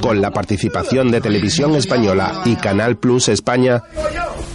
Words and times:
Con 0.00 0.20
la 0.20 0.30
participación 0.30 1.10
de 1.10 1.20
Televisión 1.20 1.74
Española 1.74 2.42
y 2.44 2.56
Canal 2.56 2.96
Plus 2.96 3.28
España, 3.28 3.82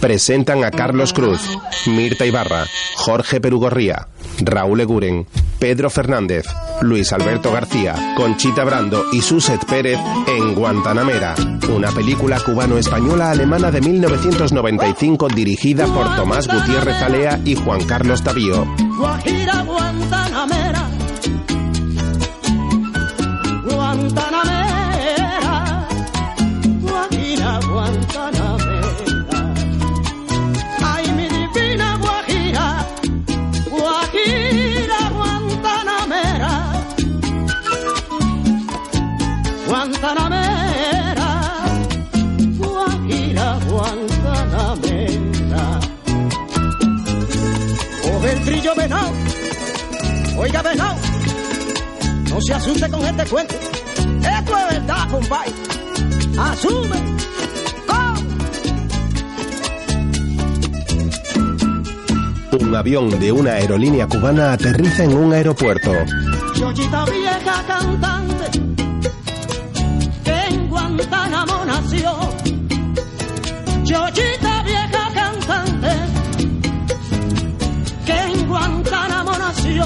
presentan 0.00 0.64
a 0.64 0.70
Carlos 0.70 1.12
Cruz, 1.12 1.40
Mirta 1.86 2.26
Ibarra, 2.26 2.66
Jorge 2.96 3.40
Perugorría, 3.40 4.08
Raúl 4.40 4.80
Eguren, 4.80 5.26
Pedro 5.58 5.88
Fernández, 5.90 6.46
Luis 6.82 7.12
Alberto 7.12 7.52
García, 7.52 8.14
Conchita 8.16 8.64
Brando 8.64 9.04
y 9.12 9.20
Suset 9.20 9.64
Pérez 9.64 9.98
en 10.26 10.54
Guantanamera, 10.54 11.34
una 11.74 11.90
película 11.90 12.38
cubano-española 12.40 13.30
alemana 13.30 13.70
de 13.70 13.80
1995 13.80 15.28
dirigida 15.28 15.86
por 15.86 16.14
Tomás 16.16 16.48
Gutiérrez 16.48 17.00
Alea 17.00 17.40
y 17.44 17.54
Juan 17.54 17.84
Carlos 17.84 18.22
Tavío. 18.22 18.66
Guajira 18.98 19.62
Guantanamera, 19.62 20.63
venado, 48.76 49.12
oiga 50.36 50.62
venado, 50.62 50.96
no 52.30 52.40
se 52.40 52.54
asuste 52.54 52.88
con 52.90 53.04
este 53.06 53.24
cuento, 53.26 53.54
esto 53.54 54.58
es 54.58 54.68
verdad, 54.70 55.10
compadre, 55.10 55.52
asume, 56.38 56.96
Un 62.64 62.74
avión 62.74 63.10
de 63.20 63.30
una 63.30 63.52
aerolínea 63.52 64.06
cubana 64.08 64.54
aterriza 64.54 65.04
en 65.04 65.14
un 65.14 65.32
aeropuerto. 65.34 65.92
Chochita 66.54 67.04
vieja 67.04 67.62
cantante, 67.66 68.58
que 70.24 70.54
en 70.54 70.68
Guantánamo 70.68 71.64
nació. 71.66 72.10
Chochita 73.84 74.62
vieja 74.62 75.10
cantante, 75.12 75.90
que 78.06 78.18
en 78.18 78.48
Guantánamo 78.48 79.32
nació. 79.38 79.84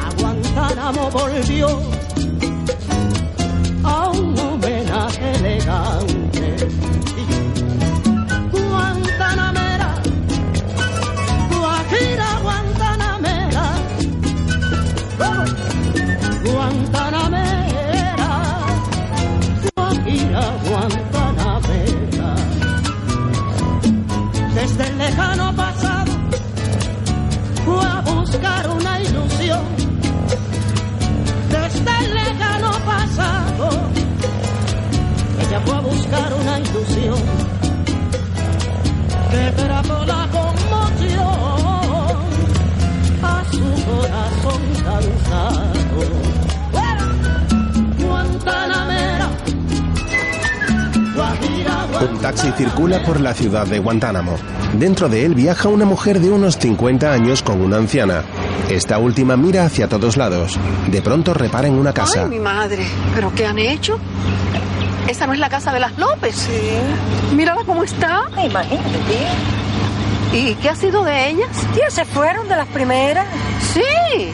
A 0.00 0.20
Guantánamo 0.20 1.10
volvió 1.10 1.68
a 3.84 4.08
un 4.10 4.38
homenaje 4.38 5.32
elegante. 5.32 6.21
Lejano 25.12 25.54
pasado 25.54 26.12
fue 27.64 27.84
a 27.84 28.00
buscar 28.00 28.70
una 28.70 29.00
ilusión. 29.00 29.60
Desde 31.50 32.04
el 32.04 32.14
lejano 32.14 32.70
pasado 32.86 33.68
ella 35.40 35.60
fue 35.66 35.76
a 35.76 35.80
buscar 35.80 36.34
una 36.34 36.58
ilusión 36.60 37.20
que 39.30 39.52
trajo 39.62 40.04
la 40.06 40.28
conmoción 40.32 41.28
a 43.22 43.44
su 43.50 43.84
corazón 43.84 44.62
cansado. 44.84 46.31
Un 52.02 52.18
taxi 52.18 52.50
circula 52.56 53.00
por 53.04 53.20
la 53.20 53.32
ciudad 53.32 53.64
de 53.64 53.78
Guantánamo. 53.78 54.36
Dentro 54.74 55.08
de 55.08 55.24
él 55.24 55.34
viaja 55.34 55.68
una 55.68 55.84
mujer 55.84 56.18
de 56.18 56.30
unos 56.30 56.58
50 56.58 57.12
años 57.12 57.42
con 57.42 57.60
una 57.60 57.76
anciana. 57.76 58.24
Esta 58.68 58.98
última 58.98 59.36
mira 59.36 59.64
hacia 59.64 59.88
todos 59.88 60.16
lados. 60.16 60.58
De 60.88 61.00
pronto 61.00 61.32
repara 61.32 61.68
en 61.68 61.74
una 61.74 61.92
casa. 61.92 62.24
Ay, 62.24 62.28
mi 62.28 62.40
madre. 62.40 62.84
¿Pero 63.14 63.32
qué 63.34 63.46
han 63.46 63.58
hecho? 63.58 63.98
Esa 65.06 65.26
no 65.28 65.32
es 65.32 65.38
la 65.38 65.48
casa 65.48 65.72
de 65.72 65.78
las 65.78 65.96
López. 65.96 66.34
Sí. 66.34 67.34
Mírala 67.36 67.62
cómo 67.64 67.84
está. 67.84 68.24
Imagínate. 68.44 68.88
¿Y 70.32 70.54
qué 70.56 70.70
ha 70.70 70.74
sido 70.74 71.04
de 71.04 71.30
ellas? 71.30 71.50
Tía, 71.74 71.88
se 71.90 72.04
fueron 72.04 72.48
de 72.48 72.56
las 72.56 72.68
primeras. 72.68 73.28
Sí. 73.74 74.28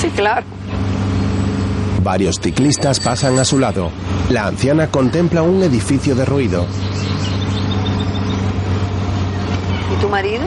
Sí, 0.00 0.08
claro. 0.10 0.44
Varios 2.02 2.36
ciclistas 2.40 3.00
pasan 3.00 3.38
a 3.38 3.44
su 3.44 3.58
lado. 3.58 3.90
La 4.32 4.46
anciana 4.46 4.86
contempla 4.86 5.42
un 5.42 5.62
edificio 5.62 6.14
derruido. 6.14 6.64
¿Y 9.92 10.00
tu 10.00 10.08
marido? 10.08 10.40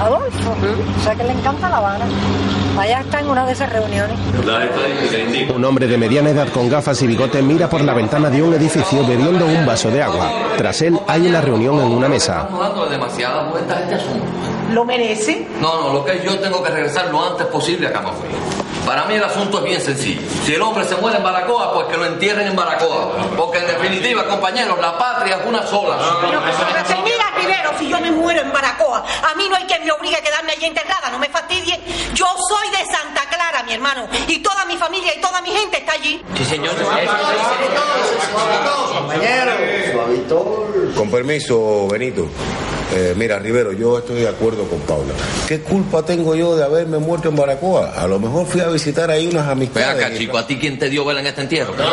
Adolfo. 0.00 0.54
O 1.00 1.02
sea 1.02 1.16
que 1.16 1.24
le 1.24 1.32
encanta 1.32 1.68
La 1.68 1.78
Habana. 1.78 2.04
Allá 2.78 3.00
está 3.00 3.18
en 3.18 3.28
una 3.28 3.44
de 3.44 3.50
esas 3.50 3.72
reuniones. 3.72 4.16
Un 5.52 5.64
hombre 5.64 5.88
de 5.88 5.98
mediana 5.98 6.30
edad 6.30 6.46
con 6.50 6.70
gafas 6.70 7.02
y 7.02 7.08
bigote 7.08 7.42
mira 7.42 7.68
por 7.68 7.80
la 7.80 7.92
ventana 7.92 8.30
de 8.30 8.40
un 8.40 8.54
edificio 8.54 9.04
bebiendo 9.04 9.46
un 9.46 9.66
vaso 9.66 9.90
de 9.90 10.00
agua. 10.00 10.30
Tras 10.56 10.82
él 10.82 10.96
hay 11.08 11.26
una 11.26 11.40
reunión 11.40 11.80
en 11.80 11.90
una 11.90 12.08
mesa. 12.08 12.48
Demasiadas 12.88 13.50
vueltas 13.50 13.80
este 13.82 13.94
asunto. 13.96 14.26
¿Lo 14.70 14.84
merece? 14.84 15.48
No, 15.60 15.82
no, 15.82 15.92
lo 15.92 16.04
que 16.04 16.18
es 16.18 16.22
yo 16.22 16.38
tengo 16.38 16.62
que 16.62 16.70
regresar 16.70 17.10
lo 17.10 17.32
antes 17.32 17.48
posible 17.48 17.88
a 17.88 17.92
Camagüey. 17.92 18.63
Para 18.84 19.04
mí 19.04 19.14
el 19.14 19.24
asunto 19.24 19.58
es 19.58 19.64
bien 19.64 19.80
sencillo. 19.80 20.20
Si 20.44 20.54
el 20.54 20.62
hombre 20.62 20.84
se 20.84 20.96
muere 20.96 21.16
en 21.18 21.24
Baracoa, 21.24 21.72
pues 21.72 21.86
que 21.86 21.96
lo 21.96 22.04
entierren 22.06 22.48
en 22.48 22.56
Baracoa. 22.56 23.12
Porque 23.36 23.58
en 23.58 23.66
definitiva, 23.66 24.26
compañeros, 24.26 24.78
la 24.78 24.98
patria 24.98 25.36
es 25.36 25.46
una 25.46 25.66
sola. 25.66 25.98
Pero, 26.20 26.40
pero 26.42 27.02
mira, 27.02 27.24
Rivero, 27.36 27.70
si 27.78 27.88
yo 27.88 27.98
me 28.00 28.10
muero 28.10 28.42
en 28.42 28.52
Baracoa, 28.52 29.04
a 29.30 29.34
mí 29.36 29.48
no 29.48 29.56
hay 29.56 29.64
quien 29.64 29.84
me 29.84 29.92
obligue 29.92 30.16
a 30.16 30.22
quedarme 30.22 30.52
allí 30.52 30.66
enterrada, 30.66 31.10
no 31.10 31.18
me 31.18 31.28
fastidie. 31.28 31.80
Yo 32.14 32.26
soy 32.48 32.68
de 32.70 32.84
Santa 32.92 33.22
Clara, 33.28 33.62
mi 33.64 33.72
hermano, 33.72 34.06
y 34.28 34.38
toda 34.38 34.64
mi 34.66 34.76
familia 34.76 35.14
y 35.16 35.20
toda 35.20 35.40
mi 35.40 35.50
gente 35.50 35.78
está 35.78 35.92
allí. 35.92 36.22
Sí, 36.36 36.44
señor. 36.44 36.74
Con 40.96 41.10
permiso, 41.10 41.88
Benito. 41.88 42.28
Eh, 42.92 43.14
mira, 43.16 43.38
Rivero, 43.38 43.72
yo 43.72 43.98
estoy 43.98 44.20
de 44.20 44.28
acuerdo 44.28 44.68
con 44.68 44.78
Paula. 44.80 45.14
¿Qué 45.48 45.60
culpa 45.60 46.04
tengo 46.04 46.34
yo 46.34 46.54
de 46.56 46.64
haberme 46.64 46.98
muerto 46.98 47.28
en 47.28 47.36
Baracoa? 47.36 47.92
A 47.96 48.06
lo 48.06 48.18
mejor 48.20 48.46
fui 48.46 48.60
a 48.60 48.68
visitar 48.68 49.10
ahí 49.10 49.26
unas 49.26 49.48
amistades. 49.48 50.04
acá, 50.04 50.16
chico, 50.16 50.38
¿a 50.38 50.46
ti 50.46 50.58
quién 50.58 50.78
te 50.78 50.88
dio 50.88 51.04
vela 51.04 51.20
en 51.20 51.26
este 51.26 51.42
entierro? 51.42 51.74
Para 51.74 51.90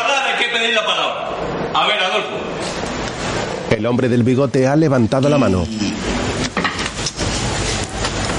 hablar 0.00 0.22
hay 0.28 0.44
que 0.44 0.50
pedir 0.56 0.74
la 0.74 0.84
palabra. 0.84 1.30
A 1.74 1.86
ver, 1.86 1.98
Adolfo. 1.98 2.28
El 3.70 3.86
hombre 3.86 4.08
del 4.08 4.22
bigote 4.22 4.66
ha 4.66 4.76
levantado 4.76 5.28
la 5.28 5.38
mano. 5.38 5.66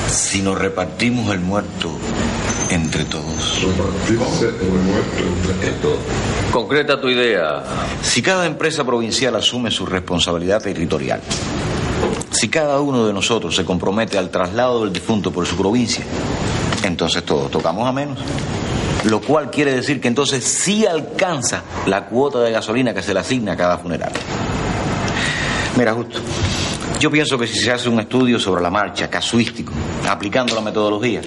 Si 0.09 0.41
nos 0.41 0.57
repartimos 0.57 1.33
el 1.33 1.39
muerto 1.39 1.91
entre 2.69 3.03
todos. 3.05 3.63
Concreta 6.51 6.99
tu 6.99 7.07
idea. 7.09 7.63
Si 8.01 8.21
cada 8.21 8.45
empresa 8.45 8.83
provincial 8.83 9.35
asume 9.35 9.69
su 9.69 9.85
responsabilidad 9.85 10.61
territorial, 10.61 11.21
si 12.31 12.49
cada 12.49 12.79
uno 12.81 13.05
de 13.05 13.13
nosotros 13.13 13.55
se 13.55 13.63
compromete 13.63 14.17
al 14.17 14.29
traslado 14.29 14.83
del 14.83 14.91
difunto 14.93 15.31
por 15.31 15.45
su 15.45 15.55
provincia, 15.55 16.03
entonces 16.83 17.23
todos 17.23 17.51
tocamos 17.51 17.87
a 17.87 17.91
menos. 17.91 18.17
Lo 19.05 19.21
cual 19.21 19.49
quiere 19.49 19.73
decir 19.73 20.01
que 20.01 20.07
entonces 20.07 20.43
sí 20.43 20.85
alcanza 20.85 21.63
la 21.85 22.05
cuota 22.05 22.39
de 22.39 22.51
gasolina 22.51 22.93
que 22.93 23.03
se 23.03 23.13
le 23.13 23.19
asigna 23.19 23.53
a 23.53 23.57
cada 23.57 23.77
funeral. 23.77 24.11
Mira, 25.77 25.93
justo. 25.93 26.19
Yo 26.99 27.09
pienso 27.09 27.37
que 27.37 27.47
si 27.47 27.59
se 27.59 27.71
hace 27.71 27.87
un 27.87 27.99
estudio 27.99 28.39
sobre 28.39 28.61
la 28.61 28.69
marcha, 28.69 29.09
casuístico, 29.09 29.71
aplicando 30.09 30.53
la 30.55 30.61
metodología, 30.61 31.21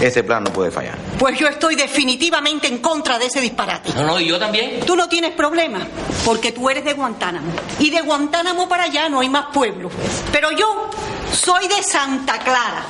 este 0.00 0.22
plan 0.22 0.44
no 0.44 0.52
puede 0.52 0.70
fallar. 0.70 0.98
Pues 1.18 1.38
yo 1.38 1.46
estoy 1.46 1.74
definitivamente 1.74 2.66
en 2.66 2.78
contra 2.78 3.18
de 3.18 3.26
ese 3.26 3.40
disparate. 3.40 3.92
No, 3.94 4.04
no, 4.04 4.20
y 4.20 4.26
yo 4.26 4.38
también. 4.38 4.80
Tú 4.86 4.96
no 4.96 5.08
tienes 5.08 5.32
problema, 5.32 5.86
porque 6.24 6.52
tú 6.52 6.68
eres 6.68 6.84
de 6.84 6.92
Guantánamo. 6.94 7.52
Y 7.78 7.90
de 7.90 8.00
Guantánamo 8.00 8.68
para 8.68 8.84
allá 8.84 9.08
no 9.08 9.20
hay 9.20 9.28
más 9.28 9.46
pueblos. 9.52 9.92
Pero 10.32 10.50
yo 10.52 10.90
soy 11.32 11.68
de 11.68 11.82
Santa 11.82 12.38
Clara, 12.38 12.84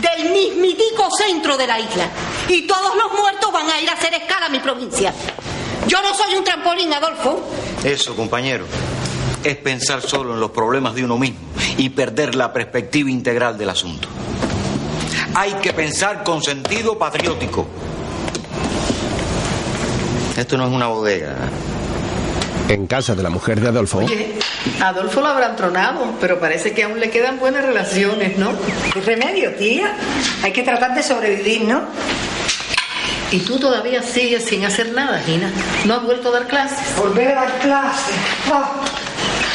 del 0.00 0.30
mismitico 0.30 1.08
centro 1.10 1.56
de 1.56 1.66
la 1.66 1.80
isla. 1.80 2.08
Y 2.48 2.66
todos 2.66 2.96
los 2.96 3.18
muertos 3.18 3.52
van 3.52 3.70
a 3.70 3.80
ir 3.80 3.88
a 3.88 3.94
hacer 3.94 4.14
escala 4.14 4.46
a 4.46 4.48
mi 4.48 4.58
provincia. 4.60 5.12
Yo 5.86 6.00
no 6.02 6.14
soy 6.14 6.34
un 6.34 6.44
trampolín, 6.44 6.92
Adolfo. 6.92 7.42
Eso, 7.82 8.14
compañero, 8.14 8.66
es 9.42 9.56
pensar 9.56 10.00
solo 10.02 10.34
en 10.34 10.40
los 10.40 10.50
problemas 10.50 10.94
de 10.94 11.04
uno 11.04 11.18
mismo 11.18 11.40
y 11.76 11.88
perder 11.90 12.34
la 12.34 12.52
perspectiva 12.52 13.10
integral 13.10 13.58
del 13.58 13.70
asunto. 13.70 14.08
Hay 15.34 15.52
que 15.54 15.72
pensar 15.72 16.22
con 16.24 16.42
sentido 16.42 16.98
patriótico. 16.98 17.66
Esto 20.36 20.56
no 20.56 20.66
es 20.66 20.72
una 20.72 20.86
bodega. 20.88 21.34
En 22.68 22.86
casa 22.86 23.14
de 23.14 23.22
la 23.22 23.30
mujer 23.30 23.60
de 23.60 23.68
Adolfo, 23.68 23.98
Oye, 23.98 24.38
Adolfo 24.80 25.20
lo 25.20 25.26
habrán 25.28 25.56
tronado, 25.56 26.14
pero 26.20 26.38
parece 26.38 26.72
que 26.72 26.84
aún 26.84 27.00
le 27.00 27.10
quedan 27.10 27.38
buenas 27.38 27.64
relaciones, 27.64 28.38
¿no? 28.38 28.52
¿Qué 28.94 29.00
remedio, 29.00 29.54
tía? 29.56 29.94
Hay 30.42 30.52
que 30.52 30.62
tratar 30.62 30.94
de 30.94 31.02
sobrevivir, 31.02 31.62
¿no? 31.64 31.82
Y 33.30 33.40
tú 33.40 33.58
todavía 33.58 34.02
sigues 34.02 34.44
sin 34.44 34.64
hacer 34.64 34.92
nada, 34.92 35.18
Gina. 35.20 35.50
¿No 35.86 35.94
has 35.94 36.02
vuelto 36.04 36.28
a 36.28 36.32
dar 36.32 36.46
clases? 36.46 36.96
Volver 36.96 37.28
a 37.28 37.34
dar 37.42 37.58
clases. 37.60 38.14
Oh, 38.52 38.64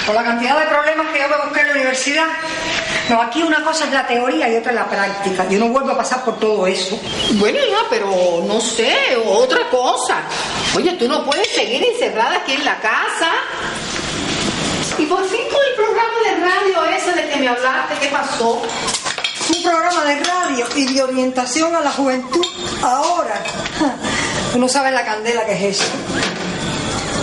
Con 0.07 0.15
la 0.15 0.23
cantidad 0.23 0.57
de 0.57 0.65
problemas 0.67 1.07
que 1.07 1.19
yo 1.19 1.27
me 1.27 1.35
busqué 1.43 1.59
en 1.59 1.67
la 1.67 1.73
universidad. 1.73 2.27
No, 3.09 3.21
aquí 3.21 3.43
una 3.43 3.61
cosa 3.61 3.83
es 3.83 3.91
la 3.91 4.07
teoría 4.07 4.49
y 4.49 4.55
otra 4.55 4.71
es 4.71 4.77
la 4.77 4.87
práctica. 4.87 5.45
Yo 5.49 5.59
no 5.59 5.67
vuelvo 5.67 5.91
a 5.91 5.97
pasar 5.97 6.23
por 6.23 6.39
todo 6.39 6.65
eso. 6.65 6.97
Bueno, 7.33 7.59
hija, 7.59 7.79
pero 7.89 8.41
no 8.47 8.61
sé, 8.61 9.17
otra 9.25 9.69
cosa. 9.69 10.19
Oye, 10.77 10.93
tú 10.93 11.09
no 11.09 11.25
puedes 11.25 11.49
seguir 11.53 11.83
encerrada 11.83 12.37
aquí 12.37 12.53
en 12.53 12.63
la 12.63 12.79
casa. 12.79 13.31
Y 14.97 15.05
por 15.07 15.27
fin 15.27 15.41
con 15.51 15.61
el 15.61 15.75
programa 15.75 16.17
de 16.23 16.35
radio 16.41 16.95
ese 16.95 17.11
de 17.11 17.29
que 17.29 17.35
me 17.39 17.49
hablaste, 17.49 17.95
¿qué 17.99 18.07
pasó? 18.07 18.61
Un 19.55 19.63
programa 19.63 20.05
de 20.05 20.23
radio 20.23 20.67
y 20.73 20.93
de 20.93 21.03
orientación 21.03 21.75
a 21.75 21.81
la 21.81 21.91
juventud. 21.91 22.45
Ahora. 22.81 23.43
Tú 24.53 24.59
no 24.59 24.69
sabes 24.69 24.93
la 24.93 25.03
candela 25.03 25.45
que 25.45 25.53
es 25.53 25.79
eso. 25.81 25.91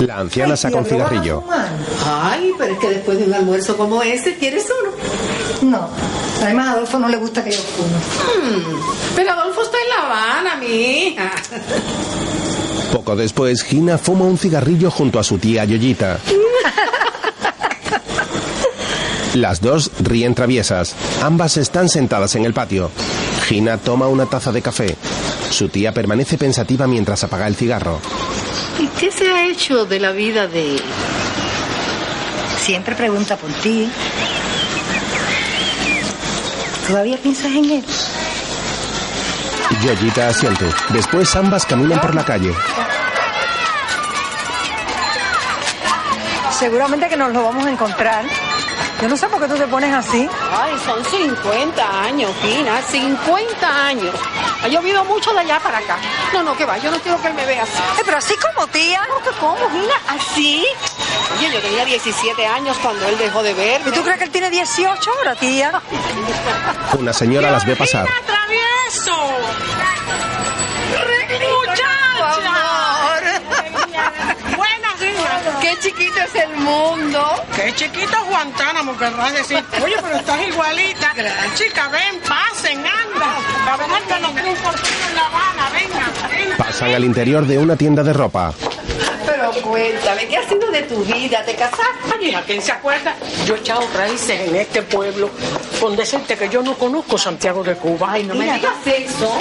La 0.01 0.19
anciana 0.19 0.57
saca 0.57 0.77
un 0.79 0.85
cigarrillo. 0.85 1.43
Ay, 2.05 2.53
pero 2.59 2.73
es 2.75 2.79
que 2.79 2.89
después 2.91 3.19
de 3.19 3.25
un 3.25 3.35
almuerzo 3.35 3.77
como 3.77 4.03
este, 4.03 4.37
¿quieres 4.37 4.67
uno? 4.83 5.71
No. 5.71 5.89
Además, 6.43 6.69
a 6.69 6.73
Adolfo 6.73 6.99
no 6.99 7.09
le 7.09 7.17
gusta 7.17 7.43
que 7.45 7.51
yo 7.53 7.61
fume. 7.61 8.49
Mm, 8.49 8.81
pero 9.17 9.33
Adolfo 9.33 9.63
está 9.63 9.77
en 9.83 9.89
La 9.89 10.07
Habana, 10.07 10.57
mi 10.57 10.67
hija. 10.67 11.33
Poco 12.93 13.17
después, 13.17 13.63
Gina 13.63 13.99
fuma 13.99 14.25
un 14.25 14.39
cigarrillo 14.39 14.91
junto 14.91 15.19
a 15.19 15.25
su 15.25 15.39
tía 15.39 15.65
Yoyita. 15.65 16.19
Las 19.35 19.61
dos 19.61 19.91
ríen 20.01 20.35
traviesas. 20.35 20.95
Ambas 21.23 21.57
están 21.57 21.89
sentadas 21.89 22.37
en 22.37 22.45
el 22.45 22.55
patio. 22.55 22.91
Gina 23.49 23.79
toma 23.79 24.07
una 24.07 24.27
taza 24.27 24.53
de 24.53 24.63
café. 24.63 24.97
Su 25.51 25.69
tía 25.69 25.93
permanece 25.93 26.39
pensativa 26.39 26.87
mientras 26.87 27.25
apaga 27.25 27.49
el 27.49 27.57
cigarro. 27.57 27.99
¿Y 28.79 28.87
qué 28.89 29.11
se 29.11 29.31
ha 29.31 29.47
hecho 29.47 29.85
de 29.85 30.01
la 30.01 30.11
vida 30.13 30.47
de... 30.47 30.81
Siempre 32.59 32.95
pregunta 32.95 33.37
por 33.37 33.51
ti. 33.53 33.91
¿Todavía 36.89 37.17
piensas 37.19 37.47
en 37.47 37.65
él? 37.65 37.85
Yoyita 39.83 40.29
asiente. 40.29 40.65
Después 40.91 41.35
ambas 41.37 41.67
caminan 41.67 42.01
por 42.01 42.15
la 42.15 42.25
calle. 42.25 42.53
Seguramente 46.59 47.09
que 47.09 47.17
nos 47.17 47.33
lo 47.33 47.43
vamos 47.43 47.67
a 47.67 47.71
encontrar. 47.71 48.25
Yo 49.03 49.09
no 49.09 49.17
sé 49.17 49.27
por 49.29 49.41
qué 49.41 49.49
tú 49.49 49.57
te 49.57 49.67
pones 49.67 49.93
así. 49.93 50.29
Ay, 50.51 50.73
son 50.85 51.05
50 51.05 52.03
años, 52.03 52.31
Gina, 52.43 52.81
50 52.81 53.87
años. 53.87 54.15
Ha 54.65 54.69
llovido 54.69 55.05
mucho 55.05 55.31
de 55.35 55.41
allá 55.41 55.61
para 55.61 55.77
acá. 55.77 55.99
No, 56.33 56.43
no, 56.43 56.57
que 56.57 56.65
va, 56.65 56.79
yo 56.79 56.91
no 56.91 56.99
quiero 56.99 57.21
que 57.21 57.29
él 57.29 57.35
me 57.35 57.45
vea 57.45 57.65
así. 57.65 57.79
Eh, 57.99 58.03
pero 58.03 58.17
así 58.17 58.35
como 58.37 58.67
tía. 58.69 59.03
No, 59.09 59.23
que 59.23 59.37
cómo, 59.39 59.59
Gina, 59.71 59.95
así. 60.09 60.65
Oye, 61.37 61.53
yo 61.53 61.61
tenía 61.61 61.85
17 61.85 62.47
años 62.47 62.75
cuando 62.81 63.07
él 63.07 63.19
dejó 63.19 63.43
de 63.43 63.53
verme. 63.53 63.91
¿Y 63.91 63.93
tú 63.93 64.03
crees 64.03 64.17
que 64.17 64.25
él 64.25 64.31
tiene 64.31 64.49
18 64.49 65.11
ahora, 65.19 65.35
tía? 65.35 65.83
Una 66.99 67.13
señora 67.13 67.51
las 67.51 67.67
ve 67.67 67.77
pasar. 67.77 68.09
travieso! 68.25 69.74
¡Qué 75.75 75.89
chiquito 75.89 76.21
es 76.21 76.35
el 76.37 76.57
mundo! 76.57 77.21
Qué 77.57 77.75
chiquito 77.75 78.17
es 78.17 78.29
Guantánamo, 78.29 78.97
querrás 78.97 79.33
decir. 79.33 79.65
Oye, 79.83 79.97
pero 80.01 80.17
estás 80.17 80.47
igualita. 80.47 81.13
Chica, 81.55 81.89
ven, 81.89 82.21
pasen, 82.21 82.79
anda. 82.79 83.37
Tengo 84.07 84.29
un 84.29 84.57
porcino 84.57 85.09
en 85.09 85.15
La 85.17 85.27
Habana. 85.27 85.71
Venga, 85.73 86.29
venga. 86.31 86.57
Pasan 86.57 86.95
al 86.95 87.05
interior 87.05 87.45
de 87.45 87.59
una 87.59 87.77
tienda 87.77 88.05
de 88.05 88.13
ropa. 88.13 88.55
Pero 89.27 89.51
cuéntame, 89.63 90.29
¿qué 90.29 90.37
ha 90.37 90.49
sido 90.49 90.71
de 90.71 90.83
tu 90.83 91.03
vida? 91.05 91.45
¿Te 91.45 91.55
casaste? 91.57 91.85
Ay, 92.19 92.29
hija, 92.29 92.43
¿quién 92.43 92.63
se 92.63 92.71
acuerda? 92.71 93.17
Yo 93.45 93.57
he 93.57 93.59
echado 93.59 93.83
raíces 93.97 94.49
en 94.49 94.55
este 94.55 94.83
pueblo. 94.83 95.31
Con 95.81 95.97
decirte 95.97 96.37
que 96.37 96.49
yo 96.49 96.63
no 96.63 96.75
conozco 96.75 97.19
Santiago 97.19 97.65
de 97.65 97.75
Cuba. 97.75 98.13
Ay, 98.13 98.23
no 98.23 98.35
me 98.35 98.45
digas 98.45 98.75
eso. 98.87 99.37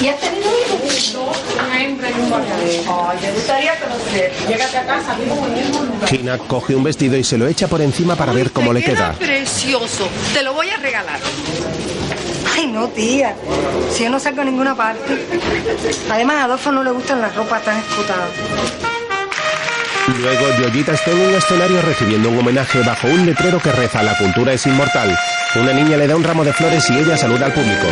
¿Y 0.00 0.08
has 0.08 0.20
tenido 0.20 0.50
hijos? 0.58 1.16
Una 1.54 1.82
hembra 1.82 2.10
y 2.10 2.14
un 2.14 2.30
varón. 2.30 2.46
Ay, 2.50 3.18
me 3.22 3.32
gustaría 3.32 3.80
conocer. 3.80 4.32
Llégate 4.48 4.76
a 4.78 4.86
casa, 4.86 5.14
vivo 5.14 5.46
en 5.46 5.52
el 5.56 5.64
mismo 5.64 5.82
lugar. 5.84 6.08
Gina 6.08 6.38
coge 6.38 6.74
un 6.74 6.84
vestido 6.84 7.16
y 7.16 7.24
se 7.24 7.38
lo 7.38 7.46
echa 7.46 7.66
por 7.66 7.80
encima 7.80 8.14
para 8.14 8.32
ver 8.32 8.50
cómo 8.52 8.72
le 8.72 8.82
queda. 8.82 9.12
precioso. 9.14 10.08
Te 10.34 10.42
lo 10.42 10.52
voy 10.52 10.68
a 10.68 10.76
regalar. 10.76 11.18
Ay, 12.54 12.66
no, 12.68 12.88
tía. 12.88 13.34
Si 13.92 14.04
yo 14.04 14.10
no 14.10 14.20
salgo 14.20 14.42
a 14.42 14.44
ninguna 14.44 14.74
parte. 14.76 15.26
Además, 16.10 16.36
a 16.36 16.44
Adolfo 16.44 16.72
no 16.72 16.82
le 16.84 16.90
gustan 16.90 17.20
las 17.20 17.34
ropas 17.34 17.62
tan 17.64 17.78
escotadas. 17.78 18.30
Luego, 20.14 20.46
Yoyita 20.60 20.92
está 20.92 21.10
en 21.10 21.20
un 21.20 21.34
escenario 21.34 21.82
recibiendo 21.82 22.30
un 22.30 22.38
homenaje 22.38 22.80
bajo 22.82 23.08
un 23.08 23.26
letrero 23.26 23.60
que 23.60 23.72
reza 23.72 24.02
La 24.02 24.16
cultura 24.16 24.52
es 24.52 24.64
inmortal. 24.66 25.16
Una 25.56 25.72
niña 25.72 25.96
le 25.96 26.06
da 26.06 26.14
un 26.16 26.22
ramo 26.22 26.44
de 26.44 26.52
flores 26.52 26.88
y 26.90 26.98
ella 26.98 27.16
saluda 27.16 27.46
al 27.46 27.52
público. 27.52 27.86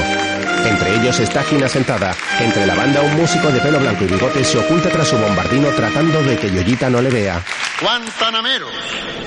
Entre 0.64 0.94
ellos 0.94 1.18
está 1.18 1.42
Gina 1.42 1.68
sentada. 1.68 2.14
Entre 2.38 2.66
la 2.66 2.74
banda, 2.74 3.02
un 3.02 3.16
músico 3.16 3.48
de 3.48 3.60
pelo 3.60 3.80
blanco 3.80 4.04
y 4.04 4.06
bigote 4.06 4.44
se 4.44 4.58
oculta 4.58 4.90
tras 4.90 5.08
su 5.08 5.18
bombardino 5.18 5.68
tratando 5.70 6.22
de 6.22 6.38
que 6.38 6.50
Yoyita 6.50 6.88
no 6.88 7.02
le 7.02 7.10
vea. 7.10 7.44
Guantanamero, 7.82 8.68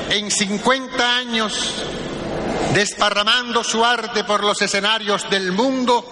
en 0.10 0.32
50 0.32 1.16
años, 1.18 1.86
desparramando 2.74 3.64
su 3.64 3.84
arte 3.86 4.24
por 4.24 4.44
los 4.44 4.62
escenarios 4.62 5.30
del 5.30 5.52
mundo, 5.52 6.06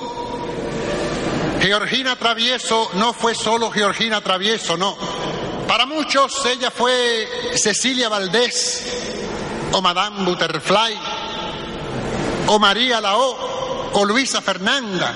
Georgina 1.61 2.15
Travieso 2.17 2.91
no 2.95 3.13
fue 3.13 3.33
solo 3.33 3.71
Georgina 3.71 4.21
Travieso, 4.21 4.77
no. 4.77 4.95
Para 5.67 5.85
muchos 5.85 6.45
ella 6.45 6.71
fue 6.71 7.27
Cecilia 7.55 8.09
Valdés, 8.09 8.83
o 9.71 9.81
Madame 9.81 10.23
Butterfly, 10.23 10.93
o 12.47 12.59
María 12.59 13.01
Lao, 13.01 13.89
o 13.93 14.05
Luisa 14.05 14.41
Fernanda. 14.41 15.13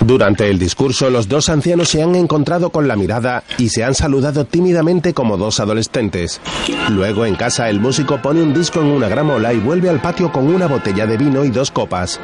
Durante 0.00 0.50
el 0.50 0.58
discurso, 0.58 1.08
los 1.08 1.28
dos 1.28 1.48
ancianos 1.48 1.88
se 1.88 2.02
han 2.02 2.14
encontrado 2.14 2.68
con 2.68 2.86
la 2.86 2.94
mirada 2.94 3.42
y 3.56 3.70
se 3.70 3.84
han 3.84 3.94
saludado 3.94 4.44
tímidamente 4.44 5.14
como 5.14 5.38
dos 5.38 5.60
adolescentes. 5.60 6.42
Luego, 6.90 7.24
en 7.24 7.36
casa, 7.36 7.70
el 7.70 7.80
músico 7.80 8.20
pone 8.20 8.42
un 8.42 8.52
disco 8.52 8.80
en 8.80 8.88
una 8.88 9.08
gramola 9.08 9.54
y 9.54 9.60
vuelve 9.60 9.88
al 9.88 10.02
patio 10.02 10.30
con 10.30 10.52
una 10.52 10.66
botella 10.66 11.06
de 11.06 11.16
vino 11.16 11.42
y 11.42 11.50
dos 11.50 11.70
copas. 11.70 12.20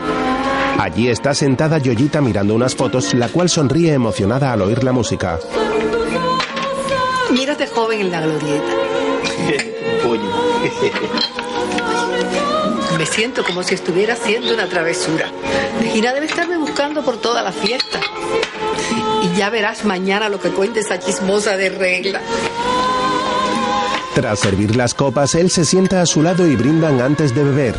Allí 0.79 1.09
está 1.09 1.33
sentada 1.33 1.79
Yoyita 1.79 2.21
mirando 2.21 2.55
unas 2.55 2.75
fotos, 2.75 3.15
la 3.15 3.29
cual 3.29 3.49
sonríe 3.49 3.95
emocionada 3.95 4.53
al 4.53 4.61
oír 4.61 4.85
la 4.85 4.93
música. 4.93 5.39
Mírate 7.33 7.67
joven 7.67 8.01
en 8.01 8.11
la 8.11 8.21
glorieta. 8.21 8.65
Me 12.99 13.07
siento 13.07 13.45
como 13.45 13.63
si 13.63 13.75
estuviera 13.75 14.15
haciendo 14.15 14.53
una 14.53 14.69
travesura. 14.69 15.31
Gina 15.93 16.13
debe 16.13 16.27
estarme 16.27 16.59
buscando 16.59 17.03
por 17.03 17.17
toda 17.17 17.43
la 17.43 17.53
fiesta. 17.53 18.01
Y 19.23 19.39
ya 19.39 19.49
verás 19.49 19.85
mañana 19.85 20.29
lo 20.29 20.41
que 20.41 20.51
cuente 20.51 20.81
esa 20.81 20.99
chismosa 20.99 21.57
de 21.57 21.71
regla. 21.71 22.21
Tras 24.15 24.41
servir 24.41 24.77
las 24.77 24.93
copas, 24.93 25.35
él 25.35 25.51
se 25.51 25.65
sienta 25.65 26.03
a 26.03 26.07
su 26.07 26.23
lado 26.23 26.47
y 26.47 26.57
brindan 26.57 27.01
antes 27.01 27.35
de 27.35 27.45
beber. 27.45 27.77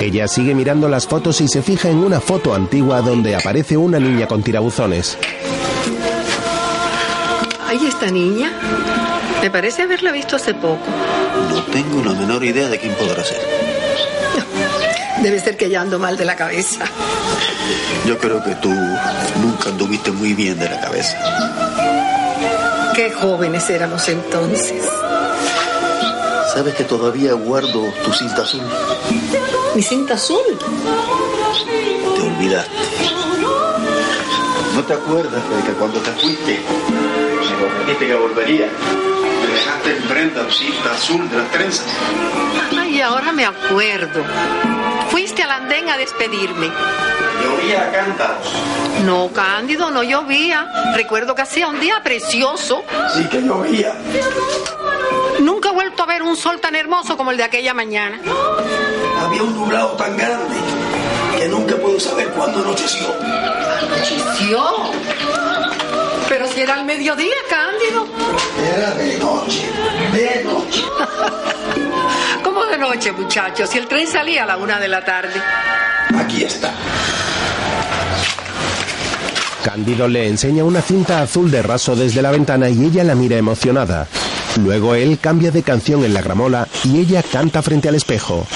Ella 0.00 0.28
sigue 0.28 0.54
mirando 0.54 0.88
las 0.88 1.06
fotos 1.06 1.40
y 1.40 1.48
se 1.48 1.62
fija 1.62 1.88
en 1.88 1.98
una 1.98 2.20
foto 2.20 2.52
antigua 2.52 3.00
donde 3.00 3.36
aparece 3.36 3.76
una 3.76 3.98
niña 3.98 4.26
con 4.26 4.42
tirabuzones. 4.42 5.16
Esta 7.94 8.10
niña. 8.10 8.50
Me 9.40 9.50
parece 9.50 9.82
haberla 9.82 10.10
visto 10.10 10.34
hace 10.34 10.52
poco. 10.52 10.84
No 11.48 11.62
tengo 11.72 12.02
la 12.02 12.12
menor 12.12 12.42
idea 12.42 12.68
de 12.68 12.80
quién 12.80 12.92
podrá 12.94 13.22
ser. 13.22 13.40
Debe 15.22 15.38
ser 15.38 15.56
que 15.56 15.70
ya 15.70 15.82
ando 15.82 16.00
mal 16.00 16.16
de 16.16 16.24
la 16.24 16.34
cabeza. 16.34 16.86
Yo 18.04 18.18
creo 18.18 18.42
que 18.42 18.56
tú 18.56 18.70
nunca 18.70 19.68
anduviste 19.68 20.10
muy 20.10 20.34
bien 20.34 20.58
de 20.58 20.68
la 20.68 20.80
cabeza. 20.80 21.16
Qué 22.96 23.12
jóvenes 23.12 23.70
éramos 23.70 24.08
entonces. 24.08 24.82
¿Sabes 26.52 26.74
que 26.74 26.82
todavía 26.82 27.34
guardo 27.34 27.92
tu 28.04 28.12
cinta 28.12 28.42
azul? 28.42 28.62
Mi 29.76 29.82
cinta 29.82 30.14
azul. 30.14 30.58
Te 32.16 32.22
olvidaste. 32.22 32.74
¿No 34.74 34.82
te 34.82 34.94
acuerdas 34.94 35.42
de 35.48 35.62
que 35.64 35.72
cuando 35.78 36.00
te 36.00 36.10
fuiste 36.10 36.60
me 37.56 37.66
prometiste 37.66 38.06
que 38.06 38.14
volvería? 38.14 38.66
Me 38.66 39.46
dejaste 39.52 39.96
en 39.96 40.02
prenda 40.04 40.50
cinta 40.50 40.92
azul 40.92 41.28
de 41.30 41.36
las 41.38 41.50
trenzas. 41.50 41.86
Ay, 42.78 43.00
ahora 43.00 43.32
me 43.32 43.44
acuerdo. 43.44 44.22
Fuiste 45.10 45.42
al 45.42 45.50
andén 45.50 45.88
a 45.88 45.96
despedirme. 45.96 46.70
Llovía 47.42 47.82
a 47.88 47.92
cántaros. 47.92 48.52
No, 49.04 49.30
Cándido, 49.32 49.90
no 49.90 50.02
llovía. 50.02 50.66
Recuerdo 50.94 51.34
que 51.34 51.42
hacía 51.42 51.68
un 51.68 51.78
día 51.80 52.02
precioso. 52.02 52.84
Sí 53.14 53.24
que 53.28 53.42
llovía. 53.42 53.94
Nunca 55.40 55.68
he 55.70 55.72
vuelto 55.72 56.02
a 56.04 56.06
ver 56.06 56.22
un 56.22 56.36
sol 56.36 56.60
tan 56.60 56.74
hermoso 56.74 57.16
como 57.16 57.30
el 57.32 57.36
de 57.36 57.44
aquella 57.44 57.74
mañana. 57.74 58.18
Había 59.20 59.42
un 59.42 59.54
nublado 59.54 59.90
tan 59.90 60.16
grande 60.16 60.56
que 61.36 61.48
nunca 61.48 61.76
puedo 61.76 62.00
saber 62.00 62.28
cuándo 62.28 62.60
anocheció. 62.60 63.06
¿Anocheció? 63.82 64.64
Pero 66.28 66.48
si 66.48 66.60
era 66.60 66.78
el 66.80 66.84
mediodía, 66.84 67.34
Cándido. 67.48 68.06
Era 68.76 68.94
de 68.94 69.18
noche, 69.18 69.70
de 70.12 70.44
noche. 70.44 70.82
¿Cómo 72.42 72.64
de 72.66 72.78
noche, 72.78 73.12
muchachos? 73.12 73.70
Si 73.70 73.78
el 73.78 73.86
tren 73.86 74.06
salía 74.06 74.44
a 74.44 74.46
la 74.46 74.56
una 74.56 74.78
de 74.80 74.88
la 74.88 75.04
tarde. 75.04 75.40
Aquí 76.16 76.44
está. 76.44 76.72
Cándido 79.64 80.06
le 80.08 80.28
enseña 80.28 80.62
una 80.62 80.82
cinta 80.82 81.22
azul 81.22 81.50
de 81.50 81.62
raso 81.62 81.96
desde 81.96 82.20
la 82.20 82.30
ventana 82.30 82.68
y 82.68 82.84
ella 82.84 83.02
la 83.02 83.14
mira 83.14 83.36
emocionada. 83.36 84.06
Luego 84.62 84.94
él 84.94 85.18
cambia 85.18 85.50
de 85.50 85.62
canción 85.62 86.04
en 86.04 86.14
la 86.14 86.20
gramola 86.20 86.68
y 86.84 87.00
ella 87.00 87.22
canta 87.22 87.62
frente 87.62 87.88
al 87.88 87.94
espejo. 87.94 88.46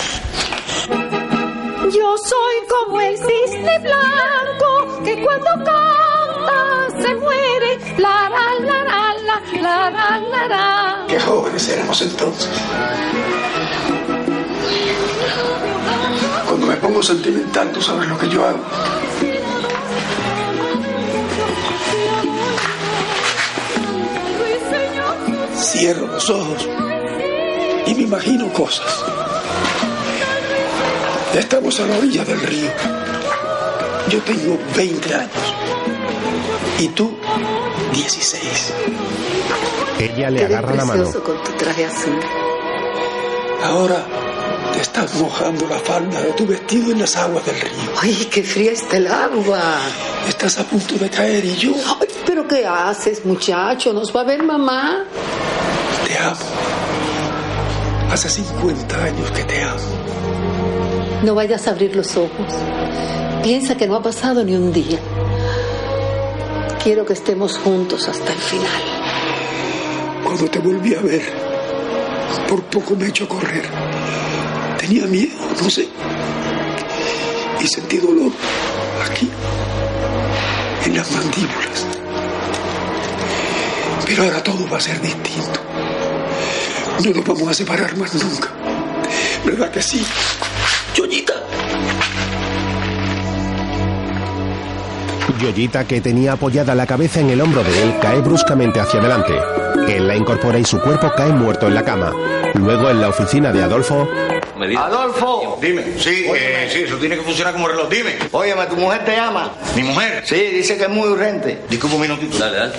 Yo 0.90 2.16
soy 2.18 2.56
como 2.68 3.00
el 3.00 3.16
cisne 3.16 3.78
blanco 3.78 5.02
que 5.02 5.22
cuando 5.24 5.64
canta 5.64 7.02
se 7.02 7.14
muere. 7.14 7.47
La, 7.98 8.30
la, 8.30 8.44
la, 8.64 9.90
la, 9.90 10.48
la, 10.48 11.04
Qué 11.08 11.18
jóvenes 11.18 11.68
éramos 11.68 12.00
entonces. 12.00 12.48
Cuando 16.46 16.66
me 16.66 16.76
pongo 16.76 17.02
sentimental, 17.02 17.72
tú 17.72 17.82
sabes 17.82 18.08
lo 18.08 18.16
que 18.16 18.28
yo 18.28 18.44
hago. 18.44 18.60
Cierro 25.56 26.06
los 26.06 26.30
ojos 26.30 26.68
y 27.86 27.94
me 27.94 28.02
imagino 28.02 28.52
cosas. 28.52 29.04
Estamos 31.34 31.80
a 31.80 31.86
la 31.86 31.98
orilla 31.98 32.24
del 32.24 32.40
río. 32.42 32.70
Yo 34.08 34.20
tengo 34.22 34.56
20 34.76 35.14
años. 35.14 35.54
¿Y 36.78 36.88
tú? 36.88 37.12
16. 37.92 38.72
Ella 40.00 40.30
le 40.30 40.44
agarra 40.44 40.74
la 40.74 40.84
mano. 40.84 41.12
con 41.12 41.42
tu 41.42 41.52
traje 41.52 41.84
azul. 41.86 42.18
Ahora 43.64 44.04
te 44.72 44.80
estás 44.80 45.14
mojando 45.16 45.66
la 45.66 45.78
falda 45.78 46.20
de 46.20 46.32
tu 46.32 46.46
vestido 46.46 46.92
en 46.92 47.00
las 47.00 47.16
aguas 47.16 47.44
del 47.46 47.60
río. 47.60 47.90
Ay, 48.00 48.28
qué 48.30 48.42
fría 48.42 48.72
está 48.72 48.96
el 48.98 49.06
agua. 49.08 49.60
Estás 50.28 50.58
a 50.58 50.64
punto 50.64 50.94
de 50.96 51.08
caer 51.10 51.44
y 51.44 51.56
yo 51.56 51.72
Ay, 52.00 52.08
pero 52.26 52.46
¿qué 52.46 52.66
haces, 52.66 53.24
muchacho? 53.24 53.92
¿Nos 53.92 54.14
va 54.14 54.20
a 54.20 54.24
ver 54.24 54.42
mamá? 54.42 55.04
te 56.06 56.18
amo. 56.18 56.36
Hace 58.12 58.28
50 58.28 59.04
años 59.04 59.30
que 59.32 59.44
te 59.44 59.62
amo. 59.62 59.80
No 61.24 61.34
vayas 61.34 61.66
a 61.66 61.70
abrir 61.70 61.94
los 61.96 62.16
ojos. 62.16 62.46
Piensa 63.42 63.76
que 63.76 63.86
no 63.86 63.96
ha 63.96 64.02
pasado 64.02 64.44
ni 64.44 64.54
un 64.54 64.72
día. 64.72 64.98
Quiero 66.82 67.04
que 67.04 67.12
estemos 67.12 67.58
juntos 67.58 68.08
hasta 68.08 68.32
el 68.32 68.38
final. 68.38 68.82
Cuando 70.24 70.48
te 70.48 70.58
volví 70.58 70.94
a 70.94 71.00
ver, 71.00 71.22
por 72.48 72.62
poco 72.64 72.94
me 72.96 73.08
echó 73.08 73.24
a 73.24 73.28
correr. 73.28 73.64
Tenía 74.78 75.06
miedo, 75.06 75.36
no 75.62 75.68
sé. 75.68 75.88
Y 77.60 77.66
sentí 77.66 77.98
dolor 77.98 78.32
aquí, 79.10 79.28
en 80.86 80.96
las 80.96 81.10
mandíbulas. 81.10 81.86
Pero 84.06 84.22
ahora 84.22 84.42
todo 84.42 84.68
va 84.70 84.78
a 84.78 84.80
ser 84.80 85.00
distinto. 85.00 85.60
No 87.04 87.10
nos 87.10 87.24
vamos 87.24 87.48
a 87.48 87.54
separar 87.54 87.96
más 87.96 88.14
nunca. 88.14 88.48
¿Verdad 89.44 89.70
que 89.70 89.82
sí? 89.82 90.04
Yoyita. 90.94 91.34
Yoyita, 95.38 95.84
que 95.84 96.00
tenía 96.00 96.32
apoyada 96.32 96.74
la 96.74 96.86
cabeza 96.86 97.20
en 97.20 97.30
el 97.30 97.40
hombro 97.40 97.62
de 97.64 97.82
él, 97.82 97.94
cae 98.00 98.20
bruscamente 98.20 98.80
hacia 98.80 99.00
adelante. 99.00 99.34
Él 99.88 100.06
la 100.06 100.16
incorpora 100.16 100.58
y 100.58 100.64
su 100.64 100.80
cuerpo 100.80 101.10
cae 101.16 101.32
muerto 101.32 101.66
en 101.66 101.74
la 101.74 101.84
cama. 101.84 102.12
Luego, 102.54 102.90
en 102.90 103.00
la 103.00 103.08
oficina 103.08 103.52
de 103.52 103.62
Adolfo, 103.62 104.08
Adolfo. 104.76 105.58
Dime. 105.60 105.84
Sí, 105.98 106.26
eh, 106.34 106.68
sí, 106.70 106.82
eso 106.82 106.96
tiene 106.96 107.16
que 107.16 107.22
funcionar 107.22 107.52
como 107.52 107.68
reloj. 107.68 107.88
Dime. 107.88 108.16
Óyeme, 108.32 108.66
tu 108.66 108.76
mujer 108.76 109.04
te 109.04 109.16
llama. 109.16 109.52
¿Mi 109.76 109.82
mujer? 109.82 110.22
Sí, 110.26 110.34
dice 110.34 110.76
que 110.76 110.84
es 110.84 110.90
muy 110.90 111.08
urgente. 111.08 111.62
Disculpa 111.68 111.96
un 111.96 112.02
minutito. 112.02 112.38
Dale, 112.38 112.56
dale. 112.56 112.72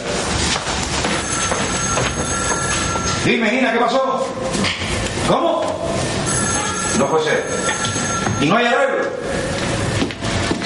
Dime, 3.25 3.51
Nina, 3.51 3.73
¿qué 3.73 3.79
pasó? 3.79 4.27
¿Cómo? 5.27 5.61
No 6.97 7.07
puede 7.07 7.23
ser. 7.25 7.45
¿Y 8.41 8.45
no 8.47 8.57
hay 8.57 8.65
arreglo? 8.65 9.08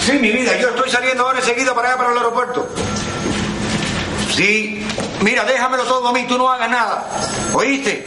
Sí, 0.05 0.19
mi 0.19 0.31
vida, 0.31 0.57
yo 0.59 0.69
estoy 0.69 0.89
saliendo 0.89 1.23
ahora 1.23 1.39
enseguida 1.39 1.73
para 1.73 1.89
allá, 1.89 1.97
para 1.97 2.11
el 2.11 2.17
aeropuerto. 2.17 2.67
Sí, 4.35 4.85
mira, 5.21 5.45
déjamelo 5.45 5.83
todo 5.83 6.09
a 6.09 6.13
mí, 6.13 6.25
tú 6.27 6.37
no 6.37 6.49
hagas 6.51 6.69
nada. 6.69 7.07
¿Oíste? 7.53 8.05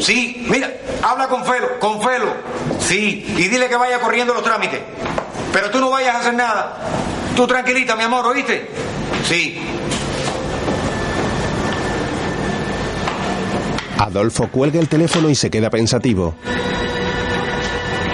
Sí, 0.00 0.46
mira, 0.48 0.72
habla 1.02 1.28
con 1.28 1.44
Felo, 1.44 1.78
con 1.78 2.00
Felo. 2.00 2.32
Sí, 2.80 3.26
y 3.36 3.48
dile 3.48 3.68
que 3.68 3.76
vaya 3.76 4.00
corriendo 4.00 4.32
los 4.32 4.42
trámites. 4.42 4.80
Pero 5.52 5.70
tú 5.70 5.80
no 5.80 5.90
vayas 5.90 6.14
a 6.16 6.20
hacer 6.20 6.34
nada. 6.34 6.78
Tú 7.36 7.46
tranquilita, 7.46 7.94
mi 7.94 8.04
amor, 8.04 8.26
¿oíste? 8.26 8.70
Sí. 9.28 9.60
Adolfo 13.98 14.48
cuelga 14.48 14.80
el 14.80 14.88
teléfono 14.88 15.28
y 15.28 15.34
se 15.34 15.50
queda 15.50 15.68
pensativo. 15.68 16.34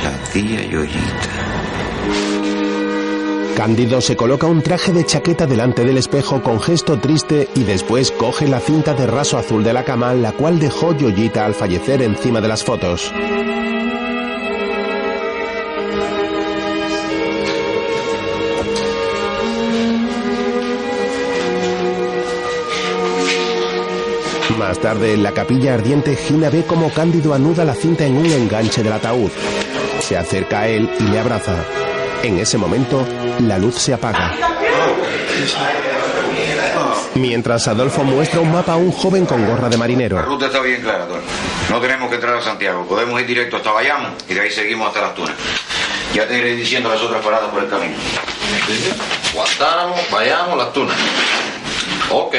La 0.02 0.30
tía 0.32 0.62
Yoyita. 0.62 1.37
Cándido 3.58 4.00
se 4.00 4.14
coloca 4.14 4.46
un 4.46 4.62
traje 4.62 4.92
de 4.92 5.04
chaqueta 5.04 5.44
delante 5.44 5.84
del 5.84 5.98
espejo 5.98 6.40
con 6.44 6.60
gesto 6.60 7.00
triste 7.00 7.48
y 7.56 7.64
después 7.64 8.12
coge 8.12 8.46
la 8.46 8.60
cinta 8.60 8.94
de 8.94 9.04
raso 9.04 9.36
azul 9.36 9.64
de 9.64 9.72
la 9.72 9.82
cama, 9.82 10.14
la 10.14 10.30
cual 10.30 10.60
dejó 10.60 10.96
Yoyita 10.96 11.44
al 11.44 11.54
fallecer 11.54 12.00
encima 12.02 12.40
de 12.40 12.46
las 12.46 12.62
fotos. 12.62 13.12
Más 24.56 24.78
tarde, 24.78 25.14
en 25.14 25.24
la 25.24 25.32
capilla 25.32 25.74
ardiente, 25.74 26.14
Gina 26.14 26.48
ve 26.48 26.62
cómo 26.64 26.90
Cándido 26.90 27.34
anuda 27.34 27.64
la 27.64 27.74
cinta 27.74 28.06
en 28.06 28.18
un 28.18 28.26
enganche 28.26 28.84
del 28.84 28.92
ataúd. 28.92 29.32
Se 29.98 30.16
acerca 30.16 30.60
a 30.60 30.68
él 30.68 30.88
y 31.00 31.02
le 31.02 31.18
abraza. 31.18 31.87
En 32.22 32.38
ese 32.38 32.58
momento, 32.58 33.06
la 33.40 33.58
luz 33.58 33.76
se 33.76 33.94
apaga. 33.94 34.34
Mientras 37.14 37.66
Adolfo 37.68 38.04
muestra 38.04 38.40
un 38.40 38.52
mapa 38.52 38.72
a 38.74 38.76
un 38.76 38.92
joven 38.92 39.26
con 39.26 39.44
gorra 39.46 39.68
de 39.68 39.76
La 39.76 39.78
marinero. 39.78 40.22
ruta 40.22 40.46
está 40.46 40.60
bien 40.60 40.80
clara, 40.82 41.06
Don. 41.06 41.20
No 41.70 41.80
tenemos 41.80 42.08
que 42.08 42.14
entrar 42.16 42.36
a 42.36 42.42
Santiago. 42.42 42.86
Podemos 42.86 43.20
ir 43.20 43.26
directo 43.26 43.56
hasta 43.56 43.72
Bayamo 43.72 44.10
y 44.28 44.34
de 44.34 44.40
ahí 44.40 44.50
seguimos 44.50 44.88
hasta 44.88 45.00
Las 45.00 45.14
Tunas. 45.14 45.34
Ya 46.14 46.26
te 46.26 46.38
iré 46.38 46.54
diciendo 46.56 46.88
las 46.88 47.00
otras 47.02 47.22
paradas 47.22 47.50
por 47.50 47.62
el 47.62 47.68
camino. 47.68 47.94
Guantánamo, 49.34 49.94
vayamos, 50.10 50.56
las 50.58 50.72
tunas. 50.72 50.96
Ok. 52.10 52.34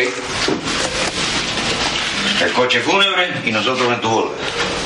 El 2.41 2.51
coche 2.53 2.79
fúnebre 2.79 3.33
y 3.45 3.51
nosotros 3.51 3.91
en 3.93 4.01
tu 4.01 4.09
bola. 4.09 4.31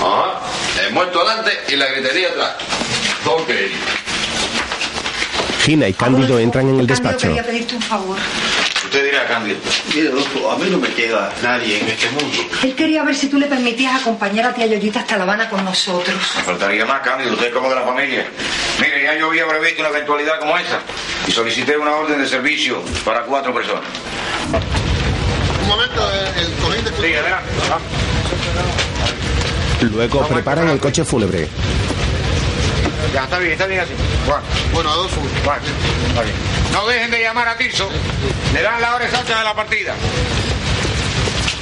Ajá. 0.01 0.39
El 0.85 0.93
muerto 0.93 1.21
adelante 1.21 1.51
y 1.69 1.75
la 1.75 1.85
gritería 1.87 2.29
atrás. 2.29 2.55
Ok. 3.25 3.49
Gina 5.63 5.87
y 5.87 5.93
Cándido 5.93 6.39
entran 6.39 6.67
en 6.67 6.79
el 6.79 6.87
Cándido, 6.87 7.09
despacho. 7.09 7.27
quería 7.27 7.43
pedirte 7.43 7.75
un 7.75 7.81
favor. 7.81 8.17
Usted 8.83 9.05
dirá, 9.05 9.25
Cándido. 9.27 9.57
Mira, 9.95 10.09
Adolfo, 10.09 10.51
a 10.51 10.57
mí 10.57 10.65
no 10.69 10.77
me 10.77 10.89
queda 10.89 11.31
nadie 11.41 11.79
en 11.79 11.87
este 11.87 12.09
mundo. 12.11 12.37
Él 12.63 12.75
quería 12.75 13.03
ver 13.03 13.15
si 13.15 13.27
tú 13.27 13.39
le 13.39 13.47
permitías 13.47 14.01
acompañar 14.01 14.45
a 14.47 14.53
tía 14.53 14.65
Yoyita 14.67 14.99
hasta 14.99 15.17
La 15.17 15.23
Habana 15.23 15.49
con 15.49 15.63
nosotros. 15.63 16.15
Me 16.35 16.43
faltaría 16.43 16.85
más, 16.85 17.01
Cándido. 17.01 17.31
Usted 17.33 17.47
es 17.47 17.53
como 17.53 17.69
de 17.69 17.75
la 17.75 17.81
familia. 17.83 18.25
Mire, 18.79 19.03
ya 19.03 19.17
yo 19.17 19.29
había 19.29 19.47
previsto 19.47 19.81
una 19.81 19.89
eventualidad 19.89 20.39
como 20.39 20.57
esa 20.57 20.79
y 21.27 21.31
solicité 21.31 21.77
una 21.77 21.91
orden 21.95 22.19
de 22.21 22.27
servicio 22.27 22.83
para 23.05 23.21
cuatro 23.23 23.53
personas. 23.53 23.83
Un 25.61 25.67
momento, 25.69 26.11
el, 26.11 26.45
el 26.45 26.53
cojín 26.55 26.83
de 26.83 26.91
Sí, 26.91 27.13
adelante. 27.15 27.49
Luego 29.81 30.27
preparan 30.27 30.67
el 30.69 30.79
coche 30.79 31.03
fúnebre. 31.05 31.47
Ya, 33.11 33.23
está 33.23 33.39
bien, 33.39 33.51
está 33.53 33.65
bien 33.67 33.81
así. 33.81 33.93
Bueno, 34.25 34.41
Bueno, 34.73 34.89
Adolfo, 34.91 35.19
bueno, 35.43 35.61
está 36.07 36.21
bien. 36.21 36.35
No 36.71 36.87
dejen 36.87 37.11
de 37.11 37.21
llamar 37.21 37.47
a 37.47 37.57
Tirso. 37.57 37.89
Le 38.53 38.61
dan 38.61 38.81
la 38.81 38.95
hora 38.95 39.05
exacta 39.05 39.37
de 39.37 39.43
la 39.43 39.53
partida. 39.55 39.93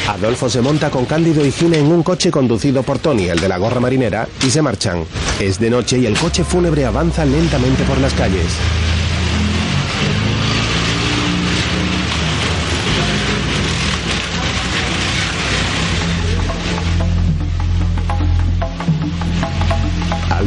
Adolfo 0.08 0.50
se 0.50 0.62
monta 0.62 0.90
con 0.90 1.06
Cándido 1.06 1.46
y 1.46 1.52
Gina 1.52 1.78
en 1.78 1.92
un 1.92 2.04
coche 2.04 2.32
conducido 2.32 2.84
por 2.84 3.00
Tony, 3.00 3.30
el 3.30 3.40
de 3.40 3.48
la 3.48 3.58
gorra 3.58 3.80
marinera, 3.80 4.28
y 4.46 4.50
se 4.50 4.62
marchan. 4.62 5.06
Es 5.40 5.60
de 5.60 5.70
noche 5.70 5.98
y 6.00 6.06
el 6.06 6.18
coche 6.18 6.44
fúnebre 6.44 6.86
avanza 6.86 7.24
lentamente 7.24 7.84
por 7.84 7.98
las 8.00 8.14
calles. 8.14 8.52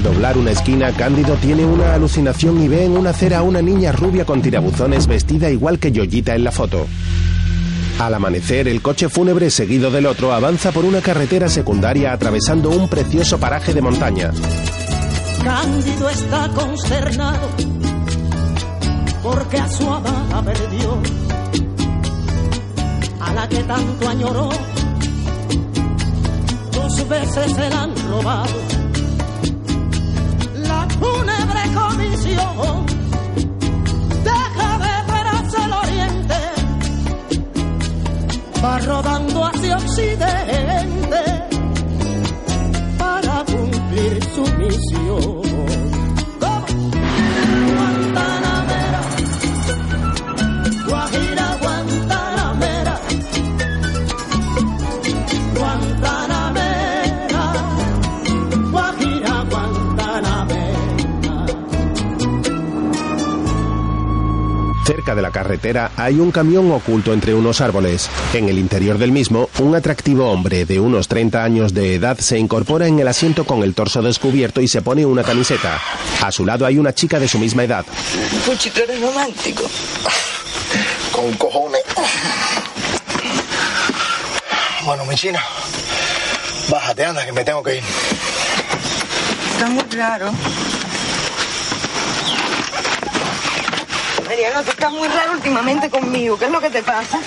Doblar 0.04 0.36
una 0.36 0.50
esquina, 0.50 0.92
Cándido 0.92 1.34
tiene 1.36 1.64
una 1.64 1.94
alucinación 1.94 2.62
y 2.62 2.68
ve 2.68 2.84
en 2.84 2.96
una 2.96 3.10
acera 3.10 3.38
a 3.38 3.42
una 3.42 3.62
niña 3.62 3.90
rubia 3.90 4.26
con 4.26 4.42
tirabuzones 4.42 5.06
vestida 5.06 5.50
igual 5.50 5.78
que 5.78 5.90
Yoyita 5.90 6.34
en 6.34 6.44
la 6.44 6.52
foto. 6.52 6.86
Al 7.98 8.12
amanecer, 8.12 8.68
el 8.68 8.82
coche 8.82 9.08
fúnebre 9.08 9.50
seguido 9.50 9.90
del 9.90 10.04
otro 10.04 10.32
avanza 10.32 10.72
por 10.72 10.84
una 10.84 11.00
carretera 11.00 11.48
secundaria 11.48 12.12
atravesando 12.12 12.68
un 12.68 12.86
precioso 12.88 13.38
paraje 13.38 13.72
de 13.72 13.80
montaña. 13.80 14.30
Cándido 15.42 16.10
está 16.10 16.48
consternado 16.50 17.48
porque 19.22 19.56
a 19.56 19.68
su 19.70 19.90
amada 19.90 20.42
perdió, 20.42 21.00
a 23.20 23.32
la 23.32 23.48
que 23.48 23.62
tanto 23.64 24.08
añoró. 24.08 24.50
Dos 26.72 27.08
veces 27.08 27.52
se 27.52 27.70
la 27.70 27.82
han 27.84 27.94
robado. 28.10 28.83
Deja 34.24 34.78
de 34.84 35.12
ver 35.12 35.26
hacia 35.26 35.64
el 35.66 35.72
oriente, 35.72 36.40
va 38.62 38.78
rodando 38.78 39.44
hacia 39.44 39.76
occidente 39.76 41.22
para 42.98 43.44
cumplir 43.44 44.24
su 44.34 44.44
misión. 44.58 45.43
Cerca 64.84 65.14
de 65.14 65.22
la 65.22 65.30
carretera 65.30 65.92
hay 65.96 66.20
un 66.20 66.30
camión 66.30 66.70
oculto 66.70 67.14
entre 67.14 67.34
unos 67.34 67.62
árboles. 67.62 68.10
En 68.34 68.48
el 68.50 68.58
interior 68.58 68.98
del 68.98 69.12
mismo, 69.12 69.48
un 69.60 69.74
atractivo 69.74 70.30
hombre 70.30 70.66
de 70.66 70.78
unos 70.78 71.08
30 71.08 71.42
años 71.42 71.72
de 71.72 71.94
edad 71.94 72.18
se 72.18 72.38
incorpora 72.38 72.86
en 72.86 72.98
el 72.98 73.08
asiento 73.08 73.44
con 73.44 73.62
el 73.62 73.74
torso 73.74 74.02
descubierto 74.02 74.60
y 74.60 74.68
se 74.68 74.82
pone 74.82 75.06
una 75.06 75.22
camiseta. 75.22 75.80
A 76.20 76.30
su 76.30 76.44
lado 76.44 76.66
hay 76.66 76.76
una 76.76 76.92
chica 76.92 77.18
de 77.18 77.28
su 77.28 77.38
misma 77.38 77.64
edad. 77.64 77.86
Tú 78.44 78.52
eres 78.80 79.00
romántico. 79.00 79.62
Con 81.12 81.32
cojones. 81.34 81.82
Bueno, 84.84 85.06
mi 85.06 85.14
china, 85.14 85.42
bájate, 86.68 87.06
anda, 87.06 87.24
que 87.24 87.32
me 87.32 87.42
tengo 87.42 87.62
que 87.62 87.76
ir. 87.76 87.82
Está 89.54 89.66
muy 89.66 89.84
claro. 89.84 90.30
Mariano, 94.34 94.64
tú 94.64 94.70
estás 94.72 94.90
muy 94.90 95.06
raro 95.06 95.30
últimamente 95.30 95.88
conmigo. 95.88 96.36
¿Qué 96.36 96.46
es 96.46 96.50
lo 96.50 96.60
que 96.60 96.68
te 96.68 96.82
pasa? 96.82 97.20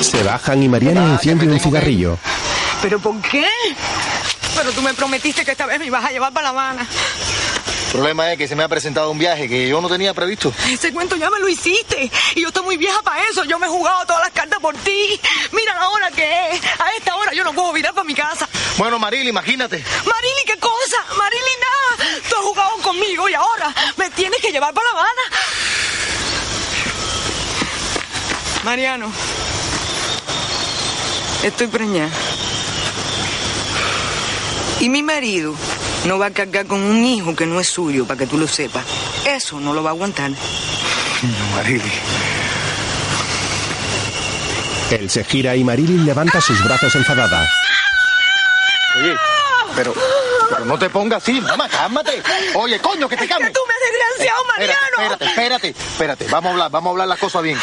Se 0.00 0.22
bajan 0.22 0.62
y 0.62 0.68
Mariano 0.68 1.04
enciende 1.08 1.48
un 1.48 1.58
cigarrillo. 1.58 2.16
¿Pero 2.80 3.00
por 3.00 3.20
qué? 3.22 3.44
Pero 4.54 4.70
tú 4.70 4.82
me 4.82 4.94
prometiste 4.94 5.44
que 5.44 5.50
esta 5.50 5.66
vez 5.66 5.80
me 5.80 5.86
ibas 5.86 6.04
a 6.04 6.12
llevar 6.12 6.32
para 6.32 6.44
La 6.44 6.48
Habana. 6.50 6.86
El 7.86 7.90
problema 7.90 8.30
es 8.30 8.38
que 8.38 8.46
se 8.46 8.54
me 8.54 8.62
ha 8.62 8.68
presentado 8.68 9.10
un 9.10 9.18
viaje 9.18 9.48
que 9.48 9.68
yo 9.68 9.80
no 9.80 9.88
tenía 9.88 10.14
previsto. 10.14 10.54
Ese 10.70 10.92
cuento 10.92 11.16
ya 11.16 11.28
me 11.28 11.40
lo 11.40 11.48
hiciste. 11.48 12.08
Y 12.36 12.42
yo 12.42 12.48
estoy 12.48 12.62
muy 12.62 12.76
vieja 12.76 13.02
para 13.02 13.24
eso. 13.24 13.42
Yo 13.42 13.58
me 13.58 13.66
he 13.66 13.68
jugado 13.68 14.06
todas 14.06 14.22
las 14.22 14.30
cartas 14.30 14.60
por 14.60 14.76
ti. 14.76 15.20
Mira 15.50 15.74
la 15.74 15.88
hora 15.88 16.10
que 16.12 16.52
es. 16.52 16.60
A 16.78 16.88
esta 16.96 17.16
hora 17.16 17.32
yo 17.34 17.42
no 17.42 17.52
puedo 17.52 17.72
virar 17.72 17.92
para 17.92 18.04
mi 18.04 18.14
casa. 18.14 18.48
Bueno, 18.78 18.98
Maril, 18.98 19.28
imagínate. 19.28 19.84
Marili, 20.06 20.42
¿qué 20.46 20.56
cosa? 20.58 20.96
Marili, 21.16 21.54
nada. 21.60 22.20
Tú 22.28 22.36
has 22.36 22.42
jugado 22.42 22.70
conmigo 22.82 23.28
y 23.28 23.34
ahora 23.34 23.74
me 23.96 24.10
tienes 24.10 24.40
que 24.40 24.50
llevar 24.50 24.72
para 24.72 24.86
La 24.86 24.92
Habana. 24.92 25.22
Mariano, 28.64 29.12
estoy 31.42 31.66
preñada. 31.66 32.10
Y 34.80 34.88
mi 34.88 35.02
marido 35.02 35.54
no 36.06 36.18
va 36.18 36.26
a 36.26 36.30
cargar 36.30 36.66
con 36.66 36.80
un 36.80 37.04
hijo 37.04 37.36
que 37.36 37.46
no 37.46 37.60
es 37.60 37.68
suyo, 37.68 38.06
para 38.06 38.18
que 38.18 38.26
tú 38.26 38.38
lo 38.38 38.48
sepas. 38.48 38.84
Eso 39.24 39.60
no 39.60 39.72
lo 39.72 39.82
va 39.82 39.90
a 39.90 39.92
aguantar. 39.92 40.30
No, 40.30 41.56
Marili. 41.56 41.92
Él 44.90 45.08
se 45.10 45.24
gira 45.24 45.56
y 45.56 45.64
Marilyn 45.64 46.04
levanta 46.04 46.40
sus 46.40 46.62
brazos 46.64 46.94
enfadada. 46.94 47.48
Oye, 48.96 49.16
pero, 49.74 49.94
pero 50.50 50.64
no 50.64 50.78
te 50.78 50.90
pongas 50.90 51.22
así, 51.22 51.40
mamá, 51.40 51.68
cálmate. 51.68 52.22
Oye, 52.54 52.78
coño, 52.80 53.08
que 53.08 53.16
te 53.16 53.26
calmes. 53.28 53.52
tú 53.52 53.60
me 53.66 53.74
has 53.74 53.80
desgraciado, 53.92 54.44
Mariano. 54.46 54.80
Espérate, 54.98 55.24
espérate, 55.24 55.68
espérate. 55.68 56.26
Vamos 56.28 56.48
a 56.48 56.52
hablar, 56.52 56.70
vamos 56.70 56.88
a 56.88 56.90
hablar 56.92 57.08
las 57.08 57.18
cosas 57.18 57.42
bien. 57.42 57.58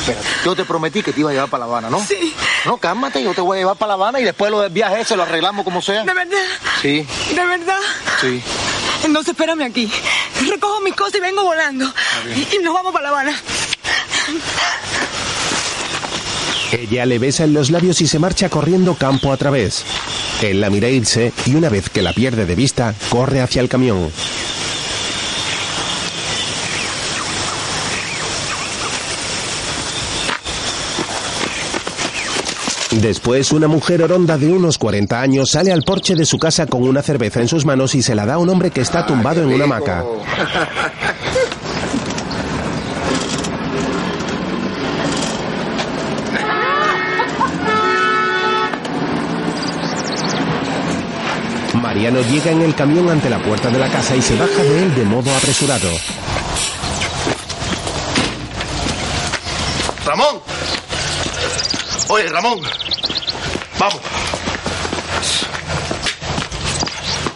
Espérate, 0.00 0.26
yo 0.44 0.54
te 0.54 0.64
prometí 0.64 1.02
que 1.02 1.12
te 1.12 1.20
iba 1.20 1.30
a 1.30 1.32
llevar 1.32 1.48
para 1.48 1.60
La 1.60 1.70
Habana, 1.72 1.88
¿no? 1.90 2.04
Sí. 2.04 2.34
No, 2.66 2.76
cálmate, 2.76 3.22
yo 3.22 3.32
te 3.34 3.40
voy 3.40 3.56
a 3.58 3.60
llevar 3.60 3.76
para 3.76 3.88
La 3.88 3.94
Habana 3.94 4.20
y 4.20 4.24
después 4.24 4.50
lo 4.50 4.60
del 4.60 4.70
viaje 4.70 5.00
ese 5.00 5.16
lo 5.16 5.22
arreglamos 5.22 5.64
como 5.64 5.80
sea. 5.80 6.04
¿De 6.04 6.12
verdad? 6.12 6.36
Sí, 6.82 7.06
¿De 7.34 7.44
verdad? 7.46 7.78
sí. 8.20 8.42
Entonces 9.04 9.32
espérame 9.32 9.62
aquí. 9.62 9.90
Recojo 10.50 10.80
mis 10.80 10.94
cosas 10.94 11.14
y 11.16 11.20
vengo 11.20 11.42
volando. 11.44 11.90
Y 12.52 12.58
nos 12.58 12.74
vamos 12.74 12.92
para 12.92 13.04
La 13.04 13.08
Habana. 13.10 13.40
Ella 16.74 17.06
le 17.06 17.20
besa 17.20 17.44
en 17.44 17.54
los 17.54 17.70
labios 17.70 18.00
y 18.00 18.08
se 18.08 18.18
marcha 18.18 18.48
corriendo 18.48 18.94
campo 18.94 19.32
a 19.32 19.36
través. 19.36 19.84
Él 20.42 20.60
la 20.60 20.70
mira 20.70 20.88
irse 20.88 21.32
y 21.46 21.54
una 21.54 21.68
vez 21.68 21.88
que 21.88 22.02
la 22.02 22.12
pierde 22.12 22.46
de 22.46 22.56
vista, 22.56 22.94
corre 23.10 23.40
hacia 23.40 23.62
el 23.62 23.68
camión. 23.68 24.10
Después, 32.90 33.52
una 33.52 33.68
mujer 33.68 34.02
oronda 34.02 34.36
de 34.36 34.48
unos 34.48 34.78
40 34.78 35.20
años 35.20 35.50
sale 35.50 35.72
al 35.72 35.82
porche 35.82 36.14
de 36.14 36.24
su 36.24 36.38
casa 36.38 36.66
con 36.66 36.82
una 36.82 37.02
cerveza 37.02 37.40
en 37.40 37.48
sus 37.48 37.64
manos 37.64 37.94
y 37.94 38.02
se 38.02 38.14
la 38.14 38.26
da 38.26 38.34
a 38.34 38.38
un 38.38 38.48
hombre 38.48 38.70
que 38.70 38.80
está 38.80 39.06
tumbado 39.06 39.42
en 39.42 39.48
una 39.48 39.64
hamaca. 39.64 40.04
Mariano 52.04 52.28
llega 52.30 52.50
en 52.50 52.60
el 52.60 52.74
camión 52.74 53.08
ante 53.08 53.30
la 53.30 53.42
puerta 53.42 53.70
de 53.70 53.78
la 53.78 53.88
casa 53.88 54.14
y 54.14 54.20
se 54.20 54.36
baja 54.36 54.62
de 54.62 54.82
él 54.82 54.94
de 54.94 55.04
modo 55.04 55.34
apresurado. 55.34 55.88
Ramón. 60.04 60.42
Oye, 62.08 62.28
Ramón. 62.28 62.60
Vamos. 63.78 64.13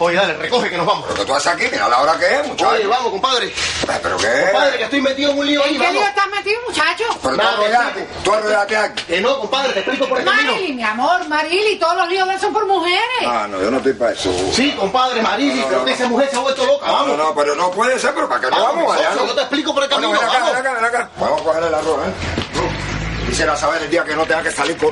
Oye, 0.01 0.15
dale, 0.15 0.33
recoge 0.35 0.69
que 0.69 0.77
nos 0.77 0.85
vamos. 0.85 1.03
¿Pero 1.07 1.19
qué 1.19 1.25
tú 1.25 1.35
haces 1.35 1.51
aquí? 1.53 1.65
Mira 1.71 1.89
la 1.89 2.01
hora 2.01 2.17
que 2.17 2.33
es, 2.33 2.47
muchacho. 2.47 2.71
Oye, 2.71 2.87
vamos, 2.87 3.11
compadre. 3.11 3.53
¿Pero 4.01 4.17
qué? 4.17 4.43
Compadre, 4.51 4.77
que 4.77 4.83
estoy 4.85 5.01
metido 5.01 5.31
en 5.31 5.39
un 5.39 5.45
lío 5.45 5.61
ahí, 5.63 5.75
¿En 5.75 5.81
qué 5.81 5.91
lío 5.91 5.99
vamos. 6.01 6.09
estás 6.09 6.27
metido, 6.29 6.61
muchacho? 6.67 7.03
Pero 7.21 7.35
tú 7.35 7.37
Nada, 7.37 7.57
arreglate, 7.57 8.07
tú 8.23 8.33
arreglate 8.33 8.77
aquí. 8.77 9.03
Que 9.03 9.19
no, 9.21 9.39
compadre, 9.39 9.73
te 9.73 9.79
explico 9.81 10.07
por 10.07 10.19
el 10.19 10.25
camino. 10.25 10.51
Marili, 10.53 10.73
mi 10.73 10.83
amor, 10.83 11.27
Marili, 11.27 11.77
todos 11.79 11.97
los 11.97 12.07
líos 12.09 12.27
de 12.29 12.33
eso 12.35 12.41
son 12.43 12.53
por 12.53 12.65
mujeres. 12.65 12.99
Ah, 13.27 13.45
no, 13.49 13.61
yo 13.61 13.69
no 13.69 13.77
estoy 13.77 13.93
para 13.93 14.11
eso. 14.13 14.31
Sí, 14.53 14.71
compadre, 14.79 15.21
Marili, 15.21 15.59
No, 15.59 15.69
no, 15.69 15.77
no, 15.79 15.85
que 15.85 15.91
no. 15.91 15.95
esa 15.97 16.07
mujer 16.07 16.29
se 16.29 16.35
ha 16.37 16.39
vuelto 16.39 16.65
loca, 16.65 16.87
No, 16.87 16.93
vamos. 16.93 17.17
no, 17.17 17.17
no, 17.25 17.35
pero 17.35 17.55
no 17.55 17.71
puede 17.71 17.99
ser, 17.99 18.13
pero 18.13 18.29
¿para 18.29 18.39
qué 18.41 18.49
no 18.51 18.63
Vamos, 18.63 18.95
allá? 18.97 19.11
socio, 19.11 19.27
yo 19.27 19.35
te 19.35 19.41
explico 19.41 19.73
por 19.73 19.83
el 19.83 19.89
camino, 19.89 20.07
Bueno, 20.09 20.21
ven 20.21 20.29
acá, 20.29 20.39
vamos. 20.39 20.53
ven 20.55 20.65
acá, 20.65 20.73
ven 20.75 20.85
acá. 20.85 21.09
Vamos 21.19 21.41
a 21.41 21.43
coger 21.43 21.63
el 21.63 21.73
arroz, 21.75 21.99
¿eh? 22.07 23.25
Quisiera 23.27 23.55
saber 23.57 23.83
el 23.83 23.89
día 23.89 24.03
que 24.05 24.15
no 24.15 24.25
tenga 24.25 24.43
que 24.43 24.51
salir 24.51 24.77
con... 24.77 24.89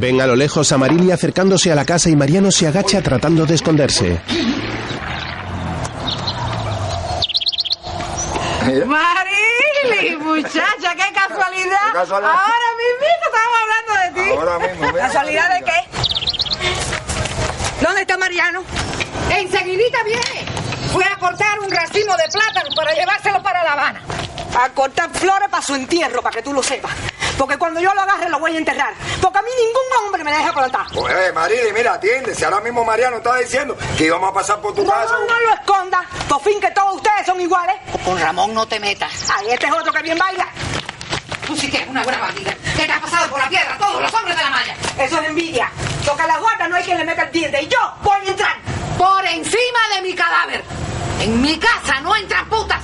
Ven 0.00 0.18
a 0.18 0.26
lo 0.26 0.34
lejos 0.34 0.72
a 0.72 0.78
Marili 0.78 1.12
acercándose 1.12 1.70
a 1.70 1.74
la 1.74 1.84
casa 1.84 2.08
y 2.08 2.16
Mariano 2.16 2.50
se 2.50 2.66
agacha 2.66 3.02
tratando 3.02 3.44
de 3.44 3.54
esconderse. 3.54 4.18
Marili, 8.86 10.16
muchacha, 10.16 10.94
qué 10.96 11.12
casualidad. 11.12 11.86
Qué 11.86 11.92
casualidad. 11.92 12.32
Ahora 12.32 12.70
mismo 12.80 13.06
estábamos 13.26 13.58
hablando 13.60 13.92
de 14.00 14.22
ti. 14.22 14.30
Ahora 14.30 14.58
mismo, 14.58 14.86
mira. 14.90 15.06
¿Casualidad 15.06 15.50
de 15.50 15.64
qué? 15.66 15.78
¿Dónde 17.84 18.00
está 18.00 18.16
Mariano? 18.16 18.62
Enseguidita 19.36 20.02
viene. 20.04 20.46
Fue 20.94 21.04
a 21.04 21.16
cortar 21.16 21.60
un 21.60 21.70
racimo 21.70 22.16
de 22.16 22.24
plátano 22.32 22.70
para 22.74 22.94
llevárselo 22.94 23.42
para 23.42 23.62
La 23.64 23.72
Habana. 23.74 24.00
A 24.58 24.70
cortar 24.70 25.10
flores 25.10 25.50
para 25.50 25.62
su 25.62 25.74
entierro, 25.74 26.22
para 26.22 26.36
que 26.36 26.42
tú 26.42 26.54
lo 26.54 26.62
sepas. 26.62 26.90
Porque 27.40 27.56
cuando 27.56 27.80
yo 27.80 27.94
lo 27.94 28.02
agarre 28.02 28.28
lo 28.28 28.38
voy 28.38 28.54
a 28.54 28.58
enterrar. 28.58 28.92
Porque 29.18 29.38
a 29.38 29.40
mí 29.40 29.48
ningún 29.56 30.04
hombre 30.04 30.22
me 30.22 30.30
deja 30.30 30.52
plantar. 30.52 30.86
Pues, 30.92 31.14
eh, 31.14 31.32
Marili, 31.32 31.72
mira, 31.72 31.94
atiende. 31.94 32.34
Si 32.34 32.44
ahora 32.44 32.60
mismo 32.60 32.84
Mariano 32.84 33.16
estaba 33.16 33.38
diciendo 33.38 33.78
que 33.96 34.04
íbamos 34.04 34.28
a 34.28 34.34
pasar 34.34 34.60
por 34.60 34.74
tu 34.74 34.84
No, 34.84 34.90
casa. 34.92 35.14
no, 35.14 35.20
no 35.24 35.40
lo 35.40 35.54
esconda. 35.54 36.02
Por 36.28 36.42
fin 36.42 36.60
que 36.60 36.70
todos 36.72 36.96
ustedes 36.96 37.24
son 37.24 37.40
iguales. 37.40 37.76
Con 38.04 38.20
Ramón 38.20 38.52
no 38.52 38.66
te 38.66 38.78
metas. 38.78 39.10
Ahí 39.30 39.46
este 39.52 39.66
es 39.68 39.72
otro 39.72 39.90
que 39.90 40.02
bien 40.02 40.18
baila. 40.18 40.46
Tú 41.46 41.56
sí 41.56 41.70
que 41.70 41.78
eres 41.78 41.88
una 41.88 42.02
buena 42.02 42.18
bandida. 42.20 42.54
¿Qué 42.76 42.84
te 42.84 42.92
has 42.92 43.00
pasado 43.00 43.30
por 43.30 43.38
la 43.40 43.48
piedra? 43.48 43.78
Todos 43.78 44.02
los 44.02 44.12
hombres 44.12 44.36
de 44.36 44.42
la 44.44 44.50
malla. 44.50 44.76
Eso 44.98 45.18
es 45.22 45.28
envidia. 45.30 45.70
Toca 46.04 46.26
la 46.26 46.36
guarda, 46.38 46.68
no 46.68 46.76
hay 46.76 46.84
quien 46.84 46.98
le 46.98 47.04
meta 47.04 47.22
el 47.22 47.32
diente. 47.32 47.62
Y 47.62 47.68
yo 47.68 47.78
voy 48.02 48.18
a 48.26 48.30
entrar. 48.30 48.56
Por 48.98 49.24
encima 49.24 49.78
de 49.96 50.02
mi 50.02 50.14
cadáver. 50.14 50.62
En 51.22 51.40
mi 51.40 51.58
casa 51.58 52.00
no 52.02 52.14
entran 52.14 52.46
putas. 52.50 52.80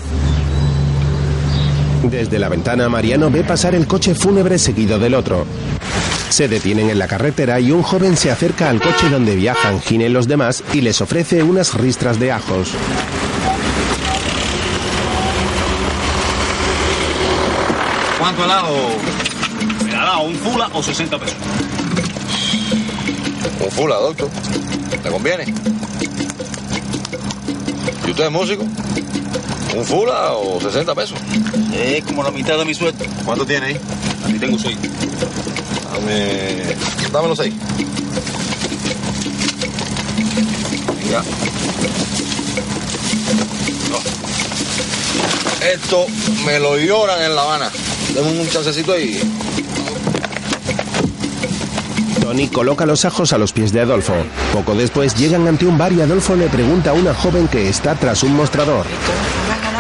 Desde 2.11 2.39
la 2.39 2.49
ventana, 2.49 2.89
Mariano 2.89 3.31
ve 3.31 3.43
pasar 3.43 3.75
el 3.75 3.87
coche 3.87 4.15
fúnebre 4.15 4.59
seguido 4.59 4.99
del 4.99 5.15
otro. 5.15 5.45
Se 6.29 6.47
detienen 6.47 6.89
en 6.89 6.99
la 6.99 7.09
carretera 7.09 7.59
y 7.59 7.73
un 7.73 7.83
joven 7.83 8.17
se 8.17 8.31
acerca 8.31 8.71
al 8.71 8.81
coche 8.81 9.09
donde 9.11 9.35
viajan 9.35 9.81
Gine 9.81 10.07
y 10.07 10.09
los 10.09 10.29
demás 10.29 10.63
y 10.73 10.83
les 10.83 11.01
ofrece 11.01 11.43
unas 11.43 11.75
ristras 11.75 12.21
de 12.21 12.31
ajos. 12.31 12.71
¿Cuánto 18.21 18.45
el 18.45 18.51
ajo? 18.51 18.77
Me 19.85 19.95
ha 19.95 20.05
dado 20.05 20.23
un 20.23 20.35
fula 20.37 20.71
o 20.73 20.83
60 20.83 21.19
pesos. 21.19 21.37
Un 23.65 23.71
fula, 23.73 23.97
doctor. 23.97 24.29
¿Le 25.03 25.11
conviene? 25.11 25.55
¿Y 28.07 28.11
usted 28.11 28.25
es 28.25 28.31
músico? 28.31 28.65
¿Un 29.77 29.85
fula 29.85 30.33
o 30.33 30.59
60 30.59 30.95
pesos? 30.95 31.19
Es 31.75 32.03
como 32.05 32.23
la 32.23 32.31
mitad 32.31 32.57
de 32.57 32.65
mi 32.65 32.73
sueldo. 32.73 33.05
¿Cuánto 33.27 33.45
tiene 33.45 33.67
ahí? 33.67 33.81
Aquí 34.25 34.39
tengo 34.39 34.59
seis. 34.59 34.79
Dame. 35.93 36.75
Dame 37.13 37.29
los 37.29 37.37
seis. 37.37 37.53
Ya. 41.11 41.23
No. 43.91 43.99
Esto 45.67 46.07
me 46.47 46.59
lo 46.59 46.79
lloran 46.79 47.23
en 47.23 47.37
La 47.37 47.43
Habana. 47.43 47.71
Deme 48.15 48.41
un 48.41 48.49
chancecito 48.49 48.95
ahí. 48.95 49.21
Tony 52.23 52.49
coloca 52.49 52.87
los 52.87 53.05
ajos 53.05 53.35
a 53.35 53.39
los 53.39 53.53
pies 53.53 53.73
de 53.73 53.83
Adolfo. 53.83 54.15
Poco 54.55 54.75
después 54.75 55.15
llegan 55.17 55.47
ante 55.47 55.67
un 55.67 55.77
bar 55.77 55.93
y 55.93 56.01
Adolfo 56.01 56.35
le 56.35 56.49
pregunta 56.49 56.91
a 56.91 56.93
una 56.95 57.13
joven 57.13 57.47
que 57.47 57.69
está 57.69 57.95
tras 57.95 58.23
un 58.23 58.35
mostrador. 58.35 58.87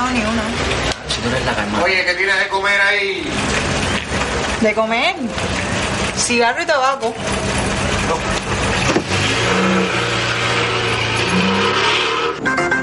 No 0.06 0.12
ni 0.12 0.20
una. 0.20 1.82
Oye, 1.82 2.04
¿qué 2.04 2.14
tienes 2.14 2.38
de 2.38 2.48
comer 2.48 2.80
ahí? 2.80 3.28
¿De 4.60 4.72
comer? 4.72 5.16
Cigarro 6.16 6.62
y 6.62 6.66
tabaco. 6.66 7.12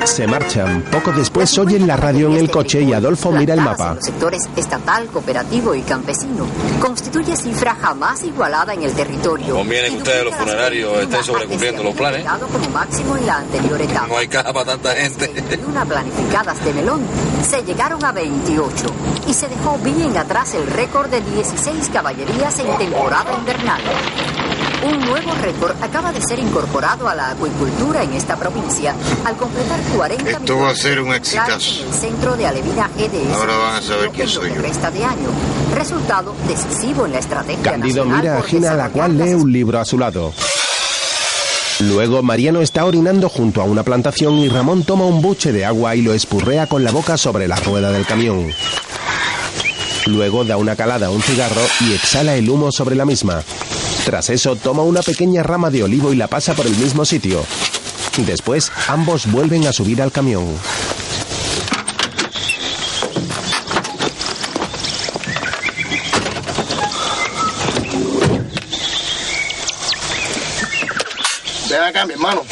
Se 0.05 0.27
marchan. 0.27 0.83
Poco 0.91 1.11
después 1.11 1.57
oyen 1.57 1.87
la 1.87 1.95
radio 1.95 2.27
en 2.27 2.37
el 2.37 2.51
coche 2.51 2.81
y 2.81 2.93
Adolfo 2.93 3.31
mira 3.31 3.53
el 3.53 3.61
mapa. 3.61 3.95
los 3.95 4.03
sectores 4.03 4.49
estatal, 4.55 5.07
cooperativo 5.07 5.73
y 5.75 5.81
campesino 5.81 6.45
constituye 6.79 7.35
cifra 7.35 7.75
jamás 7.75 8.23
igualada 8.23 8.73
en 8.73 8.83
el 8.83 8.93
territorio. 8.93 9.55
Conviene 9.55 9.89
que 9.89 9.97
ustedes, 9.97 10.25
los 10.25 10.35
funerarios, 10.35 10.97
estén 11.03 11.23
sobrecumpliendo 11.23 11.83
los 11.83 11.95
planes. 11.95 12.25
Como 12.51 12.69
máximo 12.69 13.17
en 13.17 13.25
la 13.25 13.37
anterior 13.37 13.81
etapa. 13.81 14.07
No 14.07 14.17
hay 14.17 14.27
caja 14.27 14.51
para 14.51 14.65
tanta 14.65 14.93
gente. 14.95 15.31
Una 15.67 15.85
planificadas 15.85 16.63
de 16.63 16.73
melón 16.73 17.01
se 17.47 17.63
llegaron 17.63 18.03
a 18.03 18.11
28 18.11 18.85
y 19.27 19.33
se 19.33 19.47
dejó 19.47 19.77
bien 19.79 20.17
atrás 20.17 20.53
el 20.53 20.67
récord 20.67 21.09
de 21.09 21.21
16 21.21 21.89
caballerías 21.89 22.59
en 22.59 22.77
temporada 22.77 23.37
invernal. 23.37 23.81
Un 24.84 25.00
nuevo 25.00 25.32
récord 25.41 25.76
acaba 25.82 26.12
de 26.12 26.22
ser 26.22 26.39
incorporado 26.39 27.08
a 27.08 27.15
la 27.15 27.30
acuicultura 27.32 28.04
en 28.04 28.13
esta 28.13 28.36
provincia 28.36 28.93
al 29.24 29.36
completar 29.38 29.80
40 29.96 30.30
Esto 30.30 30.58
va 30.60 30.69
a 30.72 30.76
ser 30.76 31.00
un 31.02 31.13
exitazo. 31.13 31.82
en 31.82 31.88
el 31.88 31.93
centro 31.93 32.36
de 32.36 32.48
Alevina 32.48 32.89
GDS. 32.89 33.34
Ahora 33.34 33.56
van 33.58 33.76
a 33.76 33.82
saber 33.82 34.10
quién 34.10 34.28
soy 34.28 34.50
yo. 34.54 34.62
Resta 34.62 34.91
de 34.91 35.06
año. 35.06 35.30
Resultado 35.74 36.36
decisivo 36.48 37.06
en 37.06 37.13
la 37.13 37.19
estrategia 37.19 37.63
Candido 37.63 38.04
nacional 38.06 38.22
mira 38.22 38.38
a 38.38 38.43
Gina, 38.43 38.74
la 38.74 38.89
cual 38.89 39.17
lee 39.17 39.34
un 39.34 39.52
libro 39.52 39.80
a 39.80 39.86
su 39.86 39.98
lado. 39.98 40.34
Luego 41.80 42.22
Mariano 42.22 42.62
está 42.62 42.86
orinando 42.86 43.30
junto 43.30 43.62
a 43.62 43.63
una 43.63 43.84
plantación 43.84 44.34
y 44.36 44.50
Ramón 44.50 44.84
toma 44.84 45.06
un 45.06 45.22
buche 45.22 45.52
de 45.52 45.65
agua 45.65 45.96
y 45.96 46.02
lo 46.02 46.13
espurrea 46.13 46.67
con 46.67 46.84
la 46.84 46.91
boca 46.91 47.17
sobre 47.17 47.48
la 47.48 47.56
rueda 47.56 47.91
del 47.91 48.06
camión. 48.06 48.52
Luego 50.06 50.43
da 50.43 50.58
una 50.58 50.76
calada 50.76 51.08
a 51.08 51.10
un 51.10 51.22
cigarro 51.22 51.62
y 51.80 51.93
exhala 51.93 52.36
el 52.36 52.50
humo 52.50 52.72
sobre 52.72 52.96
la 52.96 53.06
misma. 53.06 53.41
Tras 54.05 54.29
eso 54.29 54.55
toma 54.57 54.83
una 54.83 55.01
pequeña 55.01 55.43
rama 55.43 55.69
de 55.69 55.83
olivo 55.83 56.11
y 56.11 56.17
la 56.17 56.27
pasa 56.27 56.53
por 56.53 56.67
el 56.67 56.75
mismo 56.75 57.05
sitio. 57.05 57.45
Después 58.17 58.71
ambos 58.87 59.31
vuelven 59.31 59.65
a 59.65 59.73
subir 59.73 60.01
al 60.01 60.11
camión. 60.11 60.45
Ven 71.69 71.81
acá, 71.81 72.05
mi 72.05 72.13
hermano. 72.13 72.43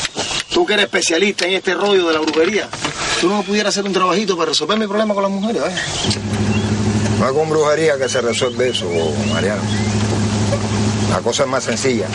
Tú 0.54 0.66
que 0.66 0.74
eres 0.74 0.86
especialista 0.86 1.46
en 1.46 1.54
este 1.56 1.74
rollo 1.76 2.08
de 2.08 2.14
la 2.14 2.20
brujería, 2.22 2.70
tú 3.20 3.30
no 3.30 3.44
pudieras 3.44 3.74
hacer 3.74 3.86
un 3.86 3.94
trabajito 3.94 4.38
para 4.38 4.50
resolver 4.50 4.80
mi 4.80 4.88
problema 4.88 5.14
con 5.14 5.24
las 5.24 5.32
mujeres, 5.32 5.62
¿eh? 5.64 5.76
No 7.20 7.28
es 7.28 7.34
con 7.34 7.50
brujería 7.50 7.98
que 7.98 8.10
se 8.10 8.22
resuelve 8.22 8.70
eso, 8.70 8.88
Mariano. 9.32 9.91
La 11.12 11.20
cosa 11.20 11.44
es 11.44 11.50
más 11.50 11.64
sencilla. 11.64 12.08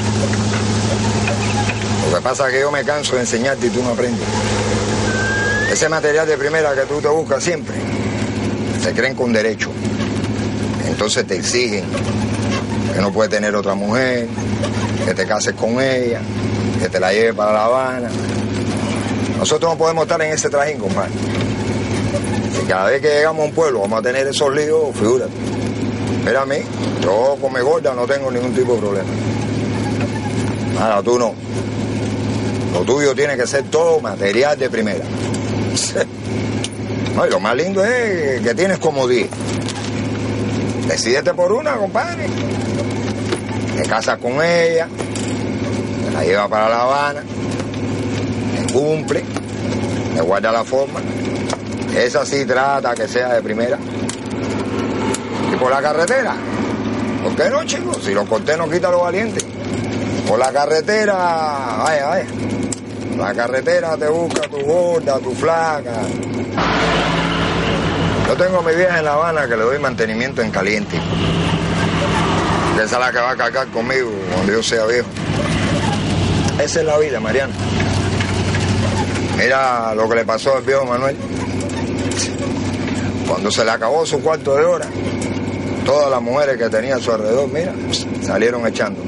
Lo 2.11 2.17
que 2.17 2.23
pasa 2.23 2.47
es 2.49 2.55
que 2.55 2.61
yo 2.61 2.71
me 2.71 2.83
canso 2.83 3.15
de 3.15 3.21
enseñarte 3.21 3.67
y 3.67 3.71
tú 3.71 3.83
no 3.83 3.91
aprendes. 3.91 4.27
Ese 5.71 5.89
material 5.89 6.27
de 6.27 6.39
primera 6.39 6.75
que 6.75 6.83
tú 6.83 7.01
te 7.01 7.09
buscas 7.09 7.45
siempre, 7.45 7.75
se 8.83 8.95
creen 8.95 9.15
con 9.15 9.33
derecho. 9.33 9.71
Entonces 10.87 11.27
te 11.27 11.37
exigen 11.37 11.85
que 12.95 13.03
no 13.03 13.13
puedes 13.13 13.31
tener 13.31 13.55
otra 13.55 13.75
mujer, 13.75 14.29
que 15.05 15.13
te 15.13 15.27
cases 15.27 15.55
con 15.55 15.79
ella, 15.81 16.21
que 16.81 16.89
te 16.89 16.99
la 16.99 17.13
lleves 17.13 17.35
para 17.35 17.53
La 17.53 17.65
Habana. 17.67 18.09
Nosotros 19.39 19.73
no 19.73 19.77
podemos 19.77 20.05
estar 20.05 20.23
en 20.23 20.33
ese 20.33 20.49
trajín, 20.49 20.79
compadre. 20.79 21.13
Si 22.59 22.67
cada 22.67 22.89
vez 22.89 23.03
que 23.03 23.09
llegamos 23.09 23.43
a 23.43 23.45
un 23.45 23.53
pueblo 23.53 23.81
vamos 23.81 23.99
a 23.99 24.03
tener 24.03 24.27
esos 24.27 24.55
líos, 24.55 24.97
figúrate. 24.97 25.56
Mira 26.25 26.43
a 26.43 26.47
mí, 26.47 26.57
yo 27.03 27.37
come 27.41 27.61
gorda 27.61 27.95
no 27.95 28.07
tengo 28.07 28.31
ningún 28.31 28.53
tipo 28.53 28.75
de 28.75 28.81
problema. 28.81 29.09
Ahora 30.81 31.03
tú 31.03 31.19
no. 31.19 31.35
Lo 32.73 32.81
tuyo 32.85 33.15
tiene 33.15 33.37
que 33.37 33.47
ser 33.47 33.65
todo 33.65 34.01
material 34.01 34.59
de 34.59 34.71
primera. 34.71 35.05
No, 37.17 37.25
lo 37.25 37.41
más 37.41 37.57
lindo 37.57 37.83
es 37.83 38.43
que 38.43 38.55
tienes 38.55 38.79
como 38.79 39.09
10. 39.09 39.27
Decídete 40.87 41.33
por 41.33 41.51
una, 41.51 41.77
compadre. 41.77 42.27
Te 43.75 43.89
casas 43.89 44.19
con 44.19 44.33
ella, 44.45 44.87
te 46.05 46.11
la 46.13 46.25
llevas 46.25 46.49
para 46.51 46.69
La 46.69 46.83
Habana, 46.83 47.23
te 48.55 48.71
cumple, 48.71 49.25
te 50.15 50.21
guarda 50.21 50.53
la 50.53 50.63
forma. 50.63 51.01
Esa 51.97 52.27
sí 52.27 52.45
trata 52.45 52.95
que 52.95 53.09
sea 53.09 53.33
de 53.33 53.41
primera. 53.41 53.79
Por 55.61 55.71
la 55.71 55.81
carretera, 55.81 56.35
¿por 57.23 57.35
qué 57.35 57.51
no, 57.51 57.65
chicos? 57.65 57.99
Si 58.05 58.13
los 58.13 58.29
cortés 58.29 58.59
no 58.59 58.69
quitan 58.69 58.93
los 58.93 59.03
valientes. 59.03 59.45
Por 60.29 60.39
la 60.39 60.53
carretera, 60.53 61.15
vaya, 61.15 62.07
vaya. 62.07 62.27
La 63.17 63.35
carretera 63.35 63.97
te 63.97 64.09
busca 64.09 64.43
tu 64.43 64.59
gorda, 64.61 65.19
tu 65.19 65.35
flaca. 65.35 66.03
Yo 68.29 68.37
tengo 68.37 68.59
a 68.59 68.63
mi 68.63 68.75
vieja 68.75 68.99
en 68.99 69.05
La 69.05 69.15
Habana 69.15 69.49
que 69.49 69.57
le 69.57 69.63
doy 69.63 69.79
mantenimiento 69.79 70.43
en 70.43 70.51
caliente. 70.51 71.01
Esa 72.75 72.85
es 72.85 73.01
la 73.01 73.11
que 73.11 73.19
va 73.19 73.31
a 73.31 73.37
cargar 73.37 73.69
conmigo 73.69 74.11
cuando 74.35 74.53
yo 74.53 74.63
sea 74.63 74.85
viejo. 74.85 75.07
Esa 76.59 76.81
es 76.81 76.87
la 76.87 76.99
vida, 76.99 77.21
Mariano. 77.21 77.55
Mira 79.39 79.95
lo 79.95 80.09
que 80.09 80.17
le 80.17 80.25
pasó 80.25 80.57
al 80.57 80.63
viejo 80.63 80.85
Manuel. 80.85 81.17
Cuando 83.29 83.51
se 83.51 83.65
le 83.65 83.71
acabó 83.71 84.05
su 84.05 84.21
cuarto 84.21 84.57
de 84.57 84.65
hora, 84.65 84.87
todas 85.87 86.11
las 86.11 86.21
mujeres 86.21 86.59
que 86.59 86.69
tenía 86.69 86.97
a 86.97 86.99
su 86.99 87.13
alrededor, 87.13 87.49
mira, 87.49 87.73
salieron 88.23 88.67
echando. 88.67 89.01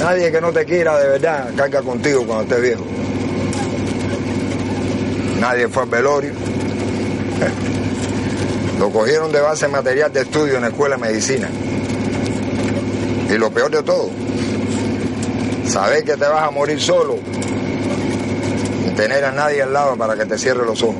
Nadie 0.00 0.32
que 0.32 0.40
no 0.40 0.50
te 0.50 0.64
quiera 0.64 0.98
de 0.98 1.08
verdad 1.08 1.50
carga 1.54 1.82
contigo 1.82 2.24
cuando 2.26 2.44
estés 2.44 2.62
viejo. 2.62 2.82
Nadie 5.40 5.68
fue 5.68 5.84
al 5.84 5.88
velorio. 5.88 6.32
Lo 8.80 8.90
cogieron 8.90 9.30
de 9.30 9.40
base 9.40 9.68
material 9.68 10.12
de 10.12 10.22
estudio 10.22 10.56
en 10.56 10.62
la 10.62 10.68
escuela 10.68 10.96
de 10.96 11.02
medicina. 11.02 11.48
Y 13.28 13.36
lo 13.36 13.50
peor 13.50 13.70
de 13.70 13.82
todo, 13.82 14.08
saber 15.68 16.02
que 16.02 16.16
te 16.16 16.26
vas 16.26 16.44
a 16.44 16.50
morir 16.50 16.80
solo 16.80 17.18
y 18.86 18.90
tener 18.94 19.22
a 19.24 19.32
nadie 19.32 19.62
al 19.62 19.72
lado 19.72 19.96
para 19.96 20.16
que 20.16 20.24
te 20.24 20.38
cierre 20.38 20.64
los 20.64 20.82
ojos. 20.82 20.96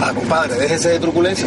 Ah, 0.00 0.12
compadre, 0.12 0.56
déjese 0.56 0.88
de 0.88 0.98
truculencia. 0.98 1.46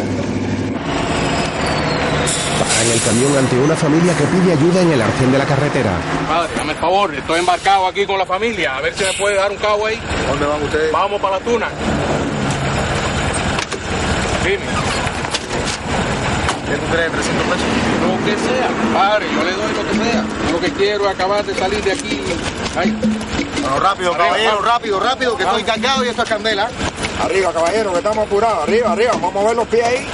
El 2.92 3.00
camión 3.00 3.36
ante 3.38 3.56
una 3.58 3.74
familia 3.74 4.14
que 4.14 4.24
pide 4.24 4.52
ayuda 4.52 4.82
en 4.82 4.92
el 4.92 5.00
arcén 5.00 5.32
de 5.32 5.38
la 5.38 5.46
carretera. 5.46 5.92
Padre, 6.28 6.52
dame 6.56 6.72
el 6.72 6.78
favor, 6.78 7.14
estoy 7.14 7.40
embarcado 7.40 7.86
aquí 7.86 8.04
con 8.04 8.18
la 8.18 8.26
familia. 8.26 8.76
A 8.76 8.80
ver 8.82 8.94
si 8.94 9.02
me 9.04 9.12
puede 9.14 9.36
dar 9.36 9.50
un 9.50 9.56
cabo 9.56 9.86
ahí. 9.86 9.98
¿Dónde 10.28 10.44
van 10.44 10.62
ustedes? 10.62 10.92
Vamos 10.92 11.20
para 11.20 11.38
la 11.38 11.44
tuna. 11.44 11.68
Dime. 14.44 14.64
¿Qué 16.66 16.76
tú 16.78 16.86
crees? 16.92 17.12
¿300 17.12 17.12
pesos? 17.12 17.66
Lo 18.02 18.24
que 18.26 18.38
sea, 18.38 18.68
pare, 18.94 19.26
yo 19.34 19.44
le 19.44 19.52
doy 19.52 19.72
lo 19.72 19.90
que 19.90 20.04
sea. 20.10 20.24
Yo 20.46 20.52
lo 20.52 20.60
que 20.60 20.72
quiero 20.72 21.04
es 21.08 21.14
acabar 21.14 21.44
de 21.44 21.54
salir 21.54 21.82
de 21.82 21.92
aquí. 21.92 22.20
Ay. 22.76 22.90
Bueno, 23.62 23.78
rápido, 23.80 24.10
Arriba, 24.12 24.26
caballero, 24.26 24.50
vamos. 24.50 24.64
rápido, 24.66 25.00
rápido, 25.00 25.36
que 25.36 25.44
estoy 25.44 25.62
cargado 25.62 26.04
y 26.04 26.08
esto 26.08 26.22
es 26.24 26.28
candela. 26.28 26.68
Arriba, 27.22 27.52
caballero, 27.52 27.92
que 27.92 27.98
estamos 27.98 28.26
apurados. 28.26 28.64
Arriba, 28.64 28.92
arriba, 28.92 29.12
vamos 29.12 29.30
a 29.30 29.38
mover 29.40 29.56
los 29.56 29.68
pies 29.68 29.84
ahí. 29.84 30.06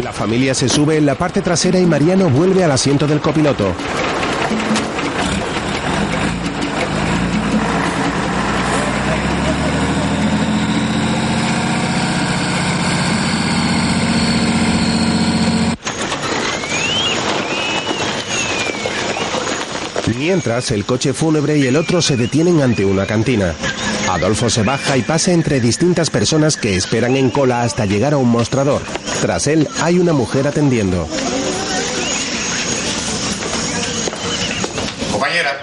La 0.00 0.12
familia 0.12 0.54
se 0.54 0.68
sube 0.68 0.96
en 0.96 1.04
la 1.04 1.14
parte 1.16 1.42
trasera 1.42 1.78
y 1.78 1.84
Mariano 1.84 2.30
vuelve 2.30 2.64
al 2.64 2.72
asiento 2.72 3.06
del 3.06 3.20
copiloto. 3.20 3.74
Mientras, 20.18 20.70
el 20.70 20.86
coche 20.86 21.12
fúnebre 21.12 21.58
y 21.58 21.66
el 21.66 21.76
otro 21.76 22.00
se 22.00 22.16
detienen 22.16 22.62
ante 22.62 22.84
una 22.84 23.06
cantina. 23.06 23.54
Adolfo 24.08 24.48
se 24.48 24.62
baja 24.62 24.96
y 24.96 25.02
pasa 25.02 25.32
entre 25.32 25.60
distintas 25.60 26.10
personas 26.10 26.56
que 26.56 26.76
esperan 26.76 27.16
en 27.16 27.28
cola 27.28 27.62
hasta 27.62 27.86
llegar 27.86 28.14
a 28.14 28.18
un 28.18 28.30
mostrador. 28.30 28.82
Tras 29.22 29.46
él 29.46 29.68
hay 29.80 30.00
una 30.00 30.12
mujer 30.12 30.48
atendiendo. 30.48 31.06
Compañera. 35.12 35.60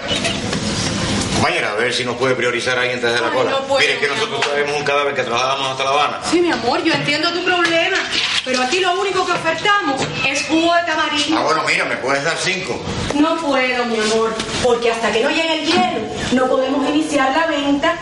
Compañera, 1.34 1.72
a 1.72 1.74
ver 1.74 1.92
si 1.92 2.02
nos 2.04 2.16
puede 2.16 2.34
priorizar 2.34 2.78
ahí 2.78 2.92
antes 2.92 3.12
de 3.12 3.20
la 3.20 3.26
Ay, 3.26 3.32
cola. 3.34 3.50
no 3.50 3.58
puedo, 3.66 3.80
Mire, 3.80 3.98
que 3.98 4.08
nosotros 4.08 4.40
traemos 4.40 4.76
un 4.78 4.82
cadáver 4.84 5.14
que 5.14 5.22
trasladamos 5.24 5.68
hasta 5.72 5.84
La 5.84 5.90
Habana. 5.90 6.20
Sí, 6.30 6.40
mi 6.40 6.50
amor, 6.50 6.82
yo 6.82 6.94
entiendo 6.94 7.30
tu 7.34 7.44
problema, 7.44 7.98
pero 8.46 8.62
aquí 8.62 8.80
lo 8.80 8.98
único 8.98 9.26
que 9.26 9.32
ofertamos 9.32 10.00
es 10.26 10.42
jugo 10.46 10.74
de 10.74 10.82
tamarindo. 10.86 11.38
Ah, 11.38 11.42
bueno, 11.42 11.62
mira, 11.68 11.84
me 11.84 11.96
puedes 11.98 12.24
dar 12.24 12.38
cinco. 12.38 12.80
No 13.14 13.36
puedo, 13.36 13.84
mi 13.84 13.98
amor, 14.00 14.34
porque 14.62 14.90
hasta 14.90 15.12
que 15.12 15.22
no 15.22 15.28
llegue 15.28 15.60
el 15.62 15.66
hielo 15.66 16.00
no 16.32 16.46
podemos 16.48 16.88
iniciar 16.88 17.30
la 17.36 17.46
venta. 17.46 17.94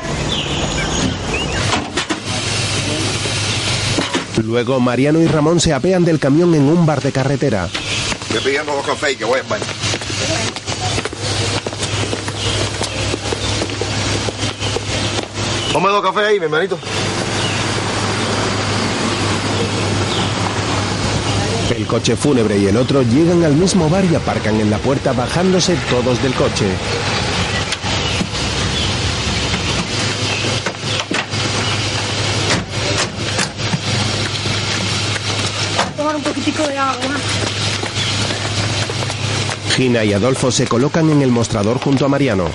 Luego 4.45 4.81
Mariano 4.81 5.21
y 5.21 5.27
Ramón 5.27 5.61
se 5.61 5.73
apean 5.73 6.05
del 6.05 6.19
camión 6.19 6.55
en 6.55 6.63
un 6.63 6.87
bar 6.87 7.01
de 7.03 7.13
carretera. 7.13 7.69
Estoy 8.29 8.41
pidiendo 8.41 8.73
dos 8.73 8.87
cafés 8.87 9.13
y 9.13 9.17
que 9.17 9.25
voy 9.25 9.41
al 9.41 9.47
baño. 9.47 9.65
Ponme 15.73 15.89
dos 15.89 16.03
cafés 16.03 16.25
ahí, 16.25 16.39
mi 16.39 16.47
hermanito. 16.47 16.79
El 21.77 21.87
coche 21.87 22.17
fúnebre 22.17 22.59
y 22.59 22.67
el 22.67 22.77
otro 22.77 23.03
llegan 23.03 23.45
al 23.45 23.53
mismo 23.55 23.89
bar 23.91 24.05
y 24.05 24.15
aparcan 24.15 24.59
en 24.59 24.71
la 24.71 24.79
puerta 24.79 25.13
bajándose 25.13 25.77
todos 25.91 26.21
del 26.23 26.33
coche. 26.35 26.67
Tomar 35.97 36.17
un 36.17 36.23
poquitico 36.23 36.67
de 36.67 36.79
agua. 36.79 37.17
Gina 39.79 40.05
y 40.05 40.13
Adolfo 40.13 40.51
se 40.51 40.67
colocan 40.67 41.09
en 41.09 41.23
el 41.23 41.31
mostrador 41.31 41.79
junto 41.79 42.05
a 42.05 42.09
Mariano. 42.09 42.47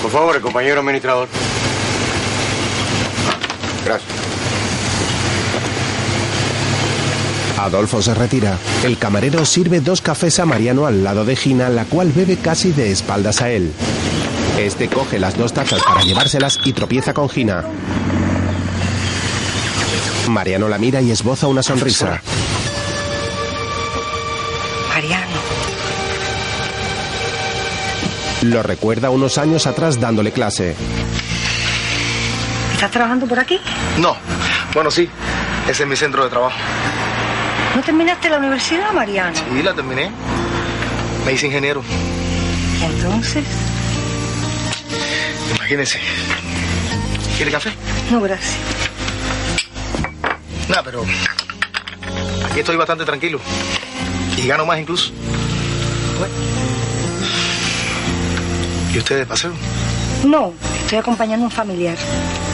Por 0.00 0.10
favor, 0.10 0.34
el 0.34 0.40
compañero 0.40 0.80
administrador. 0.80 1.28
Gracias. 3.84 4.10
Adolfo 7.58 8.00
se 8.00 8.14
retira. 8.14 8.56
El 8.84 8.96
camarero 8.96 9.44
sirve 9.44 9.80
dos 9.80 10.00
cafés 10.00 10.40
a 10.40 10.46
Mariano 10.46 10.86
al 10.86 11.04
lado 11.04 11.26
de 11.26 11.36
Gina, 11.36 11.68
la 11.68 11.84
cual 11.84 12.10
bebe 12.10 12.38
casi 12.38 12.72
de 12.72 12.90
espaldas 12.90 13.42
a 13.42 13.50
él. 13.50 13.70
Este 14.58 14.88
coge 14.88 15.18
las 15.18 15.36
dos 15.36 15.52
tazas 15.52 15.82
para 15.82 16.00
llevárselas 16.00 16.58
y 16.64 16.72
tropieza 16.72 17.12
con 17.12 17.28
Gina. 17.28 17.66
Mariano 20.26 20.70
la 20.70 20.78
mira 20.78 21.02
y 21.02 21.10
esboza 21.10 21.48
una 21.48 21.62
sonrisa. 21.62 22.22
Lo 28.42 28.62
recuerda 28.62 29.10
unos 29.10 29.36
años 29.38 29.66
atrás 29.66 30.00
dándole 30.00 30.32
clase. 30.32 30.74
¿Estás 32.74 32.90
trabajando 32.90 33.26
por 33.26 33.38
aquí? 33.38 33.60
No. 33.98 34.16
Bueno, 34.72 34.90
sí. 34.90 35.08
Ese 35.68 35.82
es 35.82 35.88
mi 35.88 35.96
centro 35.96 36.24
de 36.24 36.30
trabajo. 36.30 36.56
¿No 37.76 37.82
terminaste 37.82 38.30
la 38.30 38.38
universidad, 38.38 38.92
Mariano? 38.92 39.36
Y 39.58 39.62
la 39.62 39.74
terminé. 39.74 40.10
Me 41.26 41.32
hice 41.32 41.46
ingeniero. 41.46 41.82
¿Y 42.80 42.84
entonces? 42.84 43.44
Imagínese. 45.56 46.00
¿Quiere 47.36 47.52
café? 47.52 47.72
No, 48.10 48.20
gracias. 48.20 48.56
Nada, 50.68 50.82
pero 50.82 51.04
aquí 52.50 52.60
estoy 52.60 52.76
bastante 52.76 53.04
tranquilo. 53.04 53.38
Y 54.38 54.46
gano 54.46 54.64
más 54.64 54.78
incluso. 54.78 55.12
¿Y 58.92 58.98
usted 58.98 59.18
de 59.18 59.26
paseo? 59.26 59.52
No, 60.24 60.52
estoy 60.82 60.98
acompañando 60.98 61.46
a 61.46 61.48
un 61.48 61.52
familiar. 61.52 61.96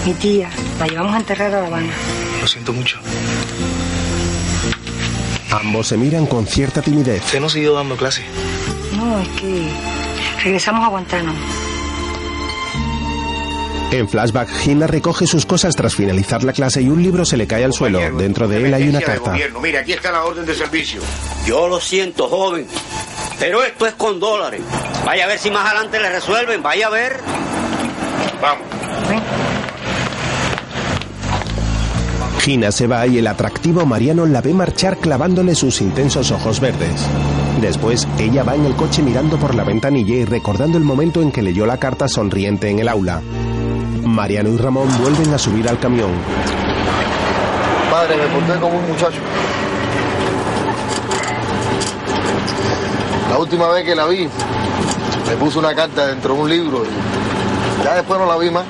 Mi 0.04 0.12
tía. 0.14 0.50
La 0.78 0.86
llevamos 0.86 1.14
a 1.14 1.18
enterrar 1.18 1.54
a 1.54 1.60
La 1.62 1.66
Habana. 1.66 1.92
Lo 2.40 2.46
siento 2.46 2.72
mucho. 2.72 2.98
Ambos 5.50 5.88
se 5.88 5.96
miran 5.96 6.26
con 6.26 6.46
cierta 6.46 6.82
timidez. 6.82 7.24
¿Usted 7.24 7.40
no 7.40 7.48
siguió 7.48 7.74
dando 7.74 7.96
clase? 7.96 8.22
No, 8.94 9.18
es 9.20 9.28
que 9.28 9.68
regresamos 10.44 10.84
a 10.84 10.88
Guantánamo. 10.88 11.38
En 13.90 14.08
flashback, 14.08 14.50
Gina 14.50 14.86
recoge 14.86 15.26
sus 15.26 15.46
cosas 15.46 15.74
tras 15.76 15.94
finalizar 15.94 16.42
la 16.42 16.52
clase 16.52 16.82
y 16.82 16.88
un 16.88 17.02
libro 17.02 17.24
se 17.24 17.36
le 17.36 17.46
cae 17.46 17.64
al 17.64 17.72
suelo. 17.72 18.00
Dentro 18.18 18.48
de 18.48 18.66
él 18.66 18.74
hay 18.74 18.88
una 18.88 19.00
carta. 19.00 19.32
Mira, 19.62 19.80
aquí 19.80 19.92
está 19.92 20.10
la 20.12 20.24
orden 20.24 20.44
de 20.44 20.54
servicio. 20.54 21.00
Yo 21.46 21.68
lo 21.68 21.80
siento, 21.80 22.28
joven, 22.28 22.66
pero 23.38 23.62
esto 23.62 23.86
es 23.86 23.94
con 23.94 24.18
dólares. 24.20 24.62
Vaya 25.04 25.24
a 25.24 25.28
ver 25.28 25.38
si 25.38 25.50
más 25.50 25.66
adelante 25.66 26.00
le 26.00 26.10
resuelven, 26.10 26.62
vaya 26.62 26.86
a 26.86 26.90
ver. 26.90 27.20
Vamos. 28.40 28.66
Gina 32.40 32.70
se 32.70 32.86
va 32.86 33.06
y 33.08 33.18
el 33.18 33.26
atractivo 33.26 33.84
Mariano 33.84 34.24
la 34.24 34.40
ve 34.40 34.54
marchar 34.54 34.98
clavándole 34.98 35.54
sus 35.56 35.80
intensos 35.80 36.30
ojos 36.30 36.60
verdes. 36.60 37.04
Después, 37.60 38.06
ella 38.18 38.44
va 38.44 38.54
en 38.54 38.66
el 38.66 38.76
coche 38.76 39.02
mirando 39.02 39.36
por 39.36 39.54
la 39.54 39.64
ventanilla 39.64 40.14
y 40.14 40.24
recordando 40.24 40.78
el 40.78 40.84
momento 40.84 41.22
en 41.22 41.32
que 41.32 41.42
leyó 41.42 41.66
la 41.66 41.78
carta 41.78 42.06
sonriente 42.06 42.68
en 42.68 42.78
el 42.78 42.88
aula. 42.88 43.20
Mariano 44.04 44.50
y 44.50 44.56
Ramón 44.58 44.88
vuelven 45.00 45.34
a 45.34 45.38
subir 45.38 45.68
al 45.68 45.80
camión. 45.80 46.10
Padre, 47.90 48.16
me 48.16 48.26
porté 48.26 48.60
como 48.60 48.78
un 48.78 48.88
muchacho. 48.90 49.20
La 53.36 53.42
última 53.42 53.68
vez 53.68 53.84
que 53.84 53.94
la 53.94 54.06
vi, 54.06 54.26
me 55.28 55.36
puso 55.36 55.58
una 55.58 55.74
carta 55.74 56.06
dentro 56.06 56.32
de 56.32 56.40
un 56.40 56.48
libro 56.48 56.84
y 56.86 57.84
ya 57.84 57.96
después 57.96 58.18
no 58.18 58.24
la 58.24 58.38
vi 58.38 58.50
más. 58.50 58.64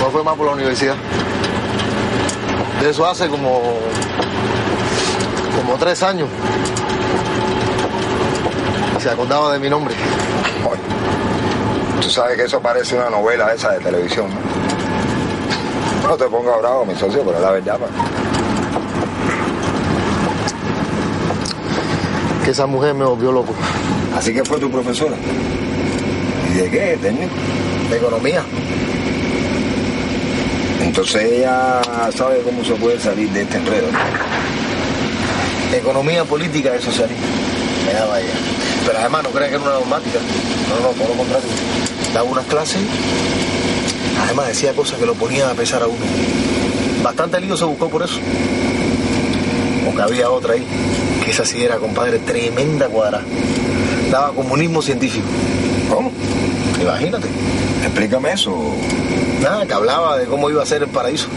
No 0.00 0.10
fue 0.10 0.24
más 0.24 0.34
por 0.34 0.46
la 0.46 0.52
universidad. 0.52 0.94
De 2.80 2.88
eso 2.88 3.06
hace 3.06 3.28
como. 3.28 3.60
como 5.58 5.76
tres 5.78 6.02
años. 6.02 6.26
Se 8.98 9.10
acordaba 9.10 9.52
de 9.52 9.58
mi 9.58 9.68
nombre. 9.68 9.94
Tú 12.00 12.08
sabes 12.08 12.38
que 12.38 12.44
eso 12.44 12.62
parece 12.62 12.96
una 12.96 13.10
novela 13.10 13.52
esa 13.52 13.72
de 13.72 13.80
televisión, 13.80 14.30
¿no? 16.02 16.08
No 16.08 16.16
te 16.16 16.24
pongas 16.24 16.58
bravo, 16.60 16.86
mi 16.86 16.94
socio, 16.94 17.22
pero 17.26 17.40
la 17.40 17.50
verdad. 17.50 17.78
Que 22.48 22.52
esa 22.52 22.66
mujer 22.66 22.94
me 22.94 23.04
volvió 23.04 23.30
loco. 23.30 23.52
Así 24.16 24.32
que 24.32 24.42
fue 24.42 24.58
tu 24.58 24.70
profesora. 24.70 25.14
¿Y 26.50 26.54
de 26.54 26.70
qué? 26.70 26.98
¿Técnico? 26.98 27.34
De 27.90 27.96
economía. 27.98 28.42
Entonces 30.80 31.30
ella 31.30 31.82
sabe 32.16 32.40
cómo 32.40 32.64
se 32.64 32.72
puede 32.76 32.98
salir 32.98 33.28
de 33.32 33.42
este 33.42 33.58
enredo. 33.58 33.88
Economía 35.74 36.24
política 36.24 36.74
y 36.74 36.82
socialismo. 36.82 37.26
Ya 37.92 38.06
vaya. 38.06 38.32
Pero 38.86 38.98
además 38.98 39.24
no 39.24 39.28
crean 39.28 39.50
que 39.50 39.56
era 39.56 39.64
una 39.64 39.74
dogmática. 39.74 40.18
No, 40.70 40.88
no, 40.88 40.94
todo 40.94 41.08
lo 41.08 41.14
contrario. 41.18 41.48
Daba 42.14 42.30
unas 42.30 42.46
clases. 42.46 42.80
Además 44.24 44.48
decía 44.48 44.72
cosas 44.72 44.98
que 44.98 45.04
lo 45.04 45.12
ponían 45.12 45.50
a 45.50 45.52
pesar 45.52 45.82
a 45.82 45.86
uno. 45.86 46.00
Bastante 47.02 47.42
lío 47.42 47.58
se 47.58 47.66
buscó 47.66 47.90
por 47.90 48.04
eso. 48.04 48.18
Porque 49.84 50.00
había 50.00 50.30
otra 50.30 50.54
ahí, 50.54 50.66
que 51.28 51.32
esa 51.32 51.44
sí 51.44 51.62
era, 51.62 51.76
compadre, 51.76 52.18
tremenda 52.20 52.88
cuadra. 52.88 53.20
Daba 54.10 54.32
comunismo 54.32 54.80
científico. 54.80 55.26
¿Cómo? 55.90 56.10
Imagínate. 56.80 57.26
Explícame 57.84 58.32
eso. 58.32 58.56
Nada, 59.42 59.66
que 59.66 59.74
hablaba 59.74 60.16
de 60.16 60.24
cómo 60.24 60.48
iba 60.48 60.62
a 60.62 60.66
ser 60.66 60.84
el 60.84 60.88
paraíso. 60.88 61.28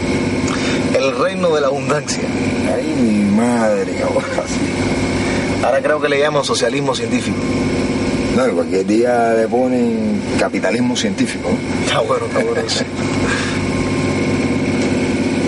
El 0.94 1.14
reino 1.18 1.54
de 1.54 1.60
la 1.60 1.66
abundancia. 1.66 2.22
Ay, 2.74 2.94
mi 2.98 3.36
madre, 3.36 4.02
ahora 4.02 4.48
sí. 4.48 5.62
Ahora 5.62 5.82
creo 5.82 6.00
que 6.00 6.08
le 6.08 6.20
llaman 6.20 6.42
socialismo 6.42 6.94
científico. 6.94 7.36
No, 8.34 8.50
cualquier 8.50 8.86
día 8.86 9.34
le 9.34 9.46
ponen 9.46 10.22
capitalismo 10.38 10.96
científico. 10.96 11.50
Está 11.84 12.00
bueno, 12.00 12.24
está 12.24 12.38
bueno. 12.38 12.62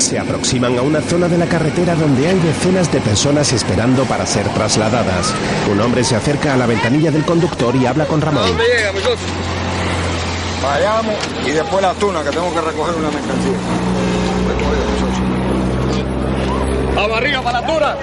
Se 0.04 0.18
aproximan 0.18 0.76
a 0.76 0.82
una 0.82 1.00
zona 1.00 1.28
de 1.28 1.38
la 1.38 1.46
carretera 1.46 1.94
donde 1.94 2.28
hay 2.28 2.38
decenas 2.38 2.92
de 2.92 3.00
personas 3.00 3.50
esperando 3.54 4.04
para 4.04 4.26
ser 4.26 4.46
trasladadas. 4.50 5.32
Un 5.72 5.80
hombre 5.80 6.04
se 6.04 6.14
acerca 6.14 6.52
a 6.52 6.58
la 6.58 6.66
ventanilla 6.66 7.10
del 7.10 7.24
conductor 7.24 7.74
y 7.74 7.86
habla 7.86 8.04
con 8.04 8.20
Ramón. 8.20 8.44
llega, 8.44 8.92
muchachos? 8.92 9.18
Vayamos 10.62 11.14
y 11.46 11.52
después 11.52 11.80
la 11.80 11.94
tuna, 11.94 12.22
que 12.22 12.28
tengo 12.28 12.52
que 12.52 12.60
recoger 12.60 12.94
una 12.96 13.10
mercancía. 13.10 13.54
¡A 17.02 17.06
barriga 17.06 17.40
para 17.40 17.60
la 17.62 17.66
tuna! 17.66 17.96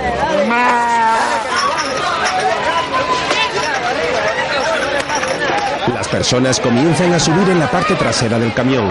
Las 5.94 6.08
personas 6.08 6.60
comienzan 6.60 7.14
a 7.14 7.20
subir 7.20 7.48
en 7.48 7.60
la 7.60 7.70
parte 7.70 7.94
trasera 7.94 8.40
del 8.40 8.56
camión. 8.56 8.90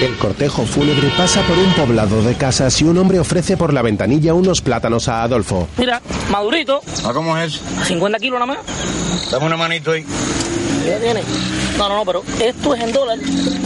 El 0.00 0.16
cortejo 0.16 0.64
fúnebre 0.64 1.10
pasa 1.16 1.42
por 1.42 1.58
un 1.58 1.72
poblado 1.74 2.22
de 2.22 2.34
casas 2.34 2.80
y 2.80 2.84
un 2.84 2.96
hombre 2.96 3.20
ofrece 3.20 3.56
por 3.58 3.74
la 3.74 3.82
ventanilla 3.82 4.32
unos 4.32 4.62
plátanos 4.62 5.08
a 5.08 5.22
Adolfo. 5.22 5.68
Mira, 5.76 6.00
madurito, 6.30 6.80
¿A 7.04 7.12
cómo 7.12 7.36
es? 7.36 7.60
50 7.86 8.18
kilos 8.18 8.40
nada 8.40 8.46
más. 8.46 8.58
Dame 9.30 9.46
una 9.46 9.58
manito 9.58 9.92
ahí. 9.92 10.04
¿Qué 10.84 10.98
tiene? 11.02 11.22
No, 11.76 11.88
no, 11.90 11.96
no, 11.96 12.04
pero 12.06 12.24
esto 12.42 12.74
es 12.74 12.82
en 12.82 12.92
dólar. 12.92 13.18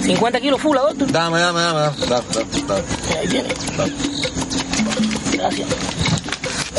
50 0.03 0.41
kilos 0.41 0.61
full, 0.61 0.77
adulto. 0.77 1.07
Dame, 1.07 1.39
dame, 1.39 1.61
dame. 1.61 1.81
dame, 1.81 1.95
dame, 2.09 2.25
dame, 2.35 2.67
dame. 2.67 3.19
Ahí 3.21 3.29
tiene. 3.29 3.49
Gracias. 5.33 5.69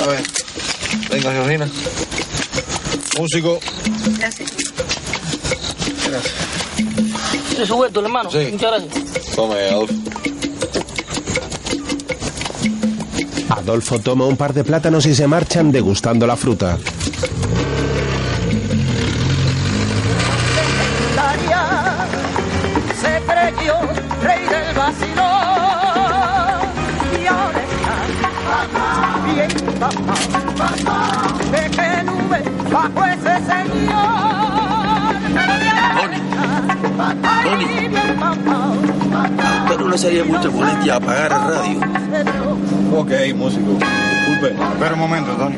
A 0.03 0.07
ver. 0.07 0.23
Venga, 1.09 1.31
Georgina. 1.31 1.69
Músico. 3.17 3.59
Gracias. 4.17 4.51
¿Tiene 7.55 7.67
su 7.67 7.75
vuelto, 7.77 8.01
hermano? 8.01 8.29
Sí. 8.29 8.49
Muchas 8.51 8.69
gracias. 8.69 9.33
Tome, 9.33 9.69
Adolfo. 9.69 9.93
Adolfo 13.47 13.99
toma 13.99 14.25
un 14.25 14.35
par 14.35 14.53
de 14.53 14.65
plátanos 14.65 15.05
y 15.05 15.15
se 15.15 15.25
marchan 15.25 15.71
degustando 15.71 16.27
la 16.27 16.35
fruta. 16.35 16.77
Tony, 37.55 37.65
pero 39.67 39.87
no 39.89 39.97
sería 39.97 40.23
mucha 40.23 40.49
molestia 40.49 40.95
apagar 40.95 41.31
el 41.31 41.55
radio. 41.55 41.79
Ok, 42.97 43.11
músico. 43.35 43.71
Disculpe. 43.73 44.55
Espera 44.73 44.93
un 44.93 44.99
momento, 44.99 45.31
Tony. 45.33 45.55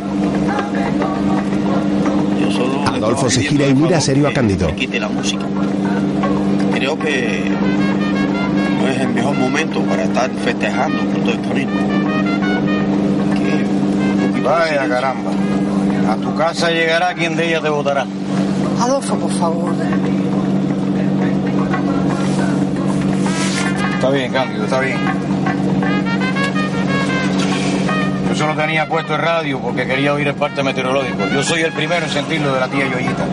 Yo 2.41 2.51
solo 2.51 2.87
Adolfo 2.87 3.29
se 3.29 3.41
gira 3.43 3.67
y 3.67 3.73
mira 3.75 4.01
serio 4.01 4.27
a 4.27 4.33
Cándido. 4.33 4.73
quite 4.75 4.99
la 4.99 5.09
música. 5.09 5.45
Creo 6.73 6.97
que 6.97 7.51
no 8.81 8.87
es 8.87 8.99
el 8.99 9.09
mejor 9.09 9.35
momento 9.35 9.81
para 9.81 10.03
estar 10.03 10.29
festejando 10.43 11.03
por 11.05 11.21
todo 11.21 11.31
el 11.31 11.41
camino. 11.41 11.71
Vaya 14.43 14.87
caramba. 14.87 15.31
A 16.09 16.15
tu 16.15 16.33
casa 16.35 16.71
llegará 16.71 17.13
quien 17.13 17.35
de 17.35 17.49
ella 17.49 17.61
te 17.61 17.69
votará. 17.69 18.05
Adolfo, 18.79 19.15
por 19.15 19.31
favor. 19.31 19.73
Está 23.97 24.11
bien, 24.11 24.31
Cándido, 24.31 24.65
está 24.65 24.79
bien. 24.79 24.99
Yo 28.29 28.35
solo 28.35 28.53
tenía 28.53 28.87
puesto 28.87 29.15
el 29.15 29.21
radio 29.21 29.59
porque 29.59 29.87
quería 29.87 30.13
oír 30.13 30.27
el 30.27 30.35
parte 30.35 30.61
meteorológico. 30.61 31.25
Yo 31.33 31.41
soy 31.41 31.61
el 31.61 31.71
primero 31.71 32.05
en 32.05 32.11
sentirlo 32.11 32.53
de 32.53 32.59
la 32.59 32.67
tía 32.67 32.85
Yoyita. 32.85 33.25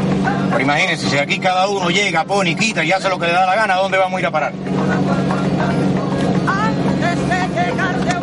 Pero 0.48 0.62
imagínense, 0.62 1.10
si 1.10 1.18
aquí 1.18 1.38
cada 1.38 1.68
uno 1.68 1.90
llega, 1.90 2.24
pone, 2.24 2.56
quita 2.56 2.82
y 2.82 2.92
hace 2.92 3.10
lo 3.10 3.18
que 3.18 3.26
le 3.26 3.32
da 3.32 3.44
la 3.44 3.54
gana, 3.54 3.74
¿a 3.74 3.76
dónde 3.76 3.98
vamos 3.98 4.16
a 4.16 4.20
ir 4.20 4.26
a 4.26 4.30
parar? 4.30 4.52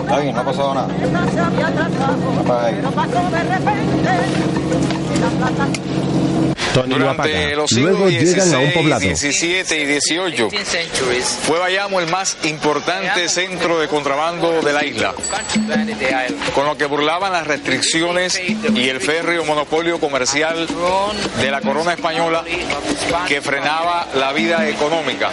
Está 0.02 0.20
bien, 0.20 0.34
no 0.34 0.42
ha 0.42 0.46
pasado 0.46 0.74
nada. 0.74 0.88
Apaga 2.40 2.72
lo. 6.76 6.84
Durante 6.84 7.56
los 7.56 7.72
Luego 7.72 8.10
siglos 8.10 8.36
llegan 8.36 8.54
a 8.54 8.60
un 8.60 8.72
poblado. 8.72 9.02
17 9.02 9.80
y 9.80 9.86
18 9.86 10.50
fue 11.44 11.60
Bayamo 11.60 12.00
el 12.00 12.08
más 12.08 12.38
importante 12.44 13.28
centro 13.30 13.80
de 13.80 13.88
contrabando 13.88 14.62
de 14.62 14.74
la 14.74 14.86
isla, 14.86 15.14
con 16.54 16.66
lo 16.66 16.78
que 16.78 16.86
burlaban 16.86 17.32
las 17.32 17.48
restricciones 17.48 18.40
y 18.40 18.90
el 18.90 19.00
férreo 19.00 19.44
monopolio 19.46 20.00
comercial 20.00 20.68
de 21.40 21.52
la 21.52 21.62
corona 21.62 21.94
española 21.94 22.44
que 23.28 23.42
frenaba 23.42 24.08
la 24.16 24.32
vida 24.34 24.68
económica. 24.68 25.32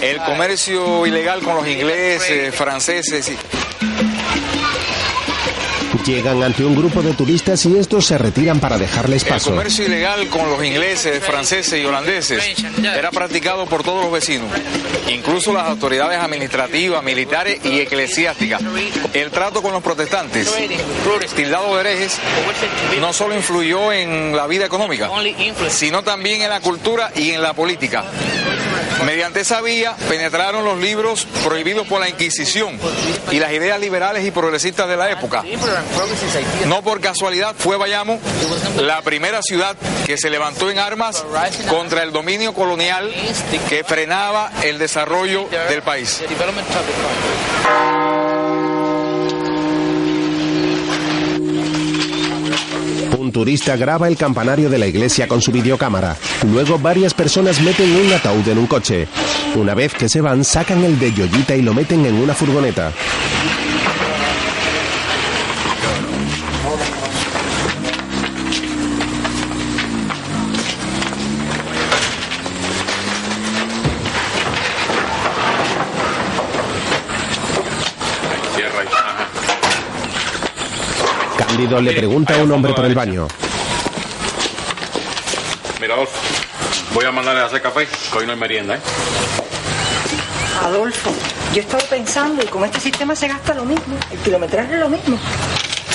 El 0.00 0.18
comercio 0.18 1.06
ilegal 1.06 1.40
con 1.40 1.56
los 1.56 1.66
ingleses, 1.66 2.54
franceses 2.54 3.28
y 3.28 3.36
Llegan 6.04 6.42
ante 6.42 6.62
un 6.62 6.74
grupo 6.74 7.00
de 7.00 7.14
turistas 7.14 7.64
y 7.64 7.78
estos 7.78 8.04
se 8.04 8.18
retiran 8.18 8.60
para 8.60 8.76
dejarles 8.76 9.22
El 9.22 9.28
paso. 9.30 9.50
comercio 9.50 9.86
ilegal 9.86 10.28
con 10.28 10.50
los 10.50 10.62
ingleses, 10.62 11.24
franceses 11.24 11.80
y 11.80 11.84
holandeses 11.86 12.44
era 12.82 13.10
practicado 13.10 13.64
por 13.64 13.82
todos 13.82 14.04
los 14.04 14.12
vecinos, 14.12 14.50
incluso 15.08 15.54
las 15.54 15.66
autoridades 15.66 16.18
administrativas, 16.20 17.02
militares 17.02 17.58
y 17.64 17.80
eclesiásticas. 17.80 18.60
El 19.14 19.30
trato 19.30 19.62
con 19.62 19.72
los 19.72 19.82
protestantes, 19.82 20.54
tildados 21.34 21.74
de 21.74 21.80
herejes, 21.80 22.18
no 23.00 23.14
solo 23.14 23.34
influyó 23.34 23.90
en 23.90 24.36
la 24.36 24.46
vida 24.46 24.66
económica, 24.66 25.08
sino 25.68 26.02
también 26.02 26.42
en 26.42 26.50
la 26.50 26.60
cultura 26.60 27.12
y 27.16 27.30
en 27.30 27.40
la 27.40 27.54
política. 27.54 28.04
Mediante 29.04 29.40
esa 29.40 29.60
vía 29.60 29.94
penetraron 30.08 30.64
los 30.64 30.78
libros 30.78 31.26
prohibidos 31.44 31.86
por 31.86 32.00
la 32.00 32.08
Inquisición 32.08 32.78
y 33.30 33.38
las 33.38 33.52
ideas 33.52 33.78
liberales 33.78 34.24
y 34.24 34.30
progresistas 34.30 34.88
de 34.88 34.96
la 34.96 35.10
época. 35.10 35.44
No 36.66 36.82
por 36.82 37.00
casualidad 37.00 37.54
fue 37.56 37.76
Bayamo 37.76 38.18
la 38.78 39.02
primera 39.02 39.42
ciudad 39.42 39.76
que 40.06 40.16
se 40.16 40.30
levantó 40.30 40.70
en 40.70 40.78
armas 40.78 41.24
contra 41.68 42.02
el 42.02 42.12
dominio 42.12 42.54
colonial 42.54 43.12
que 43.68 43.84
frenaba 43.84 44.50
el 44.62 44.78
desarrollo 44.78 45.48
del 45.68 45.82
país. 45.82 46.22
Un 53.24 53.32
turista 53.32 53.74
graba 53.74 54.06
el 54.06 54.18
campanario 54.18 54.68
de 54.68 54.76
la 54.76 54.86
iglesia 54.86 55.26
con 55.26 55.40
su 55.40 55.50
videocámara. 55.50 56.14
Luego 56.46 56.78
varias 56.78 57.14
personas 57.14 57.58
meten 57.62 57.90
un 57.90 58.12
ataúd 58.12 58.46
en 58.48 58.58
un 58.58 58.66
coche. 58.66 59.08
Una 59.54 59.72
vez 59.72 59.94
que 59.94 60.10
se 60.10 60.20
van, 60.20 60.44
sacan 60.44 60.84
el 60.84 60.98
de 60.98 61.10
Yoyita 61.10 61.56
y 61.56 61.62
lo 61.62 61.72
meten 61.72 62.04
en 62.04 62.16
una 62.16 62.34
furgoneta. 62.34 62.92
Cándido 81.64 81.80
le 81.80 81.92
pregunta 81.92 82.34
a 82.34 82.42
un 82.42 82.52
hombre 82.52 82.74
por 82.74 82.84
el 82.84 82.94
baño. 82.94 83.26
Mira, 85.80 85.94
Adolfo, 85.94 86.18
voy 86.92 87.04
a 87.06 87.10
mandarle 87.10 87.40
a 87.40 87.46
hacer 87.46 87.62
café, 87.62 87.88
que 88.12 88.18
hoy 88.18 88.26
no 88.26 88.32
hay 88.32 88.38
merienda, 88.38 88.76
¿eh? 88.76 88.80
Adolfo, 90.62 91.10
yo 91.54 91.62
he 91.62 91.64
estado 91.64 91.82
pensando 91.88 92.42
y 92.42 92.46
con 92.48 92.64
este 92.64 92.80
sistema 92.80 93.16
se 93.16 93.28
gasta 93.28 93.54
lo 93.54 93.64
mismo. 93.64 93.96
El 94.10 94.18
kilometraje 94.18 94.74
es 94.74 94.80
lo 94.80 94.90
mismo. 94.90 95.18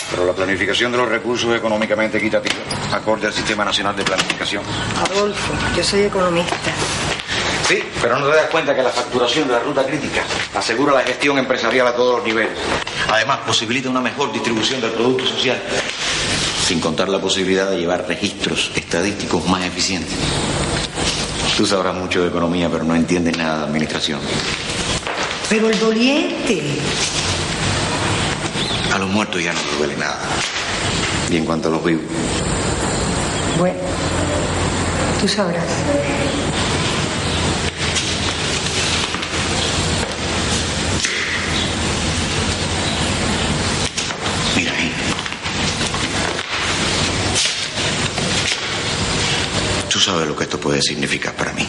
Pero 0.10 0.26
la 0.26 0.34
planificación 0.34 0.92
de 0.92 0.98
los 0.98 1.08
recursos 1.08 1.52
es 1.52 1.58
económicamente 1.58 2.18
equitativa, 2.18 2.56
acorde 2.92 3.28
al 3.28 3.34
Sistema 3.34 3.64
Nacional 3.64 3.96
de 3.96 4.04
Planificación. 4.04 4.64
Adolfo, 5.06 5.54
yo 5.78 5.84
soy 5.84 6.02
economista. 6.02 6.56
Sí, 7.68 7.84
pero 8.02 8.18
no 8.18 8.28
te 8.28 8.36
das 8.36 8.50
cuenta 8.50 8.76
que 8.76 8.82
la 8.82 8.90
facturación 8.90 9.48
de 9.48 9.54
la 9.54 9.60
ruta 9.60 9.86
crítica 9.86 10.24
asegura 10.56 10.94
la 10.94 11.02
gestión 11.02 11.38
empresarial 11.38 11.86
a 11.86 11.96
todos 11.96 12.18
los 12.18 12.26
niveles. 12.26 12.58
Además, 13.12 13.40
posibilita 13.46 13.90
una 13.90 14.02
mejor 14.02 14.32
distribución 14.32 14.82
del 14.82 14.92
producto 14.92 15.26
social, 15.26 15.60
sin 16.68 16.80
contar 16.80 17.10
la 17.10 17.20
posibilidad 17.20 17.70
de 17.70 17.78
llevar 17.80 18.08
registros 18.08 18.72
estadísticos 18.76 19.46
más 19.48 19.64
eficientes. 19.66 20.14
Tú 21.58 21.66
sabrás 21.66 21.96
mucho 21.96 22.22
de 22.22 22.30
economía, 22.30 22.70
pero 22.70 22.84
no 22.84 22.96
entiendes 22.96 23.38
nada 23.38 23.60
de 23.60 23.64
administración. 23.66 24.20
Pero 25.50 25.70
el 25.70 25.80
doliente. 25.80 26.62
A 28.94 29.00
los 29.00 29.10
muertos 29.10 29.44
ya 29.44 29.54
no 29.54 29.60
les 29.62 29.78
duele 29.78 29.98
nada. 29.98 30.20
Y 31.30 31.38
en 31.38 31.46
cuanto 31.46 31.68
a 31.68 31.72
los 31.72 31.84
vivos, 31.84 32.04
Bueno, 33.58 33.80
tú 35.20 35.28
sabrás. 35.28 35.66
mira 44.56 44.72
ahí. 44.74 44.92
Tú 50.00 50.06
sabes 50.06 50.30
lo 50.30 50.34
que 50.34 50.46
esto 50.46 50.58
puede 50.58 50.82
significar 50.82 51.36
para 51.36 51.52
mí. 51.52 51.68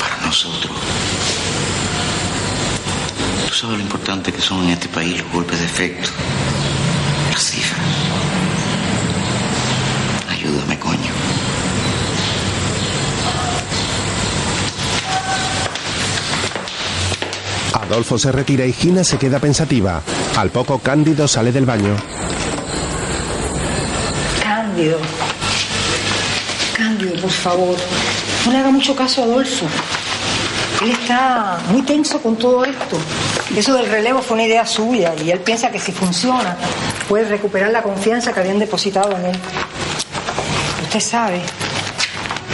Para 0.00 0.24
nosotros. 0.24 0.72
Tú 3.48 3.52
sabes 3.52 3.78
lo 3.78 3.82
importante 3.82 4.32
que 4.32 4.40
son 4.40 4.62
en 4.62 4.70
este 4.70 4.86
país 4.86 5.20
los 5.20 5.32
golpes 5.32 5.58
de 5.58 5.64
efecto. 5.64 6.08
Las 7.32 7.42
cifras. 7.42 7.80
Ayúdame, 10.30 10.78
coño. 10.78 11.10
Adolfo 17.72 18.16
se 18.16 18.30
retira 18.30 18.64
y 18.64 18.72
Gina 18.72 19.02
se 19.02 19.18
queda 19.18 19.40
pensativa. 19.40 20.04
Al 20.36 20.50
poco, 20.50 20.78
Cándido 20.78 21.26
sale 21.26 21.50
del 21.50 21.66
baño. 21.66 21.96
Cándido. 24.40 25.00
Por 26.98 27.30
favor. 27.30 27.76
No 28.44 28.52
le 28.52 28.58
haga 28.58 28.70
mucho 28.70 28.94
caso 28.94 29.22
a 29.22 29.24
Adolfo. 29.24 29.66
Él 30.82 30.90
está 30.90 31.58
muy 31.70 31.82
tenso 31.82 32.20
con 32.20 32.36
todo 32.36 32.64
esto. 32.64 32.98
Eso 33.56 33.74
del 33.74 33.86
relevo 33.86 34.20
fue 34.22 34.34
una 34.34 34.44
idea 34.44 34.66
suya 34.66 35.14
y 35.24 35.30
él 35.30 35.40
piensa 35.40 35.70
que 35.70 35.78
si 35.78 35.92
funciona 35.92 36.56
puede 37.08 37.24
recuperar 37.28 37.70
la 37.70 37.82
confianza 37.82 38.32
que 38.32 38.40
habían 38.40 38.58
depositado 38.58 39.16
en 39.16 39.26
él. 39.26 39.36
Usted 40.82 41.00
sabe, 41.00 41.40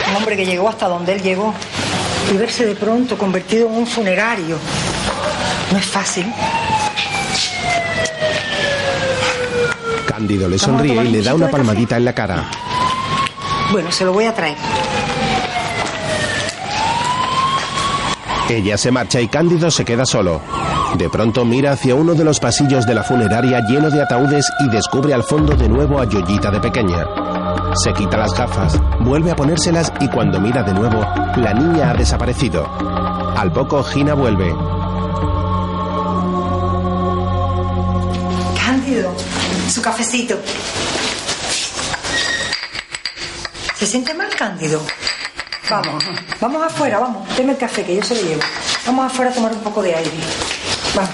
un 0.09 0.17
hombre 0.17 0.37
que 0.37 0.47
llegó 0.47 0.69
hasta 0.69 0.89
donde 0.89 1.15
él 1.15 1.23
llegó 1.23 1.55
y 2.33 2.37
verse 2.37 2.67
de 2.67 2.75
pronto 2.75 3.19
convertido 3.19 3.69
en 3.69 3.75
un 3.75 3.87
funerario 3.87 4.57
no 5.73 5.79
es 5.79 5.87
fácil. 5.87 6.27
Cándido 10.07 10.49
le 10.49 10.59
sonríe 10.59 11.05
y 11.05 11.09
le 11.09 11.23
da 11.23 11.35
una 11.35 11.51
palmadita 11.51 11.97
en 11.97 12.05
la 12.05 12.15
cara. 12.15 12.51
Bueno, 13.73 13.91
se 13.91 14.05
lo 14.05 14.13
voy 14.13 14.27
a 14.27 14.35
traer. 14.35 14.59
Ella 18.51 18.77
se 18.77 18.91
marcha 18.91 19.19
y 19.19 19.29
Cándido 19.29 19.71
se 19.71 19.83
queda 19.83 20.05
solo. 20.05 20.43
De 20.99 21.09
pronto 21.09 21.47
mira 21.47 21.73
hacia 21.73 21.95
uno 21.95 22.13
de 22.13 22.23
los 22.23 22.39
pasillos 22.39 22.85
de 22.87 22.95
la 22.95 23.03
funeraria 23.03 23.61
lleno 23.67 23.89
de 23.89 24.03
ataúdes 24.03 24.47
y 24.61 24.69
descubre 24.69 25.15
al 25.15 25.23
fondo 25.23 25.57
de 25.57 25.71
nuevo 25.71 25.99
a 25.99 26.05
Yoyita 26.05 26.51
de 26.51 26.61
pequeña. 26.61 27.07
Se 27.83 27.95
quita 27.95 28.19
las 28.19 28.35
gafas, 28.35 28.79
vuelve 29.01 29.31
a 29.31 29.37
ponérselas 29.37 29.91
y 30.01 30.09
cuando 30.09 30.39
mira 30.39 30.63
de 30.63 30.75
nuevo, 30.75 31.01
la 31.37 31.55
niña 31.55 31.93
ha 31.93 31.95
desaparecido. 31.95 32.69
Al 33.39 33.51
poco, 33.53 33.83
Gina 33.85 34.13
vuelve. 34.13 34.55
Cándido, 38.55 39.15
su 39.67 39.81
cafecito. 39.81 40.37
¿Se 43.83 43.89
siente 43.89 44.15
mal, 44.15 44.29
Cándido? 44.39 44.81
Vamos, 45.69 46.05
vamos 46.41 46.63
afuera, 46.63 47.01
vamos. 47.01 47.37
Deme 47.37 47.51
el 47.51 47.59
café 47.59 47.85
que 47.85 47.97
yo 47.97 48.03
se 48.05 48.15
lo 48.15 48.23
llevo. 48.23 48.41
Vamos 48.87 49.07
afuera 49.07 49.33
a 49.33 49.35
tomar 49.35 49.51
un 49.51 49.59
poco 49.59 49.83
de 49.83 49.93
aire. 49.93 50.13
Vamos. 50.95 51.11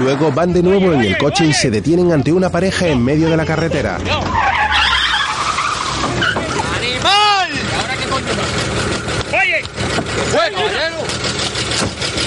Luego 0.00 0.32
van 0.32 0.52
de 0.52 0.60
nuevo 0.64 0.92
en 0.92 1.02
el 1.02 1.16
coche 1.16 1.46
y 1.46 1.52
se 1.52 1.70
detienen 1.70 2.10
ante 2.10 2.32
una 2.32 2.50
pareja 2.50 2.88
en 2.88 3.04
medio 3.04 3.30
de 3.30 3.36
la 3.36 3.46
carretera. 3.46 3.94
¡Animal! 3.94 4.24
¿Ahora 7.78 7.96
qué 7.96 8.06
coño? 8.08 8.26
Oye, 9.40 9.62
¿qué 9.62 10.22
fue, 10.32 10.50
caballero? 10.50 10.96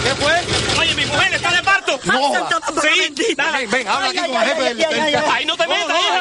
¿Qué 0.01 0.15
fue? 0.15 0.31
Oye, 0.79 0.95
mi 0.95 1.05
mujer 1.07 1.33
está 1.33 1.51
de 1.51 1.61
parto. 1.61 1.99
No. 2.05 2.47
Sí, 2.81 3.35
dale. 3.35 3.59
Ven, 3.59 3.71
ven, 3.71 3.87
habla 3.87 4.07
aquí 4.07 4.17
con 4.19 4.29
el 4.31 4.37
jefe 4.37 5.17
Ahí 5.31 5.45
no 5.45 5.57
te 5.57 5.66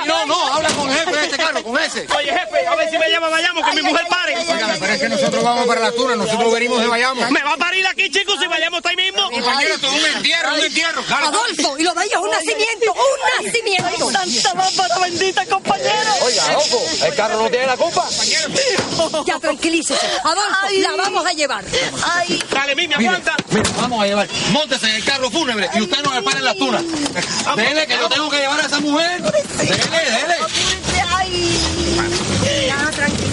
No, 0.06 0.26
no, 0.26 0.52
habla 0.54 0.68
con 0.70 0.88
el 0.90 0.96
jefe 0.96 1.12
de 1.16 1.24
este 1.24 1.36
carro, 1.44 1.62
con 1.62 1.78
ese. 1.78 2.06
Oye, 2.16 2.32
jefe, 2.32 2.66
a 2.66 2.74
ver 2.76 2.90
si 2.90 2.98
me 2.98 3.10
llama 3.10 3.28
Bayamo, 3.28 3.62
que 3.64 3.72
mi 3.76 3.82
mujer 3.82 4.06
pare. 4.08 4.36
Oigan, 4.36 4.76
pero 4.78 4.92
es 4.92 5.00
que 5.00 5.08
nosotros 5.08 5.42
vamos 5.44 5.66
para 5.66 5.80
la 5.80 5.92
tuna, 5.92 6.16
nosotros 6.16 6.52
venimos 6.52 6.80
de 6.80 6.86
Bayamo. 6.86 7.30
¿Me 7.30 7.42
va 7.42 7.52
a 7.52 7.56
parir 7.56 7.86
aquí, 7.86 8.10
chicos, 8.10 8.36
si 8.40 8.46
Bayamo 8.46 8.78
está 8.78 8.90
ahí 8.90 8.96
mismo? 8.96 9.30
Compañero, 9.30 9.74
esto 9.74 9.86
es 9.88 9.92
un 9.92 10.16
entierro, 10.16 10.54
un 10.54 10.60
entierro. 10.64 11.04
Adolfo, 11.08 11.78
y 11.78 11.82
lo 11.82 11.94
de 11.94 12.04
ella 12.04 12.14
es 12.14 12.20
un 12.20 12.30
nacimiento, 12.30 12.92
un 12.92 13.44
nacimiento. 13.46 14.12
Tanta 14.12 14.54
lámpara 14.54 14.98
bendita, 14.98 15.46
compañero. 15.46 16.10
Oiga, 16.22 16.44
Adolfo, 16.50 16.80
el 17.04 17.14
carro 17.14 17.42
no 17.42 17.50
tiene 17.50 17.66
la 17.66 17.76
culpa. 17.76 18.06
Ya 19.26 19.38
tranquilícese. 19.40 20.06
Adolfo, 20.24 20.66
la 20.80 21.02
vamos 21.02 21.26
a 21.26 21.32
llevar. 21.32 21.64
Ay. 22.04 22.42
Dale, 22.50 22.74
Mimi, 22.76 22.94
aguanta. 22.94 23.36
mire, 23.50 23.68
vamos 23.76 24.02
a 24.02 24.06
llevar. 24.06 24.28
Móntese 24.52 24.88
en 24.88 24.96
el 24.96 25.04
carro 25.04 25.30
fúnebre 25.30 25.68
y 25.74 25.80
usted 25.82 26.02
no 26.02 26.10
me 26.10 26.22
para 26.22 26.38
en 26.38 26.44
la 26.44 26.54
tuna. 26.54 26.82
Dele, 27.56 27.86
que 27.86 27.96
yo 27.96 28.08
tengo 28.08 28.28
que 28.30 28.38
llevar 28.38 28.60
a 28.60 28.66
esa 28.66 28.80
mujer. 28.80 29.22
Dele, 29.58 29.76
dele. 29.76 30.36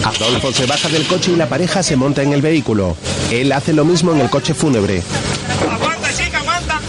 Adolfo 0.03 0.51
se 0.51 0.65
baja 0.65 0.89
del 0.89 1.07
coche 1.07 1.31
y 1.31 1.35
la 1.35 1.47
pareja 1.47 1.81
se 1.81 1.95
monta 1.95 2.21
en 2.23 2.33
el 2.33 2.41
vehículo. 2.41 2.95
Él 3.31 3.51
hace 3.51 3.73
lo 3.73 3.85
mismo 3.85 4.11
en 4.11 4.19
el 4.21 4.29
coche 4.29 4.53
fúnebre. 4.53 5.01
Aguanta, 5.71 6.13
chica, 6.13 6.39
aguanta. 6.39 6.79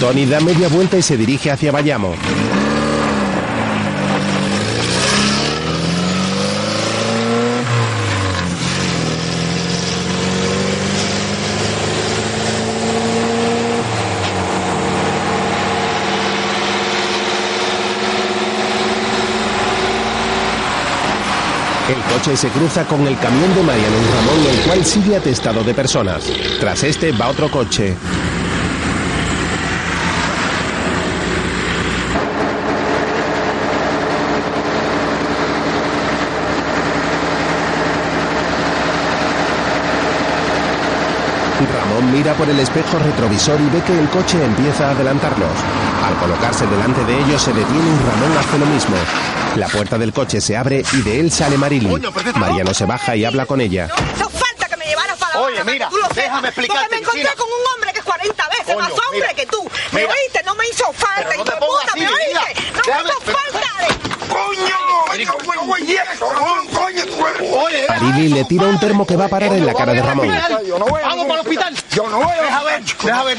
Tony 0.00 0.26
da 0.26 0.40
media 0.40 0.68
vuelta 0.68 0.96
y 0.98 1.02
se 1.02 1.16
dirige 1.16 1.50
hacia 1.50 1.70
Bayamo. 1.72 2.14
El 21.94 22.02
coche 22.12 22.36
se 22.36 22.48
cruza 22.48 22.84
con 22.86 23.06
el 23.06 23.16
camión 23.20 23.54
de 23.54 23.62
Mariano 23.62 23.96
Ramón, 24.12 24.44
el 24.50 24.60
cual 24.66 24.84
sigue 24.84 25.14
atestado 25.14 25.62
de 25.62 25.74
personas. 25.74 26.24
Tras 26.58 26.82
este 26.82 27.12
va 27.12 27.28
otro 27.28 27.48
coche. 27.48 27.94
Ramón 41.72 42.03
mira 42.14 42.32
por 42.34 42.48
el 42.48 42.58
espejo 42.60 42.98
retrovisor 42.98 43.60
y 43.60 43.68
ve 43.70 43.82
que 43.82 43.98
el 43.98 44.08
coche 44.08 44.42
empieza 44.42 44.88
a 44.88 44.90
adelantarlos. 44.92 45.50
Al 46.06 46.14
colocarse 46.16 46.66
delante 46.66 47.04
de 47.04 47.18
ellos 47.18 47.42
se 47.42 47.52
detiene 47.52 47.88
y 47.90 47.98
Ramón 48.10 48.38
hace 48.38 48.58
lo 48.58 48.66
mismo. 48.66 48.96
La 49.56 49.68
puerta 49.68 49.98
del 49.98 50.12
coche 50.12 50.40
se 50.40 50.56
abre 50.56 50.82
y 50.92 51.02
de 51.02 51.20
él 51.20 51.30
sale 51.32 51.56
Marilyn. 51.58 52.02
Mariano 52.36 52.72
se 52.74 52.84
baja 52.86 53.16
y 53.16 53.24
habla 53.24 53.46
con 53.46 53.60
ella. 53.60 53.88
Hizo 54.16 54.28
falta 54.30 54.66
que 54.68 54.76
me 54.76 54.84
llevaras 54.86 55.16
para 55.18 55.34
la 55.34 55.40
Oye, 55.40 55.64
mira, 55.64 55.88
para 55.88 55.90
que 55.90 55.90
tú 55.90 55.96
lo 55.96 56.02
sepas, 56.08 56.16
déjame 56.16 56.48
explicarte, 56.48 56.82
Porque 56.84 56.94
me 56.96 57.00
encontré 57.02 57.22
Cristina. 57.22 57.44
con 57.44 57.48
un 57.48 57.74
hombre 57.74 57.92
que 57.92 57.98
es 57.98 58.04
40 58.04 58.48
veces 58.48 58.64
Coño, 58.66 58.78
más 58.78 58.90
hombre 58.92 59.20
mira. 59.20 59.34
que 59.34 59.46
tú. 59.46 59.62
¿Me 59.92 60.00
Mira. 60.00 60.12
oíste? 60.12 60.42
No 60.44 60.54
me 60.54 60.64
hizo 60.68 60.84
falta, 60.92 61.24
Pero 61.28 61.38
no 61.38 61.44
te 61.44 61.50
pongas 61.52 61.80
puta, 61.82 61.92
así, 61.92 62.00
¿me 62.00 62.06
mira. 62.06 62.42
oíste? 62.42 62.62
No 62.74 62.94
me 62.94 63.08
hizo 63.10 63.20
falta 63.20 63.68
de... 63.80 64.03
Marilyn 67.88 68.34
le 68.34 68.44
tira 68.44 68.66
un 68.66 68.78
termo 68.78 69.06
que 69.06 69.16
va 69.16 69.26
a 69.26 69.28
parar 69.28 69.52
en 69.52 69.66
la 69.66 69.74
cara 69.74 69.92
de 69.92 70.02
Ramón. 70.02 70.28
Vamos 70.28 70.90
para 71.26 71.34
el 71.34 71.40
hospital. 71.40 71.74
Yo 71.92 72.08
no 72.08 72.18
voy. 72.18 72.34
Deja 72.42 72.62
ver, 72.62 72.82
deja 72.84 73.22
ver. 73.24 73.38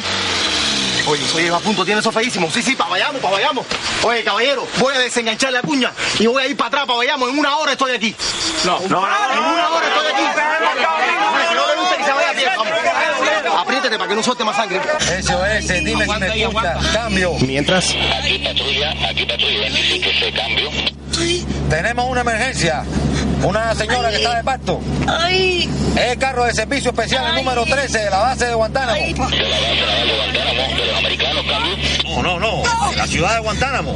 Oye, 1.08 1.22
oye, 1.36 1.50
a 1.50 1.60
punto 1.60 1.86
tiene 1.86 2.00
eso 2.00 2.12
feísimo. 2.12 2.50
Sí, 2.50 2.64
sí, 2.64 2.76
para 2.76 2.89
vayamos, 2.89 3.22
para 3.22 3.36
vayamos. 3.36 3.66
Oye, 4.04 4.24
caballero, 4.24 4.68
voy 4.80 4.96
a 4.96 5.00
desenganchar 5.00 5.54
la 5.54 5.62
cuña 5.62 5.91
y 6.18 6.26
voy 6.26 6.41
a 6.41 6.48
ir 6.48 6.58
para 6.58 6.70
atrás, 6.70 6.86
para 6.86 6.98
vayamos. 6.98 7.30
En 7.30 7.38
una 7.38 7.58
hora 7.58 7.74
estoy 7.74 7.93
aquí. 7.93 8.16
No, 8.64 8.80
no, 8.89 9.02
no, 9.02 9.34
en 9.34 9.54
una 9.54 9.70
hora 9.70 9.88
estoy 9.88 10.08
aquí. 10.08 10.24
Hombre, 10.24 11.48
que 11.48 11.56
no 11.56 11.68
le 11.68 11.76
gusta 11.76 11.98
que 11.98 12.04
se 12.04 12.12
vaya 12.12 12.30
a 12.32 12.34
tiempo. 12.34 12.64
vamos. 13.46 13.75
Para 13.92 14.08
que 14.08 14.16
no 14.16 14.24
suelte 14.24 14.44
más 14.44 14.56
sangre. 14.56 14.80
SOS, 15.22 15.84
dime 15.84 16.06
si 16.06 16.20
me 16.20 16.28
escucha. 16.28 16.78
Cambio. 16.94 17.34
Mientras, 17.40 17.90
Aquí 17.90 18.40
patrulla, 18.40 18.92
aquí 19.10 19.26
patrulla, 19.26 19.68
identifíquese, 19.68 20.32
cambio. 20.34 20.70
Tenemos 21.70 22.10
una 22.10 22.22
emergencia. 22.22 22.84
Una 23.44 23.76
señora 23.76 24.10
que 24.10 24.18
está 24.18 24.38
de 24.38 24.44
parto. 24.44 24.82
Ay. 25.08 25.70
Es 25.96 26.12
el 26.12 26.18
carro 26.18 26.46
de 26.46 26.54
servicio 26.54 26.92
especial 26.92 27.28
el 27.30 27.36
número 27.36 27.64
13 27.64 28.00
de 28.00 28.10
la 28.10 28.20
base 28.20 28.46
de 28.46 28.54
Guantánamo. 28.56 29.00
De 29.00 29.14
la 29.14 29.18
base 29.20 29.36
de 29.38 30.16
Guantánamo, 30.16 30.78
de 30.78 30.86
los 30.88 30.98
americanos, 30.98 31.46
cambio. 31.48 31.78
No, 32.22 32.24
no, 32.24 32.40
no. 32.40 32.90
De 32.90 32.96
la 32.98 33.08
ciudad 33.08 33.36
de 33.36 33.40
Guantánamo. 33.42 33.96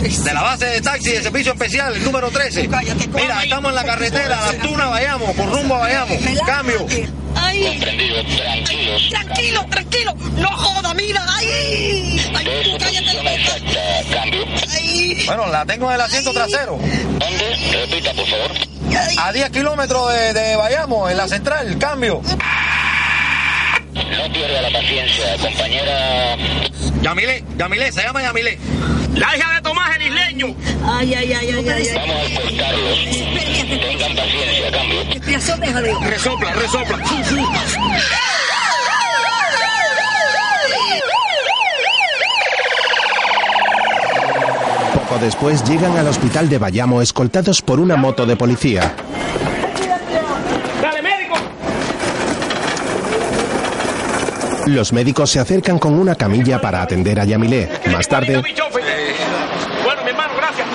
De 0.00 0.32
la 0.34 0.42
base 0.42 0.64
de 0.66 0.80
taxi 0.80 1.10
de 1.10 1.22
servicio 1.22 1.52
especial, 1.52 1.94
el 1.94 2.04
número 2.04 2.30
13. 2.30 2.68
Mira, 3.14 3.42
estamos 3.42 3.70
en 3.70 3.74
la 3.74 3.84
carretera, 3.84 4.28
Las 4.28 4.58
Tunas, 4.58 4.90
vayamos, 4.90 5.34
por 5.34 5.50
rumbo 5.50 5.74
a 5.74 5.78
Bayamo. 5.80 6.14
Cambio. 6.46 6.86
Ay. 7.34 7.66
Comprendido, 7.66 8.16
tranquilos. 8.36 9.08
Tranquilo, 9.10 9.66
tranquilo. 9.70 10.14
No 10.36 10.48
joda, 10.48 10.94
mira. 10.94 11.24
Ay. 11.36 12.30
Ay, 12.34 12.46
tú 12.64 12.78
cállate. 12.78 14.14
Cambio. 14.14 14.44
Ay. 14.72 15.22
Bueno, 15.26 15.46
la 15.48 15.66
tengo 15.66 15.88
en 15.88 15.94
el 15.96 16.00
asiento 16.00 16.32
trasero. 16.32 16.78
¿Dónde? 16.78 17.56
Repita, 17.72 18.12
por 18.14 18.26
favor. 18.26 18.50
A 19.18 19.32
10 19.32 19.50
kilómetros 19.50 20.12
de, 20.12 20.32
de 20.32 20.56
Bayamo, 20.56 21.08
en 21.08 21.16
la 21.16 21.26
central. 21.28 21.76
Cambio. 21.78 22.22
No 24.10 24.32
pierda 24.32 24.62
la 24.62 24.70
paciencia, 24.70 25.36
compañera. 25.40 26.36
Yamile, 27.02 27.44
Yamile, 27.56 27.92
se 27.92 28.02
llama 28.02 28.22
Yamile. 28.22 28.58
La 29.14 29.36
hija 29.36 29.54
de 29.54 29.62
Tomás 29.62 29.96
el 29.96 30.02
isleño. 30.02 30.54
Ay, 30.84 31.14
ay, 31.14 31.32
ay, 31.32 31.50
ay, 31.50 31.68
ay. 31.68 31.88
Vamos 31.94 32.16
a 32.16 32.24
escoltarlos. 32.24 32.98
Tengan 33.68 34.16
paciencia, 34.16 34.70
cambio. 34.72 35.04
Respiración, 35.04 35.60
déjale. 35.60 35.94
Resopla, 36.08 36.52
resopla. 36.52 36.98
poco 45.08 45.18
después 45.20 45.64
llegan 45.64 45.96
al 45.96 46.06
hospital 46.06 46.48
de 46.48 46.58
Bayamo 46.58 47.00
escoltados 47.00 47.62
por 47.62 47.80
una 47.80 47.96
moto 47.96 48.26
de 48.26 48.36
policía. 48.36 48.94
Dale, 50.82 51.02
médico. 51.02 51.36
Los 54.68 54.92
médicos 54.92 55.30
se 55.30 55.40
acercan 55.40 55.78
con 55.78 55.98
una 55.98 56.14
camilla 56.14 56.60
para 56.60 56.82
atender 56.82 57.18
a 57.18 57.24
Yamilé. 57.24 57.70
Más 57.90 58.06
tarde, 58.06 58.42
Mi 58.42 58.52
chofer. 58.52 58.84
Bueno, 59.82 60.04
mi 60.04 60.10
hermano, 60.10 60.34
gracias. 60.36 60.66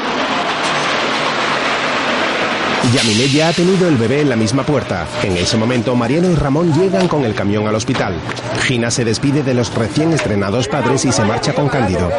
Yamilé 2.91 3.29
ya 3.29 3.49
ha 3.49 3.53
tenido 3.53 3.87
el 3.87 3.97
bebé 3.97 4.21
en 4.21 4.29
la 4.29 4.35
misma 4.35 4.63
puerta. 4.63 5.05
En 5.21 5.37
ese 5.37 5.57
momento, 5.57 5.95
Mariano 5.95 6.31
y 6.31 6.35
Ramón 6.35 6.73
llegan 6.73 7.07
con 7.07 7.23
el 7.23 7.35
camión 7.35 7.67
al 7.67 7.75
hospital. 7.75 8.15
Gina 8.63 8.89
se 8.89 9.05
despide 9.05 9.43
de 9.43 9.53
los 9.53 9.71
recién 9.75 10.11
estrenados 10.11 10.67
padres 10.67 11.05
y 11.05 11.11
se 11.11 11.23
marcha 11.23 11.53
con 11.53 11.69
Cándido. 11.69 12.11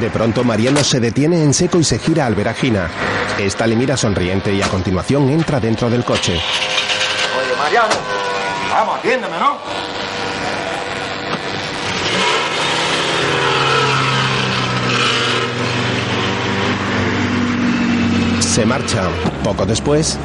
De 0.00 0.10
pronto, 0.10 0.42
Mariano 0.42 0.82
se 0.82 0.98
detiene 0.98 1.42
en 1.42 1.54
seco 1.54 1.78
y 1.78 1.84
se 1.84 1.98
gira 1.98 2.26
al 2.26 2.34
ver 2.34 2.48
a 2.48 2.54
Gina. 2.54 2.90
Esta 3.38 3.66
le 3.66 3.76
mira 3.76 3.96
sonriente 3.96 4.52
y 4.52 4.60
a 4.60 4.68
continuación 4.68 5.30
entra 5.30 5.60
dentro 5.60 5.88
del 5.88 6.04
coche. 6.04 6.32
Oye, 6.34 7.56
Mariano. 7.56 7.94
Vamos, 8.70 8.98
atiéndeme, 8.98 9.38
¿no? 9.38 9.56
Se 18.40 18.66
marcha. 18.66 19.08
Poco 19.42 19.64
después, 19.64 20.18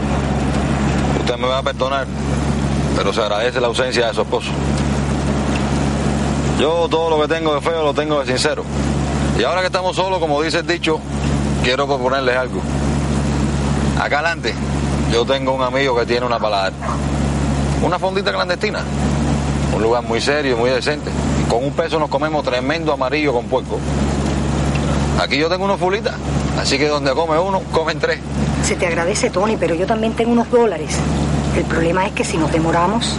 Usted 1.19 1.35
me 1.37 1.47
va 1.47 1.59
a 1.59 1.63
perdonar, 1.63 2.07
pero 2.95 3.13
se 3.13 3.21
agradece 3.21 3.61
la 3.61 3.67
ausencia 3.67 4.07
de 4.07 4.13
su 4.13 4.21
esposo. 4.21 4.49
Yo 6.59 6.87
todo 6.89 7.09
lo 7.11 7.21
que 7.21 7.33
tengo 7.35 7.53
de 7.53 7.61
feo 7.61 7.83
lo 7.83 7.93
tengo 7.93 8.19
de 8.19 8.25
sincero. 8.25 8.63
Y 9.39 9.43
ahora 9.45 9.61
que 9.61 9.67
estamos 9.67 9.95
solos, 9.95 10.19
como 10.19 10.41
dice 10.41 10.59
el 10.59 10.67
dicho, 10.67 10.99
quiero 11.63 11.87
proponerles 11.87 12.35
algo. 12.35 12.59
Acá 13.97 14.19
adelante, 14.19 14.53
yo 15.13 15.25
tengo 15.25 15.53
un 15.53 15.61
amigo 15.61 15.97
que 15.97 16.05
tiene 16.05 16.25
una 16.25 16.37
palabra. 16.37 16.73
Una 17.81 17.97
fondita 17.97 18.33
clandestina. 18.33 18.83
Un 19.73 19.81
lugar 19.81 20.03
muy 20.03 20.19
serio, 20.19 20.57
muy 20.57 20.69
decente. 20.71 21.09
Con 21.49 21.63
un 21.63 21.71
peso 21.71 21.97
nos 21.99 22.09
comemos 22.09 22.43
tremendo 22.43 22.91
amarillo 22.91 23.31
con 23.31 23.45
puerco. 23.45 23.79
Aquí 25.21 25.37
yo 25.37 25.47
tengo 25.47 25.63
unos 25.63 25.79
fulitas. 25.79 26.15
Así 26.59 26.77
que 26.77 26.89
donde 26.89 27.11
come 27.11 27.39
uno, 27.39 27.61
comen 27.71 27.97
tres. 27.97 28.19
Se 28.63 28.75
te 28.75 28.87
agradece, 28.87 29.29
Tony, 29.29 29.55
pero 29.55 29.73
yo 29.73 29.87
también 29.87 30.11
tengo 30.15 30.33
unos 30.33 30.51
dólares. 30.51 30.97
El 31.55 31.63
problema 31.63 32.05
es 32.05 32.11
que 32.11 32.25
si 32.25 32.35
nos 32.35 32.51
demoramos, 32.51 33.15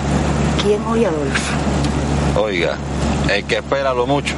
¿quién 0.63 0.85
oye 0.85 1.07
a 1.07 1.09
Adolfo? 1.09 1.55
Oiga, 2.43 2.77
el 3.31 3.45
que 3.45 3.57
espera 3.59 3.95
lo 3.95 4.07
mucho, 4.07 4.35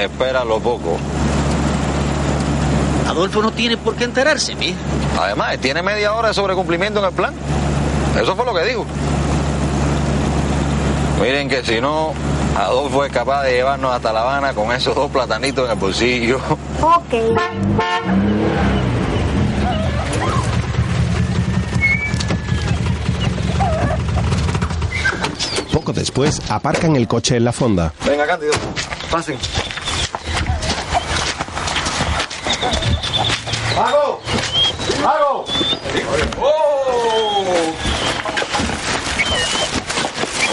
espera 0.00 0.44
lo 0.44 0.60
poco. 0.60 0.98
Adolfo 3.08 3.42
no 3.42 3.52
tiene 3.52 3.76
por 3.76 3.94
qué 3.94 4.04
enterarse, 4.04 4.54
mija. 4.54 4.78
Además, 5.20 5.58
tiene 5.58 5.82
media 5.82 6.14
hora 6.14 6.28
de 6.28 6.34
sobrecumplimiento 6.34 7.00
en 7.00 7.06
el 7.06 7.12
plan. 7.12 7.34
Eso 8.20 8.34
fue 8.34 8.44
lo 8.46 8.54
que 8.54 8.64
dijo. 8.64 8.86
Miren 11.20 11.48
que 11.48 11.62
si 11.62 11.80
no, 11.80 12.14
Adolfo 12.56 13.04
es 13.04 13.12
capaz 13.12 13.42
de 13.44 13.52
llevarnos 13.52 13.94
hasta 13.94 14.12
La 14.12 14.22
Habana 14.22 14.54
con 14.54 14.72
esos 14.72 14.94
dos 14.94 15.10
platanitos 15.10 15.66
en 15.66 15.72
el 15.72 15.78
bolsillo. 15.78 16.40
Ok. 16.80 17.14
Poco 25.82 25.92
después, 25.92 26.40
aparcan 26.48 26.94
el 26.94 27.08
coche 27.08 27.36
en 27.36 27.44
la 27.44 27.52
fonda. 27.52 27.92
Venga, 28.06 28.24
Cándido, 28.24 28.52
pasen. 29.10 29.36
¡Mago! 33.76 34.20
¡Mago! 35.02 35.44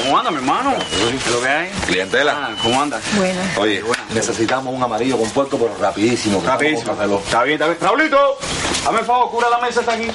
¿Cómo 0.01 0.17
anda, 0.17 0.31
mi 0.31 0.37
hermano? 0.37 0.73
¿Qué 0.89 1.15
es 1.15 1.27
lo 1.27 1.41
que 1.41 1.47
hay? 1.47 1.69
Clientela. 1.85 2.33
Ah, 2.35 2.49
¿Cómo 2.63 2.81
anda? 2.81 2.99
Bueno. 3.15 3.39
Oye, 3.59 3.83
necesitamos 4.11 4.73
un 4.73 4.81
amarillo 4.81 5.15
con 5.15 5.29
puerco, 5.29 5.59
pero 5.59 5.75
rapidísimo. 5.79 6.41
Rapidísimo. 6.43 6.93
Está 6.93 7.43
bien, 7.43 7.53
está 7.61 7.67
bien. 7.67 7.77
Raulito, 7.79 8.37
dame 8.83 8.99
el 9.01 9.05
favor, 9.05 9.29
cura 9.29 9.47
la 9.51 9.59
mesa, 9.59 9.81
está 9.81 9.93
aquí. 9.93 10.07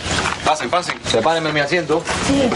Pasen, 0.44 0.68
pasen. 0.68 0.98
Sepárenme 1.08 1.52
mi 1.52 1.60
asiento. 1.60 2.02
Sí. 2.26 2.50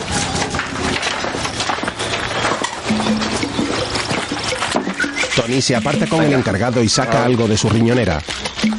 Tony 5.39 5.63
se 5.63 5.77
aparta 5.77 6.05
con 6.09 6.25
el 6.25 6.33
encargado 6.33 6.83
y 6.83 6.89
saca 6.89 7.25
algo 7.25 7.47
de 7.47 7.57
su 7.57 7.69
riñonera. 7.69 8.21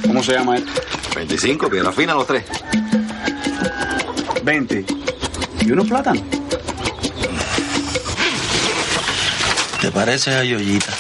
¿Cómo 0.06 0.22
se 0.22 0.34
llama 0.34 0.58
esto? 0.58 0.70
25, 1.16 1.70
piedra 1.70 1.94
fina 1.94 2.14
los 2.16 2.28
tres. 2.28 2.44
20. 4.44 4.86
¿Y 5.62 5.72
unos 5.72 5.88
plátanos? 5.88 6.22
¿Te 9.80 9.90
pareces 9.92 10.36
a 10.36 10.44
Yoyita? 10.44 10.92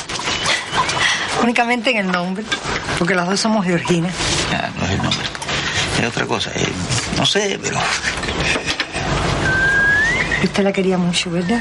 Únicamente 1.44 1.90
en 1.92 1.98
el 1.98 2.08
nombre, 2.12 2.46
porque 2.98 3.14
las 3.14 3.28
dos 3.28 3.42
somos 3.42 3.66
Georgina. 3.66 4.08
Ah, 4.54 4.70
no 4.78 4.86
es 4.86 4.92
el 4.92 4.98
nombre. 5.04 5.26
Es 6.00 6.06
otra 6.08 6.26
cosa. 6.26 6.52
eh, 6.56 6.66
no 7.18 7.26
sé, 7.26 7.60
pero 7.62 7.78
Usted 10.42 10.64
la 10.64 10.72
quería 10.72 10.98
mucho, 10.98 11.30
¿verdad? 11.30 11.60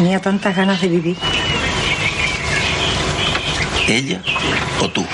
Tenía 0.00 0.18
tantas 0.18 0.56
ganas 0.56 0.80
de 0.80 0.88
vivir. 0.88 1.16
ella 3.86 4.22
o 4.80 4.88
tú. 4.88 5.04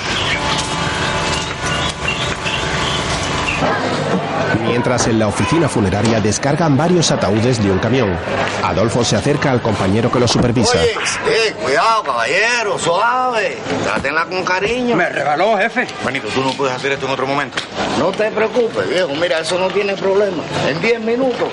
Mientras 4.62 5.08
en 5.08 5.18
la 5.18 5.26
oficina 5.26 5.68
funeraria 5.68 6.20
descargan 6.20 6.76
varios 6.76 7.10
ataúdes 7.10 7.60
de 7.64 7.72
un 7.72 7.80
camión. 7.80 8.16
Adolfo 8.62 9.02
se 9.02 9.16
acerca 9.16 9.50
al 9.50 9.60
compañero 9.60 10.08
que 10.08 10.20
lo 10.20 10.28
supervisa. 10.28 10.78
Oye, 10.78 10.92
eh, 10.92 11.54
cuidado, 11.60 12.04
caballero, 12.04 12.78
suave. 12.78 13.58
Trátenla 13.82 14.26
con 14.26 14.44
cariño. 14.44 14.94
Me 14.94 15.08
regaló, 15.08 15.58
jefe. 15.58 15.88
Manito, 16.04 16.28
tú 16.28 16.44
no 16.44 16.52
puedes 16.52 16.76
hacer 16.76 16.92
esto 16.92 17.06
en 17.06 17.12
otro 17.12 17.26
momento. 17.26 17.58
No 17.98 18.12
te 18.12 18.30
preocupes, 18.30 18.88
viejo. 18.88 19.08
Mira, 19.20 19.40
eso 19.40 19.58
no 19.58 19.66
tiene 19.66 19.96
problema. 19.96 20.44
En 20.68 20.80
10 20.80 21.00
minutos 21.00 21.48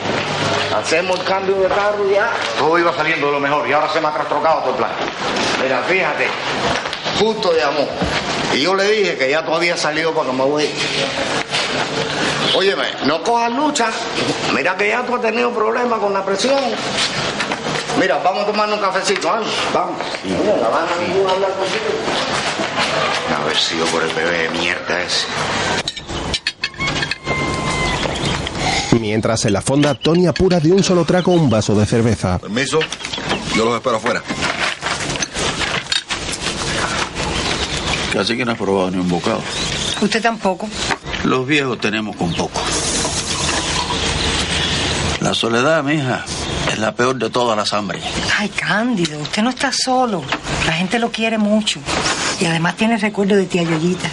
hacemos 0.75 1.19
el 1.19 1.25
cambio 1.25 1.55
de 1.55 1.67
carro 1.67 2.09
ya. 2.09 2.31
Todo 2.57 2.77
iba 2.79 2.93
saliendo 2.95 3.27
de 3.27 3.33
lo 3.33 3.39
mejor 3.39 3.67
y 3.67 3.73
ahora 3.73 3.89
se 3.91 4.01
me 4.01 4.07
ha 4.07 4.13
trastrocado 4.13 4.59
todo 4.59 4.71
el 4.71 4.75
plan. 4.77 4.91
Mira, 5.61 5.83
fíjate, 5.83 6.27
justo 7.19 7.53
llamó. 7.53 7.87
Y 8.53 8.61
yo 8.61 8.75
le 8.75 8.83
dije 8.85 9.17
que 9.17 9.29
ya 9.29 9.43
todavía 9.43 9.75
salido 9.77 10.13
para 10.13 10.29
que 10.29 10.35
me 10.35 10.43
voy. 10.43 10.69
Óyeme, 12.55 12.85
no 13.05 13.23
cojas 13.23 13.51
lucha. 13.51 13.89
Mira 14.53 14.77
que 14.77 14.89
ya 14.89 15.03
tú 15.03 15.15
has 15.15 15.21
tenido 15.21 15.51
problemas 15.51 15.99
con 15.99 16.13
la 16.13 16.23
presión. 16.23 16.59
Mira, 17.99 18.19
vamos 18.23 18.43
a 18.43 18.45
tomarnos 18.47 18.77
un 18.77 18.85
cafecito, 18.85 19.29
¿ah? 19.29 19.41
Vamos. 19.73 19.97
Mira, 20.23 20.57
la 20.57 20.69
van 20.69 20.85
a 20.85 21.31
hablar 21.31 21.51
contigo. 21.51 21.85
Haber 23.41 23.57
sido 23.57 23.85
por 23.87 24.03
el 24.03 24.09
bebé 24.13 24.43
de 24.43 24.49
mierda 24.49 25.01
ese. 25.01 25.25
Mientras 28.99 29.45
en 29.45 29.53
la 29.53 29.61
fonda, 29.61 29.95
Tony 29.95 30.27
apura 30.27 30.59
de 30.59 30.71
un 30.71 30.83
solo 30.83 31.03
trago 31.05 31.33
un 31.33 31.49
vaso 31.49 31.75
de 31.75 31.85
cerveza. 31.85 32.39
Permiso, 32.39 32.79
yo 33.55 33.65
los 33.65 33.75
espero 33.75 33.97
afuera. 33.97 34.23
Casi 38.13 38.37
que 38.37 38.45
no 38.45 38.51
has 38.51 38.57
probado 38.57 38.91
ni 38.91 38.97
un 38.97 39.09
bocado. 39.09 39.41
Usted 40.01 40.21
tampoco. 40.21 40.69
Los 41.23 41.47
viejos 41.47 41.79
tenemos 41.79 42.15
con 42.15 42.33
poco. 42.33 42.61
La 45.21 45.33
soledad, 45.33 45.83
mija, 45.83 46.25
es 46.71 46.77
la 46.79 46.93
peor 46.93 47.15
de 47.15 47.29
todas 47.29 47.55
las 47.55 47.73
hambres. 47.73 48.03
Ay, 48.37 48.49
Cándido, 48.49 49.19
usted 49.19 49.41
no 49.41 49.49
está 49.49 49.71
solo. 49.71 50.21
La 50.65 50.73
gente 50.73 50.99
lo 50.99 51.11
quiere 51.11 51.37
mucho. 51.37 51.79
Y 52.39 52.45
además 52.45 52.75
tiene 52.75 52.97
recuerdo 52.97 53.35
de 53.35 53.45
tía 53.45 53.63
Yoyita. 53.63 54.09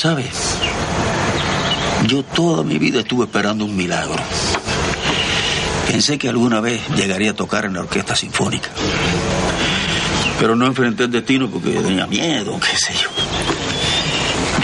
¿Sabes? 0.00 0.56
Yo 2.06 2.22
toda 2.22 2.64
mi 2.64 2.78
vida 2.78 3.00
estuve 3.00 3.26
esperando 3.26 3.66
un 3.66 3.76
milagro. 3.76 4.16
Pensé 5.86 6.16
que 6.16 6.30
alguna 6.30 6.62
vez 6.62 6.80
llegaría 6.96 7.32
a 7.32 7.34
tocar 7.34 7.66
en 7.66 7.74
la 7.74 7.80
orquesta 7.80 8.16
sinfónica. 8.16 8.70
Pero 10.38 10.56
no 10.56 10.64
enfrenté 10.64 11.04
el 11.04 11.10
destino 11.10 11.50
porque 11.50 11.72
tenía 11.72 12.06
miedo, 12.06 12.58
qué 12.58 12.78
sé 12.78 12.94
yo. 12.94 13.10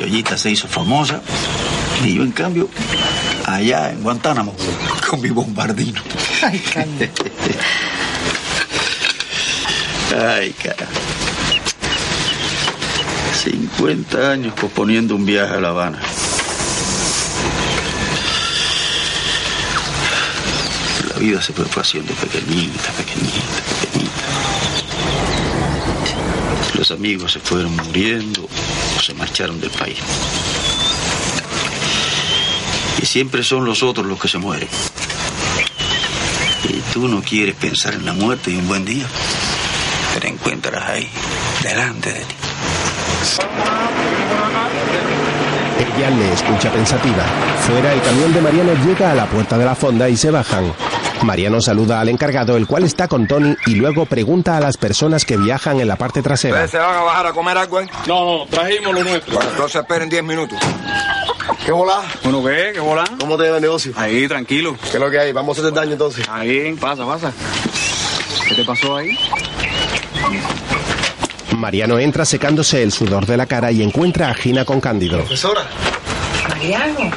Yoyita 0.01 0.39
se 0.39 0.53
hizo 0.53 0.69
famosa 0.69 1.21
y 2.03 2.15
yo, 2.15 2.23
en 2.23 2.33
cambio, 2.33 2.71
allá 3.45 3.91
en 3.91 4.03
Guantánamo, 4.03 4.55
con 5.11 5.21
mi 5.21 5.29
bombardino. 5.29 6.01
Ay, 6.43 6.59
Cándido. 6.61 7.13
Ay, 10.35 10.51
cara. 10.53 10.87
50 13.51 14.31
años 14.31 14.55
posponiendo 14.55 15.15
un 15.15 15.25
viaje 15.25 15.55
a 15.55 15.61
La 15.61 15.69
Habana. 15.69 16.01
La 21.09 21.19
vida 21.21 21.41
se 21.41 21.53
fue 21.53 21.65
haciendo 21.81 22.13
pequeñita, 22.15 22.91
pequeñita, 22.93 23.63
pequeñita. 23.81 24.11
Los 26.77 26.91
amigos 26.91 27.33
se 27.33 27.39
fueron 27.39 27.77
muriendo 27.77 28.43
o 28.43 29.01
se 29.01 29.15
marcharon 29.15 29.61
del 29.61 29.71
país. 29.71 29.99
Y 33.01 33.07
siempre 33.07 33.45
son 33.45 33.65
los 33.65 33.85
otros 33.85 34.07
los 34.07 34.21
que 34.21 34.27
se 34.27 34.39
mueren. 34.39 34.69
Y 36.69 36.81
tú 36.93 37.07
no 37.07 37.23
quieres 37.23 37.55
pensar 37.55 37.95
en 37.95 38.05
la 38.05 38.13
muerte 38.13 38.51
y 38.51 38.57
un 38.57 38.67
buen 38.67 38.85
día 38.85 39.07
te 40.21 40.29
encuentras 40.29 40.89
ahí, 40.89 41.09
delante 41.63 42.13
de 42.13 42.21
ti. 42.21 42.46
Ella 45.97 46.11
le 46.11 46.33
escucha 46.33 46.71
pensativa. 46.71 47.25
Fuera, 47.67 47.93
el 47.93 48.01
camión 48.03 48.33
de 48.33 48.41
Mariano 48.41 48.73
llega 48.85 49.11
a 49.13 49.15
la 49.15 49.27
puerta 49.27 49.59
de 49.59 49.65
la 49.65 49.75
fonda 49.75 50.09
y 50.09 50.17
se 50.17 50.31
bajan. 50.31 50.73
Mariano 51.23 51.61
saluda 51.63 52.01
al 52.01 52.09
encargado, 52.11 52.57
el 52.57 52.67
cual 52.67 52.85
está 52.85 53.09
con 53.09 53.27
Tony, 53.27 53.57
y 53.67 53.75
luego 53.77 54.05
pregunta 54.05 54.57
a 54.57 54.61
las 54.61 54.77
personas 54.77 55.25
que 55.25 55.37
viajan 55.39 55.81
en 55.81 55.89
la 55.89 55.97
parte 55.97 56.23
trasera. 56.23 56.69
¿Se 56.69 56.79
van 56.79 56.95
a 56.95 57.01
bajar 57.03 57.27
a 57.29 57.33
comer 57.33 57.57
algo? 57.57 57.81
eh? 57.81 57.89
No, 58.07 58.39
no, 58.39 58.47
trajimos 58.47 58.95
lo 58.95 59.03
nuestro. 59.03 59.35
Bueno, 59.35 59.51
entonces 59.51 59.81
esperen 59.81 60.09
10 60.11 60.23
minutos. 60.25 60.59
¿Qué 61.65 61.73
volá? 61.73 62.03
Bueno, 62.23 62.45
¿qué? 62.45 62.71
¿Qué 62.75 62.81
volá? 62.81 63.05
¿Cómo 63.19 63.37
te 63.37 63.45
lleva 63.45 63.57
el 63.57 63.63
negocio? 63.63 63.93
Ahí, 63.97 64.29
tranquilo. 64.29 64.77
¿Qué 64.83 64.99
es 64.99 65.01
lo 65.01 65.11
que 65.11 65.19
hay? 65.19 65.33
Vamos 65.33 65.57
a 65.57 65.63
hacer 65.63 65.73
daño 65.73 65.93
entonces. 65.93 66.29
Ahí, 66.29 66.75
pasa, 66.79 67.05
pasa. 67.07 67.33
¿Qué 68.49 68.55
te 68.55 68.65
pasó 68.65 68.97
ahí? 68.97 69.19
Mariano 71.57 71.99
entra 71.99 72.25
secándose 72.25 72.83
el 72.83 72.93
sudor 72.93 73.27
de 73.27 73.37
la 73.37 73.47
cara 73.47 73.73
y 73.73 73.83
encuentra 73.83 74.29
a 74.31 74.35
Gina 74.35 74.65
con 74.65 74.81
Cándido. 74.81 75.19
Profesora. 75.19 75.63
Mariano. 76.49 77.11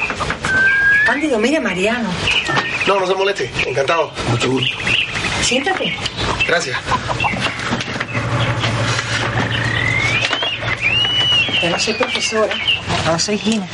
Cándido, 1.05 1.37
mire, 1.39 1.59
Mariano. 1.59 2.09
No, 2.87 2.99
no 2.99 3.07
se 3.07 3.15
moleste. 3.15 3.51
Encantado. 3.67 4.11
Mucho 4.29 4.49
gusto. 4.51 4.75
Siéntate. 5.43 5.95
Gracias. 6.47 6.77
Yo 11.61 11.69
no 11.69 11.79
soy 11.79 11.93
profesora. 11.95 12.53
Ahora 13.05 13.19
soy 13.19 13.37
Gina. 13.37 13.67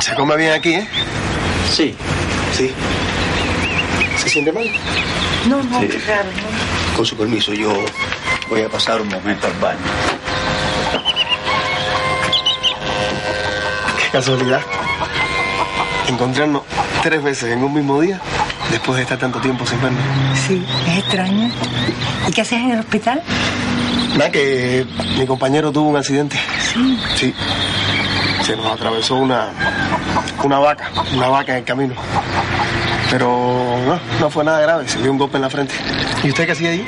Se 0.00 0.14
come 0.14 0.36
bien 0.36 0.52
aquí, 0.52 0.74
¿eh? 0.74 0.88
Sí. 1.72 1.94
Sí. 2.56 2.70
¿Se 4.18 4.28
siente 4.28 4.52
mal? 4.52 4.70
No, 5.48 5.62
no, 5.62 5.80
Sí. 5.80 5.88
qué 5.88 5.98
raro. 6.06 6.24
¿no? 6.24 6.59
Con 6.96 7.06
su 7.06 7.16
permiso, 7.16 7.52
yo 7.52 7.72
voy 8.48 8.62
a 8.62 8.68
pasar 8.68 9.00
un 9.00 9.08
momento 9.08 9.46
al 9.46 9.52
baño. 9.54 9.78
Qué 13.98 14.10
casualidad. 14.12 14.60
Encontrarnos 16.08 16.62
tres 17.02 17.22
veces 17.22 17.52
en 17.52 17.62
un 17.62 17.72
mismo 17.72 18.00
día 18.00 18.20
después 18.70 18.96
de 18.96 19.02
estar 19.02 19.18
tanto 19.18 19.40
tiempo 19.40 19.64
sin 19.66 19.80
vernos. 19.80 20.02
Sí, 20.46 20.64
es 20.88 20.98
extraño. 20.98 21.50
¿Y 22.28 22.32
qué 22.32 22.42
hacías 22.42 22.62
en 22.62 22.70
el 22.72 22.80
hospital? 22.80 23.22
Nada, 24.16 24.30
que 24.30 24.86
mi 25.16 25.26
compañero 25.26 25.70
tuvo 25.72 25.88
un 25.88 25.96
accidente. 25.96 26.38
Sí. 26.72 26.98
Sí. 27.16 27.34
Se 28.44 28.56
nos 28.56 28.66
atravesó 28.66 29.16
una, 29.16 29.48
una 30.42 30.58
vaca, 30.58 30.90
una 31.14 31.28
vaca 31.28 31.52
en 31.52 31.58
el 31.58 31.64
camino. 31.64 31.94
Pero 33.10 33.28
no, 33.86 34.00
no 34.20 34.30
fue 34.30 34.44
nada 34.44 34.60
grave, 34.60 34.88
se 34.88 35.00
dio 35.00 35.10
un 35.10 35.18
golpe 35.18 35.36
en 35.36 35.42
la 35.42 35.50
frente. 35.50 35.74
¿Y 36.22 36.28
usted 36.28 36.46
qué 36.46 36.52
hacía 36.52 36.70
ahí? 36.70 36.86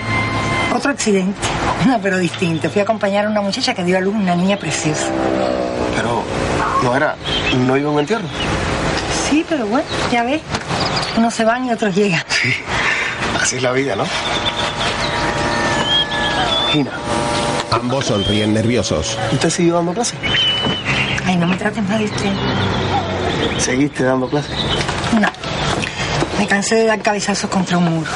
Otro 0.75 0.91
accidente. 0.91 1.39
No, 1.87 2.01
pero 2.01 2.17
distinto. 2.19 2.71
Fui 2.71 2.81
a 2.81 2.85
acompañar 2.85 3.27
a 3.27 3.29
una 3.29 3.41
muchacha 3.41 3.75
que 3.75 3.83
dio 3.83 3.99
a 3.99 4.01
luz 4.01 4.15
una 4.15 4.37
niña 4.37 4.57
preciosa. 4.57 5.09
Pero 5.97 6.23
no 6.85 6.97
era, 6.97 7.17
no 7.57 7.77
iba 7.77 7.89
a 7.89 7.93
un 7.93 7.99
entierro. 7.99 8.29
Sí, 9.29 9.45
pero 9.49 9.67
bueno, 9.67 9.85
ya 10.13 10.23
ves. 10.23 10.41
Unos 11.17 11.35
se 11.35 11.45
van 11.45 11.65
y 11.65 11.73
otros 11.73 11.93
llegan. 11.93 12.23
Así 13.43 13.57
es 13.57 13.63
la 13.63 13.73
vida, 13.73 13.97
¿no? 13.97 14.05
Gina. 16.71 16.93
Ambos 17.73 18.07
sonríen 18.07 18.55
nerviosos. 18.55 19.19
¿Usted 19.33 19.51
siguió 19.51 19.75
dando 19.75 19.93
clase? 19.93 20.15
Ay, 21.27 21.37
no 21.37 21.49
me 21.49 21.57
trates 21.57 21.83
más 21.83 21.99
de 21.99 22.05
usted. 22.05 22.33
¿Seguiste 23.59 24.05
dando 24.05 24.29
clase? 24.29 24.51
No. 25.21 25.29
Me 26.39 26.47
cansé 26.47 26.77
de 26.77 26.87
dar 26.87 27.01
cabezazos 27.03 27.51
contra 27.51 27.79
un 27.79 27.85
muro. 27.87 28.11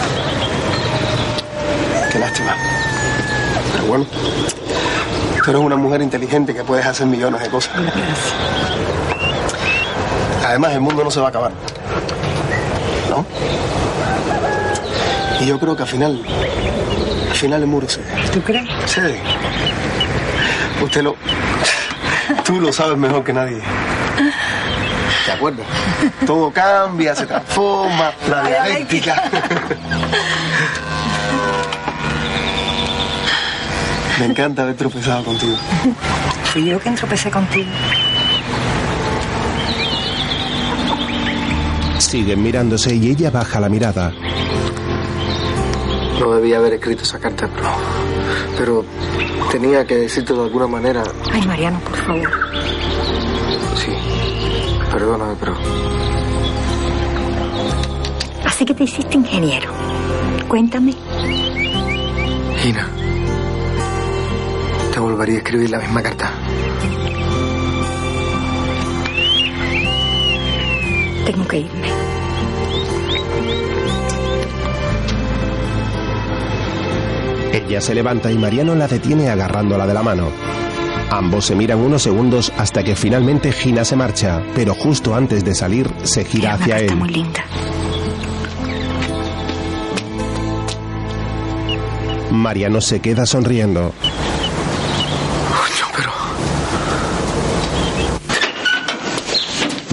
Qué 2.17 2.21
lástima. 2.21 2.57
Pero 3.73 3.85
bueno, 3.85 4.07
tú 5.45 5.51
eres 5.51 5.63
una 5.63 5.77
mujer 5.77 6.01
inteligente 6.01 6.55
que 6.55 6.65
puedes 6.65 6.87
hacer 6.87 7.07
millones 7.07 7.43
de 7.43 7.51
cosas. 7.51 7.75
Además, 10.43 10.73
el 10.73 10.81
mundo 10.81 11.05
no 11.05 11.11
se 11.11 11.21
va 11.21 11.27
a 11.27 11.29
acabar. 11.29 11.53
¿No? 13.11 13.27
Y 15.41 15.47
yo 15.47 15.61
creo 15.61 15.77
que 15.77 15.83
al 15.83 15.89
final, 15.91 16.23
al 17.29 17.37
final 17.37 17.61
el 17.61 17.67
muro 17.67 17.87
cede. 17.87 18.07
¿Tú 18.33 18.41
crees? 18.41 18.67
Cede. 18.87 19.21
Usted 20.83 21.03
lo... 21.03 21.17
Tú 22.47 22.63
lo 22.63 22.73
sabes 22.73 22.97
mejor 22.97 23.25
que 23.25 23.35
nadie. 23.35 23.61
¿Te 25.27 25.33
acuerdas? 25.33 25.67
Todo 26.25 26.51
cambia, 26.51 27.15
se 27.15 27.27
transforma, 27.27 28.11
la 28.27 28.43
dialéctica. 28.43 29.23
Me 34.19 34.27
encanta 34.27 34.63
haber 34.63 34.77
tropezado 34.77 35.25
contigo. 35.25 35.57
Fui 36.45 36.65
yo 36.65 36.79
quien 36.79 36.95
tropecé 36.95 37.31
contigo. 37.31 37.69
Siguen 41.99 42.43
mirándose 42.43 42.95
y 42.95 43.11
ella 43.11 43.31
baja 43.31 43.61
la 43.61 43.69
mirada. 43.69 44.13
No 46.21 46.35
debía 46.35 46.59
haber 46.59 46.75
escrito 46.75 47.03
esa 47.03 47.19
carta, 47.19 47.49
pero, 47.55 47.69
pero 48.57 48.85
tenía 49.51 49.85
que 49.87 49.97
decirte 49.97 50.33
de 50.33 50.41
alguna 50.43 50.67
manera. 50.67 51.03
Ay, 51.33 51.43
Mariano, 51.47 51.79
por 51.81 51.97
favor. 51.97 52.31
Sí, 53.77 53.93
perdóname, 54.91 55.35
pero 55.39 55.57
Así 58.47 58.65
que 58.65 58.73
te 58.73 58.85
hiciste 58.85 59.17
ingeniero. 59.19 59.71
Cuéntame. 60.49 60.95
Gina, 62.63 62.89
volvería 65.07 65.37
a 65.37 65.39
escribir 65.39 65.71
la 65.71 65.79
misma 65.79 66.03
carta. 66.03 66.33
Tengo 71.25 71.47
que 71.47 71.59
irme. 71.59 71.89
Ella 77.53 77.81
se 77.81 77.95
levanta 77.95 78.33
y 78.33 78.39
Mariano 78.39 78.75
la 78.75 78.89
detiene 78.89 79.29
agarrándola 79.31 79.87
de 79.87 79.95
la 79.95 80.03
mano. 80.03 80.29
Ambos 81.11 81.47
se 81.47 81.55
miran 81.55 81.79
unos 81.79 82.03
segundos 82.03 82.53
hasta 82.59 82.83
que 82.83 82.97
finalmente 82.97 83.53
Gina 83.53 83.85
se 83.85 83.95
marcha, 83.95 84.43
pero 84.57 84.75
justo 84.75 85.15
antes 85.15 85.45
de 85.45 85.55
salir 85.55 85.89
se 86.03 86.25
gira 86.25 86.55
hacia 86.55 86.81
él. 86.81 86.97
muy 86.97 87.11
linda. 87.11 87.45
Mariano 92.33 92.81
se 92.81 93.01
queda 93.01 93.25
sonriendo. 93.25 93.93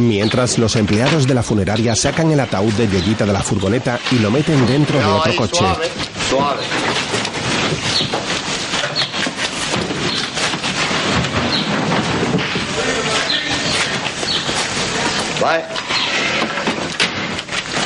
Mientras 0.03 0.57
los 0.57 0.75
empleados 0.75 1.25
de 1.27 1.33
la 1.33 1.41
funeraria 1.41 1.95
sacan 1.95 2.29
el 2.31 2.39
ataúd 2.39 2.73
de 2.73 2.89
Yoyita 2.89 3.25
de 3.25 3.31
la 3.31 3.41
furgoneta 3.41 3.99
y 4.11 4.19
lo 4.19 4.29
meten 4.31 4.65
dentro 4.67 4.99
de 4.99 5.05
otro 5.05 5.35
coche. 5.35 5.65
Suave. 6.29 6.63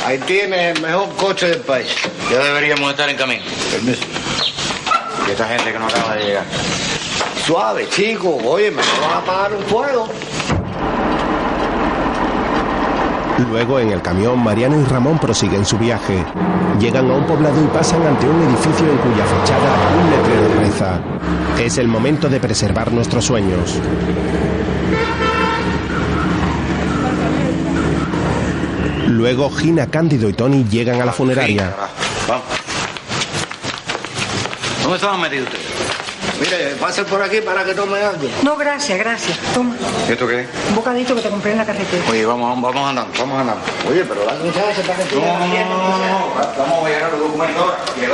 Ahí 0.04 0.18
tiene 0.26 0.70
el 0.70 0.80
mejor 0.80 1.14
coche 1.16 1.46
del 1.46 1.60
país. 1.60 1.94
Ya 2.30 2.38
deberíamos 2.42 2.90
estar 2.90 3.08
en 3.08 3.16
camino. 3.16 3.42
Permiso. 3.70 4.02
Y 5.26 5.30
esta 5.30 5.46
gente 5.46 5.72
que 5.72 5.78
no 5.78 5.86
acaba 5.86 6.16
de 6.16 6.24
llegar. 6.24 6.44
Suave, 7.46 7.88
chico. 7.90 8.38
Oye, 8.44 8.70
me 8.72 8.82
van 9.02 9.10
a 9.10 9.18
apagar 9.18 9.54
un 9.54 9.64
fuego. 9.64 10.08
Luego 13.46 13.78
en 13.78 13.90
el 13.90 14.02
camión 14.02 14.42
Mariano 14.42 14.80
y 14.80 14.84
Ramón 14.84 15.18
prosiguen 15.18 15.64
su 15.64 15.78
viaje. 15.78 16.24
Llegan 16.80 17.10
a 17.10 17.14
un 17.14 17.24
poblado 17.24 17.62
y 17.62 17.66
pasan 17.68 18.04
ante 18.06 18.28
un 18.28 18.42
edificio 18.42 18.90
en 18.90 18.98
cuya 18.98 19.24
fachada 19.24 19.76
un 19.96 20.10
letrero 20.10 20.60
reza. 20.60 21.00
Es 21.62 21.78
el 21.78 21.88
momento 21.88 22.28
de 22.28 22.40
preservar 22.40 22.92
nuestros 22.92 23.24
sueños. 23.24 23.80
Luego 29.06 29.50
Gina, 29.50 29.86
Cándido 29.86 30.28
y 30.28 30.32
Tony 30.32 30.64
llegan 30.64 31.00
a 31.00 31.04
la 31.04 31.12
funeraria. 31.12 31.74
¿Dónde 34.82 34.96
estaban 34.96 35.20
metidos 35.20 35.46
ustedes? 35.48 35.67
Mire, 36.40 36.76
pasen 36.80 37.04
por 37.06 37.20
aquí 37.22 37.40
para 37.40 37.64
que 37.64 37.74
tome 37.74 37.98
algo. 37.98 38.28
No, 38.42 38.56
gracias, 38.56 38.98
gracias. 38.98 39.38
Toma, 39.54 39.74
¿Esto 40.08 40.26
qué 40.26 40.46
un 40.68 40.74
bocadito 40.74 41.14
que 41.14 41.22
te 41.22 41.30
compré 41.30 41.52
en 41.52 41.58
la 41.58 41.66
carretera. 41.66 42.04
Oye, 42.08 42.24
vamos, 42.24 42.48
vamos, 42.48 42.74
vamos 42.74 42.88
andando, 42.88 43.18
vamos 43.18 43.40
andando. 43.40 43.62
Oye, 43.90 44.04
pero 44.04 44.24
la 44.24 44.34
muchacha 44.34 44.82
para 44.86 45.04
que 45.04 45.16
No, 45.16 45.22
no, 45.22 45.38
no, 45.38 45.98
no, 45.98 46.54
vamos 46.58 46.84
a 46.84 46.88
llegar 46.88 47.04
a 47.04 47.10
los 47.10 47.20
documentos 47.20 47.62
ahora. 47.62 47.76
Que 47.94 48.08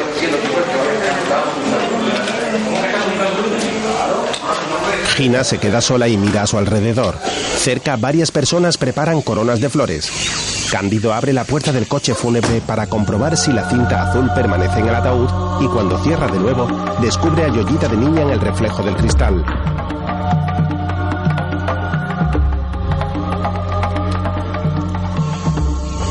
Gina 5.17 5.45
se 5.45 5.59
queda 5.59 5.81
sola 5.81 6.09
y 6.09 6.17
mira 6.17 6.43
a 6.43 6.47
su 6.47 6.59
alrededor. 6.59 7.17
Cerca 7.59 7.97
varias 7.97 8.31
personas 8.31 8.79
preparan 8.79 9.23
coronas 9.23 9.61
de 9.61 9.69
flores. 9.69 10.54
Cándido 10.75 11.15
abre 11.15 11.33
la 11.33 11.45
puerta 11.45 11.71
del 11.71 11.87
coche 11.87 12.17
fúnebre 12.17 12.61
para 12.61 12.89
comprobar 12.89 13.37
si 13.37 13.53
la 13.53 13.71
cinta 13.71 14.11
azul 14.11 14.29
permanece 14.35 14.81
en 14.81 14.89
el 14.89 14.95
ataúd 14.97 15.29
y 15.61 15.69
cuando 15.69 16.03
cierra 16.03 16.27
de 16.27 16.41
nuevo 16.41 16.67
descubre 17.01 17.45
a 17.45 17.49
Yoyita 17.49 17.87
de 17.87 17.97
niña 17.97 18.23
en 18.23 18.31
el 18.31 18.41
reflejo 18.41 18.83
del 18.83 18.97
cristal. 18.97 19.45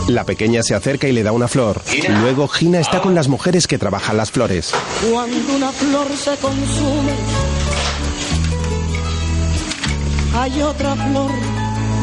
La 0.07 0.23
pequeña 0.23 0.63
se 0.63 0.75
acerca 0.75 1.09
y 1.09 1.11
le 1.11 1.23
da 1.23 1.33
una 1.33 1.49
flor. 1.49 1.81
Luego 2.21 2.47
Gina 2.47 2.79
está 2.79 3.01
con 3.01 3.13
las 3.13 3.27
mujeres 3.27 3.67
que 3.67 3.77
trabajan 3.77 4.15
las 4.15 4.31
flores. 4.31 4.73
Cuando 5.11 5.55
una 5.57 5.73
flor 5.73 6.07
se 6.15 6.37
consume, 6.37 7.15
hay 10.35 10.61
otra 10.61 10.95
flor 10.95 11.31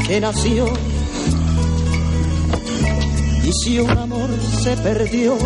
que 0.07 0.21
nació. 0.21 0.89
Y 3.45 3.53
si 3.53 3.78
un 3.78 3.91
amor 3.91 4.28
se 4.62 4.76
perdió, 4.76 5.36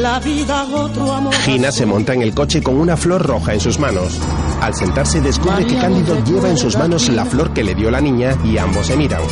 la 0.00 0.18
vida 0.20 0.64
otro 0.64 1.12
amor. 1.12 1.34
Gina 1.34 1.70
se 1.70 1.84
monta 1.86 2.14
en 2.14 2.22
el 2.22 2.34
coche 2.34 2.62
con 2.62 2.76
una 2.80 2.96
flor 2.96 3.26
roja 3.26 3.52
en 3.54 3.60
sus 3.60 3.78
manos. 3.78 4.18
Al 4.60 4.74
sentarse 4.74 5.20
descubre 5.20 5.66
que 5.66 5.76
Cándido 5.76 6.22
lleva 6.24 6.48
en 6.48 6.56
sus 6.56 6.76
manos 6.76 7.08
la 7.10 7.24
flor 7.26 7.52
que 7.52 7.62
le 7.62 7.74
dio 7.74 7.90
la 7.90 8.00
niña 8.00 8.36
y 8.44 8.56
ambos 8.56 8.86
se 8.86 8.96
miran. 8.96 9.22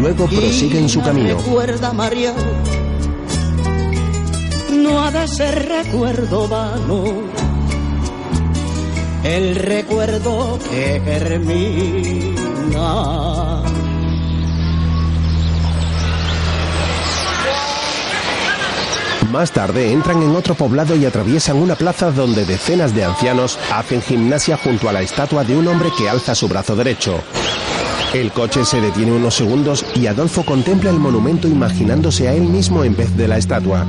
Luego 0.00 0.26
prosiguen 0.26 0.88
su 0.88 1.00
camino. 1.02 1.36
Recuerda, 1.38 1.92
María, 1.92 2.34
no 4.72 5.02
ha 5.04 5.10
de 5.10 5.28
ser 5.28 5.68
recuerdo 5.68 6.48
vano. 6.48 7.04
El 9.22 9.54
recuerdo 9.56 10.58
que 10.70 11.00
germina. 11.04 12.36
Más 19.36 19.52
tarde 19.52 19.92
entran 19.92 20.22
en 20.22 20.34
otro 20.34 20.54
poblado 20.54 20.96
y 20.96 21.04
atraviesan 21.04 21.58
una 21.58 21.74
plaza 21.74 22.10
donde 22.10 22.46
decenas 22.46 22.94
de 22.94 23.04
ancianos 23.04 23.58
hacen 23.70 24.00
gimnasia 24.00 24.56
junto 24.56 24.88
a 24.88 24.94
la 24.94 25.02
estatua 25.02 25.44
de 25.44 25.54
un 25.54 25.68
hombre 25.68 25.90
que 25.98 26.08
alza 26.08 26.34
su 26.34 26.48
brazo 26.48 26.74
derecho. 26.74 27.20
El 28.14 28.32
coche 28.32 28.64
se 28.64 28.80
detiene 28.80 29.12
unos 29.12 29.34
segundos 29.34 29.84
y 29.94 30.06
Adolfo 30.06 30.42
contempla 30.42 30.88
el 30.88 30.98
monumento 30.98 31.48
imaginándose 31.48 32.28
a 32.28 32.32
él 32.32 32.44
mismo 32.44 32.82
en 32.82 32.96
vez 32.96 33.14
de 33.14 33.28
la 33.28 33.36
estatua. 33.36 33.84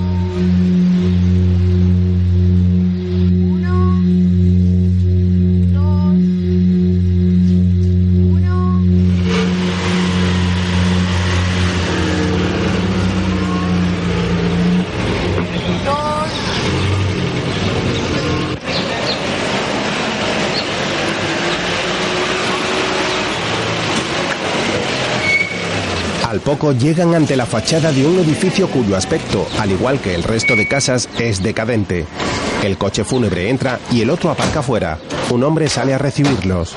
Poco 26.48 26.72
llegan 26.72 27.14
ante 27.14 27.36
la 27.36 27.46
fachada 27.46 27.92
de 27.92 28.06
un 28.06 28.20
edificio 28.20 28.70
cuyo 28.70 28.96
aspecto, 28.96 29.46
al 29.60 29.70
igual 29.70 30.00
que 30.00 30.16
el 30.16 30.24
resto 30.24 30.56
de 30.56 30.66
casas, 30.66 31.10
es 31.20 31.44
decadente. 31.44 32.06
El 32.64 32.78
coche 32.78 33.04
fúnebre 33.04 33.50
entra 33.50 33.80
y 33.92 34.02
el 34.02 34.10
otro 34.10 34.32
aparca 34.32 34.62
fuera. 34.64 34.98
Un 35.30 35.44
hombre 35.44 35.68
sale 35.68 35.94
a 35.94 35.98
recibirlos. 35.98 36.74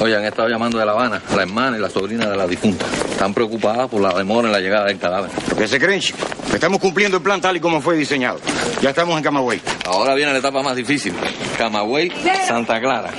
Oye, 0.00 0.16
han 0.16 0.24
estado 0.24 0.48
llamando 0.48 0.78
de 0.78 0.86
La 0.86 0.92
Habana, 0.92 1.20
la 1.34 1.42
hermana 1.42 1.76
y 1.78 1.80
la 1.80 1.90
sobrina 1.90 2.30
de 2.30 2.36
la 2.36 2.46
difunta. 2.46 2.86
Están 3.10 3.34
preocupadas 3.34 3.88
por 3.88 4.00
la 4.00 4.14
demora 4.14 4.46
en 4.46 4.52
la 4.52 4.60
llegada 4.60 4.84
del 4.86 5.00
cadáver. 5.00 5.32
¿Qué 5.58 5.66
se 5.66 5.80
creen, 5.80 5.98
chico? 5.98 6.18
Estamos 6.54 6.78
cumpliendo 6.78 7.16
el 7.16 7.24
plan 7.24 7.40
tal 7.40 7.56
y 7.56 7.60
como 7.60 7.80
fue 7.80 7.96
diseñado. 7.96 8.38
Ya 8.80 8.90
estamos 8.90 9.16
en 9.16 9.24
Camagüey. 9.24 9.60
Ahora 9.84 10.14
viene 10.14 10.30
la 10.30 10.38
etapa 10.38 10.62
más 10.62 10.76
difícil. 10.76 11.12
Camagüey, 11.58 12.12
Santa 12.46 12.80
Clara. 12.80 13.10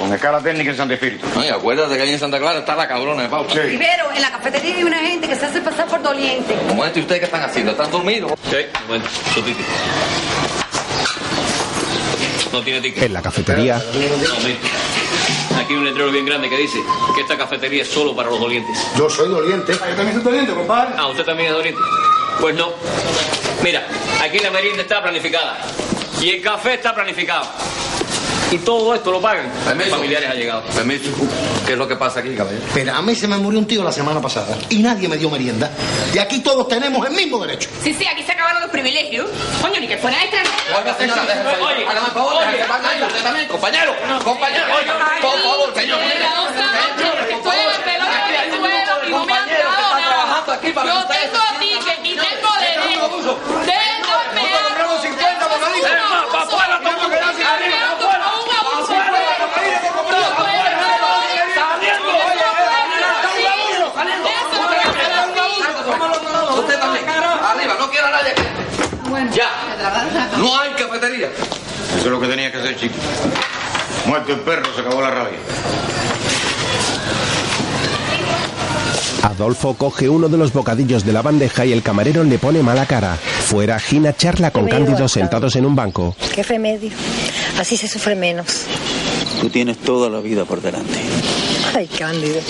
Con 0.00 0.10
escala 0.14 0.40
técnica 0.40 0.70
en 0.70 0.76
Santa 0.78 0.94
Espíritu. 0.94 1.26
Oye, 1.38 1.50
acuérdate 1.50 1.94
que 1.94 2.02
ahí 2.02 2.12
en 2.14 2.18
Santa 2.18 2.38
Clara 2.38 2.60
está 2.60 2.74
la 2.74 2.88
cabrona 2.88 3.20
de 3.20 3.28
Pausa. 3.28 3.60
Rivero, 3.60 4.10
en 4.14 4.22
la 4.22 4.30
cafetería 4.30 4.76
hay 4.76 4.82
una 4.82 4.98
gente 4.98 5.28
que 5.28 5.36
se 5.36 5.44
hace 5.44 5.60
pasar 5.60 5.86
por 5.88 6.02
doliente. 6.02 6.56
Como 6.68 6.86
esto, 6.86 7.00
¿y 7.00 7.02
ustedes 7.02 7.18
qué 7.20 7.26
están 7.26 7.42
haciendo? 7.42 7.72
¿Están 7.72 7.90
dormidos? 7.90 8.32
Sí, 8.50 8.56
bueno, 8.88 9.04
su 9.34 9.42
ticket. 9.42 9.66
No 12.50 12.62
tiene 12.62 12.80
ticket. 12.80 13.02
En 13.02 13.12
la 13.12 13.20
cafetería. 13.20 13.76
Aquí 13.76 15.74
hay 15.74 15.76
un 15.76 15.84
letrero 15.84 16.10
bien 16.10 16.24
grande 16.24 16.48
que 16.48 16.56
dice 16.56 16.78
que 17.14 17.20
esta 17.20 17.36
cafetería 17.36 17.82
es 17.82 17.88
solo 17.88 18.16
para 18.16 18.30
los 18.30 18.40
dolientes. 18.40 18.78
Yo 18.96 19.10
soy 19.10 19.28
doliente. 19.28 19.72
Yo 19.72 19.78
también 19.78 20.14
soy 20.14 20.22
doliente, 20.22 20.54
compadre. 20.54 20.94
Ah, 20.96 21.08
¿usted 21.08 21.24
también 21.24 21.50
es 21.50 21.54
doliente? 21.54 21.80
Pues 22.40 22.54
no. 22.54 22.72
Mira, 23.62 23.86
aquí 24.22 24.38
la 24.38 24.50
merienda 24.50 24.80
está 24.80 25.02
planificada. 25.02 25.58
Y 26.22 26.30
el 26.30 26.40
café 26.40 26.72
está 26.74 26.94
planificado. 26.94 27.46
Y 28.52 28.58
todo 28.58 28.94
esto 28.94 29.12
lo 29.12 29.20
pagan 29.20 29.48
familiares 29.90 30.28
allegados. 30.30 30.64
Permiso. 30.74 31.10
¿Qué 31.66 31.72
es 31.72 31.78
lo 31.78 31.86
que 31.86 31.94
pasa 31.96 32.18
aquí, 32.20 32.34
caballero? 32.34 32.62
Pero 32.74 32.94
a 32.94 33.00
mí 33.02 33.14
se 33.14 33.28
me 33.28 33.36
murió 33.36 33.60
un 33.60 33.66
tío 33.66 33.84
la 33.84 33.92
semana 33.92 34.20
pasada 34.20 34.56
y 34.68 34.78
nadie 34.78 35.08
me 35.08 35.16
dio 35.16 35.30
merienda. 35.30 35.70
Y 36.12 36.18
aquí 36.18 36.40
todos 36.40 36.66
tenemos 36.66 37.06
el 37.06 37.12
mismo 37.14 37.38
derecho. 37.38 37.68
Sí, 37.82 37.94
sí, 37.94 38.04
aquí 38.06 38.24
se 38.24 38.32
acabaron 38.32 38.60
los 38.62 38.70
privilegios. 38.70 39.28
Coño, 39.62 39.78
ni 39.80 39.86
que 39.86 39.96
fuera 39.98 40.20
extra. 40.24 40.42
Oiga, 40.76 40.94
señora, 40.96 41.22
déjese. 41.26 41.62
Oye, 41.62 41.86
Hágame 41.86 42.06
el 42.08 42.12
favor, 42.12 42.34
déjese. 42.40 42.68
Van 42.68 42.86
ahí, 42.86 43.02
usted 43.02 43.22
también, 43.22 43.48
compañero. 43.48 43.94
Compañero, 44.24 44.64
oiga, 44.76 44.94
por 45.20 45.38
favor, 45.40 45.74
señor. 45.74 46.00
En 46.00 46.10
el 46.10 46.18
pelón 46.18 48.10
del 48.30 48.58
suelo 48.58 49.06
y 49.06 49.10
no 49.10 49.24
me 49.26 49.32
han 49.32 49.38
Compañero, 49.38 49.68
dado 49.70 49.76
que 49.76 49.82
está 49.82 50.00
nada. 50.00 50.08
trabajando 50.10 50.52
aquí 50.52 50.72
para 50.72 50.92
Yo 50.92 50.98
usted. 51.00 51.14
tengo 51.20 51.44
ticket 51.60 52.00
y 52.04 52.14
tengo 52.16 52.50
derecho. 52.58 53.38
Tengo 53.62 54.16
meado. 54.34 55.02
cincuenta 55.02 55.46
por 55.48 55.60
la 55.60 55.68
lista. 55.70 55.88
Es 55.96 56.02
más, 56.10 56.24
pa' 56.32 56.42
afuera, 56.42 56.78
todo 56.82 56.90
el 56.90 56.96
mundo. 56.96 57.16
Arreando 57.50 58.06
como 58.06 58.42
un 58.42 58.50
abuso. 58.56 58.94
No 69.40 69.66
quiero 69.76 69.88
a 69.88 69.90
nadie 69.90 70.72
aquí. 70.72 70.84
mascarilla. 70.90 71.28
Eso 71.96 71.98
es 71.98 72.06
lo 72.06 72.20
que 72.20 72.28
tenía 72.28 72.52
que 72.52 72.58
hacer, 72.58 72.76
chico. 72.76 72.94
Muerto 74.06 74.32
el 74.32 74.40
perro, 74.40 74.74
se 74.74 74.80
acabó 74.80 75.00
la 75.00 75.10
rabia. 75.10 75.38
Adolfo 79.22 79.74
coge 79.74 80.08
uno 80.08 80.28
de 80.28 80.38
los 80.38 80.52
bocadillos 80.52 81.04
de 81.04 81.12
la 81.12 81.22
bandeja 81.22 81.66
y 81.66 81.72
el 81.72 81.82
camarero 81.82 82.24
le 82.24 82.38
pone 82.38 82.62
mala 82.62 82.86
cara. 82.86 83.16
Fuera, 83.16 83.78
Gina 83.78 84.16
charla 84.16 84.50
con 84.50 84.66
Cándido 84.66 85.08
sentados 85.08 85.56
en 85.56 85.66
un 85.66 85.76
banco. 85.76 86.16
¿Qué 86.34 86.42
remedio? 86.42 86.90
Así 87.58 87.76
se 87.76 87.88
sufre 87.88 88.14
menos. 88.14 88.64
Tú 89.40 89.50
tienes 89.50 89.78
toda 89.78 90.08
la 90.08 90.20
vida 90.20 90.44
por 90.44 90.62
delante. 90.62 90.98
Ay, 91.74 91.86
Cándido. 91.86 92.40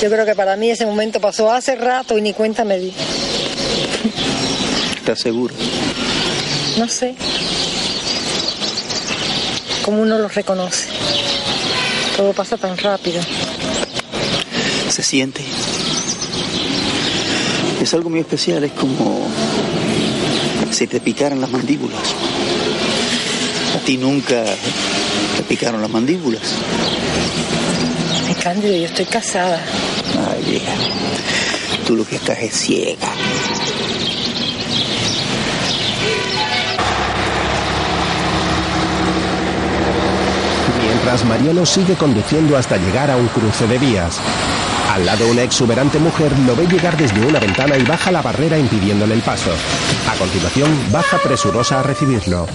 Yo 0.00 0.10
creo 0.10 0.24
que 0.24 0.34
para 0.34 0.56
mí 0.56 0.70
ese 0.70 0.86
momento 0.86 1.20
pasó 1.20 1.50
hace 1.52 1.74
rato 1.76 2.16
y 2.16 2.22
ni 2.22 2.32
cuenta 2.32 2.64
me 2.64 2.78
di. 2.78 2.92
¿Estás 4.96 5.20
seguro? 5.20 5.54
No 6.78 6.88
sé. 6.88 7.14
Cómo 9.84 10.02
uno 10.02 10.18
los 10.18 10.34
reconoce. 10.34 10.88
Todo 12.16 12.32
pasa 12.32 12.56
tan 12.56 12.76
rápido. 12.76 13.20
Se 14.88 15.02
siente. 15.02 15.44
Es 17.80 17.94
algo 17.94 18.10
muy 18.10 18.20
especial, 18.20 18.64
es 18.64 18.72
como 18.72 19.28
si 20.72 20.86
te 20.86 21.00
picaran 21.00 21.40
las 21.40 21.50
mandíbulas. 21.50 22.00
A 23.76 23.78
ti 23.84 23.96
nunca 23.96 24.44
te 25.36 25.42
picaron 25.44 25.80
las 25.80 25.90
mandíbulas. 25.90 26.42
Ay, 28.26 28.34
Cándido, 28.42 28.76
yo 28.76 28.86
estoy 28.86 29.04
casada. 29.04 29.62
Ay, 30.30 30.42
vieja. 30.50 30.72
Tú 31.86 31.94
lo 31.94 32.04
que 32.04 32.16
estás 32.16 32.38
es 32.38 32.54
ciega. 32.54 33.08
Mientras 41.04 41.68
sigue 41.68 41.96
conduciendo 41.96 42.56
hasta 42.56 42.78
llegar 42.78 43.10
a 43.10 43.16
un 43.16 43.28
cruce 43.28 43.66
de 43.66 43.76
vías. 43.76 44.18
Al 44.90 45.04
lado 45.04 45.28
una 45.28 45.42
exuberante 45.42 45.98
mujer 45.98 46.32
lo 46.46 46.56
ve 46.56 46.66
llegar 46.66 46.96
desde 46.96 47.20
una 47.26 47.38
ventana 47.38 47.76
y 47.76 47.82
baja 47.82 48.10
la 48.10 48.22
barrera 48.22 48.56
impidiéndole 48.56 49.12
el 49.12 49.20
paso. 49.20 49.50
A 50.10 50.16
continuación, 50.16 50.70
baja 50.90 51.18
presurosa 51.18 51.80
a 51.80 51.82
recibirlo. 51.82 52.46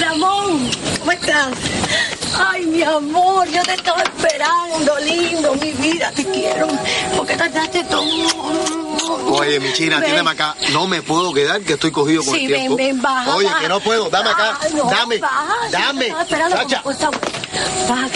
Ramón, 0.00 0.68
¿cómo 0.98 1.12
estás? 1.12 1.52
Ay, 2.36 2.66
mi 2.66 2.82
amor, 2.82 3.48
yo 3.50 3.62
te 3.62 3.74
estaba 3.74 4.02
esperando, 4.02 4.98
lindo, 4.98 5.54
mi 5.54 5.70
vida, 5.74 6.10
te 6.10 6.24
quiero. 6.24 6.66
¿Por 7.16 7.24
qué 7.24 7.36
tardaste 7.36 7.84
todo? 7.84 8.83
Oye, 9.40 9.60
mi 9.60 9.72
china, 9.72 10.00
Ven. 10.00 10.26
acá. 10.28 10.54
No 10.72 10.86
me 10.86 11.02
puedo 11.02 11.32
quedar, 11.32 11.60
que 11.62 11.74
estoy 11.74 11.90
cogido 11.90 12.24
con 12.24 12.34
Sí, 12.34 12.44
el 12.46 12.50
ven, 12.50 12.60
tiempo. 12.60 12.76
ven, 12.76 13.02
baja, 13.02 13.34
Oye, 13.36 13.46
baja. 13.46 13.60
que 13.60 13.68
no 13.68 13.80
puedo. 13.80 14.08
Dame 14.10 14.30
acá. 14.30 14.58
Ah, 14.60 14.66
no, 14.74 14.84
dame. 14.90 15.18
baja, 15.18 15.56
dame. 15.70 16.14
Baja? 17.88 18.08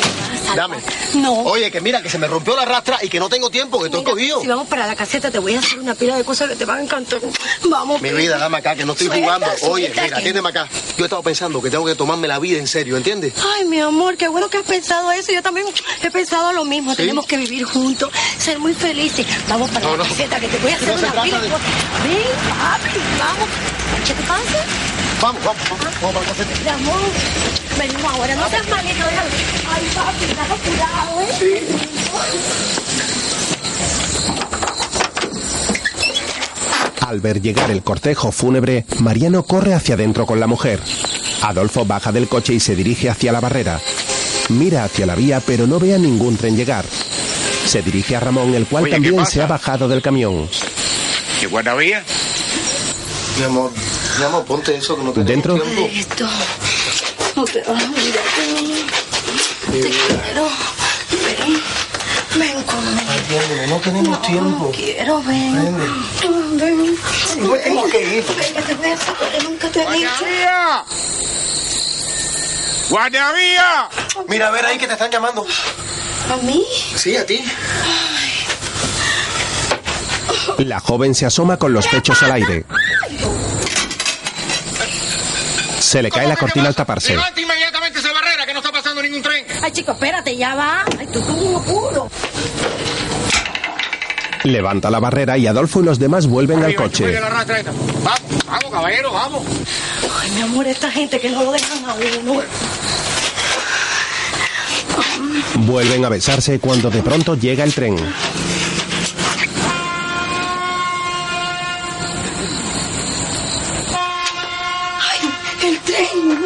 Dame. 0.56 0.76
No. 1.14 1.32
Oye, 1.42 1.70
que 1.70 1.80
mira, 1.80 2.02
que 2.02 2.10
se 2.10 2.18
me 2.18 2.26
rompió 2.26 2.56
la 2.56 2.64
rastra 2.64 2.98
y 3.02 3.08
que 3.08 3.18
no 3.18 3.28
tengo 3.28 3.50
tiempo, 3.50 3.78
que 3.80 3.86
estoy 3.86 4.02
cogido. 4.04 4.40
Si 4.40 4.46
vamos 4.46 4.66
para 4.68 4.86
la 4.86 4.94
caseta, 4.96 5.30
te 5.30 5.38
voy 5.38 5.54
a 5.54 5.58
hacer 5.58 5.78
una 5.78 5.94
pila 5.94 6.16
de 6.16 6.24
cosas 6.24 6.48
que 6.48 6.56
te 6.56 6.64
van 6.64 6.78
a 6.78 6.82
encantar. 6.82 7.20
Vamos. 7.68 8.00
Mi 8.02 8.10
vida, 8.10 8.38
dame 8.38 8.58
acá, 8.58 8.74
que 8.74 8.84
no 8.84 8.92
estoy 8.92 9.08
Suelta, 9.08 9.24
jugando. 9.24 9.46
Oye, 9.70 9.84
suelta, 9.86 10.02
mira, 10.02 10.14
que- 10.16 10.20
atiéndeme 10.20 10.48
acá. 10.48 10.68
Yo 10.96 11.04
he 11.04 11.06
estado 11.06 11.22
pensando 11.22 11.62
que 11.62 11.70
tengo 11.70 11.84
que 11.84 11.94
tomarme 11.94 12.28
la 12.28 12.38
vida 12.38 12.58
en 12.58 12.66
serio, 12.66 12.96
¿entiendes? 12.96 13.34
Ay, 13.56 13.64
mi 13.66 13.80
amor, 13.80 14.16
qué 14.16 14.28
bueno 14.28 14.48
que 14.48 14.58
has 14.58 14.64
pensado 14.64 15.10
eso. 15.12 15.32
Yo 15.32 15.42
también 15.42 15.66
he 16.02 16.10
pensado 16.10 16.52
lo 16.52 16.64
mismo. 16.64 16.92
¿Sí? 16.92 16.98
Tenemos 16.98 17.26
que 17.26 17.36
vivir 17.36 17.64
juntos, 17.64 18.10
ser 18.38 18.58
muy 18.58 18.74
felices. 18.74 19.26
Vamos 19.48 19.70
para 19.70 19.86
No, 19.86 19.96
la 19.96 20.04
no. 20.04 20.08
caseta, 20.08 20.40
que 20.40 20.48
te 20.48 20.58
voy 20.58 20.72
a 20.72 20.76
hacer 20.76 20.88
No 20.88 20.94
una 20.94 21.22
pila 21.22 21.40
de-. 21.40 21.48
Ven, 21.48 21.58
papi, 21.58 22.98
vamos. 23.18 23.48
¿Qué 24.06 24.14
te 24.14 24.22
pasa? 24.22 24.64
Vamos, 25.20 25.44
vamos, 25.44 25.62
vamos, 25.68 25.84
vamos 26.00 26.14
para 26.14 26.20
la 26.20 26.32
caseta. 26.32 26.60
Mi 26.62 26.68
amor, 26.68 27.00
venimos 27.78 28.04
ahora. 28.12 28.34
No 28.34 28.48
seas 28.48 28.68
malito, 28.68 29.04
déjalo. 29.04 29.30
Ay, 29.70 29.88
papi, 29.94 30.34
dale 30.34 30.54
cuidado, 30.62 31.20
¿eh? 31.22 32.68
Al 37.06 37.20
ver 37.20 37.40
llegar 37.40 37.70
el 37.70 37.82
cortejo 37.82 38.30
fúnebre, 38.32 38.84
Mariano 38.98 39.42
corre 39.44 39.72
hacia 39.74 39.94
adentro 39.94 40.26
con 40.26 40.40
la 40.40 40.46
mujer. 40.46 40.80
Adolfo 41.42 41.84
baja 41.86 42.12
del 42.12 42.28
coche 42.28 42.52
y 42.54 42.60
se 42.60 42.76
dirige 42.76 43.08
hacia 43.08 43.32
la 43.32 43.40
barrera. 43.40 43.80
Mira 44.50 44.84
hacia 44.84 45.06
la 45.06 45.14
vía, 45.14 45.40
pero 45.44 45.66
no 45.66 45.78
ve 45.78 45.94
a 45.94 45.98
ningún 45.98 46.36
tren 46.36 46.56
llegar. 46.56 46.84
Se 47.66 47.82
dirige 47.82 48.16
a 48.16 48.20
Ramón, 48.20 48.54
el 48.54 48.66
cual 48.66 48.84
Oye, 48.84 48.90
¿qué 48.92 48.96
también 48.96 49.26
se 49.26 49.40
ha 49.42 49.46
bajado 49.46 49.88
del 49.88 50.02
camión. 50.02 50.48
¿Qué 51.40 51.46
guardavía? 51.46 52.02
Mi 53.38 53.44
amor, 53.44 53.70
mi 54.18 54.24
amor, 54.24 54.44
ponte 54.44 54.76
eso 54.76 54.96
que 54.96 55.04
no 55.04 55.12
tenemos 55.12 55.30
Dentro. 55.30 55.54
tiempo. 55.54 55.88
Esto. 55.92 56.28
No 57.38 57.44
te 57.44 57.60
vas 57.60 57.68
a 57.68 57.86
olvidar 57.86 58.24
de 58.36 58.62
mí. 58.62 58.84
Te 59.70 59.90
quiero. 59.90 60.48
Ven. 61.22 61.62
Ven 62.34 62.62
conmigo. 62.64 63.12
Atiéndeme, 63.12 63.66
no 63.68 63.76
tenemos 63.76 64.22
tiempo. 64.22 64.72
Quiero, 64.74 65.22
ven. 65.22 65.54
Ven. 66.58 66.98
No 67.38 67.54
tengo 67.54 67.88
que 67.90 68.16
ir. 68.16 68.24
Ven, 68.82 68.98
nunca 69.44 69.68
te 69.68 69.84
he 69.84 69.92
dicho. 69.92 70.10
¡Guardavía! 70.18 70.84
¡Guardavía! 72.90 73.88
Mira, 74.26 74.48
a 74.48 74.50
ver 74.50 74.66
ahí 74.66 74.76
que 74.76 74.88
te 74.88 74.94
están 74.94 75.12
llamando. 75.12 75.46
¿A 76.32 76.36
mí? 76.38 76.66
Sí, 76.96 77.16
a 77.16 77.24
ti. 77.24 77.44
La 80.58 80.80
joven 80.80 81.14
se 81.14 81.24
asoma 81.24 81.56
con 81.56 81.72
los 81.72 81.86
pechos 81.86 82.20
al 82.24 82.32
aire. 82.32 82.64
Se 85.88 86.02
le 86.02 86.10
cae 86.10 86.28
la 86.28 86.36
cortina 86.36 86.68
al 86.68 86.74
taparse. 86.74 87.14
Levanta 87.14 87.40
inmediatamente 87.40 87.98
esa 88.00 88.12
barrera 88.12 88.44
que 88.44 88.52
no 88.52 88.58
está 88.60 88.70
pasando 88.70 89.02
ningún 89.02 89.22
tren. 89.22 89.46
Ay, 89.62 89.72
chico, 89.72 89.92
espérate, 89.92 90.36
ya 90.36 90.54
va. 90.54 90.84
Ay, 90.98 91.06
tú 91.10 91.20
tú 91.22 91.32
un 91.32 91.56
apuro. 91.62 92.10
Levanta 94.44 94.90
la 94.90 95.00
barrera 95.00 95.38
y 95.38 95.46
Adolfo 95.46 95.80
y 95.80 95.84
los 95.84 95.98
demás 95.98 96.26
vuelven 96.26 96.58
al 96.58 96.64
Arriba, 96.66 96.82
coche. 96.84 97.10
la 97.18 97.28
rastra 97.30 97.58
esta. 97.60 97.72
Vamos, 97.72 98.46
vamos, 98.46 98.70
caballero, 98.70 99.12
vamos. 99.12 99.46
Ay, 100.20 100.30
mi 100.32 100.42
amor, 100.42 100.66
esta 100.66 100.90
gente 100.90 101.18
que 101.20 101.30
no 101.30 101.42
lo 101.44 101.52
dejan 101.52 101.84
a 101.86 101.94
uno. 101.94 102.42
Vuelven 105.54 106.04
a 106.04 106.08
besarse 106.10 106.60
cuando 106.60 106.90
de 106.90 107.02
pronto 107.02 107.34
llega 107.34 107.64
el 107.64 107.72
tren. 107.74 107.96
Ay, 115.10 115.68
el 115.68 115.78
tren. 115.80 116.38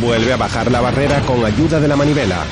Vuelve 0.00 0.27
a 0.27 0.27
bajar 0.38 0.70
la 0.70 0.80
barrera 0.80 1.20
con 1.22 1.44
ayuda 1.44 1.80
de 1.80 1.88
la 1.88 1.96
manivela. 1.96 2.44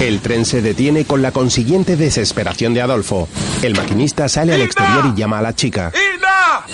El 0.00 0.20
tren 0.20 0.44
se 0.44 0.60
detiene 0.62 1.04
con 1.04 1.22
la 1.22 1.30
consiguiente 1.30 1.96
desesperación 1.96 2.74
de 2.74 2.82
Adolfo. 2.82 3.28
El 3.62 3.76
maquinista 3.76 4.28
sale 4.28 4.52
al 4.52 4.60
exterior 4.60 5.06
y 5.06 5.18
llama 5.18 5.38
a 5.38 5.42
la 5.42 5.54
chica. 5.54 5.92
¡Hilda! 5.94 6.66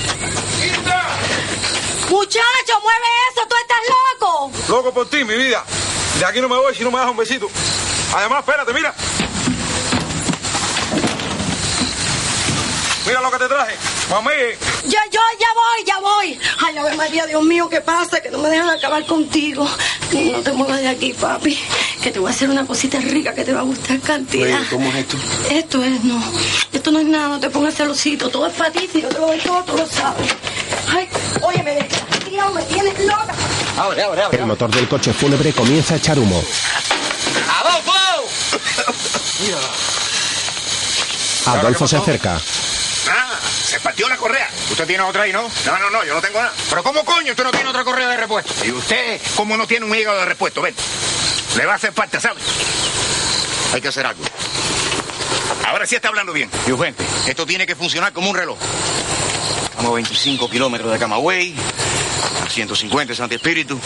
Muchacho, 2.08 2.72
mueve 2.82 3.06
eso, 3.30 3.42
tú 3.46 3.54
estás 3.60 3.78
loco. 4.18 4.52
Loco 4.68 4.94
por 4.94 5.10
ti, 5.10 5.24
mi 5.24 5.34
vida. 5.34 5.62
De 6.18 6.24
aquí 6.24 6.40
no 6.40 6.48
me 6.48 6.56
voy 6.56 6.74
si 6.74 6.82
no 6.82 6.90
me 6.90 6.98
das 6.98 7.10
un 7.10 7.18
besito. 7.18 7.48
Además, 8.16 8.38
espérate, 8.40 8.72
mira. 8.72 8.94
Mira 13.06 13.20
lo 13.20 13.30
que 13.30 13.38
te 13.38 13.48
traje. 13.48 13.74
Mami. 14.10 14.30
Ya, 14.84 15.00
yo, 15.12 15.20
ya 15.38 15.48
voy, 15.54 15.84
ya 15.86 15.98
voy. 16.00 16.38
Ay, 16.64 16.78
Ave 16.78 16.96
María, 16.96 17.26
Dios 17.26 17.42
mío, 17.42 17.68
¿qué 17.68 17.80
pasa? 17.82 18.20
Que 18.20 18.30
no 18.30 18.38
me 18.38 18.48
dejan 18.48 18.70
acabar 18.70 19.04
contigo. 19.04 19.68
No 20.12 20.38
te 20.40 20.52
muevas 20.52 20.80
de 20.80 20.88
aquí, 20.88 21.12
papi. 21.12 21.58
Que 22.02 22.10
te 22.10 22.18
voy 22.18 22.28
a 22.28 22.30
hacer 22.34 22.48
una 22.48 22.66
cosita 22.66 22.98
rica 23.00 23.34
que 23.34 23.44
te 23.44 23.52
va 23.52 23.60
a 23.60 23.64
gustar 23.64 24.00
cantidad. 24.00 24.60
Oye, 24.60 24.68
¿cómo 24.70 24.88
es 24.90 24.96
esto? 24.96 25.16
Esto 25.50 25.84
es, 25.84 26.04
no. 26.04 26.22
Esto 26.72 26.90
no 26.90 27.00
es 27.00 27.06
nada, 27.06 27.28
no 27.28 27.40
te 27.40 27.50
pongas 27.50 27.74
celosito. 27.74 28.30
Todo 28.30 28.46
es 28.46 28.54
para 28.54 28.70
ti, 28.70 28.88
si 28.90 29.02
yo 29.02 29.08
te 29.08 29.18
lo 29.18 29.26
doy 29.26 29.38
todo, 29.40 29.62
tú 29.64 29.76
lo 29.76 29.86
sabes. 29.86 30.34
Ay, 30.88 31.06
oye, 31.42 31.62
me 31.62 31.74
desgraciado, 31.74 32.54
me 32.54 32.62
tienes 32.62 32.98
loca. 33.00 33.34
Abre, 33.76 34.02
abre, 34.02 34.22
abre. 34.22 34.38
El 34.38 34.46
motor 34.46 34.70
del 34.70 34.88
coche 34.88 35.12
fúnebre 35.12 35.52
comienza 35.52 35.94
a 35.94 35.96
echar 35.98 36.18
humo. 36.18 36.42
¡Adolfo! 37.60 37.92
Adolfo 41.46 41.86
se 41.86 41.96
acerca. 41.96 42.40
Se 43.78 43.84
partió 43.84 44.08
la 44.08 44.16
correa. 44.16 44.48
Usted 44.72 44.86
tiene 44.88 45.04
otra 45.04 45.22
ahí, 45.22 45.32
¿no? 45.32 45.42
No, 45.42 45.78
no, 45.78 45.88
no, 45.90 46.04
yo 46.04 46.12
no 46.12 46.20
tengo 46.20 46.40
nada. 46.40 46.52
Pero 46.68 46.82
¿cómo 46.82 47.04
coño 47.04 47.30
usted 47.30 47.44
no 47.44 47.52
tiene 47.52 47.70
otra 47.70 47.84
correa 47.84 48.08
de 48.08 48.16
repuesto? 48.16 48.52
Y 48.64 48.72
usted, 48.72 49.20
¿cómo 49.36 49.56
no 49.56 49.68
tiene 49.68 49.86
un 49.86 49.94
hígado 49.94 50.18
de 50.18 50.24
repuesto? 50.24 50.60
Ven, 50.60 50.74
le 51.56 51.64
va 51.64 51.74
a 51.74 51.76
hacer 51.76 51.92
falta, 51.92 52.18
¿sabe? 52.18 52.40
Hay 53.72 53.80
que 53.80 53.86
hacer 53.86 54.04
algo. 54.04 54.20
Ahora 55.64 55.86
sí 55.86 55.94
está 55.94 56.08
hablando 56.08 56.32
bien. 56.32 56.50
Y 56.66 56.72
urgente, 56.72 57.04
esto 57.28 57.46
tiene 57.46 57.66
que 57.66 57.76
funcionar 57.76 58.12
como 58.12 58.30
un 58.30 58.36
reloj. 58.36 58.58
Estamos 59.62 59.92
a 59.92 59.94
25 59.94 60.50
kilómetros 60.50 60.90
de 60.90 60.98
Camagüey. 60.98 61.54
150, 62.48 63.14
Santi 63.14 63.36
Espíritu. 63.36 63.78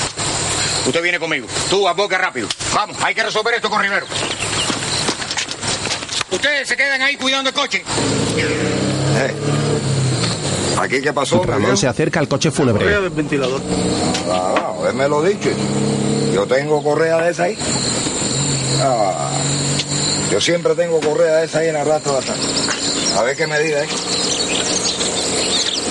Usted 0.86 1.02
viene 1.02 1.18
conmigo. 1.18 1.46
Tú, 1.68 1.86
a 1.86 1.92
boca 1.92 2.16
rápido. 2.16 2.48
Vamos, 2.72 2.96
hay 3.02 3.14
que 3.14 3.24
resolver 3.24 3.52
esto 3.52 3.68
con 3.68 3.82
Rivero. 3.82 4.06
Ustedes 6.30 6.66
se 6.66 6.76
quedan 6.78 7.02
ahí 7.02 7.16
cuidando 7.16 7.50
el 7.50 7.54
coche. 7.54 7.84
Eh, 8.38 9.51
¿Aquí 10.82 11.00
qué 11.00 11.12
pasó? 11.12 11.44
Ramón 11.44 11.76
se 11.76 11.86
acerca 11.86 12.18
al 12.18 12.26
coche 12.26 12.50
fúnebre. 12.50 12.84
del 12.84 13.10
ventilador. 13.10 13.60
Ah, 14.28 14.74
me 14.92 15.08
lo 15.08 15.22
dicho. 15.22 15.48
Yo 16.34 16.44
tengo 16.46 16.82
correa 16.82 17.18
de 17.18 17.30
esa 17.30 17.44
ahí. 17.44 17.56
Ah, 18.80 19.30
yo 20.32 20.40
siempre 20.40 20.74
tengo 20.74 20.98
correa 20.98 21.36
de 21.36 21.44
esa 21.44 21.60
ahí 21.60 21.68
en 21.68 21.76
el 21.76 21.86
rastro 21.86 22.14
de 22.14 22.18
atrás. 22.18 22.38
A 23.16 23.22
ver 23.22 23.36
qué 23.36 23.46
medida, 23.46 23.84
¿eh? 23.84 23.88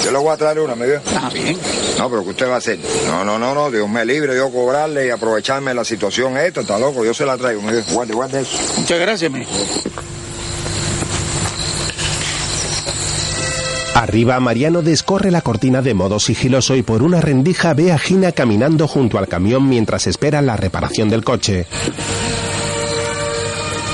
Yo 0.03 0.11
le 0.11 0.17
voy 0.17 0.33
a 0.33 0.37
traer 0.37 0.59
una, 0.59 0.75
¿me 0.75 0.87
vio? 0.87 0.97
Está 0.97 1.29
bien. 1.29 1.57
No, 1.97 2.09
pero 2.09 2.23
¿qué 2.23 2.29
usted 2.31 2.49
va 2.49 2.55
a 2.55 2.57
hacer? 2.57 2.77
No, 3.07 3.23
no, 3.23 3.39
no, 3.39 3.53
no, 3.53 3.71
Dios 3.71 3.87
me 3.87 4.03
libre 4.03 4.35
yo 4.35 4.51
cobrarle 4.51 5.07
y 5.07 5.09
aprovecharme 5.09 5.73
la 5.73 5.85
situación 5.85 6.35
esta, 6.37 6.61
está 6.61 6.77
loco, 6.77 7.05
yo 7.05 7.13
se 7.13 7.25
la 7.25 7.37
traigo, 7.37 7.61
me 7.61 7.71
vio. 7.71 7.83
Guarde, 7.91 8.13
guarde 8.13 8.41
eso. 8.41 8.57
Muchas 8.77 8.99
gracias, 8.99 9.31
mi. 9.31 9.45
Arriba, 13.95 14.39
Mariano 14.39 14.81
descorre 14.81 15.31
la 15.31 15.41
cortina 15.41 15.81
de 15.81 15.93
modo 15.93 16.19
sigiloso 16.19 16.75
y 16.75 16.81
por 16.81 17.03
una 17.03 17.21
rendija 17.21 17.73
ve 17.73 17.91
a 17.91 17.97
Gina 17.97 18.31
caminando 18.31 18.87
junto 18.87 19.17
al 19.17 19.27
camión 19.27 19.67
mientras 19.67 20.07
espera 20.07 20.41
la 20.41 20.55
reparación 20.57 21.09
del 21.09 21.23
coche. 21.23 21.67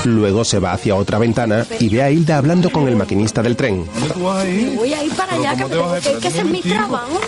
Luego 0.04 0.44
se 0.44 0.60
va 0.60 0.72
hacia 0.72 0.94
otra 0.94 1.18
ventana 1.18 1.66
y 1.80 1.88
ve 1.88 2.02
a 2.02 2.10
Hilda 2.10 2.38
hablando 2.38 2.70
con 2.70 2.88
el 2.88 2.96
maquinista 2.96 3.42
del 3.42 3.56
tren. 3.56 3.84
Voy 4.16 4.94
a 4.94 5.02
ir 5.04 5.12
para 5.14 5.34
allá, 5.34 5.56
que, 5.56 5.64
que, 6.12 6.18
que 6.18 6.28
ese 6.28 6.38
es 6.38 6.44
mi 6.44 6.62
trabajo. 6.62 7.20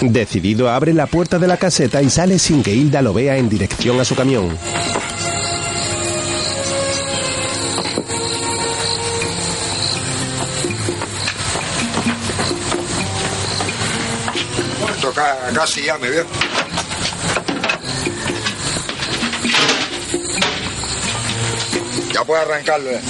Decidido, 0.00 0.70
abre 0.70 0.92
la 0.94 1.06
puerta 1.06 1.38
de 1.38 1.46
la 1.46 1.56
caseta 1.56 2.02
y 2.02 2.10
sale 2.10 2.38
sin 2.38 2.62
que 2.62 2.74
Hilda 2.74 3.02
lo 3.02 3.12
vea 3.12 3.36
en 3.36 3.48
dirección 3.48 4.00
a 4.00 4.04
su 4.04 4.14
camión. 4.14 4.56
Casi 15.56 15.84
ya, 15.84 15.96
me 15.96 16.10
vio. 16.10 16.22
Ya 22.12 22.24
puede 22.24 22.42
arrancarlo, 22.42 22.90
eh. 22.90 23.00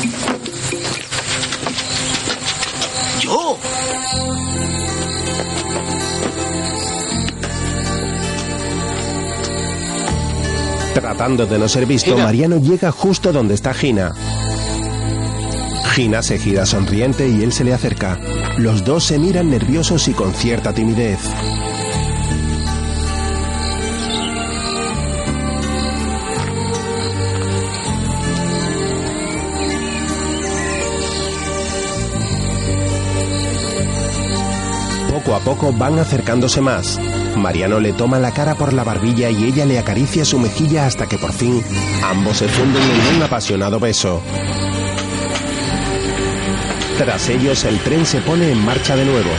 ¿Yo? 3.21 3.59
Tratando 10.95 11.47
de 11.47 11.59
no 11.59 11.69
ser 11.69 11.85
visto, 11.85 12.13
Gina. 12.13 12.25
Mariano 12.27 12.59
llega 12.59 12.93
justo 12.93 13.33
donde 13.33 13.55
está 13.55 13.75
Gina. 13.75 14.15
Gina 15.95 16.23
se 16.23 16.39
gira 16.39 16.65
sonriente 16.65 17.29
y 17.29 17.43
él 17.43 17.53
se 17.53 17.65
le 17.65 17.75
acerca. 17.75 18.21
Los 18.57 18.85
dos 18.85 19.03
se 19.03 19.19
miran 19.19 19.51
nerviosos 19.51 20.07
y 20.07 20.13
con 20.13 20.33
cierta 20.33 20.73
timidez. 20.73 21.19
Poco 35.47 35.73
van 35.73 35.97
acercándose 36.01 36.61
más. 36.61 36.99
Mariano 37.37 37.79
le 37.79 37.93
toma 37.93 38.19
la 38.19 38.33
cara 38.33 38.57
por 38.57 38.73
la 38.73 38.83
barbilla 38.83 39.31
y 39.31 39.45
ella 39.45 39.65
le 39.65 39.79
acaricia 39.79 40.25
su 40.25 40.41
mejilla 40.41 40.87
hasta 40.87 41.07
que 41.07 41.19
por 41.19 41.33
fin 41.33 41.63
ambos 42.03 42.39
se 42.39 42.49
funden 42.49 42.83
en 42.83 43.17
un 43.17 43.23
apasionado 43.23 43.79
beso. 43.79 44.21
Tras 46.99 47.29
ellos 47.29 47.63
el 47.65 47.79
tren 47.79 48.05
se 48.05 48.21
pone 48.23 48.51
en 48.51 48.65
marcha 48.65 48.97
de 48.97 49.05
nuevo. 49.05 49.31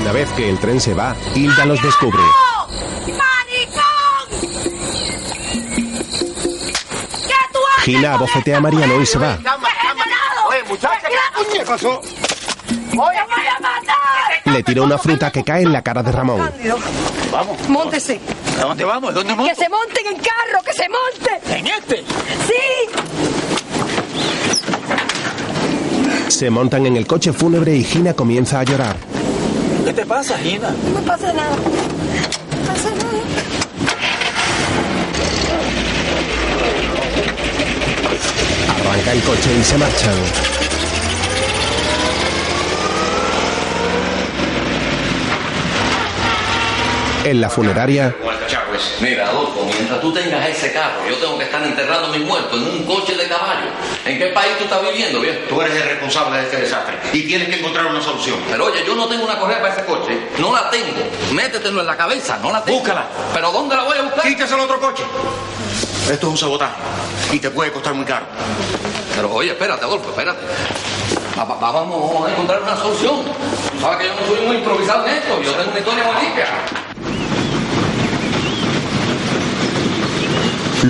Una 0.00 0.10
vez 0.10 0.28
que 0.32 0.50
el 0.50 0.58
tren 0.58 0.80
se 0.80 0.92
va, 0.92 1.14
Hilda 1.36 1.66
los 1.66 1.80
descubre. 1.80 2.45
Gina 7.86 8.14
abofetea 8.14 8.58
a 8.58 8.60
Mariano 8.60 9.00
y 9.00 9.06
se 9.06 9.16
va. 9.16 9.38
¿qué 11.52 11.60
pasó? 11.64 12.02
Voy 12.92 13.14
a 13.14 13.24
matar. 13.60 14.42
Le 14.44 14.64
tira 14.64 14.82
una 14.82 14.98
fruta 14.98 15.30
que 15.30 15.44
cae 15.44 15.62
en 15.62 15.72
la 15.72 15.82
cara 15.82 16.02
de 16.02 16.10
Ramón. 16.10 16.50
Vamos. 17.30 17.68
Móntese. 17.68 18.20
¿A 18.58 18.62
dónde 18.62 18.84
vamos? 18.84 19.14
¿Dónde 19.14 19.36
monto? 19.36 19.54
Que 19.54 19.62
se 19.62 19.68
monten 19.68 20.04
en 20.04 20.16
carro, 20.16 20.64
que 20.64 20.72
se 20.72 20.88
monten. 20.88 21.58
¿En 21.58 21.66
este? 21.68 22.04
Sí. 22.48 22.88
Se 26.26 26.50
montan 26.50 26.86
en 26.86 26.96
el 26.96 27.06
coche 27.06 27.32
fúnebre 27.32 27.76
y 27.76 27.84
Gina 27.84 28.14
comienza 28.14 28.58
a 28.58 28.64
llorar. 28.64 28.96
¿Qué 29.84 29.92
te 29.92 30.04
pasa, 30.04 30.36
Gina? 30.38 30.70
No 30.70 31.00
me 31.00 31.06
pasa 31.06 31.32
nada. 31.32 31.54
No 31.54 32.66
pasa 32.66 32.90
nada. 32.90 33.16
El 39.12 39.22
coche 39.22 39.50
y 39.56 39.62
se 39.62 39.78
marchan. 39.78 40.14
En 47.24 47.40
la 47.40 47.48
funeraria, 47.48 48.14
Mira, 49.00 49.28
Adolfo, 49.28 49.64
mientras 49.64 50.00
tú 50.00 50.12
tengas 50.12 50.48
ese 50.48 50.72
carro, 50.72 51.06
yo 51.08 51.16
tengo 51.16 51.38
que 51.38 51.44
estar 51.44 51.62
enterrando 51.62 52.08
a 52.08 52.10
mis 52.10 52.26
muertos 52.26 52.60
en 52.60 52.68
un 52.68 52.84
coche 52.84 53.14
de 53.14 53.26
caballo. 53.26 53.68
¿En 54.04 54.18
qué 54.18 54.26
país 54.28 54.56
tú 54.58 54.64
estás 54.64 54.82
viviendo, 54.82 55.20
viejo? 55.20 55.38
Tú 55.48 55.60
eres 55.60 55.76
el 55.76 55.88
responsable 55.88 56.38
de 56.38 56.44
este 56.44 56.56
desastre 56.58 56.96
y 57.12 57.22
tienes 57.26 57.48
que 57.48 57.56
encontrar 57.56 57.86
una 57.86 58.00
solución. 58.00 58.38
Pero 58.50 58.66
oye, 58.66 58.84
yo 58.86 58.94
no 58.94 59.06
tengo 59.06 59.24
una 59.24 59.38
correa 59.38 59.60
para 59.60 59.74
ese 59.74 59.84
coche. 59.84 60.28
No 60.38 60.52
la 60.52 60.70
tengo. 60.70 60.92
Métetelo 61.32 61.80
en 61.80 61.86
la 61.86 61.96
cabeza, 61.96 62.38
no 62.42 62.50
la 62.50 62.62
tengo. 62.62 62.78
Búscala. 62.78 63.06
¿Pero 63.32 63.52
dónde 63.52 63.76
la 63.76 63.84
voy 63.84 63.98
a 63.98 64.02
buscar? 64.02 64.22
Quítese 64.22 64.54
el 64.54 64.60
otro 64.60 64.80
coche. 64.80 65.02
Esto 66.10 66.26
es 66.28 66.32
un 66.32 66.36
sabotaje 66.36 66.74
y 67.32 67.38
te 67.38 67.50
puede 67.50 67.72
costar 67.72 67.94
muy 67.94 68.04
caro. 68.04 68.26
Pero 69.14 69.32
oye, 69.32 69.50
espérate, 69.50 69.84
Adolfo, 69.84 70.10
espérate. 70.10 70.40
Va- 71.38 71.44
va- 71.44 71.56
va- 71.56 71.72
Vamos 71.72 72.26
a 72.26 72.30
encontrar 72.32 72.62
una 72.62 72.76
solución. 72.76 73.16
Sabes 73.80 73.98
que 73.98 74.04
yo 74.06 74.14
no 74.14 74.26
soy 74.36 74.46
muy 74.46 74.56
improvisado 74.56 75.06
en 75.06 75.14
esto. 75.14 75.42
Yo 75.42 75.52
tengo 75.52 75.70
una 75.70 75.78
historia 75.78 76.04
muy 76.04 76.22
limpia. 76.24 76.46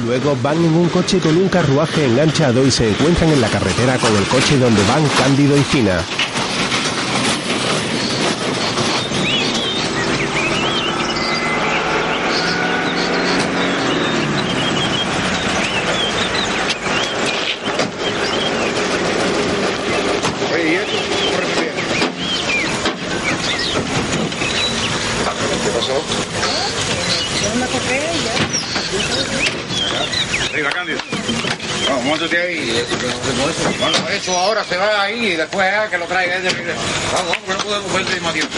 luego 0.06 0.36
van 0.42 0.58
en 0.58 0.74
un 0.74 0.88
coche 0.90 1.18
con 1.20 1.34
un 1.38 1.48
carruaje 1.48 2.04
enganchado 2.04 2.64
y 2.66 2.70
se 2.70 2.86
encuentran 2.90 3.30
en 3.30 3.40
la 3.40 3.48
carretera 3.48 3.96
con 3.96 4.14
el 4.14 4.24
coche 4.24 4.58
donde 4.58 4.82
van 4.84 5.02
Cándido 5.18 5.56
y 5.56 5.64
Gina. 5.64 6.02
Oye, 20.54 20.70
¿y 20.70 20.74
esto? 20.74 20.92
Corre 21.32 21.46
muy 21.46 21.62
bien. 21.64 21.74
¿Qué 25.64 25.70
pasó? 25.70 26.02
Arriba, 30.50 30.70
Cándido. 30.70 30.98
No, 31.88 32.00
montate 32.02 32.38
ahí. 32.40 32.84
Bueno, 33.80 34.08
eso 34.10 34.36
ahora 34.56 34.68
se 34.68 34.76
va 34.78 35.02
ahí 35.02 35.26
y 35.26 35.36
después 35.36 35.66
ah, 35.74 35.88
que 35.90 35.98
lo 35.98 36.06
traiga 36.06 36.36
él 36.36 36.42
de 36.42 36.50
regreso. 36.50 36.80
Vamos, 37.12 37.32
vamos, 37.32 37.44
que 37.46 37.52
no 37.52 37.58
podemos 37.58 37.92
perder 37.92 38.22
más 38.22 38.32
tiempo. 38.32 38.54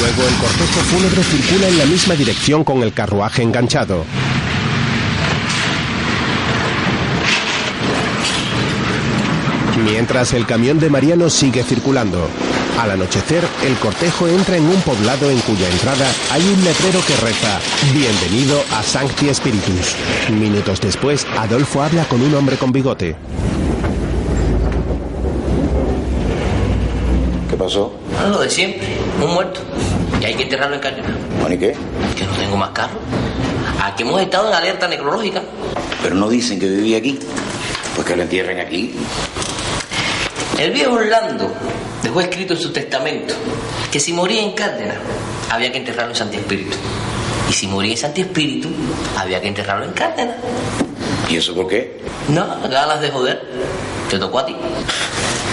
Luego 0.00 0.28
el 0.28 0.34
cortejo 0.36 0.80
fúnebre 0.80 1.22
circula 1.22 1.68
en 1.68 1.78
la 1.78 1.84
misma 1.86 2.14
dirección 2.14 2.64
con 2.64 2.82
el 2.82 2.92
carruaje 2.92 3.42
enganchado. 3.42 4.04
Mientras 9.84 10.32
el 10.32 10.46
camión 10.46 10.78
de 10.78 10.90
Mariano 10.90 11.28
sigue 11.30 11.62
circulando. 11.62 12.28
Al 12.78 12.90
anochecer, 12.90 13.42
el 13.64 13.74
cortejo 13.76 14.28
entra 14.28 14.56
en 14.58 14.64
un 14.66 14.80
poblado 14.82 15.30
en 15.30 15.38
cuya 15.40 15.66
entrada 15.70 16.06
hay 16.30 16.42
un 16.42 16.62
letrero 16.62 17.00
que 17.06 17.16
reza 17.16 17.58
Bienvenido 17.92 18.62
a 18.74 18.82
Sancti 18.82 19.32
Spiritus. 19.32 19.94
Minutos 20.30 20.80
después, 20.82 21.26
Adolfo 21.38 21.82
habla 21.82 22.04
con 22.04 22.20
un 22.20 22.34
hombre 22.34 22.56
con 22.58 22.72
bigote. 22.72 23.16
¿Qué 27.48 27.56
pasó? 27.56 27.94
Lo 28.28 28.40
de 28.40 28.50
siempre, 28.50 28.86
un 29.24 29.32
muerto. 29.32 29.60
Y 30.20 30.24
hay 30.26 30.34
que 30.34 30.42
enterrarlo 30.42 30.76
en 30.76 30.82
Cárdenas. 30.82 31.12
Bueno, 31.40 31.54
¿y 31.54 31.58
qué? 31.58 31.74
Que 32.14 32.24
no 32.26 32.32
tengo 32.32 32.56
más 32.58 32.70
carro. 32.70 32.98
Aquí 33.82 34.02
hemos 34.02 34.20
estado 34.20 34.48
en 34.48 34.54
alerta 34.54 34.86
necrológica. 34.86 35.42
Pero 36.02 36.14
no 36.14 36.28
dicen 36.28 36.60
que 36.60 36.68
vivía 36.68 36.98
aquí. 36.98 37.18
Pues 37.94 38.06
que 38.06 38.16
lo 38.16 38.22
entierren 38.22 38.60
aquí. 38.60 38.94
El 40.58 40.70
viejo 40.70 40.94
Orlando 40.94 41.52
dejó 42.02 42.20
escrito 42.20 42.54
en 42.54 42.60
su 42.60 42.72
testamento 42.72 43.34
que 43.92 44.00
si 44.00 44.12
moría 44.12 44.42
en 44.42 44.52
Cárdenas 44.52 44.96
había 45.50 45.70
que 45.70 45.78
enterrarlo 45.78 46.12
en 46.12 46.16
Santi 46.16 46.38
Espíritu. 46.38 46.76
Y 47.48 47.52
si 47.52 47.66
moría 47.66 47.92
en 47.92 47.98
Santi 47.98 48.22
Espíritu 48.22 48.68
había 49.16 49.40
que 49.40 49.48
enterrarlo 49.48 49.84
en 49.84 49.92
Cárdenas. 49.92 50.36
¿Y 51.28 51.36
eso 51.36 51.54
por 51.54 51.68
qué? 51.68 52.00
No, 52.28 52.46
ganas 52.68 53.00
de 53.00 53.10
joder. 53.10 53.42
Te 54.08 54.18
tocó 54.18 54.38
a 54.38 54.46
ti. 54.46 54.56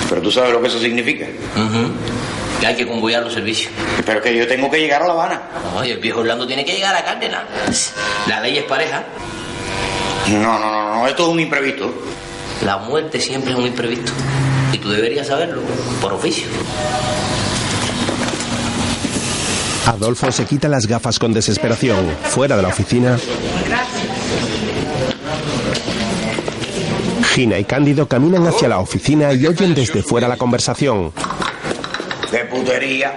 Pero 0.07 0.21
tú 0.21 0.31
sabes 0.31 0.53
lo 0.53 0.61
que 0.61 0.67
eso 0.67 0.79
significa. 0.79 1.25
Que 2.59 2.67
hay 2.67 2.75
que 2.75 2.87
convoyar 2.87 3.23
los 3.23 3.33
servicios. 3.33 3.73
Pero 4.05 4.21
que 4.21 4.35
yo 4.35 4.47
tengo 4.47 4.71
que 4.71 4.79
llegar 4.79 5.01
a 5.03 5.07
La 5.07 5.13
Habana. 5.13 5.41
Oye, 5.75 5.93
el 5.93 5.99
viejo 5.99 6.21
Orlando 6.21 6.47
tiene 6.47 6.63
que 6.63 6.73
llegar 6.73 6.95
a 6.95 7.03
Cárdenas. 7.03 7.93
La 8.27 8.39
ley 8.39 8.57
es 8.57 8.63
pareja. 8.63 9.03
No, 10.29 10.57
no, 10.59 10.71
no, 10.71 10.95
no, 10.95 11.07
esto 11.07 11.23
es 11.23 11.29
un 11.29 11.39
imprevisto. 11.41 11.93
La 12.63 12.77
muerte 12.77 13.19
siempre 13.19 13.51
es 13.51 13.57
un 13.57 13.65
imprevisto. 13.65 14.13
Y 14.73 14.77
tú 14.79 14.89
deberías 14.89 15.27
saberlo, 15.27 15.61
por 16.01 16.13
oficio. 16.13 16.47
Adolfo 19.85 20.31
se 20.31 20.45
quita 20.45 20.67
las 20.67 20.87
gafas 20.87 21.19
con 21.19 21.31
desesperación. 21.31 22.09
Fuera 22.23 22.55
de 22.57 22.63
la 22.63 22.69
oficina, 22.69 23.17
Gina 27.33 27.57
y 27.57 27.65
Cándido 27.65 28.07
caminan 28.07 28.45
hacia 28.47 28.67
la 28.67 28.79
oficina 28.79 29.33
y 29.33 29.45
oyen 29.45 29.73
desde 29.73 30.01
fuera 30.03 30.27
la 30.27 30.37
conversación. 30.37 31.11
De 32.31 32.39
putería. 32.45 33.15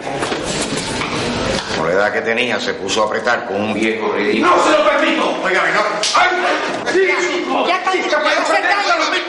Por 1.76 1.88
la 1.88 1.94
edad 1.94 2.12
que 2.12 2.22
tenía, 2.22 2.58
se 2.58 2.74
puso 2.74 3.02
a 3.02 3.06
apretar 3.06 3.46
con 3.46 3.60
un 3.60 3.74
viejo 3.74 4.12
ridículo. 4.12 4.56
¡No 4.56 4.64
se 4.64 4.70
lo 4.70 4.88
permito! 4.88 5.42
Oiga, 5.42 5.62
no. 5.74 5.82
¡Ay! 6.14 7.35
Ya, 7.64 7.82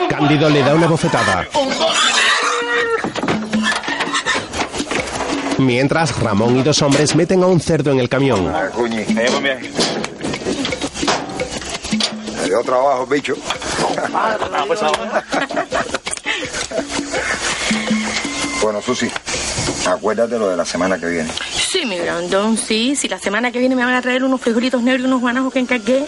Cándido, 0.09 0.49
le 0.49 0.61
da 0.61 0.73
una 0.73 0.87
bofetada. 0.87 1.47
Mientras, 5.57 6.19
Ramón 6.19 6.57
y 6.57 6.63
dos 6.63 6.81
hombres 6.81 7.15
meten 7.15 7.43
a 7.43 7.47
un 7.47 7.59
cerdo 7.59 7.91
en 7.91 7.99
el 7.99 8.09
camión. 8.09 8.51
Ah, 8.53 8.69
trabajo, 12.63 13.05
bicho. 13.05 13.35
Bueno, 18.61 18.81
Susi, 18.81 19.11
acuérdate 19.87 20.37
lo 20.37 20.49
de 20.49 20.57
la 20.57 20.65
semana 20.65 20.99
que 20.99 21.07
viene. 21.07 21.29
Sí, 21.69 21.85
mi 21.85 21.97
grandón, 21.97 22.57
sí. 22.57 22.95
Si 22.95 23.09
la 23.09 23.19
semana 23.19 23.51
que 23.51 23.59
viene 23.59 23.75
me 23.75 23.83
van 23.83 23.93
a 23.93 24.01
traer 24.01 24.23
unos 24.23 24.39
frijolitos 24.39 24.81
negros 24.81 25.03
y 25.03 25.05
unos 25.07 25.19
guanajos 25.19 25.51
que 25.51 25.59
encargué. 25.59 26.05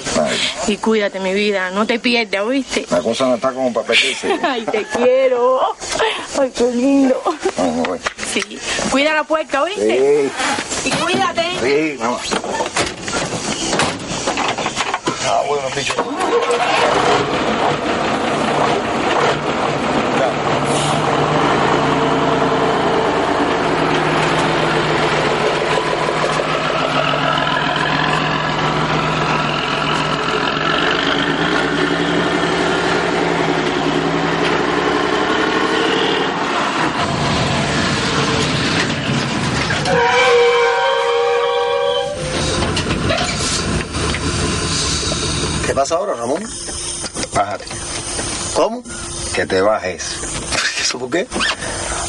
Y 0.68 0.78
cuídate, 0.78 1.20
mi 1.20 1.34
vida. 1.34 1.70
No 1.72 1.86
te 1.86 2.00
pierdas, 2.00 2.44
¿oíste? 2.44 2.86
La 2.90 3.02
cosa 3.02 3.26
no 3.28 3.36
está 3.36 3.52
como 3.52 3.74
para 3.74 3.88
perderse. 3.88 4.40
Ay, 4.44 4.64
te 4.66 4.86
quiero. 4.86 5.60
Ay, 6.40 6.52
qué 6.56 6.72
lindo. 6.72 7.22
Vamos, 7.58 7.88
voy. 7.88 8.00
Sí. 8.32 8.42
Cuida 8.90 9.14
la 9.14 9.24
puerta, 9.26 9.62
¿oíste? 9.64 10.32
Sí, 10.84 10.90
Y 10.90 10.92
cuídate. 10.92 11.44
sí, 11.62 11.98
vamos. 12.00 12.22
Ah, 15.28 15.42
bueno, 15.48 15.68
bicho. 15.76 15.94
Pasa 45.80 45.96
ahora, 45.96 46.14
Ramón? 46.14 46.44
Bájate. 47.34 47.64
¿Cómo? 48.54 48.84
Que 49.34 49.46
te 49.46 49.62
bajes. 49.62 50.18
¿Eso 50.82 51.00
por 51.00 51.10
qué? 51.10 51.26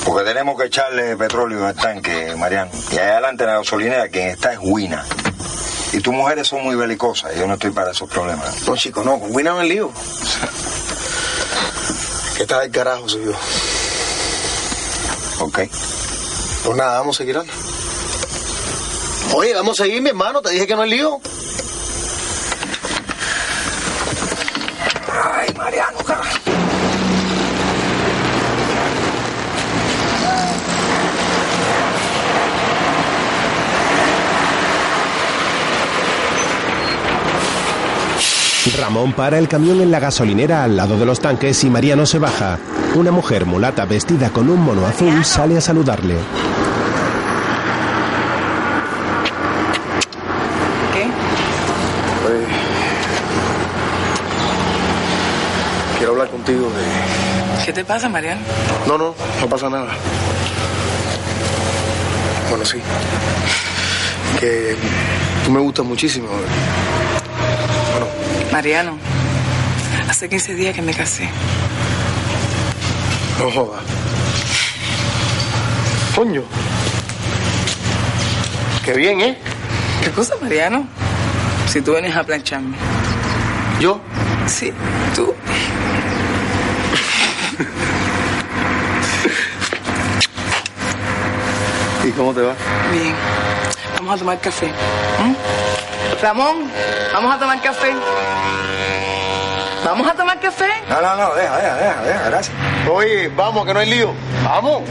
Porque 0.04 0.24
tenemos 0.24 0.58
que 0.58 0.66
echarle 0.66 1.16
petróleo 1.16 1.64
al 1.64 1.76
tanque, 1.76 2.34
Mariano. 2.36 2.72
Y 2.90 2.94
allá 2.94 3.12
adelante 3.12 3.44
en 3.44 3.50
la 3.50 3.58
gasolinera 3.58 4.08
quien 4.08 4.30
está 4.30 4.54
es 4.54 4.58
Wina. 4.60 5.06
Y 5.92 6.00
tus 6.00 6.12
mujeres 6.12 6.48
son 6.48 6.64
muy 6.64 6.74
belicosas. 6.74 7.32
Yo 7.36 7.46
no 7.46 7.54
estoy 7.54 7.70
para 7.70 7.92
esos 7.92 8.10
problemas. 8.10 8.66
No, 8.66 8.76
chico, 8.76 9.04
no, 9.04 9.20
con 9.20 9.32
Wina 9.32 9.52
no 9.52 9.62
es 9.62 9.68
lío. 9.68 9.92
¿Qué 12.36 12.46
tal 12.46 12.64
el 12.64 12.72
carajo 12.72 13.06
yo? 13.06 13.30
Ok. 15.44 15.60
Pues 16.64 16.76
nada, 16.76 16.98
vamos 16.98 17.14
a 17.14 17.18
seguir 17.18 17.38
andando. 17.38 17.62
Oye, 19.34 19.54
vamos 19.54 19.78
a 19.78 19.84
seguir, 19.84 20.02
mi 20.02 20.10
hermano. 20.10 20.42
Te 20.42 20.50
dije 20.50 20.66
que 20.66 20.74
no 20.74 20.82
es 20.82 20.90
lío. 20.90 21.20
Ramón 38.90 39.12
para 39.12 39.38
el 39.38 39.46
camión 39.46 39.80
en 39.80 39.92
la 39.92 40.00
gasolinera 40.00 40.64
al 40.64 40.76
lado 40.76 40.98
de 40.98 41.06
los 41.06 41.20
tanques 41.20 41.62
y 41.62 41.70
Mariano 41.70 42.06
se 42.06 42.18
baja. 42.18 42.58
Una 42.96 43.12
mujer 43.12 43.46
mulata 43.46 43.84
vestida 43.84 44.30
con 44.30 44.50
un 44.50 44.60
mono 44.64 44.84
azul 44.84 45.24
sale 45.24 45.56
a 45.56 45.60
saludarle. 45.60 46.16
¿Qué? 50.92 51.04
Oye, 52.26 52.46
quiero 55.98 56.12
hablar 56.14 56.28
contigo 56.30 56.68
de... 56.68 57.64
¿Qué 57.64 57.72
te 57.72 57.84
pasa, 57.84 58.08
Mariano? 58.08 58.40
No, 58.88 58.98
no, 58.98 59.14
no 59.40 59.46
pasa 59.46 59.70
nada. 59.70 59.92
Bueno, 62.48 62.64
sí. 62.64 62.78
Que 64.40 64.74
tú 65.44 65.52
me 65.52 65.60
gustas 65.60 65.86
muchísimo. 65.86 66.26
Mariano, 68.52 68.98
hace 70.08 70.28
15 70.28 70.54
días 70.54 70.74
que 70.74 70.82
me 70.82 70.92
casé. 70.92 71.28
No 73.38 73.50
jodas. 73.50 73.82
Coño. 76.16 76.42
Qué 78.84 78.92
bien, 78.94 79.20
¿eh? 79.20 79.38
¿Qué 80.02 80.10
cosa, 80.10 80.34
Mariano? 80.42 80.86
Si 81.68 81.80
tú 81.80 81.92
vienes 81.92 82.16
a 82.16 82.24
plancharme. 82.24 82.76
¿Yo? 83.80 84.00
Sí, 84.46 84.72
tú. 85.14 85.32
¿Y 92.04 92.10
cómo 92.10 92.34
te 92.34 92.40
va? 92.40 92.54
Bien. 92.90 93.14
Vamos 93.98 94.16
a 94.16 94.18
tomar 94.18 94.40
café. 94.40 94.66
¿m? 94.66 95.36
Ramón, 96.22 96.70
vamos 97.12 97.34
a 97.34 97.38
tomar 97.38 97.60
café. 97.62 97.94
¿Vamos 99.84 100.06
a 100.06 100.12
tomar 100.12 100.38
café? 100.38 100.68
No, 100.88 101.00
no, 101.00 101.16
no, 101.16 101.34
deja, 101.34 101.56
deja, 101.56 101.76
deja, 101.76 102.02
deja, 102.02 102.22
gracias. 102.28 102.56
Oye, 102.92 103.28
vamos, 103.28 103.64
que 103.66 103.72
no 103.72 103.80
hay 103.80 103.90
lío. 103.90 104.12
Vamos. 104.44 104.82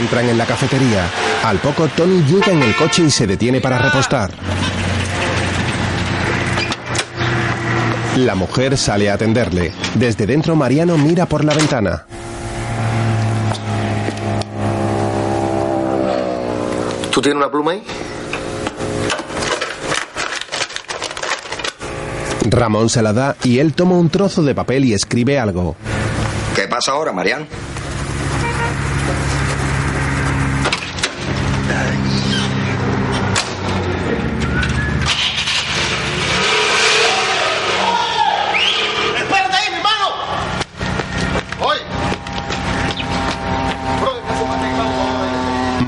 Entran 0.00 0.28
en 0.28 0.38
la 0.38 0.46
cafetería. 0.46 1.04
Al 1.44 1.58
poco, 1.58 1.88
Tony 1.88 2.22
llega 2.24 2.52
en 2.52 2.62
el 2.62 2.74
coche 2.74 3.02
y 3.02 3.10
se 3.10 3.26
detiene 3.26 3.60
para 3.60 3.78
repostar. 3.78 4.30
La 8.16 8.34
mujer 8.34 8.78
sale 8.78 9.10
a 9.10 9.14
atenderle. 9.14 9.72
Desde 9.94 10.26
dentro, 10.26 10.56
Mariano 10.56 10.96
mira 10.96 11.26
por 11.26 11.44
la 11.44 11.52
ventana. 11.52 12.06
¿Tú 17.16 17.22
tienes 17.22 17.38
una 17.38 17.50
pluma 17.50 17.70
ahí? 17.70 17.82
Ramón 22.50 22.90
se 22.90 23.00
la 23.00 23.14
da 23.14 23.36
y 23.42 23.58
él 23.58 23.72
toma 23.72 23.96
un 23.96 24.10
trozo 24.10 24.42
de 24.42 24.54
papel 24.54 24.84
y 24.84 24.92
escribe 24.92 25.38
algo. 25.38 25.76
¿Qué 26.54 26.68
pasa 26.68 26.92
ahora, 26.92 27.14
Mariano? 27.14 27.46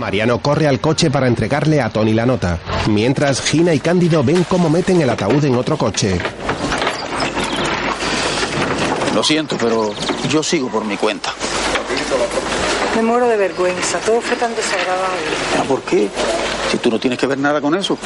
Mariano 0.09 0.41
corre 0.41 0.67
al 0.67 0.81
coche 0.81 1.11
para 1.11 1.27
entregarle 1.27 1.83
a 1.83 1.91
Tony 1.91 2.15
la 2.15 2.25
nota, 2.25 2.59
mientras 2.87 3.43
Gina 3.43 3.75
y 3.75 3.79
Cándido 3.79 4.25
ven 4.25 4.43
cómo 4.45 4.71
meten 4.71 5.03
el 5.03 5.11
ataúd 5.11 5.45
en 5.45 5.55
otro 5.55 5.77
coche. 5.77 6.19
Lo 9.15 9.23
siento, 9.23 9.59
pero 9.61 9.93
yo 10.31 10.43
sigo 10.43 10.71
por 10.71 10.87
mi 10.87 10.97
cuenta. 10.97 11.35
Me 12.97 13.03
muero 13.03 13.29
de 13.29 13.37
vergüenza, 13.37 13.99
todo 13.99 14.23
fue 14.23 14.35
tan 14.39 14.57
desagradable. 14.57 15.27
Ah, 15.61 15.65
¿Por 15.69 15.83
qué? 15.83 16.09
Si 16.71 16.79
tú 16.79 16.91
no 16.91 16.99
tienes 16.99 17.19
que 17.19 17.27
ver 17.27 17.37
nada 17.37 17.61
con 17.61 17.75
eso, 17.75 17.99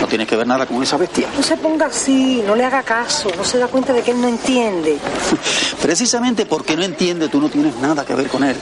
no 0.00 0.06
tienes 0.06 0.28
que 0.28 0.36
ver 0.36 0.46
nada 0.46 0.64
con 0.64 0.80
esa 0.80 0.96
bestia. 0.96 1.26
No 1.36 1.42
se 1.42 1.56
ponga 1.56 1.86
así, 1.86 2.40
no 2.46 2.54
le 2.54 2.64
haga 2.64 2.84
caso, 2.84 3.32
no 3.36 3.42
se 3.42 3.58
da 3.58 3.66
cuenta 3.66 3.92
de 3.92 4.02
que 4.02 4.12
él 4.12 4.20
no 4.20 4.28
entiende. 4.28 4.96
Precisamente 5.82 6.46
porque 6.46 6.76
no 6.76 6.84
entiende, 6.84 7.28
tú 7.28 7.40
no 7.40 7.48
tienes 7.48 7.74
nada 7.78 8.04
que 8.04 8.14
ver 8.14 8.28
con 8.28 8.44
él. 8.44 8.54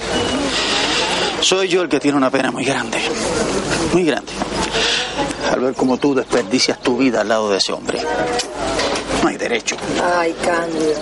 Soy 1.47 1.69
yo 1.69 1.83
el 1.83 1.89
que 1.89 2.01
tiene 2.01 2.17
una 2.17 2.29
pena 2.29 2.51
muy 2.51 2.65
grande, 2.65 2.99
muy 3.93 4.03
grande. 4.03 4.33
Al 5.49 5.61
ver 5.61 5.75
cómo 5.75 5.97
tú 5.97 6.13
desperdicias 6.13 6.81
tu 6.81 6.99
vida 6.99 7.21
al 7.21 7.29
lado 7.29 7.49
de 7.49 7.59
ese 7.59 7.73
hombre. 7.73 8.01
No 9.23 9.29
hay 9.29 9.37
derecho. 9.37 9.77
Ay, 10.19 10.35
Cándido. 10.45 10.99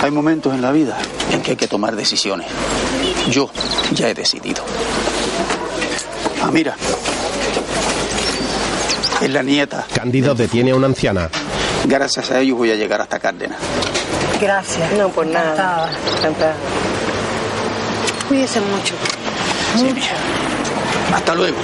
Hay 0.00 0.10
momentos 0.10 0.54
en 0.54 0.62
la 0.62 0.72
vida 0.72 0.96
en 1.30 1.42
que 1.42 1.50
hay 1.50 1.56
que 1.58 1.68
tomar 1.68 1.94
decisiones. 1.94 2.46
Yo 3.28 3.50
ya 3.92 4.08
he 4.08 4.14
decidido. 4.14 4.64
Ah, 6.42 6.50
mira. 6.50 6.74
Es 9.20 9.30
la 9.30 9.42
nieta. 9.42 9.86
Cándido 9.94 10.34
detiene 10.34 10.70
a 10.70 10.74
una 10.74 10.86
anciana. 10.86 11.28
Gracias 11.84 12.30
a 12.30 12.40
ellos 12.40 12.56
voy 12.56 12.70
a 12.70 12.76
llegar 12.76 13.02
hasta 13.02 13.18
Cárdenas. 13.18 13.58
Gracias. 14.40 14.90
No, 14.94 15.10
por 15.10 15.26
nada. 15.26 15.90
Encantada. 16.16 16.54
Cuídese 18.26 18.58
mucho. 18.62 18.94
Hasta 21.14 21.34
luego. 21.34 21.56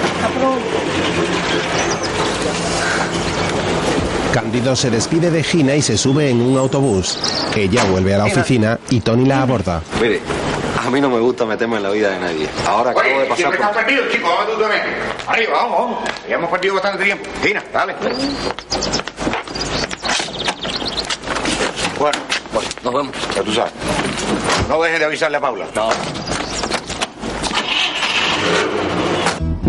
Cándido 4.33 4.75
se 4.77 4.91
despide 4.91 5.31
de 5.31 5.43
Gina 5.43 5.75
y 5.75 5.83
se 5.83 5.99
sube 5.99 6.31
en 6.31 6.41
un 6.41 6.57
autobús. 6.57 7.19
Ella 7.55 7.85
vuelve 7.85 8.15
a 8.15 8.19
la 8.19 8.25
oficina 8.25 8.79
y 8.91 9.01
Tony 9.01 9.27
la 9.27 9.43
aborda. 9.43 9.83
Mire, 10.01 10.21
a 10.85 10.91
mí 10.91 11.01
no 11.01 11.11
me 11.11 11.21
gusta 11.21 11.45
meterme 11.45 11.77
en 11.77 11.83
la 11.83 11.91
vida 11.91 12.11
de 12.11 12.19
nadie. 12.21 12.49
Ahora 12.67 12.93
acabo 12.93 13.07
de 13.09 13.15
Oye, 13.15 13.25
pasar 13.25 13.37
siempre 13.37 13.59
por... 13.59 14.31
Vamos 14.31 14.47
tú 14.55 14.61
también. 14.61 14.83
Arriba, 15.27 15.53
vamos, 15.53 15.79
vamos. 15.79 15.99
Ya 16.29 16.35
hemos 16.37 16.51
perdido 16.51 16.75
bastante 16.75 17.05
tiempo. 17.05 17.29
Gina, 17.43 17.63
dale. 17.73 17.95
Bueno, 21.99 22.19
Bueno, 22.53 22.69
nos 22.83 22.95
vemos. 22.95 23.15
ya 23.35 23.43
tú 23.43 23.53
sabes. 23.53 23.73
No 24.69 24.81
dejes 24.83 24.99
de 24.99 25.05
avisarle 25.05 25.37
a 25.37 25.41
Paula. 25.41 25.67
No. 25.75 25.89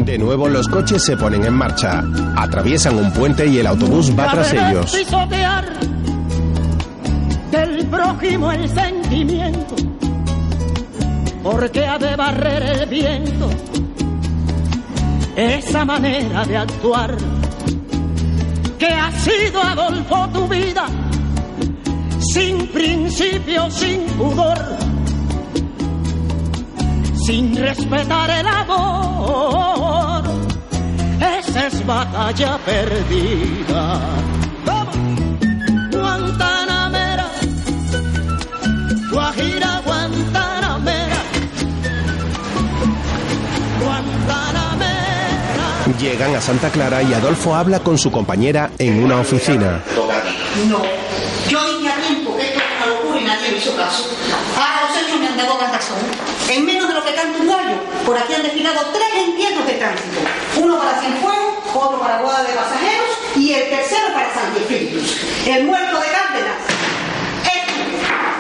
De 0.05 0.17
nuevo 0.17 0.47
los 0.49 0.67
coches 0.67 1.03
se 1.03 1.17
ponen 1.17 1.45
en 1.45 1.53
marcha. 1.53 2.03
Atraviesan 2.35 2.97
un 2.97 3.11
puente 3.11 3.47
y 3.47 3.59
el 3.59 3.67
autobús 3.67 4.11
va 4.17 4.31
tras 4.31 4.53
ellos. 4.53 4.91
pisotear 4.91 5.65
del 7.51 7.85
prójimo 7.87 8.51
el 8.51 8.67
sentimiento, 8.67 9.75
porque 11.43 11.85
ha 11.85 11.99
de 11.99 12.15
barrer 12.15 12.63
el 12.63 12.89
viento 12.89 13.49
esa 15.35 15.83
manera 15.85 16.45
de 16.45 16.57
actuar 16.57 17.15
que 18.77 18.87
ha 18.87 19.11
sido 19.11 19.61
Adolfo 19.61 20.29
tu 20.33 20.47
vida, 20.47 20.85
sin 22.19 22.67
principio, 22.67 23.69
sin 23.71 24.01
pudor, 24.17 24.57
sin 27.25 27.55
respetar 27.55 28.29
el 28.29 28.47
amor. 28.47 30.23
Esa 31.39 31.67
es 31.67 31.85
batalla 31.85 32.57
perdida. 32.65 33.99
¡Vamos! 34.65 34.95
Guantanamera, 35.91 37.27
Guajira, 39.11 39.81
Guantanamera, 39.85 41.21
Guantanamera. 43.81 45.97
Llegan 45.99 46.35
a 46.35 46.41
Santa 46.41 46.69
Clara 46.69 47.01
y 47.03 47.13
Adolfo 47.13 47.55
habla 47.55 47.79
con 47.79 47.97
su 47.97 48.11
compañera 48.11 48.71
en 48.77 49.03
una 49.03 49.19
oficina. 49.19 49.81
No. 50.67 50.81
Yo 51.49 51.77
dije 51.77 51.89
a 51.89 51.95
tiempo 52.07 52.35
que 52.37 52.43
esto 52.47 52.59
era 52.59 52.77
una 52.77 52.85
locura 52.95 53.19
y 53.19 53.23
nadie 53.25 53.51
me 53.51 53.57
hizo 53.57 53.75
caso. 53.75 54.05
Ahora 54.57 54.87
los 54.87 54.97
hechos 54.97 55.19
me 55.19 55.27
han 55.27 55.37
dado 55.37 55.55
más 55.59 55.71
razón. 55.71 55.97
En 56.49 56.65
menos 56.65 56.87
de 56.87 56.93
lo 56.93 57.03
que 57.03 57.13
canta 57.13 57.37
un 57.39 57.47
gallo, 57.47 57.75
por 58.13 58.21
aquí 58.21 58.35
han 58.35 58.43
desfilado 58.43 58.79
tres 58.93 59.25
entierros 59.25 59.65
de 59.65 59.73
tránsito. 59.73 60.19
Uno 60.61 60.77
para 60.77 60.99
Cienfuegos, 60.99 61.55
otro 61.73 61.99
para 61.99 62.21
Boda 62.21 62.43
de 62.43 62.53
Pasajeros 62.53 63.07
y 63.35 63.53
el 63.53 63.69
tercero 63.69 64.13
para 64.13 64.31
Santi 64.31 64.59
Espíritus. 64.59 65.17
El 65.47 65.63
muerto 65.63 65.99
de 65.99 66.05
Cárdenas. 66.05 66.57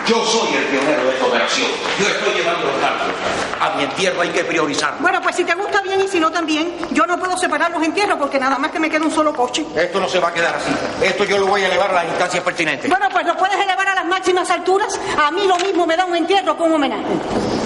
Yo 0.05 0.23
soy 0.25 0.57
el 0.57 0.65
pionero 0.65 1.05
de 1.05 1.13
esta 1.13 1.25
operación. 1.25 1.71
Yo 1.97 2.07
estoy 2.07 2.33
llevando 2.35 2.67
los 2.67 2.75
cálculos. 2.75 3.15
A 3.59 3.69
mi 3.77 3.83
entierro 3.85 4.21
hay 4.21 4.29
que 4.29 4.43
priorizar. 4.43 4.95
Bueno, 4.99 5.19
pues 5.23 5.37
si 5.37 5.43
te 5.43 5.55
gusta 5.55 5.81
bien 5.81 6.01
y 6.01 6.07
si 6.07 6.19
no 6.19 6.29
también, 6.29 6.75
yo 6.91 7.07
no 7.07 7.17
puedo 7.17 7.35
separar 7.35 7.71
los 7.71 7.81
entierros 7.81 8.19
porque 8.19 8.37
nada 8.37 8.59
más 8.59 8.69
que 8.69 8.79
me 8.79 8.91
queda 8.91 9.05
un 9.05 9.11
solo 9.11 9.33
coche. 9.33 9.65
Esto 9.75 9.99
no 9.99 10.07
se 10.07 10.19
va 10.19 10.27
a 10.27 10.33
quedar 10.33 10.55
así. 10.55 10.71
Esto 11.01 11.23
yo 11.23 11.39
lo 11.39 11.47
voy 11.47 11.63
a 11.63 11.67
elevar 11.67 11.89
a 11.89 11.93
las 11.93 12.05
instancias 12.09 12.43
pertinentes. 12.43 12.91
Bueno, 12.91 13.07
pues 13.11 13.25
lo 13.25 13.35
puedes 13.37 13.55
elevar 13.55 13.87
a 13.87 13.95
las 13.95 14.05
máximas 14.05 14.51
alturas. 14.51 14.99
A 15.17 15.31
mí 15.31 15.47
lo 15.47 15.57
mismo 15.57 15.87
me 15.87 15.97
da 15.97 16.05
un 16.05 16.15
entierro 16.15 16.55
un 16.59 16.73
homenaje. 16.73 17.62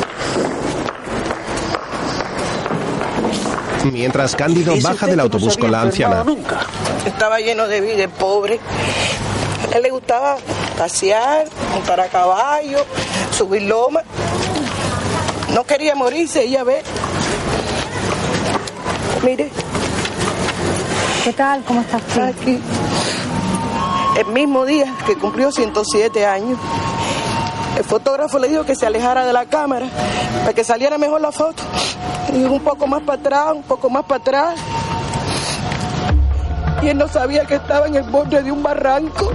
Mientras 3.92 4.36
Cándido 4.36 4.76
baja 4.82 5.08
del 5.08 5.20
autobús 5.20 5.58
con 5.58 5.72
la 5.72 5.82
anciana. 5.82 6.24
Nunca. 6.24 6.66
Estaba 7.06 7.40
lleno 7.40 7.68
de 7.68 7.82
vida, 7.82 8.04
el 8.04 8.10
pobre. 8.10 8.60
A 9.72 9.78
él 9.78 9.84
le 9.84 9.90
gustaba 9.90 10.38
pasear, 10.78 11.46
montar 11.74 12.00
a 12.00 12.08
caballo, 12.08 12.86
subir 13.32 13.64
loma. 13.64 14.02
No 15.54 15.64
quería 15.64 15.96
morirse, 15.96 16.44
ella 16.44 16.64
ve. 16.64 16.82
Mire. 19.24 19.50
¿Qué 21.24 21.34
tal? 21.34 21.64
¿Cómo 21.64 21.82
está 21.82 21.98
usted? 21.98 22.22
Aquí. 22.22 22.60
El 24.18 24.26
mismo 24.28 24.66
día 24.66 24.94
que 25.06 25.16
cumplió 25.16 25.52
107 25.52 26.26
años. 26.26 26.58
El 27.78 27.84
fotógrafo 27.84 28.40
le 28.40 28.48
dijo 28.48 28.64
que 28.64 28.76
se 28.76 28.86
alejara 28.88 29.26
de 29.26 29.34
la 29.34 29.46
cámara 29.46 29.88
para 30.40 30.54
que 30.54 30.64
saliera 30.64 30.98
mejor 30.98 31.22
la 31.22 31.32
foto. 31.32 31.62
Y 32.34 32.44
un 32.44 32.60
poco 32.60 32.88
más 32.88 33.02
para 33.04 33.20
atrás, 33.20 33.46
un 33.56 33.64
poco 33.64 33.90
más 33.90 34.04
para 34.06 34.22
atrás. 34.22 34.60
Y 36.82 36.90
él 36.90 36.98
no 36.98 37.08
sabía 37.08 37.46
que 37.46 37.56
estaba 37.56 37.88
en 37.88 37.96
el 37.96 38.04
borde 38.04 38.44
de 38.44 38.52
un 38.52 38.62
barranco. 38.62 39.32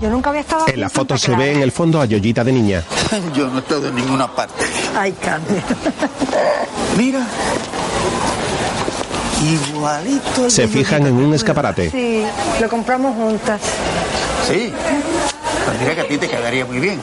Yo 0.00 0.08
nunca 0.08 0.30
había 0.30 0.40
estado 0.40 0.64
En 0.66 0.80
la 0.80 0.88
foto 0.88 1.18
se 1.18 1.36
ve 1.36 1.52
en 1.52 1.60
el 1.60 1.72
fondo 1.72 2.00
a 2.00 2.06
Yoyita 2.06 2.42
de 2.42 2.52
niña. 2.52 2.82
Yo 3.34 3.48
no 3.48 3.58
he 3.58 3.60
estado 3.60 3.88
en 3.88 3.96
ninguna 3.96 4.34
parte. 4.34 4.64
Ay, 4.96 5.12
Cándido. 5.12 5.60
Mira. 6.96 7.26
Igualito. 9.42 10.44
al 10.44 10.50
Se 10.50 10.68
fijan 10.68 11.06
en 11.06 11.14
un 11.14 11.34
escaparate. 11.34 11.90
Sí, 11.90 12.24
lo 12.60 12.68
compramos 12.68 13.14
juntas. 13.14 13.60
Sí. 14.46 14.72
Pues 15.64 15.80
mira 15.80 15.94
que 15.94 16.00
a 16.00 16.08
ti 16.08 16.18
te 16.18 16.28
quedaría 16.28 16.64
muy 16.64 16.78
bien. 16.80 16.98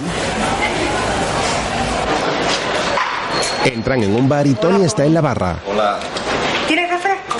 Entran 3.68 4.02
en 4.02 4.16
un 4.16 4.30
bar 4.30 4.48
y 4.48 4.54
Tony 4.54 4.86
está 4.86 5.04
en 5.04 5.14
la 5.14 5.20
barra. 5.20 5.58
Hola. 5.68 6.00
¿Quieres 6.68 6.90
refresco? 6.90 7.38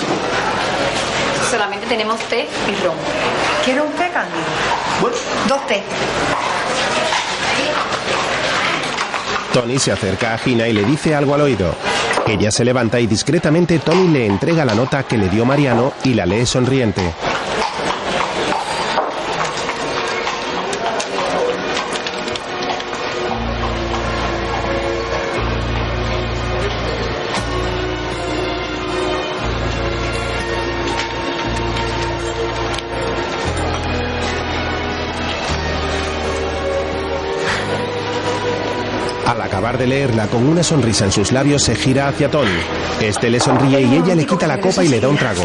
Solamente 1.50 1.88
tenemos 1.88 2.20
té 2.20 2.50
y 2.68 2.84
ron. 2.84 2.98
¿Quieres 3.64 3.84
un 3.86 3.92
té, 3.94 4.10
Cándido? 4.12 4.44
Dos 5.48 5.68
té. 5.68 5.84
Tony 9.54 9.80
se 9.80 9.94
acerca 9.94 10.34
a 10.34 10.38
Gina 10.38 10.68
y 10.68 10.74
le 10.74 10.84
dice 10.84 11.16
algo 11.16 11.34
al 11.34 11.42
oído. 11.42 11.74
Ella 12.28 12.52
se 12.52 12.66
levanta 12.66 13.00
y 13.00 13.08
discretamente 13.08 13.80
Tony 13.80 14.10
le 14.10 14.26
entrega 14.26 14.66
la 14.66 14.76
nota 14.76 15.04
que 15.04 15.18
le 15.18 15.30
dio 15.30 15.46
Mariano 15.46 15.94
y 16.04 16.14
la 16.14 16.26
lee 16.26 16.46
sonriente. 16.46 17.14
Acabar 39.68 39.80
de 39.80 39.88
leerla 39.88 40.28
con 40.28 40.48
una 40.48 40.64
sonrisa 40.64 41.04
en 41.04 41.12
sus 41.12 41.34
labios 41.34 41.62
se 41.62 41.76
gira 41.76 42.08
hacia 42.08 42.32
Tony. 42.32 42.58
Este 43.02 43.30
le 43.30 43.38
sonríe 43.38 43.82
y 43.82 43.96
ella 43.98 44.16
le 44.16 44.26
quita 44.26 44.48
la 44.48 44.62
copa 44.62 44.82
y 44.82 44.88
le 44.88 45.02
da 45.02 45.10
un 45.10 45.18
trago. 45.18 45.44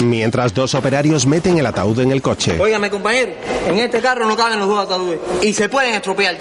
Mientras 0.00 0.54
dos 0.54 0.74
operarios 0.74 1.26
meten 1.26 1.58
el 1.58 1.66
ataúd 1.66 2.00
en 2.00 2.12
el 2.12 2.22
coche. 2.22 2.58
Óigame, 2.58 2.88
compañero, 2.88 3.32
en 3.66 3.78
este 3.78 4.00
carro 4.00 4.26
no 4.26 4.34
caben 4.36 4.58
los 4.58 4.66
dos 4.66 4.86
ataúdes 4.86 5.20
y 5.42 5.52
se 5.52 5.68
pueden 5.68 5.94
estropear. 5.94 6.38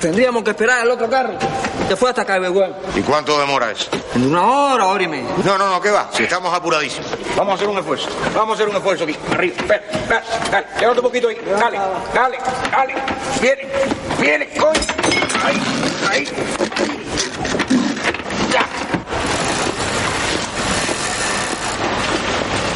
Tendríamos 0.00 0.42
que 0.42 0.50
esperar 0.50 0.80
al 0.80 0.90
otro 0.90 1.08
carro. 1.08 1.34
Que 1.86 1.94
fue 1.94 2.10
hasta 2.10 2.24
Cabeguán. 2.24 2.72
¿Y 2.96 3.00
cuánto 3.00 3.38
demora 3.38 3.70
eso? 3.70 3.90
En 4.14 4.26
una 4.26 4.42
hora, 4.44 4.86
hora 4.86 5.02
y 5.04 5.08
media. 5.08 5.28
No, 5.44 5.56
no, 5.58 5.70
no, 5.70 5.80
¿qué 5.80 5.90
va? 5.90 6.08
Si 6.12 6.24
estamos 6.24 6.52
apuradísimos. 6.52 7.10
Vamos 7.36 7.52
a 7.52 7.54
hacer 7.54 7.68
un 7.68 7.78
esfuerzo. 7.78 8.08
Vamos 8.34 8.50
a 8.50 8.54
hacer 8.54 8.68
un 8.68 8.76
esfuerzo 8.76 9.04
aquí. 9.04 9.16
Arriba. 9.32 9.54
Espera, 9.58 9.82
espera, 9.92 10.22
dale. 10.50 10.66
Llévate 10.78 11.00
un 11.00 11.06
poquito 11.06 11.28
ahí. 11.28 11.36
Dale, 11.58 11.78
dale, 12.14 12.38
dale. 12.70 12.94
Viene, 13.40 13.68
viene, 14.20 14.48
coño. 14.58 14.80
Ahí, 15.44 15.60
ahí. 16.10 16.28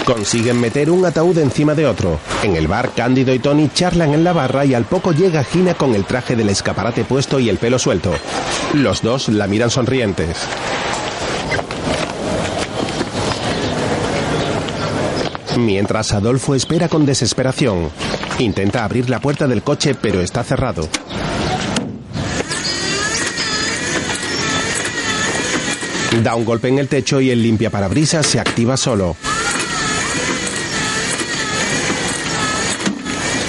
Consiguen 0.04 0.60
meter 0.60 0.90
un 0.90 1.06
ataúd 1.06 1.38
encima 1.38 1.74
de 1.74 1.86
otro. 1.86 2.20
En 2.42 2.56
el 2.56 2.68
bar, 2.68 2.90
Cándido 2.94 3.32
y 3.32 3.38
Tony 3.38 3.70
charlan 3.72 4.12
en 4.12 4.22
la 4.22 4.34
barra 4.34 4.66
y 4.66 4.74
al 4.74 4.84
poco 4.84 5.12
llega 5.12 5.44
Gina 5.44 5.74
con 5.74 5.94
el 5.94 6.04
traje 6.04 6.36
del 6.36 6.50
escaparate 6.50 7.04
puesto 7.04 7.40
y 7.40 7.48
el 7.48 7.56
pelo 7.56 7.78
suelto. 7.78 8.12
Los 8.74 9.00
dos 9.00 9.30
la 9.30 9.46
miran 9.46 9.70
sonrientes. 9.70 10.46
Mientras 15.58 16.12
Adolfo 16.12 16.54
espera 16.54 16.88
con 16.88 17.06
desesperación. 17.06 17.90
Intenta 18.38 18.84
abrir 18.84 19.08
la 19.08 19.20
puerta 19.20 19.46
del 19.46 19.62
coche 19.62 19.94
pero 19.94 20.20
está 20.20 20.42
cerrado. 20.42 20.88
Da 26.22 26.34
un 26.34 26.44
golpe 26.44 26.68
en 26.68 26.78
el 26.78 26.88
techo 26.88 27.20
y 27.20 27.30
el 27.30 27.42
limpiaparabrisas 27.42 28.26
se 28.26 28.40
activa 28.40 28.76
solo. 28.76 29.16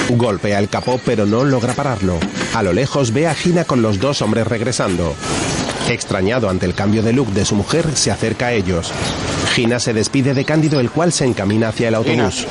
Golpea 0.09 0.59
el 0.59 0.69
capó 0.69 0.99
pero 1.03 1.25
no 1.25 1.43
logra 1.43 1.73
pararlo. 1.73 2.19
A 2.53 2.63
lo 2.63 2.73
lejos 2.73 3.11
ve 3.11 3.27
a 3.27 3.33
Gina 3.33 3.65
con 3.65 3.81
los 3.81 3.99
dos 3.99 4.21
hombres 4.21 4.47
regresando. 4.47 5.15
Extrañado 5.89 6.49
ante 6.49 6.65
el 6.65 6.73
cambio 6.73 7.03
de 7.03 7.13
look 7.13 7.31
de 7.33 7.45
su 7.45 7.55
mujer, 7.55 7.85
se 7.95 8.11
acerca 8.11 8.47
a 8.47 8.53
ellos. 8.53 8.91
Gina 9.45 9.79
se 9.79 9.93
despide 9.93 10.33
de 10.33 10.45
Cándido, 10.45 10.79
el 10.79 10.91
cual 10.91 11.11
se 11.11 11.25
encamina 11.25 11.69
hacia 11.69 11.87
el 11.87 11.95
autobús. 11.95 12.45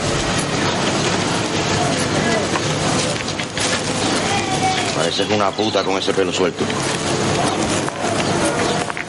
Pareces 4.97 5.29
una 5.29 5.51
puta 5.51 5.83
con 5.83 5.99
ese 5.99 6.12
pelo 6.15 6.33
suelto. 6.33 6.65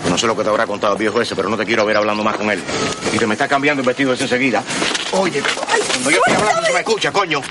No 0.10 0.18
sé 0.18 0.28
lo 0.28 0.36
que 0.36 0.44
te 0.44 0.50
habrá 0.50 0.66
contado 0.66 0.94
el 0.94 1.00
viejo 1.00 1.22
ese, 1.22 1.36
pero 1.36 1.50
no 1.50 1.58
te 1.58 1.66
quiero 1.66 1.86
ver 1.86 1.98
hablando 1.98 2.24
más 2.24 2.38
con 2.38 2.50
él. 2.50 2.62
Y 3.14 3.18
que 3.18 3.28
me 3.28 3.34
está 3.34 3.48
cambiando 3.48 3.82
el 3.82 3.88
vestido 3.88 4.14
ese 4.14 4.24
enseguida. 4.24 4.64
Oye, 5.12 5.42
cuando 5.42 6.10
yo 6.10 6.18
estoy 6.18 6.34
hablando, 6.36 6.66
se 6.66 6.74
me 6.74 6.80
escucha, 6.80 7.12
coño. 7.12 7.42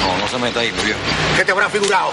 No, 0.00 0.18
no 0.18 0.28
se 0.28 0.38
meta 0.38 0.60
ahí, 0.60 0.72
muy 0.72 0.86
bien. 0.86 0.96
¿Qué 1.36 1.44
te 1.44 1.52
habrá 1.52 1.68
figurado? 1.68 2.10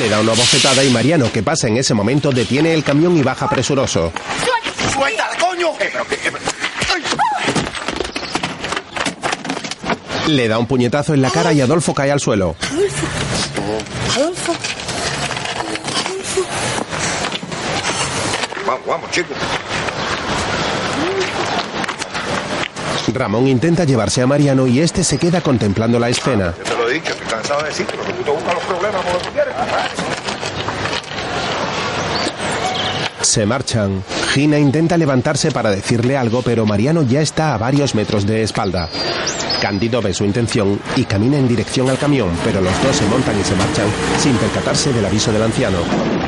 Le 0.00 0.08
da 0.08 0.18
una 0.20 0.32
bofetada 0.32 0.82
y 0.82 0.88
Mariano, 0.90 1.30
que 1.30 1.42
pasa 1.42 1.68
en 1.68 1.76
ese 1.76 1.92
momento, 1.94 2.30
detiene 2.32 2.72
el 2.72 2.82
camión 2.82 3.16
y 3.18 3.22
baja 3.22 3.48
presuroso. 3.48 4.10
¡Suéltala, 4.94 5.36
coño! 5.38 5.68
Eh, 5.78 5.90
pero 5.92 6.06
que- 6.08 6.14
eh, 6.14 6.32
Le 10.28 10.48
da 10.48 10.58
un 10.58 10.66
puñetazo 10.66 11.12
en 11.12 11.20
la 11.22 11.30
cara 11.30 11.52
y 11.52 11.60
Adolfo 11.60 11.92
cae 11.92 12.10
al 12.10 12.18
suelo. 12.20 12.56
Adolfo. 12.72 13.06
Adolfo. 14.16 14.54
Vamos, 18.66 18.86
vamos, 18.86 19.10
chicos. 19.10 19.36
Ramón 23.12 23.48
intenta 23.48 23.84
llevarse 23.84 24.22
a 24.22 24.26
Mariano 24.26 24.66
y 24.68 24.80
este 24.80 25.02
se 25.02 25.18
queda 25.18 25.40
contemplando 25.40 25.98
la 25.98 26.08
escena. 26.08 26.54
Yo 26.58 26.64
te 26.64 26.76
lo 26.76 26.88
he 26.88 26.94
dicho, 26.94 27.12
quieres. 29.32 29.54
Se 33.22 33.46
marchan. 33.46 34.02
Gina 34.32 34.58
intenta 34.58 34.96
levantarse 34.96 35.50
para 35.50 35.70
decirle 35.70 36.16
algo, 36.16 36.42
pero 36.42 36.64
Mariano 36.66 37.02
ya 37.02 37.20
está 37.20 37.54
a 37.54 37.58
varios 37.58 37.94
metros 37.94 38.26
de 38.26 38.42
espalda. 38.42 38.88
Cándido 39.60 40.00
ve 40.00 40.14
su 40.14 40.24
intención 40.24 40.80
y 40.96 41.04
camina 41.04 41.38
en 41.38 41.46
dirección 41.46 41.90
al 41.90 41.98
camión, 41.98 42.30
pero 42.44 42.60
los 42.60 42.82
dos 42.82 42.96
se 42.96 43.06
montan 43.06 43.38
y 43.38 43.44
se 43.44 43.54
marchan 43.54 43.86
sin 44.18 44.36
percatarse 44.36 44.92
del 44.92 45.04
aviso 45.04 45.32
del 45.32 45.42
anciano. 45.42 46.19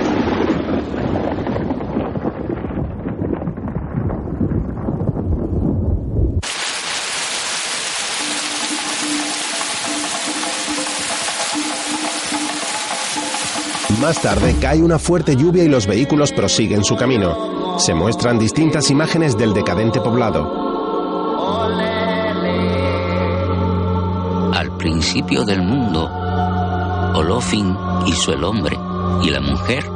Más 14.02 14.20
tarde 14.20 14.56
cae 14.60 14.82
una 14.82 14.98
fuerte 14.98 15.36
lluvia 15.36 15.62
y 15.62 15.68
los 15.68 15.86
vehículos 15.86 16.32
prosiguen 16.32 16.82
su 16.82 16.96
camino. 16.96 17.78
Se 17.78 17.94
muestran 17.94 18.36
distintas 18.36 18.90
imágenes 18.90 19.38
del 19.38 19.54
decadente 19.54 20.00
poblado. 20.00 20.42
Al 24.52 24.76
principio 24.76 25.44
del 25.44 25.62
mundo, 25.62 26.10
Olofin 27.14 27.76
hizo 28.06 28.32
el 28.32 28.42
hombre 28.42 28.76
y 29.22 29.30
la 29.30 29.40
mujer 29.40 29.88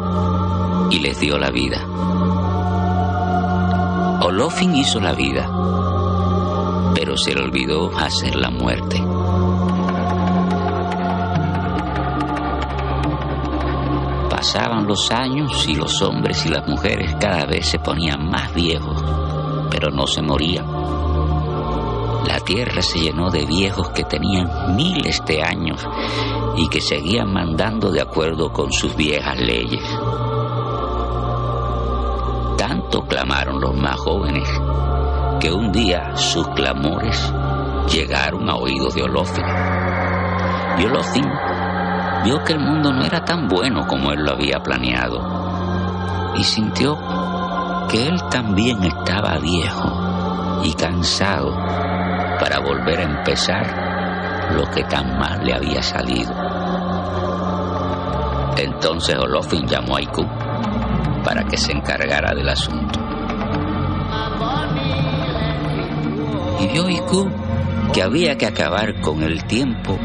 y 0.92 1.00
les 1.00 1.18
dio 1.18 1.36
la 1.36 1.50
vida. 1.50 1.84
Olofin 4.22 4.76
hizo 4.76 5.00
la 5.00 5.14
vida, 5.14 5.50
pero 6.94 7.16
se 7.16 7.34
le 7.34 7.42
olvidó 7.42 7.90
hacer 7.98 8.36
la 8.36 8.50
muerte. 8.50 9.02
Pasaban 14.46 14.86
los 14.86 15.10
años 15.10 15.66
y 15.66 15.74
los 15.74 16.00
hombres 16.02 16.46
y 16.46 16.50
las 16.50 16.68
mujeres 16.68 17.16
cada 17.20 17.46
vez 17.46 17.68
se 17.68 17.80
ponían 17.80 18.30
más 18.30 18.54
viejos, 18.54 19.02
pero 19.68 19.90
no 19.90 20.06
se 20.06 20.22
morían. 20.22 20.64
La 22.28 22.38
tierra 22.44 22.80
se 22.80 23.00
llenó 23.00 23.28
de 23.28 23.44
viejos 23.44 23.90
que 23.90 24.04
tenían 24.04 24.76
miles 24.76 25.20
de 25.26 25.42
años 25.42 25.84
y 26.56 26.68
que 26.68 26.80
seguían 26.80 27.32
mandando 27.32 27.90
de 27.90 28.00
acuerdo 28.00 28.52
con 28.52 28.70
sus 28.70 28.94
viejas 28.94 29.36
leyes. 29.36 29.82
Tanto 32.56 33.02
clamaron 33.02 33.60
los 33.60 33.74
más 33.74 33.96
jóvenes 33.96 34.48
que 35.40 35.50
un 35.50 35.72
día 35.72 36.16
sus 36.16 36.46
clamores 36.50 37.32
llegaron 37.92 38.48
a 38.48 38.54
oídos 38.54 38.94
de 38.94 39.02
Olofin. 39.02 39.44
Y 40.78 40.84
Olofin 40.84 41.45
vio 42.26 42.42
que 42.42 42.54
el 42.54 42.58
mundo 42.58 42.92
no 42.92 43.04
era 43.04 43.24
tan 43.24 43.46
bueno 43.46 43.86
como 43.86 44.10
él 44.10 44.24
lo 44.24 44.32
había 44.32 44.58
planeado 44.58 46.34
y 46.36 46.42
sintió 46.42 46.98
que 47.88 48.08
él 48.08 48.20
también 48.28 48.82
estaba 48.82 49.38
viejo 49.38 50.60
y 50.64 50.74
cansado 50.74 51.54
para 52.40 52.58
volver 52.58 52.98
a 52.98 53.04
empezar 53.04 54.50
lo 54.56 54.68
que 54.72 54.82
tan 54.82 55.16
mal 55.16 55.44
le 55.44 55.54
había 55.54 55.80
salido. 55.80 56.34
Entonces 58.56 59.16
Olofin 59.16 59.68
llamó 59.68 59.96
a 59.96 60.02
Iku 60.02 60.26
para 61.22 61.44
que 61.44 61.56
se 61.56 61.70
encargara 61.70 62.34
del 62.34 62.48
asunto. 62.48 62.98
Y 66.58 66.66
vio 66.72 66.90
Iku 66.90 67.30
que 67.92 68.02
había 68.02 68.36
que 68.36 68.46
acabar 68.46 69.00
con 69.00 69.22
el 69.22 69.44
tiempo 69.44 69.96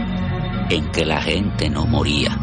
en 0.72 0.90
que 0.90 1.06
la 1.06 1.22
gente 1.22 1.70
no 1.70 1.86
moría. 1.86 2.38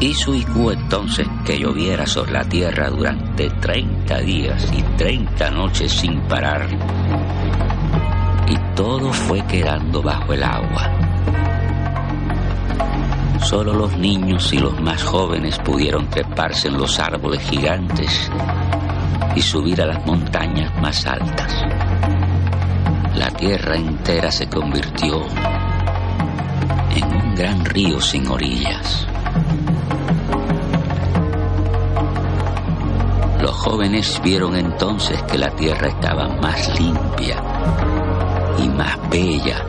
Hizo 0.00 0.34
Iku 0.34 0.70
entonces 0.72 1.28
que 1.44 1.58
lloviera 1.58 2.06
sobre 2.06 2.32
la 2.32 2.44
tierra 2.44 2.90
durante 2.90 3.48
30 3.48 4.18
días 4.20 4.68
y 4.76 4.82
30 4.96 5.50
noches 5.50 5.92
sin 5.92 6.20
parar. 6.22 6.68
Y 8.48 8.56
todo 8.74 9.12
fue 9.12 9.44
quedando 9.46 10.02
bajo 10.02 10.32
el 10.32 10.42
agua. 10.42 10.90
Solo 13.42 13.72
los 13.72 13.96
niños 13.96 14.52
y 14.52 14.58
los 14.58 14.80
más 14.80 15.02
jóvenes 15.02 15.56
pudieron 15.60 16.08
treparse 16.10 16.66
en 16.68 16.78
los 16.78 16.98
árboles 16.98 17.40
gigantes 17.42 18.30
y 19.36 19.40
subir 19.40 19.80
a 19.82 19.86
las 19.86 20.04
montañas 20.04 20.72
más 20.82 21.06
altas. 21.06 21.52
La 23.14 23.30
tierra 23.30 23.76
entera 23.76 24.30
se 24.30 24.48
convirtió 24.48 25.24
gran 27.38 27.64
río 27.64 28.00
sin 28.00 28.26
orillas. 28.26 29.06
Los 33.40 33.52
jóvenes 33.52 34.20
vieron 34.24 34.56
entonces 34.56 35.22
que 35.22 35.38
la 35.38 35.50
tierra 35.50 35.86
estaba 35.86 36.26
más 36.26 36.76
limpia 36.80 37.40
y 38.58 38.68
más 38.68 38.98
bella 39.08 39.64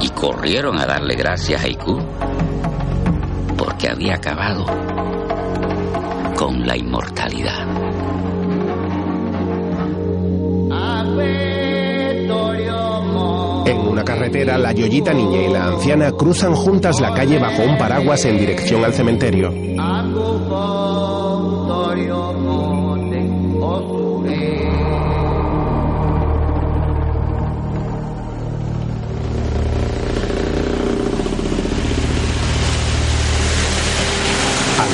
y 0.00 0.08
corrieron 0.08 0.80
a 0.80 0.86
darle 0.86 1.14
gracias 1.14 1.62
a 1.62 1.68
Iku 1.68 2.00
porque 3.56 3.88
había 3.88 4.16
acabado 4.16 4.66
con 6.36 6.66
la 6.66 6.76
inmortalidad. 6.76 7.81
En 13.72 13.88
una 13.88 14.04
carretera, 14.04 14.58
la 14.58 14.72
Yoyita 14.72 15.14
niña 15.14 15.40
y 15.40 15.48
la 15.50 15.64
anciana 15.64 16.12
cruzan 16.12 16.54
juntas 16.54 17.00
la 17.00 17.14
calle 17.14 17.38
bajo 17.38 17.62
un 17.62 17.78
paraguas 17.78 18.22
en 18.26 18.36
dirección 18.36 18.84
al 18.84 18.92
cementerio. 18.92 19.48
Al 19.48 20.12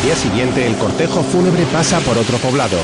día 0.04 0.14
siguiente, 0.14 0.68
el 0.68 0.76
cortejo 0.76 1.24
fúnebre 1.24 1.64
pasa 1.72 1.98
por 1.98 2.16
otro 2.16 2.38
poblado. 2.38 2.78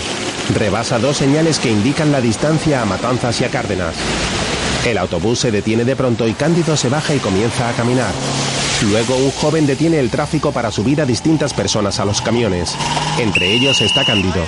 Rebasa 0.57 0.99
dos 0.99 1.19
señales 1.19 1.61
que 1.61 1.71
indican 1.71 2.11
la 2.11 2.21
distancia 2.21 2.83
a 2.83 2.85
Matanzas 2.85 3.41
y 3.41 3.45
a 3.45 3.51
Cárdenas. 3.51 3.95
El 4.85 4.99
autobús 4.99 5.39
se 5.39 5.51
detiene 5.51 5.85
de 5.85 5.97
pronto 5.97 6.29
y 6.29 6.35
Cándido 6.35 6.77
se 6.77 6.91
baja 6.91 7.15
y 7.15 7.19
comienza 7.19 7.69
a 7.69 7.73
caminar. 7.73 8.13
Luego 8.91 9.17
un 9.17 9.31
joven 9.31 9.67
detiene 9.67 9.99
el 9.99 10.11
tráfico 10.11 10.53
para 10.53 10.71
subir 10.71 11.01
a 11.01 11.07
distintas 11.07 11.55
personas 11.55 12.01
a 12.01 12.05
los 12.05 12.21
camiones. 12.21 12.77
Entre 13.19 13.55
ellos 13.55 13.81
está 13.81 14.05
Cándido. 14.05 14.45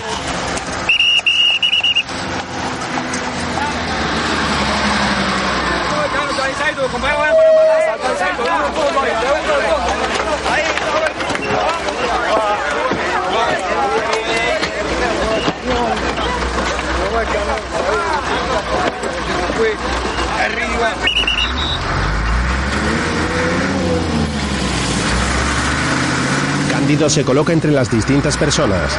Se 27.08 27.24
coloca 27.24 27.52
entre 27.52 27.70
las 27.70 27.90
distintas 27.90 28.36
personas. 28.36 28.92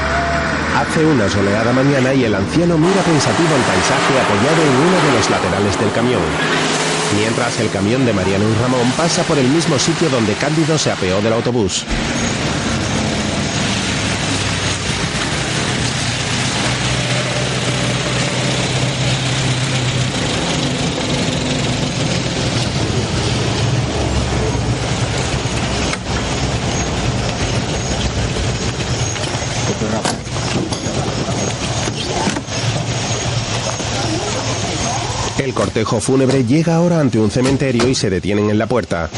Hace 0.76 1.06
una 1.06 1.30
soleada 1.30 1.74
mañana 1.74 2.14
y 2.14 2.24
el 2.24 2.34
anciano 2.34 2.78
mira 2.78 3.02
pensativo 3.02 3.50
el 3.54 3.62
paisaje 3.62 4.20
apoyado 4.22 4.62
en 4.64 4.76
uno 4.88 4.98
de 5.06 5.18
los 5.18 5.30
laterales 5.30 5.80
del 5.80 5.92
camión. 5.92 6.22
Mientras 7.16 7.60
el 7.60 7.70
camión 7.70 8.06
de 8.06 8.14
Mariano 8.14 8.46
y 8.50 8.54
Ramón 8.62 8.92
pasa 8.96 9.24
por 9.24 9.38
el 9.38 9.48
mismo 9.50 9.78
sitio 9.78 10.10
donde 10.10 10.34
Cándido 10.36 10.78
se 10.78 10.92
apeó 10.92 11.22
del 11.22 11.34
autobús. 11.34 11.86
Cortejo 35.58 36.00
fúnebre 36.00 36.46
llega 36.46 36.76
ahora 36.76 37.00
ante 37.00 37.18
un 37.18 37.32
cementerio 37.32 37.88
y 37.88 37.96
se 37.96 38.12
detienen 38.12 38.52
en 38.52 38.60
la 38.60 38.68
puerta. 38.68 39.10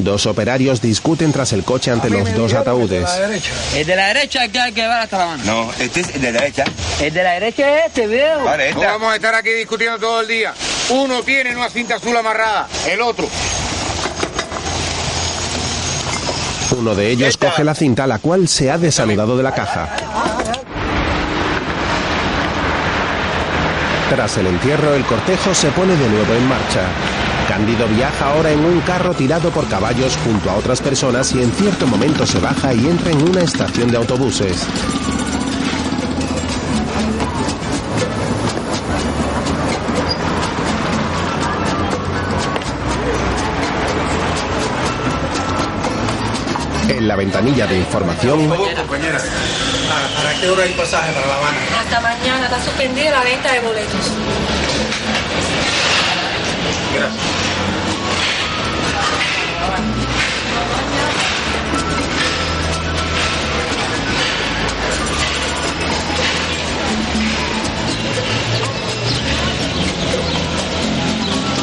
Dos 0.00 0.26
operarios 0.26 0.82
discuten 0.82 1.30
tras 1.30 1.52
el 1.52 1.62
coche 1.62 1.92
ante 1.92 2.10
los 2.10 2.34
dos 2.34 2.52
ataúdes. 2.52 3.08
El 3.76 3.86
de 3.86 3.94
la 3.94 4.08
derecha 4.08 4.44
es 4.44 4.50
que 4.50 4.58
hay 4.58 4.72
que 4.72 4.80
llevar 4.80 5.02
hasta 5.02 5.18
la 5.18 5.26
mano. 5.26 5.44
No, 5.44 5.70
este 5.78 6.00
es 6.00 6.14
el 6.16 6.20
de 6.20 6.32
la 6.32 6.40
derecha. 6.40 6.64
El 7.00 7.14
de 7.14 7.22
la 7.22 7.32
derecha 7.34 7.78
es 7.78 7.86
este, 7.86 8.08
veo. 8.08 8.40
No 8.40 8.80
vamos 8.80 9.12
a 9.12 9.14
estar 9.14 9.36
aquí 9.36 9.50
discutiendo 9.50 10.00
todo 10.00 10.22
el 10.22 10.26
día. 10.26 10.52
Uno 10.90 11.22
tiene 11.22 11.54
una 11.54 11.70
cinta 11.70 11.94
azul 11.94 12.16
amarrada, 12.16 12.66
el 12.90 13.00
otro. 13.00 13.28
Uno 16.76 16.96
de 16.96 17.08
ellos 17.08 17.36
coge 17.36 17.62
la 17.62 17.76
cinta, 17.76 18.08
la 18.08 18.18
cual 18.18 18.48
se 18.48 18.68
ha 18.68 18.78
desanudado 18.78 19.36
de 19.36 19.44
la 19.44 19.54
caja. 19.54 20.43
Tras 24.10 24.36
el 24.36 24.46
entierro, 24.46 24.94
el 24.94 25.04
cortejo 25.04 25.54
se 25.54 25.70
pone 25.70 25.96
de 25.96 26.08
nuevo 26.08 26.34
en 26.34 26.46
marcha. 26.46 26.82
Cándido 27.48 27.88
viaja 27.88 28.32
ahora 28.32 28.50
en 28.50 28.64
un 28.64 28.80
carro 28.80 29.14
tirado 29.14 29.50
por 29.50 29.66
caballos 29.66 30.16
junto 30.24 30.50
a 30.50 30.56
otras 30.56 30.80
personas 30.80 31.34
y 31.34 31.42
en 31.42 31.50
cierto 31.52 31.86
momento 31.86 32.26
se 32.26 32.38
baja 32.38 32.74
y 32.74 32.86
entra 32.86 33.10
en 33.10 33.22
una 33.28 33.40
estación 33.40 33.90
de 33.90 33.96
autobuses. 33.96 34.66
En 46.88 47.08
la 47.08 47.16
ventanilla 47.16 47.66
de 47.66 47.78
información. 47.78 48.48
¿Para 48.48 50.40
qué 50.40 50.50
hora 50.50 50.62
hay 50.62 50.72
pasaje 50.74 51.12
para 51.12 51.26
La 51.26 51.36
Habana? 51.36 51.63
Hasta 51.84 52.00
mañana 52.00 52.46
está 52.46 52.62
suspendida 52.62 53.10
la 53.10 53.22
venta 53.22 53.52
de 53.52 53.60
boletos. 53.60 54.12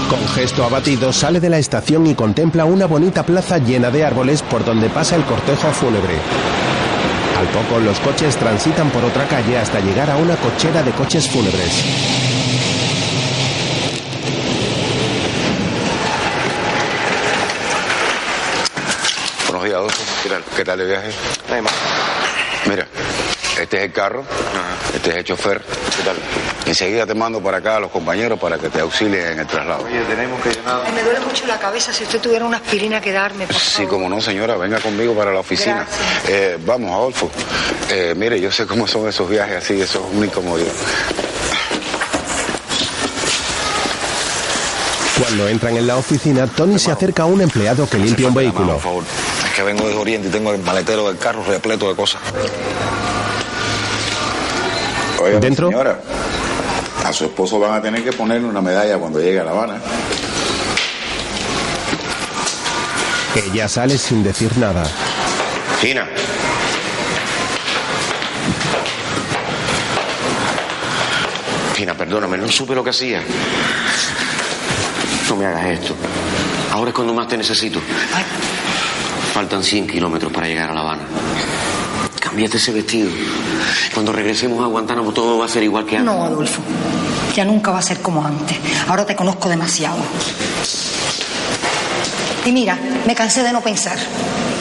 con 0.09 0.27
gesto 0.27 0.65
abatido, 0.65 1.13
sale 1.13 1.39
de 1.39 1.49
la 1.49 1.57
estación 1.57 2.05
y 2.05 2.15
contempla 2.15 2.65
una 2.65 2.85
bonita 2.85 3.25
plaza 3.25 3.59
llena 3.59 3.89
de 3.89 4.03
árboles 4.03 4.41
por 4.41 4.65
donde 4.65 4.89
pasa 4.89 5.15
el 5.15 5.23
cortejo 5.23 5.71
fúnebre. 5.71 6.15
Al 7.41 7.47
poco, 7.47 7.79
los 7.79 7.99
coches 8.01 8.37
transitan 8.37 8.91
por 8.91 9.03
otra 9.03 9.27
calle 9.27 9.57
hasta 9.57 9.79
llegar 9.79 10.11
a 10.11 10.15
una 10.15 10.35
cochera 10.35 10.83
de 10.83 10.91
coches 10.91 11.27
fúnebres. 11.27 11.83
Buenos 19.47 19.63
días, 19.63 19.75
Adolfo. 19.75 20.03
¿Qué 20.21 20.29
tal? 20.29 20.43
¿Qué 20.55 20.63
tal 20.63 20.81
el 20.81 20.87
viaje? 20.87 21.09
Mira, 22.69 22.85
este 23.61 23.77
es 23.77 23.83
el 23.83 23.91
carro, 23.91 24.23
este 24.95 25.09
es 25.11 25.15
el 25.17 25.23
chofer. 25.23 25.61
¿Qué 25.61 26.03
tal? 26.03 26.15
Enseguida 26.65 27.05
te 27.05 27.13
mando 27.13 27.41
para 27.41 27.57
acá 27.57 27.77
a 27.77 27.79
los 27.79 27.91
compañeros 27.91 28.39
para 28.39 28.57
que 28.57 28.69
te 28.69 28.79
auxilien 28.79 29.27
en 29.33 29.39
el 29.39 29.47
traslado. 29.47 29.83
Oye, 29.83 30.01
tenemos 30.05 30.41
que 30.41 30.49
llenar. 30.51 30.83
Ay, 30.85 30.93
Me 30.93 31.03
duele 31.03 31.19
mucho 31.21 31.45
la 31.47 31.57
cabeza. 31.59 31.91
Si 31.91 32.03
usted 32.03 32.19
tuviera 32.21 32.45
una 32.45 32.57
aspirina 32.57 33.01
que 33.01 33.11
darme, 33.11 33.45
por 33.47 33.55
Sí, 33.55 33.85
como 33.85 34.07
no, 34.09 34.21
señora, 34.21 34.55
venga 34.57 34.79
conmigo 34.79 35.13
para 35.13 35.31
la 35.33 35.39
oficina. 35.39 35.85
Eh, 36.27 36.57
vamos, 36.65 36.91
Adolfo. 36.91 37.29
Eh, 37.89 38.13
mire, 38.15 38.39
yo 38.39 38.51
sé 38.51 38.65
cómo 38.65 38.87
son 38.87 39.07
esos 39.09 39.29
viajes 39.29 39.57
así, 39.57 39.81
eso 39.81 40.05
es 40.07 40.13
muy 40.13 40.27
incómodo. 40.27 40.63
Cuando 45.19 45.47
entran 45.47 45.77
en 45.77 45.85
la 45.87 45.97
oficina, 45.97 46.47
Tony 46.47 46.79
se 46.79 46.91
acerca 46.91 47.23
a 47.23 47.25
un 47.25 47.41
empleado 47.41 47.87
que 47.87 47.97
limpia 47.97 48.27
un 48.27 48.33
vehículo. 48.33 48.73
Por 48.73 48.81
favor, 48.81 49.03
es 49.45 49.51
que 49.55 49.61
vengo 49.61 49.87
de 49.87 49.93
Oriente 49.95 50.29
y 50.29 50.31
tengo 50.31 50.51
el 50.51 50.61
maletero 50.61 51.07
del 51.07 51.17
carro 51.17 51.43
repleto 51.43 51.87
de 51.89 51.95
cosas. 51.95 52.21
Oiga, 55.21 55.39
¿Dentro? 55.39 55.67
señora, 55.69 55.99
a 57.05 57.13
su 57.13 57.25
esposo 57.25 57.59
van 57.59 57.73
a 57.73 57.81
tener 57.81 58.03
que 58.03 58.11
ponerle 58.11 58.47
una 58.47 58.61
medalla 58.61 58.97
cuando 58.97 59.19
llegue 59.19 59.39
a 59.39 59.43
La 59.43 59.51
Habana. 59.51 59.75
Ella 63.35 63.67
sale 63.67 63.97
sin 63.97 64.23
decir 64.23 64.57
nada. 64.57 64.83
Gina. 65.79 66.07
Gina, 71.75 71.93
perdóname, 71.95 72.37
no 72.37 72.47
supe 72.49 72.75
lo 72.75 72.83
que 72.83 72.89
hacía. 72.91 73.21
No 75.29 75.35
me 75.35 75.45
hagas 75.45 75.65
esto. 75.67 75.95
Ahora 76.71 76.89
es 76.89 76.95
cuando 76.95 77.13
más 77.13 77.27
te 77.27 77.37
necesito. 77.37 77.79
Faltan 79.33 79.63
100 79.63 79.87
kilómetros 79.87 80.31
para 80.31 80.47
llegar 80.47 80.69
a 80.69 80.73
La 80.73 80.81
Habana. 80.81 81.03
Cámbiate 82.31 82.55
ese 82.55 82.71
vestido. 82.71 83.09
Cuando 83.93 84.13
regresemos 84.13 84.63
a 84.63 84.67
Guantánamo 84.67 85.11
todo 85.11 85.37
va 85.37 85.47
a 85.47 85.49
ser 85.49 85.63
igual 85.63 85.85
que 85.85 85.97
antes. 85.97 86.15
No, 86.15 86.23
Adolfo. 86.23 86.61
Ya 87.35 87.43
nunca 87.43 87.71
va 87.71 87.79
a 87.79 87.81
ser 87.81 87.99
como 87.99 88.25
antes. 88.25 88.57
Ahora 88.87 89.05
te 89.05 89.17
conozco 89.17 89.49
demasiado. 89.49 89.97
Y 92.45 92.53
mira, 92.53 92.79
me 93.05 93.15
cansé 93.15 93.43
de 93.43 93.51
no 93.51 93.59
pensar. 93.59 93.97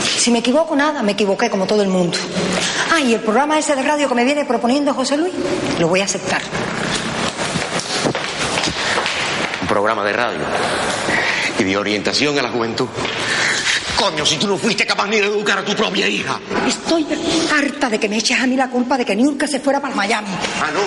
Si 0.03 0.33
me 0.33 0.41
equivoco 0.41 0.75
nada, 0.75 1.05
me 1.05 1.13
equivoqué 1.13 1.49
como 1.49 1.69
todo 1.69 1.83
el 1.83 1.89
mundo. 1.89 2.19
Ah, 2.93 3.01
y 3.01 3.15
el 3.15 3.21
programa 3.21 3.57
ese 3.57 3.77
de 3.77 3.83
radio 3.83 4.09
que 4.09 4.17
me 4.17 4.25
viene 4.25 4.45
proponiendo 4.45 4.93
José 4.93 5.17
Luis, 5.17 5.33
lo 5.79 5.87
voy 5.87 6.01
a 6.01 6.07
aceptar. 6.07 6.43
Un 9.63 9.69
programa 9.69 10.03
de 10.03 10.13
radio 10.13 10.41
y 11.57 11.63
de 11.63 11.77
orientación 11.77 12.37
a 12.37 12.43
la 12.43 12.51
juventud. 12.51 12.89
Coño, 14.01 14.25
si 14.25 14.39
tú 14.39 14.47
no 14.47 14.57
fuiste 14.57 14.87
capaz 14.87 15.07
ni 15.09 15.21
de 15.21 15.27
educar 15.27 15.59
a 15.59 15.63
tu 15.63 15.75
propia 15.77 16.09
hija. 16.09 16.41
Estoy 16.67 17.07
harta 17.55 17.91
de 17.91 18.01
que 18.01 18.09
me 18.09 18.17
eches 18.17 18.41
a 18.41 18.47
mí 18.47 18.57
la 18.57 18.71
culpa 18.71 18.97
de 18.97 19.05
que 19.05 19.15
Niurka 19.15 19.47
se 19.47 19.61
fuera 19.61 19.79
para 19.79 19.95
Miami. 19.95 20.29
Ah, 20.59 20.71
no. 20.73 20.81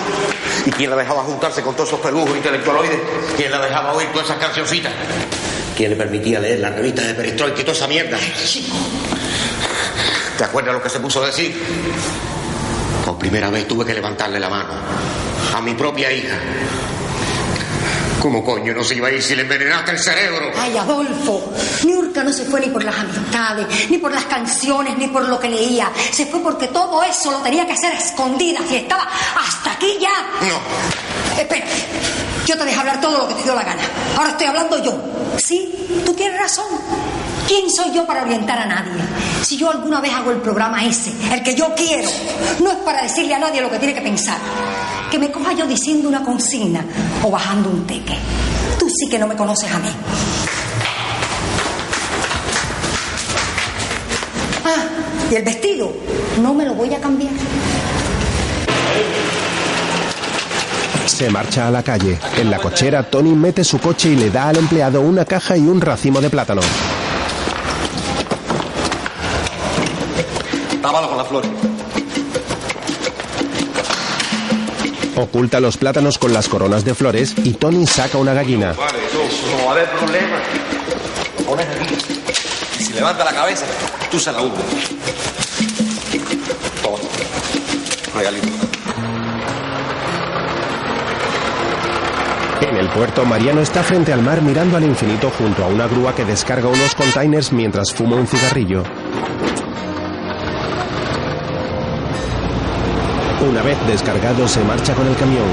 ¿Y 0.66 0.72
quién 0.72 0.90
la 0.90 0.96
dejaba 0.96 1.22
juntarse 1.22 1.62
con 1.62 1.76
todos 1.76 1.90
esos 1.90 2.00
pelujos 2.00 2.36
intelectualoides? 2.36 2.98
¿Quién 3.36 3.52
la 3.52 3.64
dejaba 3.64 3.92
oír 3.92 4.08
todas 4.08 4.26
esas 4.26 4.38
cancioncitas? 4.38 4.92
¿Quién 5.76 5.90
le 5.90 5.96
permitía 5.96 6.40
leer 6.40 6.58
la 6.58 6.70
revista 6.70 7.02
de 7.02 7.14
Perestroika 7.14 7.60
y 7.60 7.62
toda 7.62 7.76
esa 7.76 7.86
mierda? 7.86 8.18
¿Te 10.36 10.44
acuerdas 10.44 10.74
lo 10.74 10.82
que 10.82 10.88
se 10.88 10.98
puso 10.98 11.22
a 11.22 11.26
decir? 11.26 11.56
Por 13.04 13.16
primera 13.16 13.48
vez 13.48 13.68
tuve 13.68 13.84
que 13.84 13.94
levantarle 13.94 14.40
la 14.40 14.50
mano 14.50 14.72
a 15.54 15.60
mi 15.60 15.74
propia 15.74 16.10
hija. 16.10 16.36
¿Cómo 18.20 18.42
coño 18.42 18.72
no 18.72 18.82
se 18.82 18.94
iba 18.94 19.08
a 19.08 19.10
ir 19.12 19.22
si 19.22 19.34
le 19.34 19.42
envenenaste 19.42 19.90
el 19.90 19.98
cerebro? 19.98 20.50
Ay, 20.56 20.76
Adolfo, 20.78 21.52
Niurka 21.84 22.24
no 22.24 22.32
se 22.32 22.44
fue 22.46 22.60
ni 22.60 22.68
por 22.68 22.82
las 22.82 22.96
amistades, 22.98 23.90
ni 23.90 23.98
por 23.98 24.12
las 24.12 24.24
canciones, 24.24 24.96
ni 24.96 25.08
por 25.08 25.28
lo 25.28 25.38
que 25.38 25.48
leía. 25.50 25.90
Se 26.12 26.24
fue 26.26 26.40
porque 26.40 26.68
todo 26.68 27.02
eso 27.02 27.30
lo 27.30 27.38
tenía 27.38 27.66
que 27.66 27.74
hacer 27.74 27.92
a 27.92 27.98
escondidas 27.98 28.62
y 28.70 28.76
estaba 28.76 29.06
hasta 29.36 29.72
aquí 29.72 29.98
ya. 30.00 30.46
No. 30.48 31.38
Espera, 31.40 31.66
yo 32.46 32.56
te 32.56 32.64
dejé 32.64 32.80
hablar 32.80 33.00
todo 33.00 33.18
lo 33.18 33.28
que 33.28 33.34
te 33.34 33.42
dio 33.42 33.54
la 33.54 33.62
gana. 33.64 33.82
Ahora 34.16 34.30
estoy 34.30 34.46
hablando 34.46 34.82
yo. 34.82 34.98
Sí, 35.36 36.02
tú 36.06 36.14
tienes 36.14 36.40
razón. 36.40 36.66
¿Quién 37.46 37.70
soy 37.70 37.94
yo 37.94 38.06
para 38.06 38.22
orientar 38.22 38.58
a 38.58 38.66
nadie? 38.66 38.92
Si 39.42 39.56
yo 39.56 39.70
alguna 39.70 40.00
vez 40.00 40.12
hago 40.12 40.30
el 40.30 40.38
programa 40.38 40.84
ese, 40.84 41.12
el 41.32 41.42
que 41.42 41.54
yo 41.54 41.74
quiero, 41.74 42.08
no 42.62 42.70
es 42.70 42.76
para 42.78 43.02
decirle 43.02 43.34
a 43.34 43.38
nadie 43.38 43.60
lo 43.60 43.70
que 43.70 43.78
tiene 43.78 43.94
que 43.94 44.00
pensar. 44.00 44.38
Que 45.10 45.18
me 45.18 45.30
coja 45.30 45.52
yo 45.52 45.66
diciendo 45.66 46.08
una 46.08 46.24
consigna 46.24 46.84
o 47.22 47.30
bajando 47.30 47.68
un 47.68 47.86
teque. 47.86 48.16
Tú 48.78 48.88
sí 48.88 49.08
que 49.10 49.18
no 49.18 49.26
me 49.26 49.36
conoces 49.36 49.70
a 49.70 49.78
mí. 49.78 49.88
Ah, 54.64 54.84
y 55.30 55.34
el 55.34 55.44
vestido, 55.44 55.92
no 56.40 56.54
me 56.54 56.64
lo 56.64 56.74
voy 56.74 56.94
a 56.94 57.00
cambiar. 57.00 57.32
Se 61.06 61.28
marcha 61.28 61.68
a 61.68 61.70
la 61.70 61.82
calle. 61.82 62.18
En 62.38 62.50
la 62.50 62.58
cochera, 62.58 63.02
Tony 63.02 63.34
mete 63.34 63.62
su 63.62 63.78
coche 63.78 64.08
y 64.08 64.16
le 64.16 64.30
da 64.30 64.48
al 64.48 64.56
empleado 64.56 65.02
una 65.02 65.26
caja 65.26 65.56
y 65.56 65.60
un 65.60 65.80
racimo 65.80 66.20
de 66.22 66.30
plátano. 66.30 66.62
Con. 70.94 71.42
Oculta 75.16 75.58
los 75.58 75.76
plátanos 75.76 76.18
con 76.18 76.32
las 76.32 76.48
coronas 76.48 76.84
de 76.84 76.94
flores 76.94 77.34
y 77.42 77.54
Tony 77.54 77.84
saca 77.84 78.16
una 78.16 78.32
gallina. 78.32 78.74
Vale, 78.74 78.98
eso 79.06 79.18
no 79.58 79.64
va 79.64 79.70
a 79.70 79.74
haber 79.74 79.90
problema. 79.90 80.36
Lo 81.36 81.44
pones 81.46 81.66
aquí. 81.66 81.94
Y 82.78 82.82
si 82.84 82.92
levanta 82.92 83.24
la 83.24 83.32
cabeza, 83.32 83.66
tú 84.08 84.20
se 84.20 84.30
la 84.30 84.40
hundes. 84.40 84.64
Toma. 86.80 86.98
Regalito. 88.14 88.48
En 92.60 92.76
el 92.76 92.88
puerto, 92.90 93.24
Mariano 93.24 93.62
está 93.62 93.82
frente 93.82 94.12
al 94.12 94.22
mar 94.22 94.42
mirando 94.42 94.76
al 94.76 94.84
infinito 94.84 95.28
junto 95.36 95.64
a 95.64 95.66
una 95.66 95.88
grúa 95.88 96.14
que 96.14 96.24
descarga 96.24 96.68
unos 96.68 96.94
containers 96.94 97.52
mientras 97.52 97.92
fuma 97.92 98.14
un 98.14 98.28
cigarrillo. 98.28 98.84
Una 103.48 103.62
vez 103.62 103.76
descargado, 103.86 104.48
se 104.48 104.64
marcha 104.64 104.94
con 104.94 105.06
el 105.06 105.14
camión. 105.16 105.44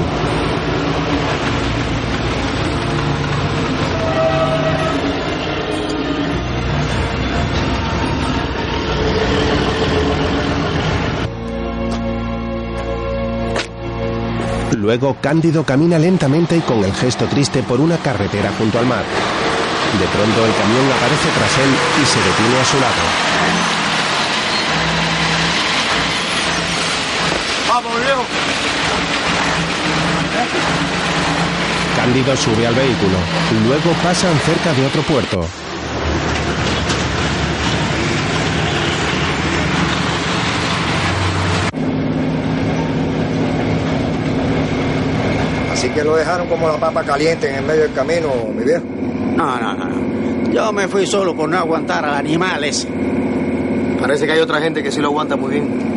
Luego, 14.78 15.16
Cándido 15.20 15.64
camina 15.64 15.98
lentamente 15.98 16.56
y 16.56 16.60
con 16.60 16.82
el 16.82 16.92
gesto 16.94 17.26
triste 17.26 17.62
por 17.62 17.78
una 17.80 17.98
carretera 17.98 18.50
junto 18.58 18.78
al 18.78 18.86
mar. 18.86 19.04
De 19.98 20.06
pronto, 20.06 20.46
el 20.46 20.54
camión 20.54 20.92
aparece 20.96 21.28
tras 21.36 21.58
él 21.58 21.70
y 22.02 22.06
se 22.06 22.18
detiene 22.18 22.60
a 22.60 22.64
su 22.64 22.80
lado. 22.80 23.31
Cándido 31.96 32.36
sube 32.36 32.66
al 32.66 32.74
vehículo. 32.74 33.16
Luego 33.66 33.92
pasan 34.02 34.36
cerca 34.40 34.72
de 34.72 34.86
otro 34.86 35.02
puerto. 35.02 35.46
Así 45.72 45.90
que 45.90 46.02
lo 46.02 46.16
dejaron 46.16 46.48
como 46.48 46.68
la 46.68 46.78
papa 46.78 47.04
caliente 47.04 47.50
en 47.50 47.56
el 47.56 47.64
medio 47.64 47.82
del 47.82 47.92
camino, 47.92 48.28
mi 48.56 48.64
viejo. 48.64 48.84
No, 49.36 49.58
no, 49.60 49.74
no. 49.74 49.84
no. 49.84 50.52
Yo 50.52 50.72
me 50.72 50.88
fui 50.88 51.06
solo 51.06 51.34
por 51.34 51.48
no 51.48 51.58
aguantar 51.58 52.04
al 52.04 52.14
animal 52.14 52.64
ese. 52.64 52.88
Parece 54.00 54.26
que 54.26 54.32
hay 54.32 54.40
otra 54.40 54.60
gente 54.60 54.82
que 54.82 54.90
sí 54.90 55.00
lo 55.00 55.08
aguanta 55.08 55.36
muy 55.36 55.52
bien. 55.52 55.91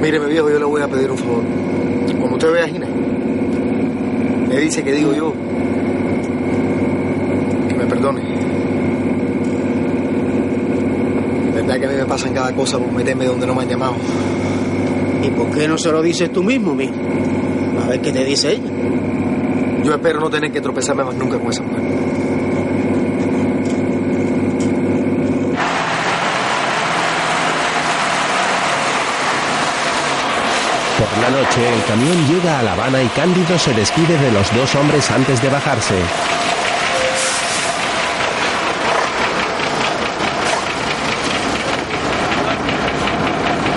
Míreme, 0.00 0.26
viejo, 0.26 0.50
yo 0.50 0.58
le 0.58 0.64
voy 0.64 0.82
a 0.82 0.88
pedir 0.88 1.10
un 1.10 1.18
favor. 1.18 1.42
Cuando 2.18 2.36
usted 2.36 2.52
vea 2.52 2.64
a 2.64 2.68
Gina, 2.68 2.86
le 4.48 4.60
dice 4.60 4.84
que 4.84 4.92
digo 4.92 5.12
yo 5.12 5.32
que 7.68 7.74
me 7.74 7.86
perdone. 7.86 8.22
Verdad 11.54 11.80
que 11.80 11.86
a 11.86 11.88
mí 11.88 11.96
me 11.96 12.04
pasan 12.04 12.34
cada 12.34 12.52
cosa 12.54 12.78
por 12.78 12.92
meterme 12.92 13.24
donde 13.24 13.46
no 13.46 13.54
me 13.54 13.62
han 13.62 13.68
llamado. 13.68 13.94
¿Y 15.22 15.30
por 15.30 15.50
qué 15.50 15.66
no 15.66 15.78
se 15.78 15.90
lo 15.90 16.02
dices 16.02 16.30
tú 16.32 16.42
mismo, 16.44 16.74
mijo? 16.74 16.94
A 17.82 17.88
ver 17.88 18.00
qué 18.00 18.12
te 18.12 18.24
dice 18.24 18.52
ella. 18.52 18.70
Yo 19.82 19.94
espero 19.94 20.20
no 20.20 20.30
tener 20.30 20.52
que 20.52 20.60
tropezarme 20.60 21.04
más 21.04 21.14
nunca 21.14 21.38
con 21.38 21.50
esa 21.50 21.62
mujer. 21.62 21.82
Por 31.10 31.22
la 31.22 31.30
noche, 31.30 31.72
el 31.72 31.84
camión 31.84 32.26
llega 32.26 32.58
a 32.58 32.62
La 32.62 32.72
Habana 32.72 33.02
y 33.02 33.08
Cándido 33.08 33.58
se 33.58 33.72
despide 33.72 34.18
de 34.18 34.32
los 34.32 34.54
dos 34.54 34.74
hombres 34.74 35.10
antes 35.10 35.40
de 35.40 35.48
bajarse. 35.48 35.94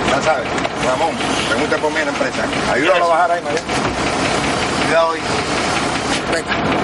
Ya 0.10 0.22
sabes, 0.22 0.48
Ramón, 0.86 1.16
pregunta 1.48 1.78
por 1.78 1.92
mí 1.92 2.00
en 2.00 2.06
la 2.06 2.12
empresa. 2.12 2.44
Ayúdalo 2.72 3.06
a 3.06 3.08
bajar 3.08 3.32
ahí, 3.32 3.42
María. 3.42 3.62
Cuidado 4.86 5.12
ahí. 5.14 5.22
Venga. 6.34 6.80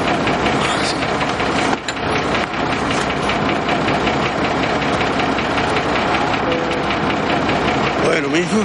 Bueno, 8.06 8.30
mijo. 8.30 8.64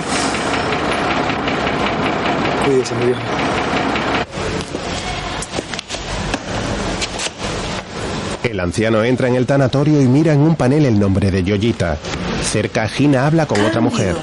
Cuídese, 2.64 2.94
mi 2.94 3.06
viejo. 3.06 3.20
El 8.50 8.58
anciano 8.58 9.04
entra 9.04 9.28
en 9.28 9.36
el 9.36 9.46
tanatorio 9.46 10.00
y 10.00 10.08
mira 10.08 10.32
en 10.32 10.40
un 10.40 10.56
panel 10.56 10.84
el 10.84 10.98
nombre 10.98 11.30
de 11.30 11.44
Yoyita. 11.44 11.96
Cerca, 12.42 12.88
Gina 12.88 13.24
habla 13.24 13.46
con 13.46 13.64
otra 13.64 13.80
mujer. 13.80 14.16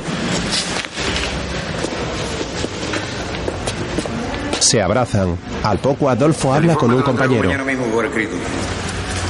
Se 4.59 4.81
abrazan. 4.81 5.37
Al 5.63 5.79
poco, 5.79 6.09
Adolfo 6.09 6.53
habla 6.53 6.75
con 6.75 6.93
un 6.93 7.03
compañero. 7.03 7.45
Mañana 7.45 7.63
mismo 7.63 7.85
por 7.85 8.03
escrito. 8.03 8.35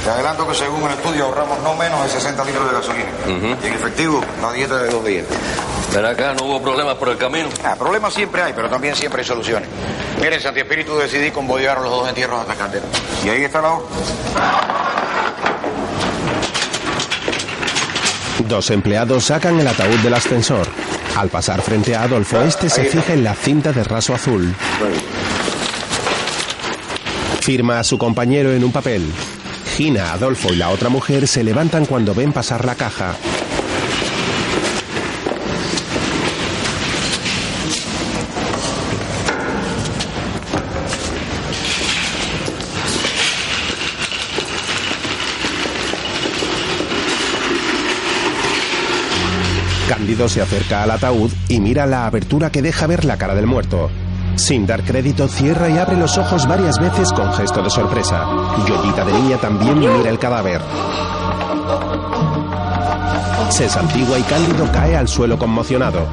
Te 0.02 0.10
adelanto 0.10 0.48
que 0.48 0.54
según 0.56 0.82
el 0.82 0.90
estudio 0.90 1.26
ahorramos 1.26 1.62
no 1.62 1.76
menos 1.76 2.02
de 2.02 2.08
60 2.08 2.44
litros 2.44 2.66
de 2.66 2.76
gasolina. 2.76 3.56
Y 3.62 3.66
en 3.68 3.74
efectivo, 3.74 4.20
una 4.40 4.52
dieta 4.52 4.82
de 4.82 4.90
dos 4.90 5.04
días. 5.04 5.26
Ven 5.94 6.04
acá, 6.04 6.34
no 6.34 6.44
hubo 6.44 6.60
problemas 6.60 6.96
por 6.96 7.10
el 7.10 7.16
camino. 7.16 7.48
Ah, 7.64 7.76
problemas 7.78 8.12
siempre 8.12 8.42
hay, 8.42 8.52
pero 8.52 8.68
también 8.68 8.96
siempre 8.96 9.20
hay 9.20 9.28
soluciones. 9.28 9.68
Miren, 10.20 10.40
Santi 10.40 10.58
Espíritu 10.58 10.98
decidí 10.98 11.30
convoyar 11.30 11.80
los 11.80 11.88
dos 11.88 12.08
entierros 12.08 12.40
hasta 12.40 12.56
Candela. 12.56 12.86
Y 13.24 13.28
ahí 13.28 13.44
está 13.44 13.62
la 13.62 13.74
orden. 13.74 13.86
Dos 18.46 18.70
empleados 18.70 19.24
sacan 19.24 19.58
el 19.58 19.66
ataúd 19.66 19.98
del 20.02 20.14
ascensor. 20.14 20.68
Al 21.16 21.28
pasar 21.28 21.60
frente 21.60 21.96
a 21.96 22.02
Adolfo, 22.02 22.40
este 22.42 22.68
se 22.68 22.84
fija 22.84 23.12
en 23.12 23.24
la 23.24 23.34
cinta 23.34 23.72
de 23.72 23.82
raso 23.82 24.14
azul. 24.14 24.54
Firma 27.40 27.80
a 27.80 27.84
su 27.84 27.98
compañero 27.98 28.52
en 28.52 28.62
un 28.62 28.70
papel. 28.70 29.02
Gina, 29.76 30.12
Adolfo 30.12 30.52
y 30.52 30.56
la 30.56 30.70
otra 30.70 30.88
mujer 30.88 31.26
se 31.26 31.42
levantan 31.42 31.86
cuando 31.86 32.14
ven 32.14 32.32
pasar 32.32 32.64
la 32.64 32.74
caja. 32.74 33.16
Se 50.26 50.42
acerca 50.42 50.82
al 50.82 50.90
ataúd 50.90 51.30
y 51.48 51.60
mira 51.60 51.86
la 51.86 52.04
abertura 52.04 52.50
que 52.50 52.60
deja 52.60 52.88
ver 52.88 53.04
la 53.04 53.16
cara 53.16 53.36
del 53.36 53.46
muerto. 53.46 53.88
Sin 54.34 54.66
dar 54.66 54.82
crédito, 54.82 55.28
cierra 55.28 55.68
y 55.70 55.78
abre 55.78 55.96
los 55.96 56.18
ojos 56.18 56.46
varias 56.48 56.78
veces 56.78 57.12
con 57.12 57.32
gesto 57.34 57.62
de 57.62 57.70
sorpresa. 57.70 58.26
Yoyita 58.66 59.04
de 59.04 59.12
niña 59.12 59.36
también 59.36 59.78
mira 59.78 60.10
el 60.10 60.18
cadáver. 60.18 60.60
Se 63.50 63.68
santigua 63.68 64.18
y 64.18 64.22
Cándido 64.22 64.70
cae 64.72 64.96
al 64.96 65.06
suelo 65.06 65.38
conmocionado. 65.38 66.06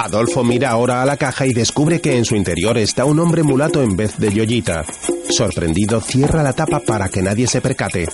Adolfo 0.00 0.44
mira 0.44 0.70
ahora 0.70 1.02
a 1.02 1.04
la 1.04 1.16
caja 1.16 1.44
y 1.44 1.52
descubre 1.52 2.00
que 2.00 2.16
en 2.16 2.24
su 2.24 2.36
interior 2.36 2.78
está 2.78 3.04
un 3.04 3.18
hombre 3.18 3.42
mulato 3.42 3.82
en 3.82 3.96
vez 3.96 4.16
de 4.16 4.32
Yoyita. 4.32 4.84
Sorprendido, 5.28 6.00
cierra 6.00 6.44
la 6.44 6.52
tapa 6.52 6.78
para 6.78 7.08
que 7.08 7.20
nadie 7.20 7.48
se 7.48 7.60
percate. 7.60 8.06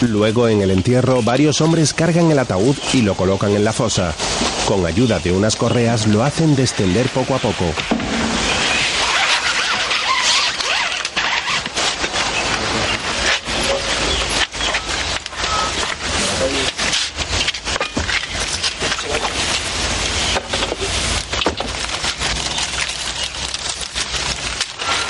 Luego, 0.00 0.48
en 0.48 0.60
el 0.60 0.72
entierro, 0.72 1.22
varios 1.22 1.60
hombres 1.60 1.94
cargan 1.94 2.32
el 2.32 2.40
ataúd 2.40 2.74
y 2.92 3.02
lo 3.02 3.14
colocan 3.14 3.52
en 3.52 3.64
la 3.64 3.72
fosa. 3.72 4.12
Con 4.66 4.84
ayuda 4.86 5.20
de 5.20 5.30
unas 5.30 5.54
correas 5.54 6.08
lo 6.08 6.24
hacen 6.24 6.56
descender 6.56 7.06
poco 7.10 7.36
a 7.36 7.38
poco. 7.38 7.72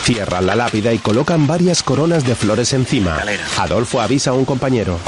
Cierran 0.06 0.46
la 0.46 0.54
lápida 0.54 0.92
y 0.92 0.98
colocan 0.98 1.48
varias 1.48 1.82
coronas 1.82 2.24
de 2.24 2.36
flores 2.36 2.72
encima. 2.74 3.18
Adolfo 3.58 4.00
avisa 4.00 4.30
a 4.30 4.34
un 4.34 4.44
compañero. 4.44 5.00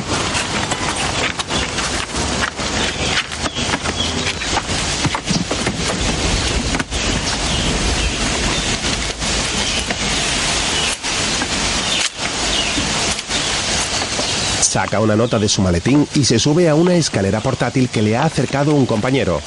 Saca 14.61 14.99
una 14.99 15.15
nota 15.15 15.39
de 15.39 15.49
su 15.49 15.63
maletín 15.63 16.09
y 16.17 16.25
se 16.25 16.41
sube 16.41 16.69
a 16.69 16.75
una 16.75 16.97
escalera 16.97 17.39
portátil 17.39 17.89
que 17.89 18.03
le 18.03 18.17
ha 18.17 18.25
acercado 18.25 18.75
un 18.75 18.85
compañero. 18.85 19.41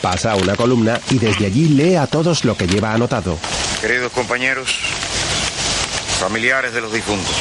Pasa 0.00 0.30
a 0.30 0.36
una 0.36 0.54
columna 0.54 1.00
y 1.10 1.18
desde 1.18 1.46
allí 1.46 1.70
lee 1.70 1.96
a 1.96 2.06
todos 2.06 2.44
lo 2.44 2.56
que 2.56 2.68
lleva 2.68 2.92
anotado. 2.94 3.36
Queridos 3.84 4.12
compañeros, 4.12 4.78
familiares 6.18 6.72
de 6.72 6.80
los 6.80 6.90
difuntos, 6.90 7.36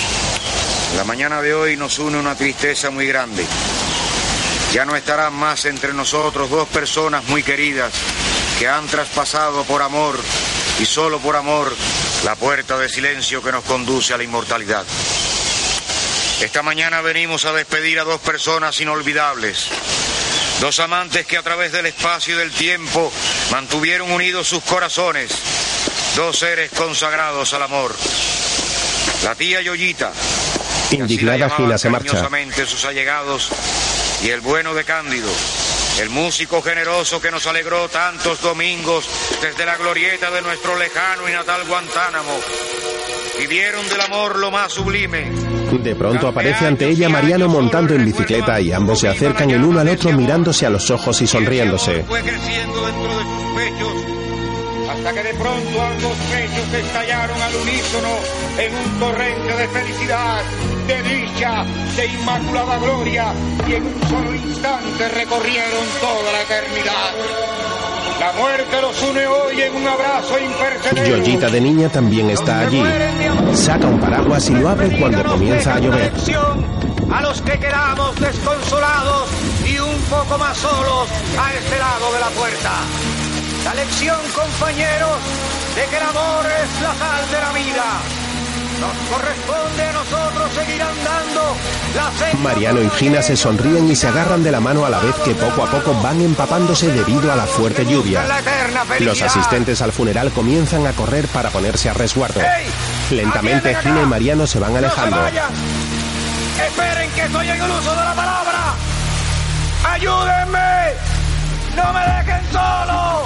la 0.97 1.05
mañana 1.05 1.41
de 1.41 1.53
hoy 1.53 1.77
nos 1.77 1.99
une 1.99 2.17
una 2.17 2.35
tristeza 2.35 2.89
muy 2.89 3.07
grande. 3.07 3.45
Ya 4.73 4.83
no 4.83 4.93
estarán 4.97 5.33
más 5.35 5.63
entre 5.63 5.93
nosotros 5.93 6.49
dos 6.49 6.67
personas 6.67 7.23
muy 7.29 7.43
queridas 7.43 7.93
que 8.59 8.67
han 8.67 8.85
traspasado 8.87 9.63
por 9.63 9.81
amor 9.81 10.19
y 10.81 10.85
solo 10.85 11.19
por 11.19 11.37
amor 11.37 11.73
la 12.25 12.35
puerta 12.35 12.77
de 12.77 12.89
silencio 12.89 13.41
que 13.41 13.53
nos 13.53 13.63
conduce 13.63 14.13
a 14.13 14.17
la 14.17 14.25
inmortalidad. 14.25 14.83
Esta 16.41 16.61
mañana 16.61 16.99
venimos 16.99 17.45
a 17.45 17.53
despedir 17.53 18.01
a 18.01 18.03
dos 18.03 18.19
personas 18.19 18.81
inolvidables, 18.81 19.67
dos 20.59 20.77
amantes 20.81 21.25
que 21.25 21.37
a 21.37 21.41
través 21.41 21.71
del 21.71 21.85
espacio 21.85 22.35
y 22.35 22.39
del 22.39 22.51
tiempo 22.51 23.13
mantuvieron 23.49 24.11
unidos 24.11 24.49
sus 24.49 24.61
corazones, 24.63 25.31
dos 26.15 26.37
seres 26.37 26.69
consagrados 26.71 27.53
al 27.53 27.63
amor. 27.63 27.93
La 29.23 29.35
tía 29.35 29.61
Yoyita, 29.61 30.11
Indignada 30.91 31.49
Gina 31.49 31.77
se 31.77 31.89
marcha. 31.89 32.29
sus 32.67 32.85
allegados, 32.85 33.49
y 34.23 34.29
el 34.29 34.41
bueno 34.41 34.73
de 34.75 34.83
Cándido, 34.83 35.29
el 36.01 36.09
músico 36.09 36.61
generoso 36.61 37.19
que 37.19 37.31
nos 37.31 37.47
alegró 37.47 37.89
tantos 37.89 38.41
domingos 38.41 39.05
desde 39.41 39.65
la 39.65 39.75
glorieta 39.77 40.29
de 40.29 40.41
nuestro 40.41 40.77
lejano 40.77 41.27
y 41.27 41.31
natal 41.31 41.61
Guantánamo. 41.67 42.39
Vivieron 43.39 43.87
del 43.89 44.01
amor 44.01 44.37
lo 44.37 44.51
más 44.51 44.71
sublime. 44.73 45.31
De 45.81 45.95
pronto 45.95 46.27
aparece 46.27 46.67
ante 46.67 46.87
ella 46.87 47.09
Mariano 47.09 47.47
montando 47.47 47.95
en 47.95 48.05
bicicleta 48.05 48.61
y 48.61 48.71
ambos 48.71 48.99
se 48.99 49.07
acercan 49.07 49.49
el 49.49 49.63
uno 49.63 49.79
al 49.79 49.89
otro 49.89 50.11
mirándose 50.11 50.67
a 50.67 50.69
los 50.69 50.91
ojos 50.91 51.19
y 51.21 51.27
sonriéndose. 51.27 52.03
Fue 52.03 52.21
creciendo 52.21 52.85
dentro 52.85 53.17
de 53.17 53.23
sus 53.23 53.55
pechos 53.55 54.12
hasta 55.05 55.21
que 55.21 55.27
de 55.27 55.33
pronto 55.33 55.81
ambos 55.81 56.17
pechos 56.31 56.73
estallaron 56.73 57.41
al 57.41 57.55
unísono 57.55 58.07
en 58.57 58.73
un 58.73 58.99
torrente 58.99 59.53
de 59.53 59.67
felicidad, 59.67 60.41
de 60.87 61.03
dicha, 61.03 61.65
de 61.97 62.05
inmaculada 62.05 62.77
gloria 62.77 63.33
y 63.67 63.73
en 63.73 63.83
un 63.83 64.01
solo 64.07 64.33
instante 64.33 65.09
recorrieron 65.09 65.85
toda 65.99 66.31
la 66.31 66.41
eternidad. 66.43 67.11
La 68.17 68.31
muerte 68.31 68.81
los 68.81 69.03
une 69.03 69.27
hoy 69.27 69.61
en 69.61 69.75
un 69.75 69.87
abrazo 69.87 70.39
imperceptible. 70.39 71.09
Yoyita 71.09 71.49
de 71.49 71.59
niña 71.59 71.89
también 71.89 72.29
está 72.29 72.61
allí. 72.61 72.81
Saca 73.55 73.87
un 73.87 73.99
paraguas 73.99 74.49
y 74.49 74.53
lo 74.53 74.69
abre 74.69 74.97
cuando 74.97 75.21
comienza 75.25 75.75
a 75.75 75.79
llover. 75.79 76.13
A 77.11 77.21
los 77.21 77.41
que 77.41 77.59
quedamos 77.59 78.17
desconsolados 78.21 79.27
y 79.65 79.77
un 79.79 79.99
poco 80.03 80.37
más 80.37 80.57
solos 80.57 81.09
a 81.37 81.53
este 81.53 81.77
lado 81.77 82.13
de 82.13 82.19
la 82.21 82.29
puerta. 82.29 83.32
La 83.65 83.73
lección, 83.75 84.19
compañeros, 84.35 85.17
de 85.75 85.85
que 85.85 85.97
el 85.97 86.03
amor 86.03 86.45
es 86.45 86.81
la 86.81 86.95
sal 86.95 87.31
de 87.31 87.39
la 87.39 87.51
vida. 87.53 87.85
Nos 88.79 88.95
corresponde 89.09 89.83
a 89.83 89.93
nosotros 89.93 90.53
seguir 90.53 90.81
andando 90.81 91.55
la 91.95 92.37
Mariano 92.41 92.81
y 92.81 92.89
Gina 92.89 93.21
se 93.21 93.37
sonríen 93.37 93.89
y 93.89 93.95
se 93.95 94.07
agarran 94.07 94.43
de 94.43 94.51
la 94.51 94.59
mano 94.59 94.85
a 94.85 94.89
la 94.89 94.99
vez 94.99 95.15
que 95.23 95.35
poco 95.35 95.63
a 95.63 95.69
poco 95.69 95.93
van 96.01 96.19
empapándose 96.21 96.91
debido 96.91 97.31
a 97.31 97.35
la 97.35 97.45
fuerte 97.45 97.85
lluvia. 97.85 98.23
Los 98.99 99.21
asistentes 99.21 99.81
al 99.81 99.91
funeral 99.91 100.31
comienzan 100.31 100.87
a 100.87 100.93
correr 100.93 101.27
para 101.27 101.49
ponerse 101.51 101.89
a 101.89 101.93
resguardo. 101.93 102.41
Lentamente 103.11 103.75
Gina 103.75 104.01
y 104.01 104.05
Mariano 104.05 104.47
se 104.47 104.59
van 104.59 104.75
alejando. 104.75 105.17
Esperen 105.27 107.11
que 107.11 107.21
estoy 107.21 107.47
en 107.47 107.61
el 107.61 107.71
uso 107.71 107.91
de 107.91 108.03
la 108.03 108.13
palabra. 108.13 108.75
¡Ayúdenme! 109.83 111.22
¡No 111.75 111.93
me 111.93 111.99
dejen 111.99 112.51
solo! 112.51 113.23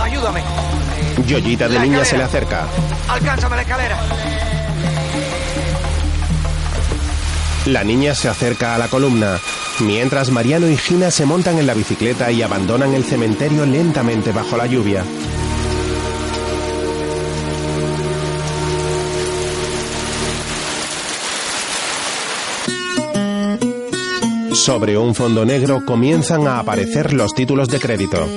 Ayúdame. 0.00 0.42
Yoyita 1.26 1.68
de 1.68 1.78
niña 1.78 2.04
se 2.04 2.18
le 2.18 2.24
acerca. 2.24 2.66
Alcánzame 3.08 3.56
la 3.56 3.62
escalera. 3.62 3.98
La 7.66 7.84
niña 7.84 8.14
se 8.14 8.28
acerca 8.28 8.74
a 8.74 8.78
la 8.78 8.88
columna, 8.88 9.38
mientras 9.78 10.30
Mariano 10.30 10.68
y 10.68 10.76
Gina 10.76 11.12
se 11.12 11.24
montan 11.24 11.58
en 11.58 11.66
la 11.68 11.74
bicicleta 11.74 12.32
y 12.32 12.42
abandonan 12.42 12.92
el 12.94 13.04
cementerio 13.04 13.64
lentamente 13.64 14.32
bajo 14.32 14.56
la 14.56 14.66
lluvia. 14.66 15.04
Sobre 24.54 24.98
un 24.98 25.14
fondo 25.14 25.44
negro 25.44 25.84
comienzan 25.84 26.46
a 26.46 26.58
aparecer 26.58 27.12
los 27.14 27.34
títulos 27.34 27.68
de 27.68 27.80
crédito. 27.80 28.28